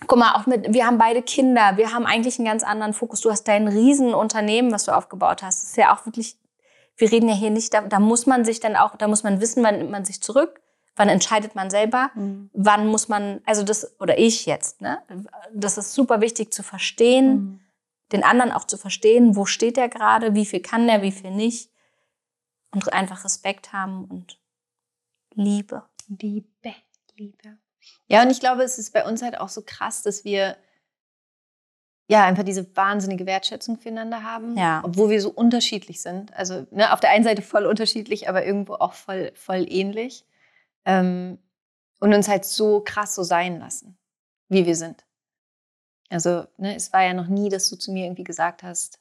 guck 0.06 0.18
mal, 0.18 0.34
auch 0.34 0.46
mit, 0.46 0.72
wir 0.72 0.86
haben 0.86 0.98
beide 0.98 1.22
Kinder, 1.22 1.76
wir 1.76 1.92
haben 1.92 2.06
eigentlich 2.06 2.38
einen 2.38 2.46
ganz 2.46 2.62
anderen 2.62 2.92
Fokus. 2.92 3.20
Du 3.20 3.30
hast 3.30 3.44
dein 3.44 3.68
Riesenunternehmen, 3.68 4.72
was 4.72 4.84
du 4.84 4.92
aufgebaut 4.92 5.42
hast. 5.42 5.62
Das 5.62 5.70
ist 5.70 5.76
ja 5.76 5.94
auch 5.94 6.06
wirklich, 6.06 6.36
wir 6.96 7.10
reden 7.10 7.28
ja 7.28 7.34
hier 7.34 7.50
nicht, 7.50 7.72
da, 7.74 7.82
da 7.82 7.98
muss 7.98 8.26
man 8.26 8.44
sich 8.44 8.60
dann 8.60 8.76
auch, 8.76 8.96
da 8.96 9.08
muss 9.08 9.22
man 9.22 9.40
wissen, 9.40 9.62
wann 9.62 9.78
nimmt 9.78 9.90
man 9.90 10.04
sich 10.04 10.22
zurück, 10.22 10.60
wann 10.96 11.08
entscheidet 11.08 11.54
man 11.54 11.70
selber, 11.70 12.10
mhm. 12.14 12.50
wann 12.52 12.86
muss 12.86 13.08
man, 13.08 13.40
also 13.44 13.62
das, 13.62 13.98
oder 14.00 14.18
ich 14.18 14.46
jetzt, 14.46 14.80
ne? 14.80 15.02
Das 15.52 15.78
ist 15.78 15.94
super 15.94 16.20
wichtig 16.20 16.52
zu 16.52 16.62
verstehen, 16.62 17.34
mhm. 17.34 17.60
den 18.12 18.24
anderen 18.24 18.52
auch 18.52 18.64
zu 18.64 18.76
verstehen, 18.76 19.36
wo 19.36 19.46
steht 19.46 19.78
er 19.78 19.88
gerade, 19.88 20.34
wie 20.34 20.46
viel 20.46 20.60
kann 20.60 20.86
der, 20.86 21.02
wie 21.02 21.12
viel 21.12 21.30
nicht. 21.30 21.70
Und 22.74 22.90
einfach 22.92 23.24
Respekt 23.24 23.72
haben 23.72 24.04
und 24.06 24.38
Liebe. 25.34 25.82
Liebe, 26.08 26.74
Liebe. 27.16 27.58
Ja, 28.12 28.22
und 28.22 28.30
ich 28.30 28.40
glaube, 28.40 28.62
es 28.62 28.78
ist 28.78 28.92
bei 28.92 29.06
uns 29.06 29.22
halt 29.22 29.40
auch 29.40 29.48
so 29.48 29.62
krass, 29.64 30.02
dass 30.02 30.22
wir 30.22 30.58
ja 32.08 32.26
einfach 32.26 32.42
diese 32.42 32.76
wahnsinnige 32.76 33.24
Wertschätzung 33.24 33.78
füreinander 33.78 34.22
haben, 34.22 34.56
ja. 34.58 34.82
obwohl 34.84 35.08
wir 35.08 35.20
so 35.20 35.30
unterschiedlich 35.30 36.02
sind. 36.02 36.34
Also 36.34 36.66
ne, 36.70 36.92
auf 36.92 37.00
der 37.00 37.08
einen 37.10 37.24
Seite 37.24 37.40
voll 37.40 37.64
unterschiedlich, 37.64 38.28
aber 38.28 38.44
irgendwo 38.44 38.74
auch 38.74 38.92
voll, 38.92 39.32
voll 39.34 39.64
ähnlich. 39.66 40.26
Ähm, 40.84 41.38
und 42.00 42.12
uns 42.12 42.28
halt 42.28 42.44
so 42.44 42.80
krass 42.80 43.14
so 43.14 43.22
sein 43.22 43.58
lassen, 43.58 43.96
wie 44.48 44.66
wir 44.66 44.76
sind. 44.76 45.06
Also 46.10 46.44
ne, 46.58 46.76
es 46.76 46.92
war 46.92 47.02
ja 47.02 47.14
noch 47.14 47.28
nie, 47.28 47.48
dass 47.48 47.70
du 47.70 47.76
zu 47.76 47.92
mir 47.92 48.04
irgendwie 48.04 48.24
gesagt 48.24 48.62
hast, 48.62 49.00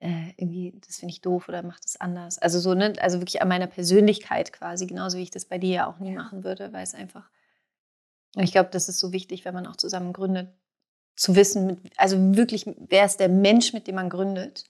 äh, 0.00 0.34
irgendwie, 0.36 0.78
das 0.86 0.96
finde 0.96 1.12
ich 1.12 1.22
doof 1.22 1.48
oder 1.48 1.62
mach 1.62 1.80
das 1.80 1.98
anders. 1.98 2.36
Also 2.36 2.60
so, 2.60 2.74
ne, 2.74 2.92
also 3.00 3.20
wirklich 3.20 3.40
an 3.40 3.48
meiner 3.48 3.68
Persönlichkeit 3.68 4.52
quasi, 4.52 4.86
genauso 4.86 5.16
wie 5.16 5.22
ich 5.22 5.30
das 5.30 5.46
bei 5.46 5.56
dir 5.56 5.74
ja 5.74 5.86
auch 5.86 6.00
nie 6.00 6.12
machen 6.12 6.44
würde, 6.44 6.70
weil 6.74 6.82
es 6.82 6.94
einfach 6.94 7.30
ich 8.42 8.52
glaube, 8.52 8.70
das 8.70 8.88
ist 8.88 8.98
so 8.98 9.12
wichtig, 9.12 9.44
wenn 9.44 9.54
man 9.54 9.66
auch 9.66 9.76
zusammen 9.76 10.12
gründet, 10.12 10.48
zu 11.16 11.36
wissen, 11.36 11.80
also 11.96 12.16
wirklich, 12.36 12.66
wer 12.66 13.04
ist 13.04 13.20
der 13.20 13.28
Mensch, 13.28 13.72
mit 13.72 13.86
dem 13.86 13.94
man 13.94 14.10
gründet? 14.10 14.64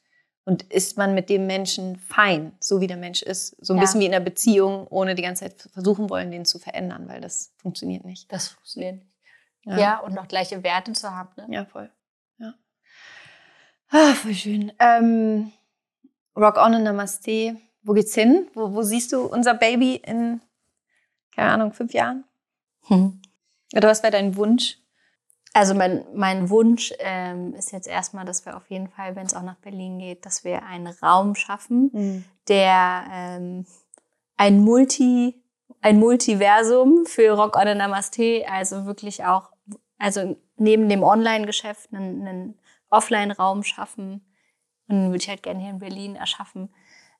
Und 0.46 0.62
ist 0.64 0.98
man 0.98 1.14
mit 1.14 1.30
dem 1.30 1.46
Menschen 1.46 1.96
fein, 1.96 2.52
so 2.60 2.82
wie 2.82 2.86
der 2.86 2.98
Mensch 2.98 3.22
ist? 3.22 3.56
So 3.64 3.72
ein 3.72 3.78
ja. 3.78 3.80
bisschen 3.80 4.00
wie 4.02 4.06
in 4.06 4.14
einer 4.14 4.22
Beziehung, 4.22 4.86
ohne 4.88 5.14
die 5.14 5.22
ganze 5.22 5.44
Zeit 5.44 5.70
versuchen 5.72 6.10
wollen, 6.10 6.30
den 6.30 6.44
zu 6.44 6.58
verändern, 6.58 7.08
weil 7.08 7.22
das 7.22 7.54
funktioniert 7.56 8.04
nicht. 8.04 8.30
Das 8.30 8.48
funktioniert 8.48 8.96
nicht. 8.96 9.14
Ja, 9.64 9.78
ja 9.78 9.98
und 10.00 10.12
noch 10.14 10.28
gleiche 10.28 10.62
Werte 10.62 10.92
zu 10.92 11.10
haben. 11.10 11.30
Ne? 11.36 11.46
Ja, 11.48 11.64
voll. 11.64 11.90
Ja. 12.38 12.54
Ah, 13.88 14.12
voll 14.12 14.34
schön. 14.34 14.70
Ähm, 14.78 15.50
Rock 16.36 16.58
on 16.58 16.74
und 16.74 16.82
Namaste. 16.82 17.56
Wo 17.82 17.94
geht's 17.94 18.14
hin? 18.14 18.48
Wo, 18.52 18.72
wo 18.74 18.82
siehst 18.82 19.12
du 19.12 19.22
unser 19.22 19.54
Baby 19.54 19.96
in, 19.96 20.42
keine 21.34 21.52
Ahnung, 21.52 21.72
fünf 21.72 21.94
Jahren? 21.94 22.24
Hm. 22.88 23.20
Oder 23.74 23.88
was 23.88 24.02
wäre 24.02 24.12
dein 24.12 24.36
Wunsch? 24.36 24.78
Also 25.56 25.72
mein, 25.72 26.04
mein 26.12 26.50
Wunsch 26.50 26.92
ähm, 26.98 27.54
ist 27.54 27.70
jetzt 27.70 27.86
erstmal, 27.86 28.24
dass 28.24 28.44
wir 28.44 28.56
auf 28.56 28.68
jeden 28.70 28.88
Fall, 28.88 29.14
wenn 29.14 29.26
es 29.26 29.34
auch 29.34 29.42
nach 29.42 29.58
Berlin 29.58 30.00
geht, 30.00 30.26
dass 30.26 30.42
wir 30.42 30.64
einen 30.64 30.88
Raum 30.88 31.36
schaffen, 31.36 31.90
mhm. 31.92 32.24
der 32.48 33.04
ähm, 33.12 33.64
ein 34.36 34.58
Multi, 34.58 35.40
ein 35.80 36.00
Multiversum 36.00 37.06
für 37.06 37.30
Rock 37.36 37.56
oder 37.56 37.76
Namaste, 37.76 38.44
also 38.50 38.84
wirklich 38.84 39.24
auch, 39.24 39.50
also 39.96 40.36
neben 40.56 40.88
dem 40.88 41.04
Online-Geschäft 41.04 41.94
einen, 41.94 42.26
einen 42.26 42.58
Offline-Raum 42.90 43.62
schaffen. 43.62 44.26
Und 44.88 44.96
den 44.96 45.06
würde 45.06 45.18
ich 45.18 45.28
halt 45.28 45.44
gerne 45.44 45.60
hier 45.60 45.70
in 45.70 45.78
Berlin 45.78 46.16
erschaffen. 46.16 46.74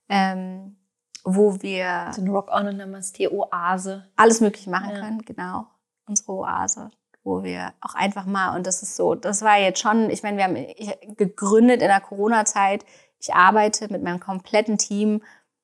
Ähm, 0.08 0.76
wo 1.22 1.62
wir 1.62 2.10
so 2.12 2.20
eine 2.20 2.30
Rock 2.32 2.50
On 2.52 2.66
und 2.66 2.76
Namaste 2.78 3.32
Oase 3.32 4.10
alles 4.16 4.40
möglich 4.40 4.66
machen 4.66 4.90
ja. 4.90 5.00
können, 5.00 5.22
genau 5.24 5.68
unsere 6.06 6.32
Oase, 6.32 6.90
wo 7.22 7.42
wir 7.42 7.72
auch 7.80 7.94
einfach 7.94 8.26
mal, 8.26 8.56
und 8.56 8.66
das 8.66 8.82
ist 8.82 8.96
so, 8.96 9.14
das 9.14 9.42
war 9.42 9.58
jetzt 9.58 9.80
schon, 9.80 10.10
ich 10.10 10.22
meine, 10.22 10.36
wir 10.36 10.44
haben 10.44 11.16
gegründet 11.16 11.82
in 11.82 11.88
der 11.88 12.00
Corona-Zeit. 12.00 12.84
Ich 13.18 13.34
arbeite 13.34 13.90
mit 13.90 14.02
meinem 14.02 14.20
kompletten 14.20 14.78
Team 14.78 15.22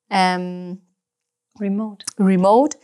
ähm, 0.09 0.81
remote. 1.59 2.05
Remote. 2.19 2.77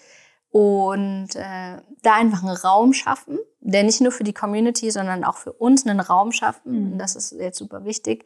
Und 0.49 1.36
äh, 1.36 1.82
da 2.01 2.14
einfach 2.16 2.43
einen 2.43 2.55
Raum 2.55 2.93
schaffen, 2.93 3.38
der 3.60 3.84
nicht 3.84 4.01
nur 4.01 4.12
für 4.12 4.24
die 4.24 4.34
Community, 4.34 4.91
sondern 4.91 5.24
auch 5.24 5.36
für 5.36 5.51
uns 5.51 5.86
einen 5.86 5.99
Raum 5.99 6.32
schaffen. 6.32 6.93
Mhm. 6.93 6.97
Das 6.97 7.16
ist 7.16 7.34
jetzt 7.34 7.58
super 7.58 7.84
wichtig. 7.84 8.26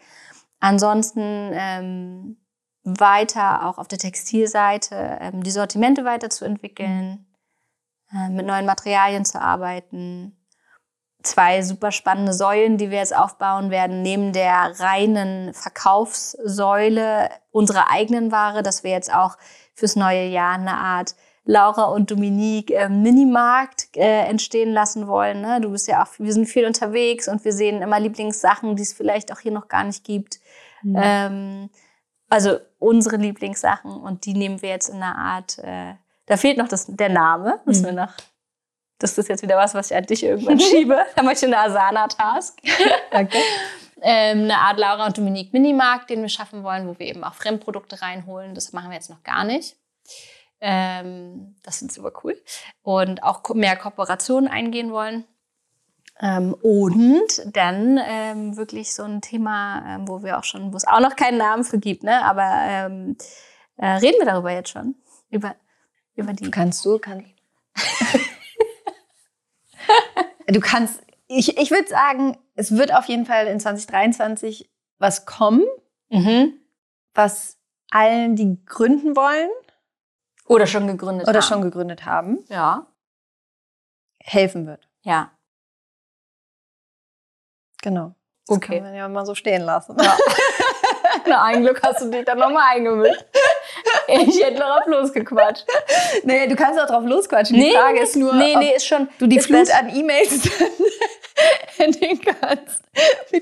Ansonsten 0.60 1.52
ähm, 1.54 2.38
weiter 2.84 3.68
auch 3.68 3.78
auf 3.78 3.88
der 3.88 4.00
Textilseite 4.00 5.18
ähm, 5.20 5.44
die 5.44 5.52
Sortimente 5.52 6.06
weiterzuentwickeln, 6.06 7.26
äh, 8.14 8.30
mit 8.30 8.46
neuen 8.46 8.66
Materialien 8.66 9.26
zu 9.26 9.42
arbeiten. 9.42 10.38
Zwei 11.24 11.62
super 11.62 11.92
spannende 11.92 12.34
Säulen, 12.34 12.78
die 12.78 12.90
wir 12.90 12.98
jetzt 12.98 13.16
aufbauen 13.16 13.70
werden, 13.70 14.02
neben 14.02 14.34
der 14.34 14.80
reinen 14.80 15.54
Verkaufssäule 15.54 17.30
unserer 17.52 17.92
eigenen 17.92 18.32
Ware, 18.32 18.64
dass 18.64 18.84
wir 18.84 18.92
jetzt 18.92 19.14
auch 19.14 19.38
fürs 19.76 19.96
neue 19.96 20.26
Jahr 20.26 20.56
eine 20.56 20.74
Art 20.74 21.16
Laura 21.44 21.86
und 21.86 22.12
Dominique 22.12 22.72
äh, 22.72 22.90
Minimarkt 22.90 23.96
äh, 23.96 24.26
entstehen 24.26 24.72
lassen 24.72 25.08
wollen. 25.08 25.42
Ne? 25.42 25.60
Du 25.62 25.72
bist 25.72 25.88
ja 25.88 26.04
auch, 26.04 26.08
wir 26.18 26.34
sind 26.34 26.46
viel 26.46 26.66
unterwegs 26.66 27.28
und 27.28 27.44
wir 27.44 27.54
sehen 27.54 27.82
immer 27.82 28.00
Lieblingssachen, 28.00 28.76
die 28.76 28.84
es 28.84 28.94
vielleicht 28.94 29.32
auch 29.32 29.40
hier 29.40 29.52
noch 29.52 29.68
gar 29.68 29.84
nicht 29.84 30.04
gibt. 30.04 30.40
Mhm. 30.84 30.96
Ähm, 31.02 31.70
also 32.30 32.58
unsere 32.80 33.18
Lieblingssachen 33.18 33.92
und 33.92 34.26
die 34.26 34.34
nehmen 34.34 34.62
wir 34.62 34.70
jetzt 34.70 34.90
in 34.90 34.98
einer 34.98 35.18
Art 35.18 35.58
äh, 35.60 35.96
da 36.26 36.38
fehlt 36.38 36.58
noch 36.58 36.68
das, 36.68 36.88
der 36.88 37.10
Name. 37.10 37.60
Müssen 37.66 37.86
wir 37.86 37.92
mhm. 37.92 37.98
noch. 38.00 38.14
Das 39.00 39.18
ist 39.18 39.30
jetzt 39.30 39.42
wieder 39.42 39.58
was, 39.58 39.74
was 39.74 39.90
ich 39.90 39.98
an 39.98 40.06
dich 40.06 40.24
irgendwann 40.24 40.60
schiebe. 40.60 41.06
Da 41.16 41.24
mache 41.24 41.34
ich 41.34 41.44
eine 41.44 41.58
Asana-Task. 41.58 42.60
Okay. 43.14 43.44
ähm, 44.02 44.44
eine 44.44 44.58
Art 44.58 44.80
Laura 44.80 45.06
und 45.06 45.18
Dominique 45.18 45.52
Minimarkt, 45.52 46.10
den 46.10 46.22
wir 46.22 46.30
schaffen 46.30 46.64
wollen, 46.64 46.88
wo 46.88 46.98
wir 46.98 47.08
eben 47.08 47.26
auch 47.26 47.34
Fremdprodukte 47.34 48.02
reinholen. 48.02 48.56
Das 48.56 48.72
machen 48.72 48.90
wir 48.90 48.96
jetzt 48.96 49.10
noch 49.10 49.22
gar 49.24 49.44
nicht. 49.44 49.76
Ähm, 50.62 51.56
das 51.64 51.82
ist 51.82 51.94
super 51.94 52.14
cool. 52.24 52.42
Und 52.84 53.22
auch 53.22 53.44
mehr 53.54 53.76
Kooperationen 53.76 54.50
eingehen 54.50 54.94
wollen. 54.94 55.26
Ähm, 56.22 56.54
und 56.62 57.42
dann 57.46 58.00
ähm, 58.04 58.56
wirklich 58.56 58.94
so 58.94 59.04
ein 59.04 59.22
Thema, 59.22 59.96
ähm, 59.96 60.08
wo 60.08 60.24
wir 60.24 60.38
auch 60.38 60.44
schon, 60.44 60.72
wo 60.72 60.78
es 60.78 60.88
auch 60.88 61.00
noch 61.00 61.16
keinen 61.16 61.38
Namen 61.38 61.64
für 61.64 61.80
gibt, 61.80 62.04
ne? 62.04 62.24
aber 62.24 62.48
ähm, 62.68 63.18
äh, 63.78 63.88
reden 63.88 64.20
wir 64.20 64.26
darüber 64.26 64.52
jetzt 64.52 64.70
schon. 64.70 64.96
Über 65.32 65.56
über 66.16 66.34
die. 66.34 66.52
Kannst 66.52 66.86
du, 66.86 67.00
kannst. 67.00 67.30
du 70.48 70.60
kannst, 70.60 71.02
ich, 71.28 71.58
ich 71.58 71.72
würde 71.72 71.88
sagen, 71.88 72.38
es 72.56 72.76
wird 72.78 72.94
auf 72.94 73.06
jeden 73.06 73.26
Fall 73.26 73.48
in 73.48 73.60
2023 73.60 74.70
was 74.98 75.26
kommen, 75.26 75.64
mhm. 76.10 76.54
was 77.14 77.58
allen, 77.92 78.36
die 78.36 78.64
gründen 78.66 79.16
wollen. 79.16 79.50
Oder 80.46 80.68
schon 80.68 80.88
gegründet 80.88 81.28
oder 81.28 81.40
haben. 81.40 81.48
schon 81.48 81.62
gegründet 81.62 82.06
haben. 82.06 82.44
Ja. 82.50 82.88
Helfen 84.20 84.68
wird. 84.68 84.88
Ja. 85.02 85.32
Genau. 87.82 88.16
Das 88.48 88.58
okay. 88.58 88.76
kann 88.76 88.84
man 88.84 88.96
ja 88.96 89.08
mal 89.08 89.26
so 89.26 89.36
stehen 89.36 89.62
lassen. 89.62 89.98
Ja. 90.02 90.18
Na, 91.28 91.44
ein 91.44 91.62
Glück 91.62 91.82
hast 91.84 92.02
du 92.02 92.10
dich 92.10 92.26
dann 92.26 92.40
nochmal 92.40 92.76
eingemischt. 92.76 93.26
Ich 94.08 94.44
hätte 94.44 94.60
darauf 94.60 94.86
losgequatscht. 94.88 95.66
Nee, 96.24 96.48
du 96.48 96.56
kannst 96.56 96.80
auch 96.80 96.88
drauf 96.88 97.06
losquatschen. 97.06 97.56
Die 97.56 97.64
nee, 97.64 97.74
Frage 97.74 98.02
ist 98.02 98.16
nur, 98.16 98.34
nee, 98.34 98.56
nee, 98.56 98.76
ist 98.76 98.86
schon, 98.86 99.08
du 99.20 99.28
die 99.28 99.40
Flut 99.40 99.70
an 99.72 99.96
E-Mails 99.96 100.50
nehmen 101.80 102.22
kannst. 102.42 102.82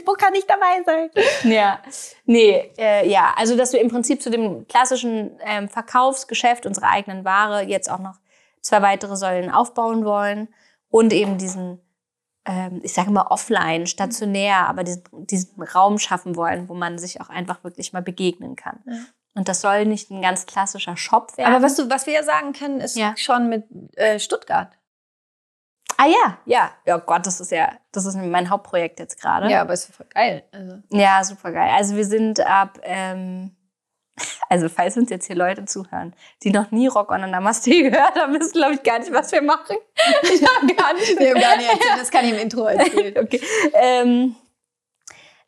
Wo 0.06 0.14
kann 0.14 0.34
ich 0.36 0.46
dabei 0.46 0.84
sein? 0.86 1.10
Ja, 1.44 1.80
nee, 2.26 2.72
äh, 2.78 3.10
ja, 3.10 3.34
also 3.36 3.58
dass 3.58 3.74
wir 3.74 3.82
im 3.82 3.90
Prinzip 3.90 4.22
zu 4.22 4.30
dem 4.30 4.68
klassischen 4.68 5.40
ähm, 5.44 5.70
Verkaufsgeschäft 5.70 6.66
unserer 6.66 6.90
eigenen 6.90 7.26
Ware 7.26 7.64
jetzt 7.64 7.90
auch 7.90 8.00
noch 8.00 8.16
zwei 8.62 8.82
weitere 8.82 9.16
Säulen 9.16 9.52
aufbauen 9.52 10.06
wollen 10.06 10.50
und 10.90 11.14
eben 11.14 11.38
diesen 11.38 11.82
ähm, 12.46 12.80
ich 12.84 12.94
sage 12.94 13.12
mal 13.12 13.28
offline, 13.30 13.86
stationär, 13.86 14.68
aber 14.68 14.84
diesen, 14.84 15.04
diesen 15.12 15.62
Raum 15.62 16.00
schaffen 16.00 16.36
wollen, 16.36 16.70
wo 16.70 16.74
man 16.74 16.98
sich 16.98 17.22
auch 17.22 17.30
einfach 17.30 17.64
wirklich 17.64 17.94
mal 17.94 18.02
begegnen 18.02 18.56
kann. 18.56 18.80
Ja. 18.86 18.94
Und 19.36 19.48
das 19.48 19.62
soll 19.62 19.86
nicht 19.86 20.10
ein 20.12 20.22
ganz 20.22 20.46
klassischer 20.46 20.98
Shop 20.98 21.38
werden. 21.38 21.54
Aber 21.54 21.64
was, 21.64 21.76
du, 21.76 21.90
was 21.90 22.06
wir 22.08 22.14
ja 22.14 22.24
sagen 22.24 22.54
können, 22.54 22.82
ist 22.82 22.98
ja. 22.98 23.16
schon 23.16 23.48
mit 23.48 23.66
äh, 23.96 24.20
Stuttgart. 24.20 24.72
Ah 25.98 26.08
ja, 26.08 26.38
ja. 26.46 26.72
Ja 26.86 26.98
oh 26.98 27.02
Gott, 27.06 27.26
das 27.26 27.40
ist 27.42 27.52
ja, 27.52 27.74
das 27.92 28.06
ist 28.06 28.16
mein 28.16 28.50
Hauptprojekt 28.50 29.00
jetzt 29.00 29.20
gerade. 29.20 29.50
Ja, 29.50 29.62
aber 29.62 29.74
ist 29.74 29.94
voll 29.94 30.08
geil. 30.14 30.44
Also. 30.52 30.78
Ja, 30.92 31.24
super 31.24 31.52
geil. 31.52 31.72
Also 31.76 31.96
wir 31.96 32.06
sind 32.06 32.40
ab, 32.40 32.80
ähm, 32.84 33.56
also 34.50 34.70
falls 34.70 34.98
uns 34.98 35.10
jetzt 35.10 35.28
hier 35.28 35.36
Leute 35.36 35.66
zuhören, 35.66 36.16
die 36.44 36.52
noch 36.52 36.72
nie 36.72 36.88
Rock 36.88 37.12
on 37.12 37.30
Namaste 37.30 37.70
gehört 37.90 38.16
haben, 38.16 38.34
wissen 38.40 38.54
glaube 38.54 38.76
ich 38.76 38.84
gar 38.84 39.00
nicht, 39.00 39.12
was 39.12 39.32
wir 39.32 39.42
machen. 39.42 39.76
Ich 40.24 40.42
habe 40.42 40.74
gar 40.74 40.94
nicht, 40.94 41.20
wir 41.20 41.32
haben 41.32 41.42
gar 41.42 41.58
nicht 41.58 41.70
erzählt, 41.70 42.00
das 42.00 42.12
kann 42.12 42.26
ich 42.26 42.32
im 42.32 42.40
Intro 42.40 42.64
erzählen. 42.64 43.18
okay. 43.18 43.42
Ähm, 43.74 44.36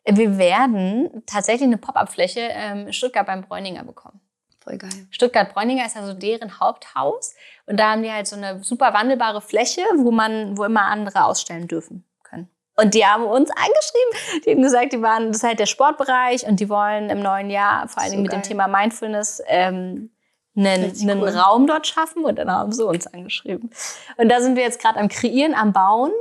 wir 0.04 0.38
werden 0.38 1.22
tatsächlich 1.26 1.66
eine 1.66 1.78
Pop-up-Fläche 1.78 2.40
ähm, 2.52 2.92
Stuttgart 2.92 3.26
beim 3.26 3.42
Bräuninger 3.42 3.84
bekommen. 3.84 4.20
Voll 4.62 4.78
geil. 4.78 4.90
Stuttgart-Bräuninger 5.10 5.84
ist 5.84 5.96
also 5.96 6.12
deren 6.12 6.60
Haupthaus. 6.60 7.34
Und 7.66 7.78
da 7.78 7.92
haben 7.92 8.02
die 8.02 8.12
halt 8.12 8.26
so 8.26 8.36
eine 8.36 8.62
super 8.62 8.94
wandelbare 8.94 9.40
Fläche, 9.40 9.82
wo 9.96 10.10
man, 10.10 10.56
wo 10.56 10.64
immer 10.64 10.82
andere 10.82 11.24
ausstellen 11.24 11.66
dürfen 11.66 12.04
können. 12.22 12.48
Und 12.76 12.94
die 12.94 13.04
haben 13.04 13.24
uns 13.24 13.50
angeschrieben. 13.50 14.42
Die 14.44 14.50
haben 14.52 14.62
gesagt, 14.62 14.92
die 14.92 15.02
waren, 15.02 15.28
das 15.28 15.38
ist 15.38 15.42
halt 15.42 15.58
der 15.58 15.66
Sportbereich 15.66 16.46
und 16.46 16.60
die 16.60 16.68
wollen 16.68 17.10
im 17.10 17.20
neuen 17.20 17.50
Jahr, 17.50 17.88
vor 17.88 18.02
allen 18.02 18.12
Dingen 18.12 18.24
so 18.24 18.30
mit 18.30 18.32
dem 18.32 18.42
Thema 18.42 18.68
Mindfulness, 18.68 19.42
ähm, 19.46 20.10
einen, 20.54 20.92
einen 21.00 21.22
cool. 21.22 21.28
Raum 21.28 21.66
dort 21.66 21.86
schaffen. 21.86 22.24
Und 22.24 22.38
dann 22.38 22.50
haben 22.50 22.72
sie 22.72 22.86
uns 22.86 23.06
angeschrieben. 23.08 23.70
Und 24.16 24.28
da 24.28 24.40
sind 24.40 24.56
wir 24.56 24.62
jetzt 24.62 24.80
gerade 24.80 25.00
am 25.00 25.08
Kreieren, 25.08 25.54
am 25.54 25.72
Bauen. 25.72 26.12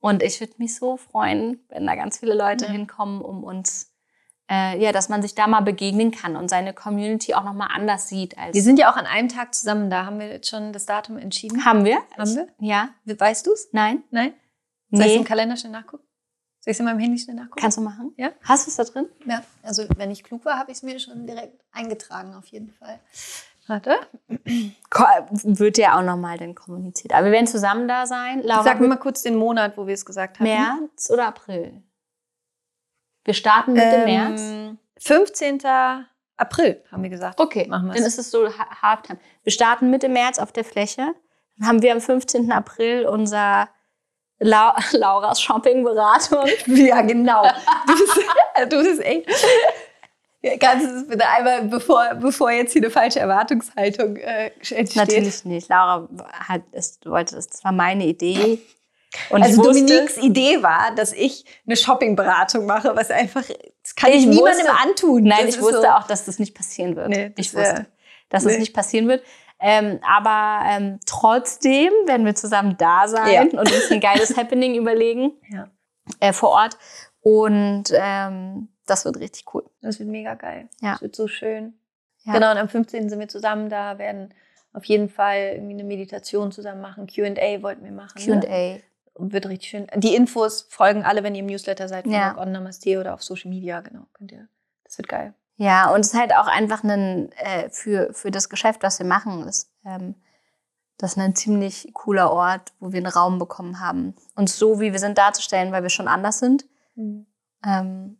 Und 0.00 0.22
ich 0.22 0.40
würde 0.40 0.54
mich 0.58 0.76
so 0.76 0.96
freuen, 0.96 1.64
wenn 1.68 1.86
da 1.86 1.94
ganz 1.94 2.18
viele 2.18 2.34
Leute 2.34 2.66
ja. 2.66 2.70
hinkommen, 2.70 3.20
um 3.20 3.44
uns 3.44 3.96
äh, 4.48 4.80
ja, 4.80 4.92
dass 4.92 5.08
man 5.08 5.22
sich 5.22 5.34
da 5.34 5.46
mal 5.46 5.60
begegnen 5.60 6.12
kann 6.12 6.36
und 6.36 6.48
seine 6.48 6.72
Community 6.72 7.34
auch 7.34 7.44
nochmal 7.44 7.68
anders 7.72 8.08
sieht. 8.08 8.38
Als 8.38 8.54
wir 8.54 8.62
sind 8.62 8.78
ja 8.78 8.90
auch 8.92 8.96
an 8.96 9.06
einem 9.06 9.28
Tag 9.28 9.54
zusammen 9.54 9.90
da. 9.90 10.06
Haben 10.06 10.20
wir 10.20 10.28
jetzt 10.28 10.48
schon 10.48 10.72
das 10.72 10.86
Datum 10.86 11.18
entschieden? 11.18 11.64
Haben 11.64 11.84
wir? 11.84 11.98
Haben 12.16 12.34
wir? 12.34 12.48
Ja. 12.60 12.90
Weißt 13.04 13.46
du 13.46 13.52
es? 13.52 13.68
Nein. 13.72 14.04
Nein? 14.10 14.34
Nee. 14.90 14.98
Soll 14.98 15.06
ich 15.08 15.16
im 15.16 15.24
Kalender 15.24 15.56
schnell 15.56 15.72
nachgucken? 15.72 16.04
Soll 16.60 16.70
ich 16.70 16.76
es 16.76 16.80
in 16.80 16.86
meinem 16.86 17.00
Handy 17.00 17.18
schnell 17.18 17.36
nachgucken? 17.36 17.60
Kannst 17.60 17.78
du 17.78 17.82
machen? 17.82 18.12
Ja. 18.16 18.30
Hast 18.44 18.66
du 18.66 18.70
es 18.70 18.76
da 18.76 18.84
drin? 18.84 19.08
Ja. 19.26 19.42
Also 19.62 19.84
wenn 19.96 20.10
ich 20.10 20.22
klug 20.22 20.44
war, 20.44 20.58
habe 20.58 20.70
ich 20.70 20.78
es 20.78 20.82
mir 20.82 20.98
schon 21.00 21.26
direkt 21.26 21.60
eingetragen 21.72 22.34
auf 22.34 22.46
jeden 22.46 22.70
Fall. 22.70 23.00
Warte. 23.68 23.96
Wird 24.28 25.78
ja 25.78 25.98
auch 25.98 26.02
nochmal 26.02 26.38
dann 26.38 26.54
kommuniziert. 26.54 27.12
Aber 27.12 27.26
wir 27.26 27.32
werden 27.32 27.46
zusammen 27.46 27.88
da 27.88 28.06
sein. 28.06 28.42
Laura, 28.42 28.62
Sag 28.62 28.80
mir 28.80 28.88
mal 28.88 28.96
kurz 28.96 29.22
den 29.22 29.36
Monat, 29.36 29.76
wo 29.76 29.86
wir 29.86 29.94
es 29.94 30.04
gesagt 30.04 30.38
haben. 30.38 30.44
März 30.44 31.10
oder 31.10 31.26
April? 31.26 31.82
Wir 33.24 33.34
starten 33.34 33.72
Mitte 33.72 33.96
ähm, 33.96 34.04
März. 34.04 34.76
15. 34.98 35.60
April, 36.36 36.82
haben 36.92 37.02
wir 37.02 37.10
gesagt. 37.10 37.40
Okay, 37.40 37.66
machen 37.68 37.88
wir 37.88 37.94
Dann 37.94 38.04
ist 38.04 38.18
es 38.18 38.30
so 38.30 38.48
Halftime. 38.82 39.18
Wir 39.42 39.52
starten 39.52 39.90
Mitte 39.90 40.08
März 40.08 40.38
auf 40.38 40.52
der 40.52 40.64
Fläche. 40.64 41.14
Dann 41.58 41.68
haben 41.68 41.82
wir 41.82 41.92
am 41.92 42.00
15. 42.00 42.52
April 42.52 43.06
unser 43.06 43.68
La 44.38 44.76
Lauras 44.92 45.40
Shopping-Beratung. 45.40 46.46
Ja, 46.66 47.00
genau. 47.02 47.42
Du 47.86 47.94
bist, 47.94 48.18
du 48.72 48.82
bist 48.82 49.00
echt. 49.02 49.28
Kannst 50.60 50.86
du 50.86 50.92
das 50.92 51.08
bitte 51.08 51.28
einmal, 51.28 51.62
bevor, 51.64 52.14
bevor 52.14 52.50
jetzt 52.50 52.72
hier 52.72 52.82
eine 52.82 52.90
falsche 52.90 53.20
Erwartungshaltung 53.20 54.16
äh, 54.16 54.50
entsteht? 54.70 54.96
Natürlich 54.96 55.44
nicht. 55.44 55.68
Laura 55.68 56.08
hat, 56.48 56.62
es, 56.72 56.98
wollte 57.04 57.34
das, 57.36 57.48
das 57.48 57.64
war 57.64 57.72
meine 57.72 58.06
Idee. 58.06 58.60
Und 59.30 59.42
also 59.42 59.62
Dominiques 59.62 60.18
Idee 60.18 60.62
war, 60.62 60.94
dass 60.94 61.12
ich 61.12 61.44
eine 61.66 61.76
Shoppingberatung 61.76 62.66
mache, 62.66 62.94
was 62.94 63.10
einfach, 63.10 63.42
das 63.82 63.94
kann 63.94 64.10
ich, 64.10 64.20
ich 64.20 64.26
niemandem 64.26 64.66
wusste, 64.66 64.80
antun. 64.82 65.24
Nein, 65.24 65.48
ich 65.48 65.60
wusste 65.60 65.82
so. 65.82 65.88
auch, 65.88 66.06
dass 66.06 66.26
das 66.26 66.38
nicht 66.38 66.54
passieren 66.54 66.96
wird. 66.96 67.08
Nee, 67.08 67.32
ich 67.36 67.54
wusste, 67.54 67.86
dass 68.28 68.44
nee. 68.44 68.50
das 68.50 68.58
nicht 68.58 68.74
passieren 68.74 69.08
wird. 69.08 69.22
Ähm, 69.58 70.00
aber 70.06 70.66
ähm, 70.68 71.00
trotzdem 71.06 71.90
werden 72.04 72.26
wir 72.26 72.34
zusammen 72.34 72.76
da 72.78 73.08
sein 73.08 73.32
ja. 73.32 73.42
und 73.42 73.54
uns 73.54 73.90
ein 73.90 74.00
geiles 74.00 74.36
Happening 74.36 74.74
überlegen 74.74 75.32
ja. 75.48 75.70
äh, 76.20 76.32
vor 76.32 76.50
Ort. 76.50 76.76
Und 77.20 77.84
ähm, 77.92 78.68
das 78.86 79.04
wird 79.04 79.18
richtig 79.18 79.52
cool. 79.54 79.64
Das 79.82 79.98
wird 79.98 80.08
mega 80.08 80.34
geil. 80.34 80.68
Ja. 80.80 80.92
Das 80.92 81.02
wird 81.02 81.16
so 81.16 81.28
schön. 81.28 81.74
Ja. 82.24 82.32
Genau, 82.32 82.50
und 82.50 82.58
am 82.58 82.68
15. 82.68 83.08
sind 83.08 83.20
wir 83.20 83.28
zusammen 83.28 83.68
da, 83.68 83.98
werden 83.98 84.34
auf 84.72 84.84
jeden 84.84 85.08
Fall 85.08 85.52
irgendwie 85.54 85.74
eine 85.74 85.84
Meditation 85.84 86.52
zusammen 86.52 86.80
machen. 86.80 87.06
QA 87.06 87.62
wollten 87.62 87.84
wir 87.84 87.92
machen. 87.92 88.18
QA. 88.18 88.34
Ne? 88.38 88.82
wird 89.18 89.46
richtig 89.46 89.70
schön. 89.70 89.86
Die 89.96 90.14
Infos 90.14 90.66
folgen 90.68 91.02
alle, 91.02 91.22
wenn 91.22 91.34
ihr 91.34 91.40
im 91.40 91.46
Newsletter 91.46 91.88
seid, 91.88 92.06
ja. 92.06 92.36
on 92.38 92.52
Namaste 92.52 93.00
oder 93.00 93.14
auf 93.14 93.22
Social 93.22 93.50
Media, 93.50 93.80
genau. 93.80 94.06
Könnt 94.12 94.32
ihr. 94.32 94.48
Das 94.84 94.98
wird 94.98 95.08
geil. 95.08 95.34
Ja, 95.56 95.92
und 95.94 96.00
es 96.00 96.08
ist 96.08 96.20
halt 96.20 96.34
auch 96.34 96.46
einfach 96.46 96.84
ein, 96.84 97.32
äh, 97.32 97.70
für, 97.70 98.12
für 98.12 98.30
das 98.30 98.50
Geschäft, 98.50 98.82
was 98.82 98.98
wir 98.98 99.06
machen, 99.06 99.48
ist, 99.48 99.70
ähm, 99.84 100.14
das 100.98 101.12
ist 101.12 101.18
ein 101.18 101.34
ziemlich 101.34 101.90
cooler 101.92 102.30
Ort, 102.30 102.72
wo 102.78 102.92
wir 102.92 102.98
einen 102.98 103.06
Raum 103.06 103.38
bekommen 103.38 103.80
haben, 103.80 104.14
uns 104.34 104.58
so, 104.58 104.80
wie 104.80 104.92
wir 104.92 104.98
sind, 104.98 105.18
darzustellen, 105.18 105.72
weil 105.72 105.82
wir 105.82 105.90
schon 105.90 106.08
anders 106.08 106.38
sind. 106.38 106.66
Mhm. 106.94 107.26
Ähm, 107.64 108.18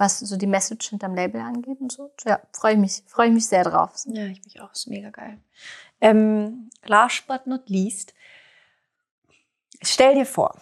was 0.00 0.18
so 0.18 0.36
die 0.36 0.46
Message 0.46 0.88
hinterm 0.88 1.14
Label 1.14 1.40
angeht 1.40 1.80
und 1.80 1.92
so. 1.92 2.10
Ja, 2.24 2.40
freue 2.52 2.72
ich 2.72 2.78
mich, 2.78 3.02
freue 3.06 3.28
ich 3.28 3.34
mich 3.34 3.46
sehr 3.46 3.64
drauf. 3.64 3.92
Ja, 4.06 4.24
ich 4.26 4.42
mich 4.44 4.60
auch. 4.60 4.72
Ist 4.72 4.88
mega 4.88 5.10
geil. 5.10 5.38
Ähm, 6.00 6.70
last 6.86 7.26
but 7.26 7.46
not 7.46 7.68
least, 7.68 8.14
Stell 9.82 10.14
dir 10.14 10.26
vor, 10.26 10.54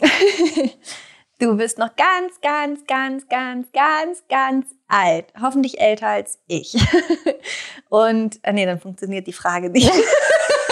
du 1.38 1.56
bist 1.56 1.78
noch 1.78 1.96
ganz, 1.96 2.40
ganz, 2.42 2.86
ganz, 2.86 3.26
ganz, 3.28 3.72
ganz, 3.72 4.22
ganz 4.28 4.66
alt. 4.86 5.32
Hoffentlich 5.40 5.80
älter 5.80 6.08
als 6.08 6.38
ich. 6.46 6.74
Und, 7.88 8.38
ah 8.42 8.52
nee, 8.52 8.66
dann 8.66 8.80
funktioniert 8.80 9.26
die 9.26 9.32
Frage 9.32 9.70
nicht. 9.70 9.90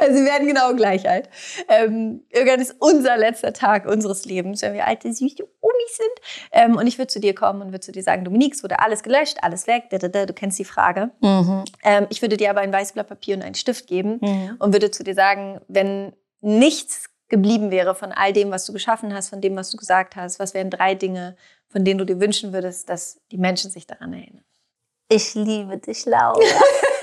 Also 0.00 0.14
wir 0.14 0.24
werden 0.24 0.46
genau 0.46 0.74
gleich 0.74 1.08
alt. 1.08 1.28
Ähm, 1.68 2.22
irgendwann 2.30 2.60
ist 2.60 2.76
unser 2.78 3.16
letzter 3.16 3.52
Tag 3.52 3.86
unseres 3.86 4.24
Lebens, 4.24 4.62
wenn 4.62 4.74
wir 4.74 4.86
alte, 4.86 5.12
süße 5.12 5.42
Omis 5.60 5.96
sind. 5.96 6.52
Ähm, 6.52 6.76
und 6.76 6.86
ich 6.86 6.98
würde 6.98 7.08
zu 7.08 7.20
dir 7.20 7.34
kommen 7.34 7.62
und 7.62 7.68
würde 7.68 7.80
zu 7.80 7.92
dir 7.92 8.02
sagen, 8.02 8.24
Dominique, 8.24 8.54
es 8.54 8.62
wurde 8.62 8.78
alles 8.80 9.02
gelöscht, 9.02 9.38
alles 9.42 9.66
weg. 9.66 9.90
Du 9.90 10.32
kennst 10.32 10.58
die 10.58 10.64
Frage. 10.64 11.10
Mhm. 11.20 11.64
Ähm, 11.82 12.06
ich 12.10 12.22
würde 12.22 12.36
dir 12.36 12.50
aber 12.50 12.60
ein 12.60 12.72
weißes 12.72 12.92
Blatt 12.92 13.08
Papier 13.08 13.36
und 13.36 13.42
einen 13.42 13.54
Stift 13.54 13.86
geben 13.86 14.18
mhm. 14.20 14.56
und 14.58 14.72
würde 14.72 14.90
zu 14.90 15.02
dir 15.02 15.14
sagen, 15.14 15.60
wenn 15.68 16.12
nichts 16.40 17.08
geblieben 17.28 17.70
wäre 17.70 17.94
von 17.94 18.12
all 18.12 18.32
dem, 18.32 18.50
was 18.50 18.64
du 18.64 18.72
geschaffen 18.72 19.14
hast, 19.14 19.28
von 19.28 19.40
dem, 19.40 19.56
was 19.56 19.70
du 19.70 19.76
gesagt 19.76 20.16
hast, 20.16 20.38
was 20.38 20.54
wären 20.54 20.70
drei 20.70 20.94
Dinge, 20.94 21.36
von 21.68 21.84
denen 21.84 21.98
du 21.98 22.04
dir 22.04 22.20
wünschen 22.20 22.52
würdest, 22.52 22.88
dass 22.88 23.20
die 23.30 23.38
Menschen 23.38 23.70
sich 23.70 23.86
daran 23.86 24.12
erinnern? 24.12 24.44
Ich 25.10 25.34
liebe 25.34 25.78
dich, 25.78 26.04
Laura. 26.06 26.38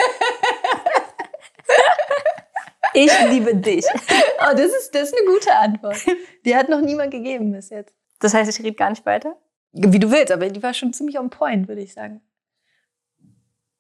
Ich 2.96 3.12
liebe 3.30 3.56
dich. 3.56 3.86
Oh, 4.38 4.54
das 4.54 4.68
ist, 4.68 4.94
das 4.94 5.10
ist 5.10 5.18
eine 5.18 5.26
gute 5.26 5.52
Antwort. 5.56 5.98
Die 6.44 6.56
hat 6.56 6.70
noch 6.70 6.82
niemand 6.82 7.10
gegeben 7.10 7.52
bis 7.52 7.70
jetzt. 7.70 7.96
Das 8.20 8.34
heißt, 8.34 8.50
ich 8.50 8.64
rede 8.64 8.76
gar 8.76 8.90
nicht 8.92 9.06
weiter? 9.06 9.38
Wie 9.72 9.98
du 9.98 10.12
willst, 10.12 10.32
aber 10.32 10.50
die 10.50 10.62
war 10.62 10.74
schon 10.74 10.94
ziemlich 10.94 11.18
on 11.18 11.30
point, 11.30 11.68
würde 11.68 11.82
ich 11.82 11.94
sagen. 11.94 12.22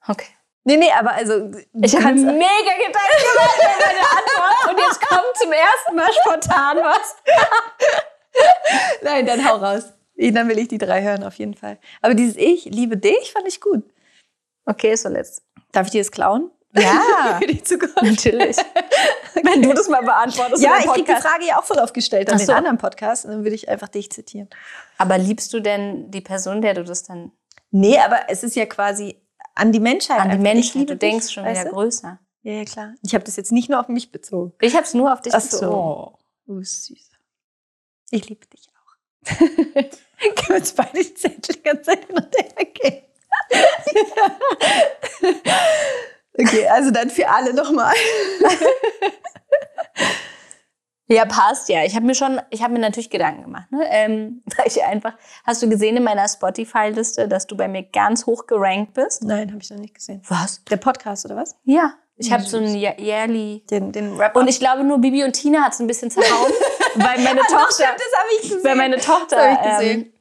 Okay. 0.07 0.29
Nee, 0.63 0.77
nee, 0.77 0.91
aber 0.91 1.11
also. 1.11 1.51
Ich 1.83 1.95
habe 1.95 2.15
mega 2.15 2.73
Gedanken 2.77 3.21
gemacht 3.33 3.59
bei 3.59 3.85
meiner 3.85 4.09
Antwort 4.17 4.71
und 4.71 4.79
jetzt 4.79 5.01
kommt 5.01 5.37
zum 5.37 5.51
ersten 5.51 5.95
Mal 5.95 6.11
spontan 6.23 6.77
was. 6.77 7.15
Nein, 9.03 9.25
dann 9.25 9.47
hau 9.47 9.57
raus. 9.57 9.93
Dann 10.17 10.47
will 10.47 10.57
ich 10.57 10.69
die 10.69 10.79
drei 10.79 11.03
hören, 11.03 11.23
auf 11.23 11.35
jeden 11.35 11.53
Fall. 11.53 11.77
Aber 12.01 12.15
dieses 12.15 12.37
Ich 12.37 12.65
liebe 12.65 12.97
dich 12.97 13.33
fand 13.33 13.47
ich 13.47 13.61
gut. 13.61 13.83
Okay, 14.65 14.95
so 14.95 15.09
letzt. 15.09 15.43
Darf 15.71 15.87
ich 15.87 15.91
dir 15.91 16.01
das 16.01 16.11
klauen? 16.11 16.49
Ja, 16.77 17.39
natürlich. 18.01 18.57
Wenn 19.43 19.61
du 19.61 19.73
das 19.73 19.87
mal 19.87 20.03
beantwortest. 20.03 20.61
Ja, 20.61 20.79
ich 20.79 20.85
kriege 20.85 21.13
die 21.15 21.21
Frage 21.21 21.45
ja 21.47 21.59
auch 21.59 21.63
voll 21.63 21.79
aufgestellt 21.79 22.29
an 22.31 22.39
so. 22.39 22.47
den 22.47 22.55
anderen 22.55 22.77
Podcast. 22.77 23.25
Und 23.25 23.31
dann 23.31 23.43
würde 23.43 23.55
ich 23.55 23.69
einfach 23.69 23.87
dich 23.87 24.11
zitieren. 24.11 24.49
Aber 24.97 25.17
liebst 25.17 25.53
du 25.53 25.59
denn 25.59 26.11
die 26.11 26.21
Person, 26.21 26.61
der 26.61 26.73
du 26.73 26.83
das 26.83 27.03
dann... 27.03 27.31
Nee, 27.71 27.97
aber 27.99 28.29
es 28.29 28.43
ist 28.43 28.55
ja 28.55 28.65
quasi 28.65 29.21
an 29.55 29.71
die 29.71 29.79
Menschheit. 29.79 30.19
An 30.19 30.31
die 30.31 30.37
Menschheit. 30.37 30.89
Du 30.89 30.95
denkst 30.95 31.31
schon 31.31 31.45
wieder 31.45 31.65
größer. 31.65 32.19
Ja, 32.43 32.53
ja, 32.53 32.65
klar. 32.65 32.93
Ich 33.01 33.13
habe 33.15 33.23
das 33.23 33.37
jetzt 33.37 33.51
nicht 33.51 33.69
nur 33.69 33.79
auf 33.79 33.87
mich 33.87 34.11
bezogen. 34.11 34.53
Ich 34.61 34.75
habe 34.75 34.83
es 34.83 34.93
nur 34.93 35.11
auf 35.11 35.21
dich 35.21 35.33
Ach 35.33 35.41
bezogen. 35.41 35.73
Oh, 35.73 36.13
du 36.45 36.59
bist 36.59 36.85
süß. 36.85 37.11
Ich 38.11 38.29
liebe 38.29 38.45
dich 38.45 38.69
auch. 38.69 38.95
Können 39.35 40.47
wir 40.47 40.55
uns 40.57 40.73
beide 40.73 41.03
die 41.03 41.13
Zettel 41.13 41.55
ganz 41.61 41.87
hin 41.87 42.05
und 42.11 42.35
her 42.35 42.65
gehen? 42.65 43.01
Okay, 46.37 46.67
also 46.67 46.91
dann 46.91 47.09
für 47.09 47.29
alle 47.29 47.53
nochmal. 47.53 47.93
Ja, 51.07 51.25
passt 51.25 51.69
ja. 51.69 51.83
Ich 51.83 51.95
habe 51.95 52.05
mir 52.05 52.15
schon, 52.15 52.41
ich 52.49 52.63
habe 52.63 52.73
mir 52.73 52.79
natürlich 52.79 53.11
Gedanken 53.11 53.43
gemacht. 53.43 53.71
Ne? 53.71 53.85
Ähm, 53.89 54.41
weil 54.57 54.67
ich 54.67 54.83
einfach, 54.83 55.13
hast 55.45 55.61
du 55.61 55.69
gesehen 55.69 55.97
in 55.97 56.03
meiner 56.03 56.27
Spotify-Liste, 56.27 57.27
dass 57.27 57.45
du 57.45 57.55
bei 57.55 57.67
mir 57.67 57.83
ganz 57.83 58.25
hoch 58.25 58.47
gerankt 58.47 58.93
bist? 58.93 59.23
Nein, 59.23 59.51
habe 59.51 59.61
ich 59.61 59.69
noch 59.69 59.77
nicht 59.77 59.93
gesehen. 59.93 60.23
Was? 60.27 60.63
Der 60.65 60.77
Podcast 60.77 61.25
oder 61.25 61.35
was? 61.35 61.55
Ja. 61.63 61.93
Ich 62.17 62.31
habe 62.31 62.43
so 62.43 62.57
einen 62.57 62.73
yearly. 62.73 63.65
Den, 63.69 63.91
den 63.91 64.15
Rapper. 64.15 64.39
Und 64.39 64.47
ich 64.47 64.59
glaube, 64.59 64.85
nur 64.85 64.99
Bibi 64.99 65.25
und 65.25 65.33
Tina 65.33 65.63
hat 65.63 65.73
es 65.73 65.81
ein 65.81 65.87
bisschen 65.87 66.09
zerhauen, 66.09 66.51
weil 66.95 67.19
meine 67.19 67.41
Tochter. 67.41 67.73
Stimmt, 67.73 67.97
das 67.97 68.19
habe 68.19 68.29
ich 68.35 68.41
gesehen. 68.43 68.63
Weil 68.63 68.75
meine 68.77 68.97
Tochter 68.97 69.81
ähm, 69.81 70.13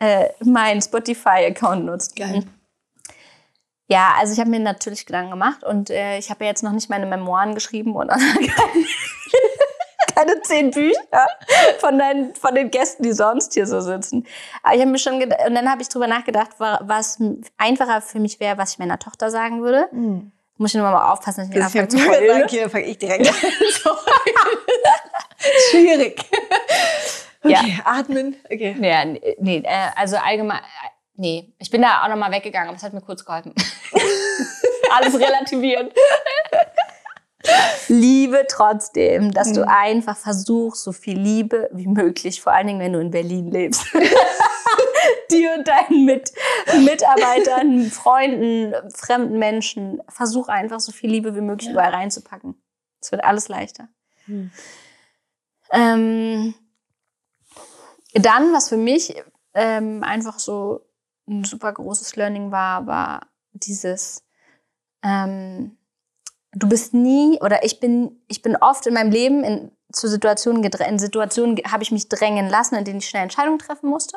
äh, 0.00 0.28
meinen 0.44 0.82
Spotify-Account 0.82 1.84
nutzt. 1.84 2.16
Geil. 2.16 2.42
Ja, 3.88 4.14
also 4.18 4.32
ich 4.32 4.40
habe 4.40 4.50
mir 4.50 4.58
natürlich 4.58 5.06
Gedanken 5.06 5.30
gemacht 5.30 5.62
und 5.62 5.90
äh, 5.90 6.18
ich 6.18 6.30
habe 6.30 6.44
ja 6.44 6.50
jetzt 6.50 6.62
noch 6.62 6.72
nicht 6.72 6.90
meine 6.90 7.06
Memoiren 7.06 7.54
geschrieben 7.54 7.94
und 7.94 8.08
keine, 8.08 8.86
keine 10.14 10.42
zehn 10.42 10.70
Bücher 10.72 10.98
von, 11.78 11.98
deinen, 11.98 12.34
von 12.34 12.54
den 12.54 12.70
Gästen, 12.70 13.04
die 13.04 13.12
sonst 13.12 13.54
hier 13.54 13.66
so 13.66 13.80
sitzen. 13.80 14.26
Aber 14.62 14.74
ich 14.74 14.80
habe 14.80 14.90
mir 14.90 14.98
schon 14.98 15.22
und 15.22 15.54
dann 15.54 15.70
habe 15.70 15.82
ich 15.82 15.88
drüber 15.88 16.08
nachgedacht, 16.08 16.50
was 16.58 17.20
einfacher 17.58 18.02
für 18.02 18.18
mich 18.18 18.40
wäre, 18.40 18.58
was 18.58 18.72
ich 18.72 18.78
meiner 18.78 18.98
Tochter 18.98 19.30
sagen 19.30 19.62
würde. 19.62 19.88
Mhm. 19.92 20.32
Muss 20.58 20.74
ich 20.74 20.80
nur 20.80 20.90
mal 20.90 21.12
aufpassen, 21.12 21.40
dass 21.40 21.48
ich 21.50 21.54
nicht 21.54 21.64
anfange 21.64 21.88
zu 21.88 21.98
heulen. 21.98 22.42
Okay, 22.44 22.68
fange 22.68 22.86
ich 22.86 22.98
direkt 22.98 23.28
an 23.28 23.34
Schwierig. 25.70 26.24
Okay, 27.42 27.76
ja. 27.76 27.84
atmen. 27.84 28.36
Okay. 28.46 28.74
Ja, 28.80 29.04
nee, 29.04 29.62
äh, 29.64 29.90
also 29.94 30.16
allgemein, 30.16 30.60
nee. 31.16 31.52
Ich 31.58 31.70
bin 31.70 31.82
da 31.82 32.02
auch 32.02 32.08
nochmal 32.08 32.32
weggegangen, 32.32 32.68
aber 32.68 32.76
es 32.76 32.82
hat 32.82 32.92
mir 32.92 33.00
kurz 33.00 33.24
geholfen. 33.24 33.54
Alles 34.90 35.14
relativieren. 35.14 35.90
Liebe 37.88 38.46
trotzdem, 38.48 39.32
dass 39.32 39.48
mhm. 39.48 39.54
du 39.54 39.68
einfach 39.68 40.16
versuchst, 40.16 40.82
so 40.82 40.92
viel 40.92 41.18
Liebe 41.18 41.68
wie 41.72 41.86
möglich, 41.86 42.40
vor 42.40 42.52
allen 42.52 42.66
Dingen, 42.66 42.80
wenn 42.80 42.92
du 42.92 43.00
in 43.00 43.10
Berlin 43.10 43.50
lebst. 43.50 43.86
Dir 45.30 45.54
und 45.56 45.68
deinen 45.68 46.04
Mit 46.04 46.32
Mitarbeitern, 46.80 47.90
Freunden, 47.90 48.74
fremden 48.92 49.38
Menschen, 49.38 50.02
versuch 50.08 50.48
einfach 50.48 50.80
so 50.80 50.92
viel 50.92 51.10
Liebe 51.10 51.34
wie 51.36 51.40
möglich 51.40 51.66
ja. 51.66 51.72
überall 51.72 51.92
reinzupacken. 51.92 52.60
Es 53.00 53.12
wird 53.12 53.24
alles 53.24 53.48
leichter. 53.48 53.88
Mhm. 54.26 54.50
Ähm, 55.72 56.54
dann, 58.14 58.52
was 58.52 58.68
für 58.68 58.76
mich 58.76 59.14
ähm, 59.54 60.02
einfach 60.02 60.38
so 60.38 60.85
ein 61.28 61.44
super 61.44 61.72
großes 61.72 62.16
Learning 62.16 62.50
war, 62.50 62.86
war 62.86 63.26
dieses, 63.52 64.24
ähm, 65.02 65.76
du 66.52 66.68
bist 66.68 66.94
nie 66.94 67.38
oder 67.40 67.64
ich 67.64 67.80
bin, 67.80 68.22
ich 68.28 68.42
bin 68.42 68.56
oft 68.56 68.86
in 68.86 68.94
meinem 68.94 69.10
Leben 69.10 69.44
in, 69.44 69.72
zu 69.92 70.08
Situationen 70.08 70.62
in 70.62 70.98
Situationen 70.98 71.56
habe 71.70 71.82
ich 71.82 71.92
mich 71.92 72.08
drängen 72.08 72.48
lassen, 72.48 72.74
in 72.74 72.84
denen 72.84 72.98
ich 72.98 73.08
schnell 73.08 73.22
Entscheidungen 73.22 73.58
treffen 73.58 73.88
musste, 73.88 74.16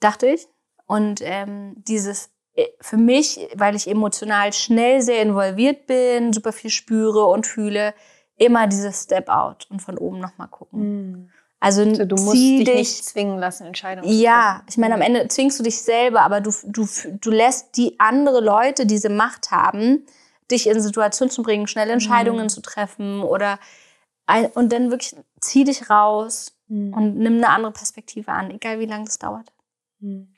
dachte 0.00 0.26
ich. 0.26 0.48
Und 0.86 1.20
ähm, 1.22 1.74
dieses 1.76 2.30
äh, 2.54 2.66
für 2.80 2.96
mich, 2.96 3.48
weil 3.54 3.74
ich 3.74 3.88
emotional 3.88 4.52
schnell 4.52 5.02
sehr 5.02 5.22
involviert 5.22 5.86
bin, 5.86 6.32
super 6.32 6.52
viel 6.52 6.70
spüre 6.70 7.26
und 7.26 7.46
fühle, 7.46 7.94
immer 8.36 8.66
dieses 8.66 9.04
Step 9.04 9.28
out 9.28 9.66
und 9.70 9.80
von 9.80 9.98
oben 9.98 10.18
nochmal 10.18 10.48
gucken. 10.48 10.80
Mhm. 10.80 11.30
Also, 11.64 11.84
du 11.84 12.16
musst 12.16 12.34
dich, 12.34 12.64
dich, 12.64 12.74
nicht 12.74 13.04
zwingen 13.04 13.38
lassen, 13.38 13.66
Entscheidungen 13.66 14.06
zu 14.06 14.10
treffen. 14.10 14.22
Ja, 14.22 14.62
ich 14.68 14.76
meine, 14.76 14.94
am 14.94 15.00
Ende 15.00 15.26
zwingst 15.28 15.58
du 15.58 15.62
dich 15.62 15.80
selber, 15.80 16.20
aber 16.20 16.42
du, 16.42 16.52
du, 16.64 16.86
du 17.20 17.30
lässt 17.30 17.78
die 17.78 17.98
andere 17.98 18.40
Leute 18.40 18.84
diese 18.84 19.08
Macht 19.08 19.50
haben, 19.50 20.04
dich 20.50 20.66
in 20.66 20.80
Situationen 20.80 21.30
zu 21.30 21.42
bringen, 21.42 21.66
schnelle 21.66 21.92
mhm. 21.92 21.94
Entscheidungen 21.94 22.44
mhm. 22.44 22.48
zu 22.50 22.60
treffen 22.60 23.22
oder 23.22 23.58
und 24.54 24.72
dann 24.72 24.90
wirklich 24.90 25.16
zieh 25.40 25.64
dich 25.64 25.90
raus 25.90 26.56
mhm. 26.68 26.94
und 26.94 27.16
nimm 27.16 27.36
eine 27.36 27.48
andere 27.48 27.72
Perspektive 27.72 28.30
an, 28.30 28.50
egal 28.50 28.78
wie 28.78 28.86
lange 28.86 29.04
das 29.06 29.18
dauert. 29.18 29.52
Mhm. 30.00 30.34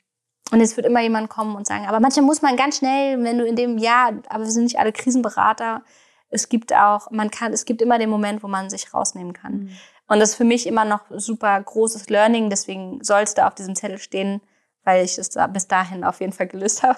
Und 0.51 0.61
es 0.61 0.77
wird 0.77 0.87
immer 0.87 1.01
jemand 1.01 1.29
kommen 1.29 1.55
und 1.55 1.67
sagen, 1.67 1.87
aber 1.87 1.99
manchmal 1.99 2.25
muss 2.25 2.41
man 2.41 2.55
ganz 2.55 2.77
schnell, 2.77 3.21
wenn 3.21 3.37
du 3.37 3.45
in 3.45 3.57
dem 3.57 3.77
Jahr, 3.77 4.13
aber 4.29 4.45
wir 4.45 4.51
sind 4.51 4.63
nicht 4.63 4.79
alle 4.79 4.93
Krisenberater, 4.93 5.83
es 6.29 6.49
gibt 6.49 6.73
auch, 6.73 7.11
man 7.11 7.31
kann, 7.31 7.53
es 7.53 7.65
gibt 7.65 7.81
immer 7.81 7.99
den 7.99 8.09
Moment, 8.09 8.43
wo 8.43 8.47
man 8.47 8.69
sich 8.69 8.93
rausnehmen 8.93 9.33
kann. 9.33 9.53
Mhm. 9.53 9.69
Und 10.07 10.19
das 10.19 10.29
ist 10.29 10.35
für 10.35 10.45
mich 10.45 10.67
immer 10.67 10.85
noch 10.85 11.01
super 11.09 11.61
großes 11.61 12.09
Learning, 12.09 12.49
deswegen 12.49 13.03
soll 13.03 13.21
es 13.21 13.33
da 13.33 13.47
auf 13.47 13.55
diesem 13.55 13.75
Zettel 13.75 13.99
stehen, 13.99 14.41
weil 14.83 15.03
ich 15.03 15.17
es 15.17 15.29
da 15.29 15.47
bis 15.47 15.67
dahin 15.67 16.03
auf 16.03 16.21
jeden 16.21 16.33
Fall 16.33 16.47
gelöst 16.47 16.83
habe. 16.83 16.97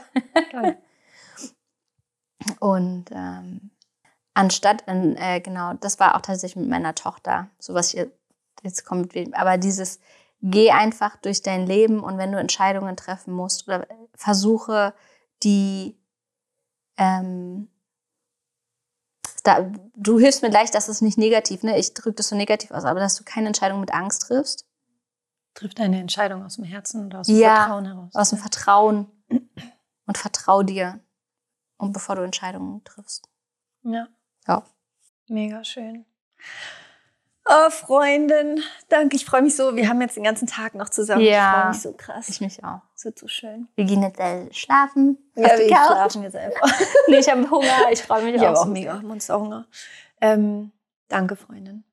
Und 2.60 3.06
ähm, 3.12 3.72
anstatt, 4.34 4.84
äh, 4.88 5.42
genau, 5.42 5.74
das 5.74 6.00
war 6.00 6.16
auch 6.16 6.22
tatsächlich 6.22 6.56
mit 6.56 6.70
meiner 6.70 6.96
Tochter, 6.96 7.50
so 7.58 7.74
was 7.74 7.90
hier 7.90 8.12
jetzt 8.64 8.86
kommt, 8.86 9.14
aber 9.34 9.58
dieses, 9.58 10.00
geh 10.42 10.72
einfach 10.72 11.18
durch 11.18 11.42
dein 11.42 11.66
Leben 11.66 12.02
und 12.02 12.18
wenn 12.18 12.32
du 12.32 12.40
Entscheidungen 12.40 12.96
treffen 12.96 13.34
musst 13.34 13.68
oder 13.68 13.88
versuche 14.16 14.94
die 15.44 15.98
ähm, 16.98 17.70
da, 19.44 19.72
du 19.96 20.20
hilfst 20.20 20.42
mir 20.42 20.50
gleich, 20.50 20.72
dass 20.72 20.88
es 20.88 21.02
nicht 21.02 21.18
negativ, 21.18 21.64
ne? 21.64 21.78
Ich 21.78 21.94
drücke 21.94 22.16
das 22.16 22.30
so 22.30 22.36
negativ 22.36 22.72
aus, 22.72 22.86
aber 22.86 23.00
dass 23.00 23.16
du 23.16 23.24
keine 23.24 23.48
Entscheidung 23.48 23.80
mit 23.80 23.94
Angst 23.94 24.24
triffst. 24.24 24.66
Triff 25.54 25.74
deine 25.74 26.00
Entscheidung 26.00 26.44
aus 26.44 26.56
dem 26.56 26.66
Herzen 26.66 27.06
oder 27.06 27.20
aus 27.20 27.28
dem 27.28 27.38
ja, 27.38 27.56
Vertrauen 27.56 27.86
heraus. 27.86 28.16
Aus 28.16 28.30
dem 28.30 28.40
Vertrauen. 28.40 29.08
Und 30.06 30.18
vertrau 30.18 30.64
dir. 30.64 31.00
Und 31.78 31.94
bevor 31.94 32.16
du 32.16 32.24
Entscheidungen 32.24 32.84
triffst. 32.84 33.30
Ja. 33.84 34.08
Ja. 34.48 34.64
Mega 35.28 35.64
schön. 35.64 36.06
Oh, 37.52 37.70
Freundin, 37.72 38.62
danke. 38.90 39.16
Ich 39.16 39.26
freue 39.26 39.42
mich 39.42 39.56
so. 39.56 39.76
Wir 39.76 39.90
haben 39.90 40.00
jetzt 40.02 40.16
den 40.16 40.24
ganzen 40.24 40.48
Tag 40.48 40.76
noch 40.76 40.90
zusammen. 40.90 41.22
Ja, 41.22 41.32
ich 41.32 41.58
freue 41.58 41.70
mich 41.70 41.82
so 41.82 41.94
krass. 41.94 42.30
Ich 42.30 42.42
mich 42.42 42.64
auch. 42.64 42.82
Es 42.96 43.06
wird 43.06 43.18
so 43.18 43.28
schön. 43.28 43.68
Wir 43.76 43.86
gehen 43.86 44.04
jetzt 44.04 44.20
äh, 44.20 44.54
schlafen. 44.54 45.18
Ja, 45.36 45.58
wir 45.58 45.68
schlafen 45.68 46.22
jetzt 46.22 46.36
einfach. 46.36 46.80
nee, 47.08 47.18
ich 47.18 47.28
habe 47.28 47.50
Hunger. 47.50 47.92
Ich 47.92 48.04
freue 48.04 48.24
mich 48.24 48.36
ich 48.36 48.42
auch. 48.42 48.44
Ich 48.44 48.48
habe 48.50 48.60
auch 48.60 48.66
mega 48.66 49.02
Monsterhunger. 49.02 49.66
Ähm, 50.22 50.72
danke, 51.08 51.36
Freundin. 51.36 51.84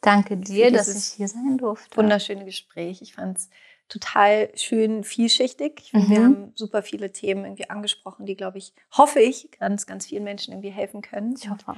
Danke 0.00 0.36
dir, 0.36 0.72
dass 0.72 0.88
ich 0.88 1.14
hier 1.14 1.28
sein 1.28 1.56
durfte. 1.56 1.96
Wunderschöne 1.96 2.44
Gespräch. 2.44 3.00
Ich 3.00 3.14
fand 3.14 3.38
es 3.38 3.48
total 3.88 4.50
schön 4.56 5.04
vielschichtig. 5.04 5.80
Ich 5.82 5.90
finde, 5.90 6.06
mhm. 6.06 6.10
wir 6.10 6.24
haben 6.24 6.52
super 6.54 6.82
viele 6.82 7.12
Themen 7.12 7.44
irgendwie 7.44 7.70
angesprochen, 7.70 8.26
die, 8.26 8.36
glaube 8.36 8.58
ich, 8.58 8.74
hoffe 8.92 9.20
ich, 9.20 9.50
ganz, 9.58 9.86
ganz 9.86 10.06
vielen 10.06 10.24
Menschen 10.24 10.52
irgendwie 10.52 10.70
helfen 10.70 11.02
können. 11.02 11.34
Ich 11.36 11.48
hoffe 11.48 11.70
auch. 11.70 11.76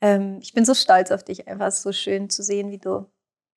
Ähm, 0.00 0.38
ich 0.40 0.54
bin 0.54 0.64
so 0.64 0.74
stolz 0.74 1.10
auf 1.10 1.22
dich, 1.22 1.46
einfach 1.48 1.70
so 1.72 1.92
schön 1.92 2.30
zu 2.30 2.42
sehen, 2.42 2.70
wie 2.70 2.78
du 2.78 3.06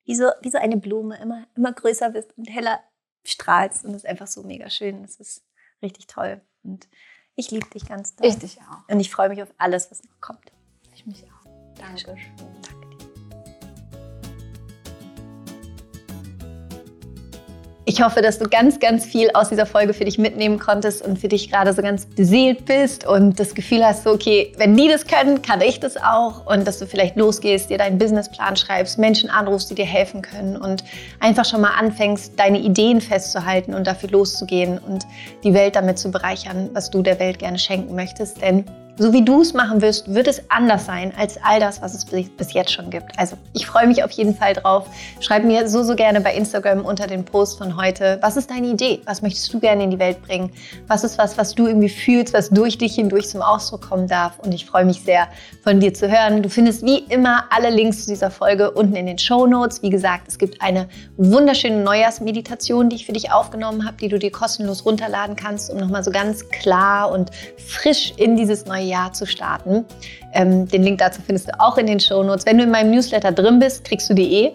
wie 0.04 0.14
so, 0.14 0.30
wie 0.42 0.50
so 0.50 0.58
eine 0.58 0.76
Blume 0.76 1.16
immer, 1.20 1.46
immer 1.56 1.72
größer 1.72 2.10
bist 2.10 2.36
und 2.36 2.46
heller 2.46 2.80
strahlst. 3.24 3.84
Und 3.84 3.92
das 3.92 4.04
ist 4.04 4.08
einfach 4.08 4.26
so 4.26 4.42
mega 4.42 4.70
schön. 4.70 5.02
Das 5.02 5.16
ist 5.16 5.44
richtig 5.82 6.06
toll. 6.06 6.40
Und 6.62 6.88
ich 7.34 7.50
liebe 7.50 7.68
dich 7.70 7.88
ganz 7.88 8.14
doll. 8.14 8.28
Ich 8.28 8.38
dich 8.38 8.58
auch. 8.60 8.88
Und 8.88 9.00
ich 9.00 9.10
freue 9.10 9.28
mich 9.28 9.42
auf 9.42 9.52
alles, 9.58 9.90
was 9.90 10.04
noch 10.04 10.20
kommt. 10.20 10.52
Ich 10.94 11.06
mich 11.06 11.24
auch. 11.24 11.74
Dankeschön. 11.76 12.14
Danke. 12.36 12.73
Ich 17.86 18.02
hoffe, 18.02 18.22
dass 18.22 18.38
du 18.38 18.48
ganz, 18.48 18.80
ganz 18.80 19.04
viel 19.04 19.28
aus 19.34 19.50
dieser 19.50 19.66
Folge 19.66 19.92
für 19.92 20.06
dich 20.06 20.16
mitnehmen 20.16 20.58
konntest 20.58 21.04
und 21.04 21.18
für 21.18 21.28
dich 21.28 21.50
gerade 21.50 21.70
so 21.74 21.82
ganz 21.82 22.06
beseelt 22.06 22.64
bist 22.64 23.06
und 23.06 23.38
das 23.38 23.54
Gefühl 23.54 23.84
hast, 23.84 24.04
so, 24.04 24.10
okay, 24.10 24.52
wenn 24.56 24.74
die 24.74 24.88
das 24.88 25.06
können, 25.06 25.42
kann 25.42 25.60
ich 25.60 25.80
das 25.80 25.98
auch. 25.98 26.46
Und 26.46 26.66
dass 26.66 26.78
du 26.78 26.86
vielleicht 26.86 27.16
losgehst, 27.16 27.68
dir 27.68 27.76
deinen 27.76 27.98
Businessplan 27.98 28.56
schreibst, 28.56 28.98
Menschen 28.98 29.28
anrufst, 29.28 29.70
die 29.70 29.74
dir 29.74 29.84
helfen 29.84 30.22
können 30.22 30.56
und 30.56 30.82
einfach 31.20 31.44
schon 31.44 31.60
mal 31.60 31.72
anfängst, 31.78 32.32
deine 32.40 32.58
Ideen 32.58 33.02
festzuhalten 33.02 33.74
und 33.74 33.86
dafür 33.86 34.08
loszugehen 34.08 34.78
und 34.78 35.04
die 35.42 35.52
Welt 35.52 35.76
damit 35.76 35.98
zu 35.98 36.10
bereichern, 36.10 36.70
was 36.72 36.90
du 36.90 37.02
der 37.02 37.18
Welt 37.20 37.38
gerne 37.38 37.58
schenken 37.58 37.94
möchtest. 37.94 38.40
Denn 38.40 38.64
so 38.96 39.12
wie 39.12 39.24
du 39.24 39.40
es 39.40 39.54
machen 39.54 39.80
wirst, 39.80 40.12
wird 40.14 40.28
es 40.28 40.42
anders 40.50 40.86
sein 40.86 41.12
als 41.16 41.38
all 41.42 41.58
das, 41.58 41.82
was 41.82 41.94
es 41.94 42.04
bis 42.04 42.52
jetzt 42.52 42.72
schon 42.72 42.90
gibt. 42.90 43.18
Also 43.18 43.36
ich 43.52 43.66
freue 43.66 43.86
mich 43.86 44.04
auf 44.04 44.10
jeden 44.12 44.36
Fall 44.36 44.54
drauf. 44.54 44.86
Schreib 45.20 45.44
mir 45.44 45.68
so, 45.68 45.82
so 45.82 45.96
gerne 45.96 46.20
bei 46.20 46.34
Instagram 46.34 46.84
unter 46.84 47.06
den 47.06 47.24
Post 47.24 47.58
von 47.58 47.76
heute, 47.76 48.18
was 48.22 48.36
ist 48.36 48.50
deine 48.50 48.68
Idee? 48.68 49.00
Was 49.04 49.22
möchtest 49.22 49.52
du 49.52 49.58
gerne 49.58 49.84
in 49.84 49.90
die 49.90 49.98
Welt 49.98 50.22
bringen? 50.22 50.50
Was 50.86 51.02
ist 51.02 51.18
was, 51.18 51.36
was 51.36 51.54
du 51.54 51.66
irgendwie 51.66 51.88
fühlst, 51.88 52.34
was 52.34 52.50
durch 52.50 52.78
dich 52.78 52.94
hindurch 52.94 53.28
zum 53.28 53.42
Ausdruck 53.42 53.88
kommen 53.88 54.06
darf? 54.06 54.38
Und 54.38 54.52
ich 54.52 54.66
freue 54.66 54.84
mich 54.84 55.00
sehr, 55.00 55.28
von 55.62 55.80
dir 55.80 55.94
zu 55.94 56.10
hören. 56.10 56.42
Du 56.42 56.48
findest 56.48 56.84
wie 56.84 56.98
immer 56.98 57.44
alle 57.50 57.70
Links 57.70 58.04
zu 58.04 58.10
dieser 58.10 58.30
Folge 58.30 58.70
unten 58.70 58.94
in 58.94 59.06
den 59.06 59.18
Show 59.18 59.46
Notes. 59.46 59.82
Wie 59.82 59.90
gesagt, 59.90 60.28
es 60.28 60.38
gibt 60.38 60.60
eine 60.62 60.88
wunderschöne 61.16 61.82
Neujahrsmeditation, 61.82 62.90
die 62.90 62.96
ich 62.96 63.06
für 63.06 63.12
dich 63.12 63.32
aufgenommen 63.32 63.86
habe, 63.86 63.96
die 63.96 64.08
du 64.08 64.18
dir 64.18 64.30
kostenlos 64.30 64.84
runterladen 64.84 65.36
kannst, 65.36 65.70
um 65.70 65.78
nochmal 65.78 66.04
so 66.04 66.10
ganz 66.10 66.48
klar 66.48 67.10
und 67.10 67.30
frisch 67.56 68.12
in 68.16 68.36
dieses 68.36 68.66
neue 68.84 68.90
Jahr 68.90 69.12
zu 69.12 69.26
starten. 69.26 69.84
Ähm, 70.32 70.68
den 70.68 70.82
Link 70.82 70.98
dazu 70.98 71.20
findest 71.22 71.48
du 71.48 71.60
auch 71.60 71.78
in 71.78 71.86
den 71.86 72.00
Show 72.00 72.22
Notes. 72.22 72.46
Wenn 72.46 72.58
du 72.58 72.64
in 72.64 72.70
meinem 72.70 72.90
Newsletter 72.90 73.32
drin 73.32 73.58
bist, 73.58 73.84
kriegst 73.84 74.08
du 74.10 74.14
die 74.14 74.32
eh. 74.32 74.52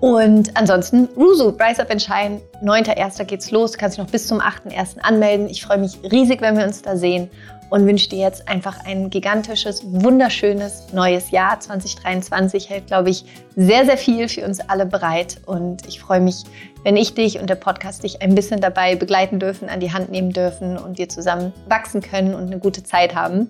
Und 0.00 0.54
ansonsten, 0.56 1.08
Rusu, 1.16 1.48
Rise 1.48 1.80
Up 1.80 1.90
and 1.90 2.02
Shine, 2.02 2.40
9.1. 2.62 3.24
geht's 3.24 3.50
los. 3.50 3.72
Du 3.72 3.78
kannst 3.78 3.96
dich 3.96 4.04
noch 4.04 4.10
bis 4.10 4.26
zum 4.26 4.40
8.1. 4.40 4.98
anmelden. 5.00 5.48
Ich 5.48 5.64
freue 5.64 5.78
mich 5.78 5.98
riesig, 6.10 6.40
wenn 6.40 6.58
wir 6.58 6.64
uns 6.64 6.82
da 6.82 6.96
sehen 6.96 7.30
und 7.70 7.86
wünsche 7.86 8.10
dir 8.10 8.18
jetzt 8.18 8.46
einfach 8.46 8.84
ein 8.84 9.08
gigantisches, 9.08 9.82
wunderschönes 9.84 10.92
neues 10.92 11.30
Jahr. 11.30 11.58
2023 11.58 12.68
hält, 12.68 12.86
glaube 12.88 13.10
ich, 13.10 13.24
sehr, 13.56 13.86
sehr 13.86 13.96
viel 13.96 14.28
für 14.28 14.44
uns 14.44 14.60
alle 14.60 14.84
bereit. 14.84 15.40
Und 15.46 15.86
ich 15.88 16.00
freue 16.00 16.20
mich, 16.20 16.44
wenn 16.84 16.96
ich 16.96 17.14
dich 17.14 17.40
und 17.40 17.50
der 17.50 17.56
Podcast 17.56 18.04
dich 18.04 18.22
ein 18.22 18.34
bisschen 18.34 18.60
dabei 18.60 18.94
begleiten 18.94 19.40
dürfen, 19.40 19.68
an 19.68 19.80
die 19.80 19.92
Hand 19.92 20.10
nehmen 20.10 20.30
dürfen 20.30 20.78
und 20.78 20.98
wir 20.98 21.08
zusammen 21.08 21.52
wachsen 21.68 22.02
können 22.02 22.34
und 22.34 22.46
eine 22.46 22.58
gute 22.58 22.84
Zeit 22.84 23.14
haben. 23.14 23.48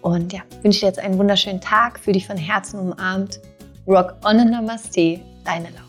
Und 0.00 0.32
ja, 0.32 0.40
wünsche 0.62 0.80
dir 0.80 0.86
jetzt 0.86 1.00
einen 1.00 1.18
wunderschönen 1.18 1.60
Tag, 1.60 1.98
für 1.98 2.12
dich 2.12 2.26
von 2.26 2.36
Herzen 2.36 2.80
umarmt. 2.80 3.40
Rock 3.86 4.14
on 4.24 4.40
and 4.40 4.50
Namaste, 4.50 5.20
deine 5.44 5.68
Laura. 5.70 5.85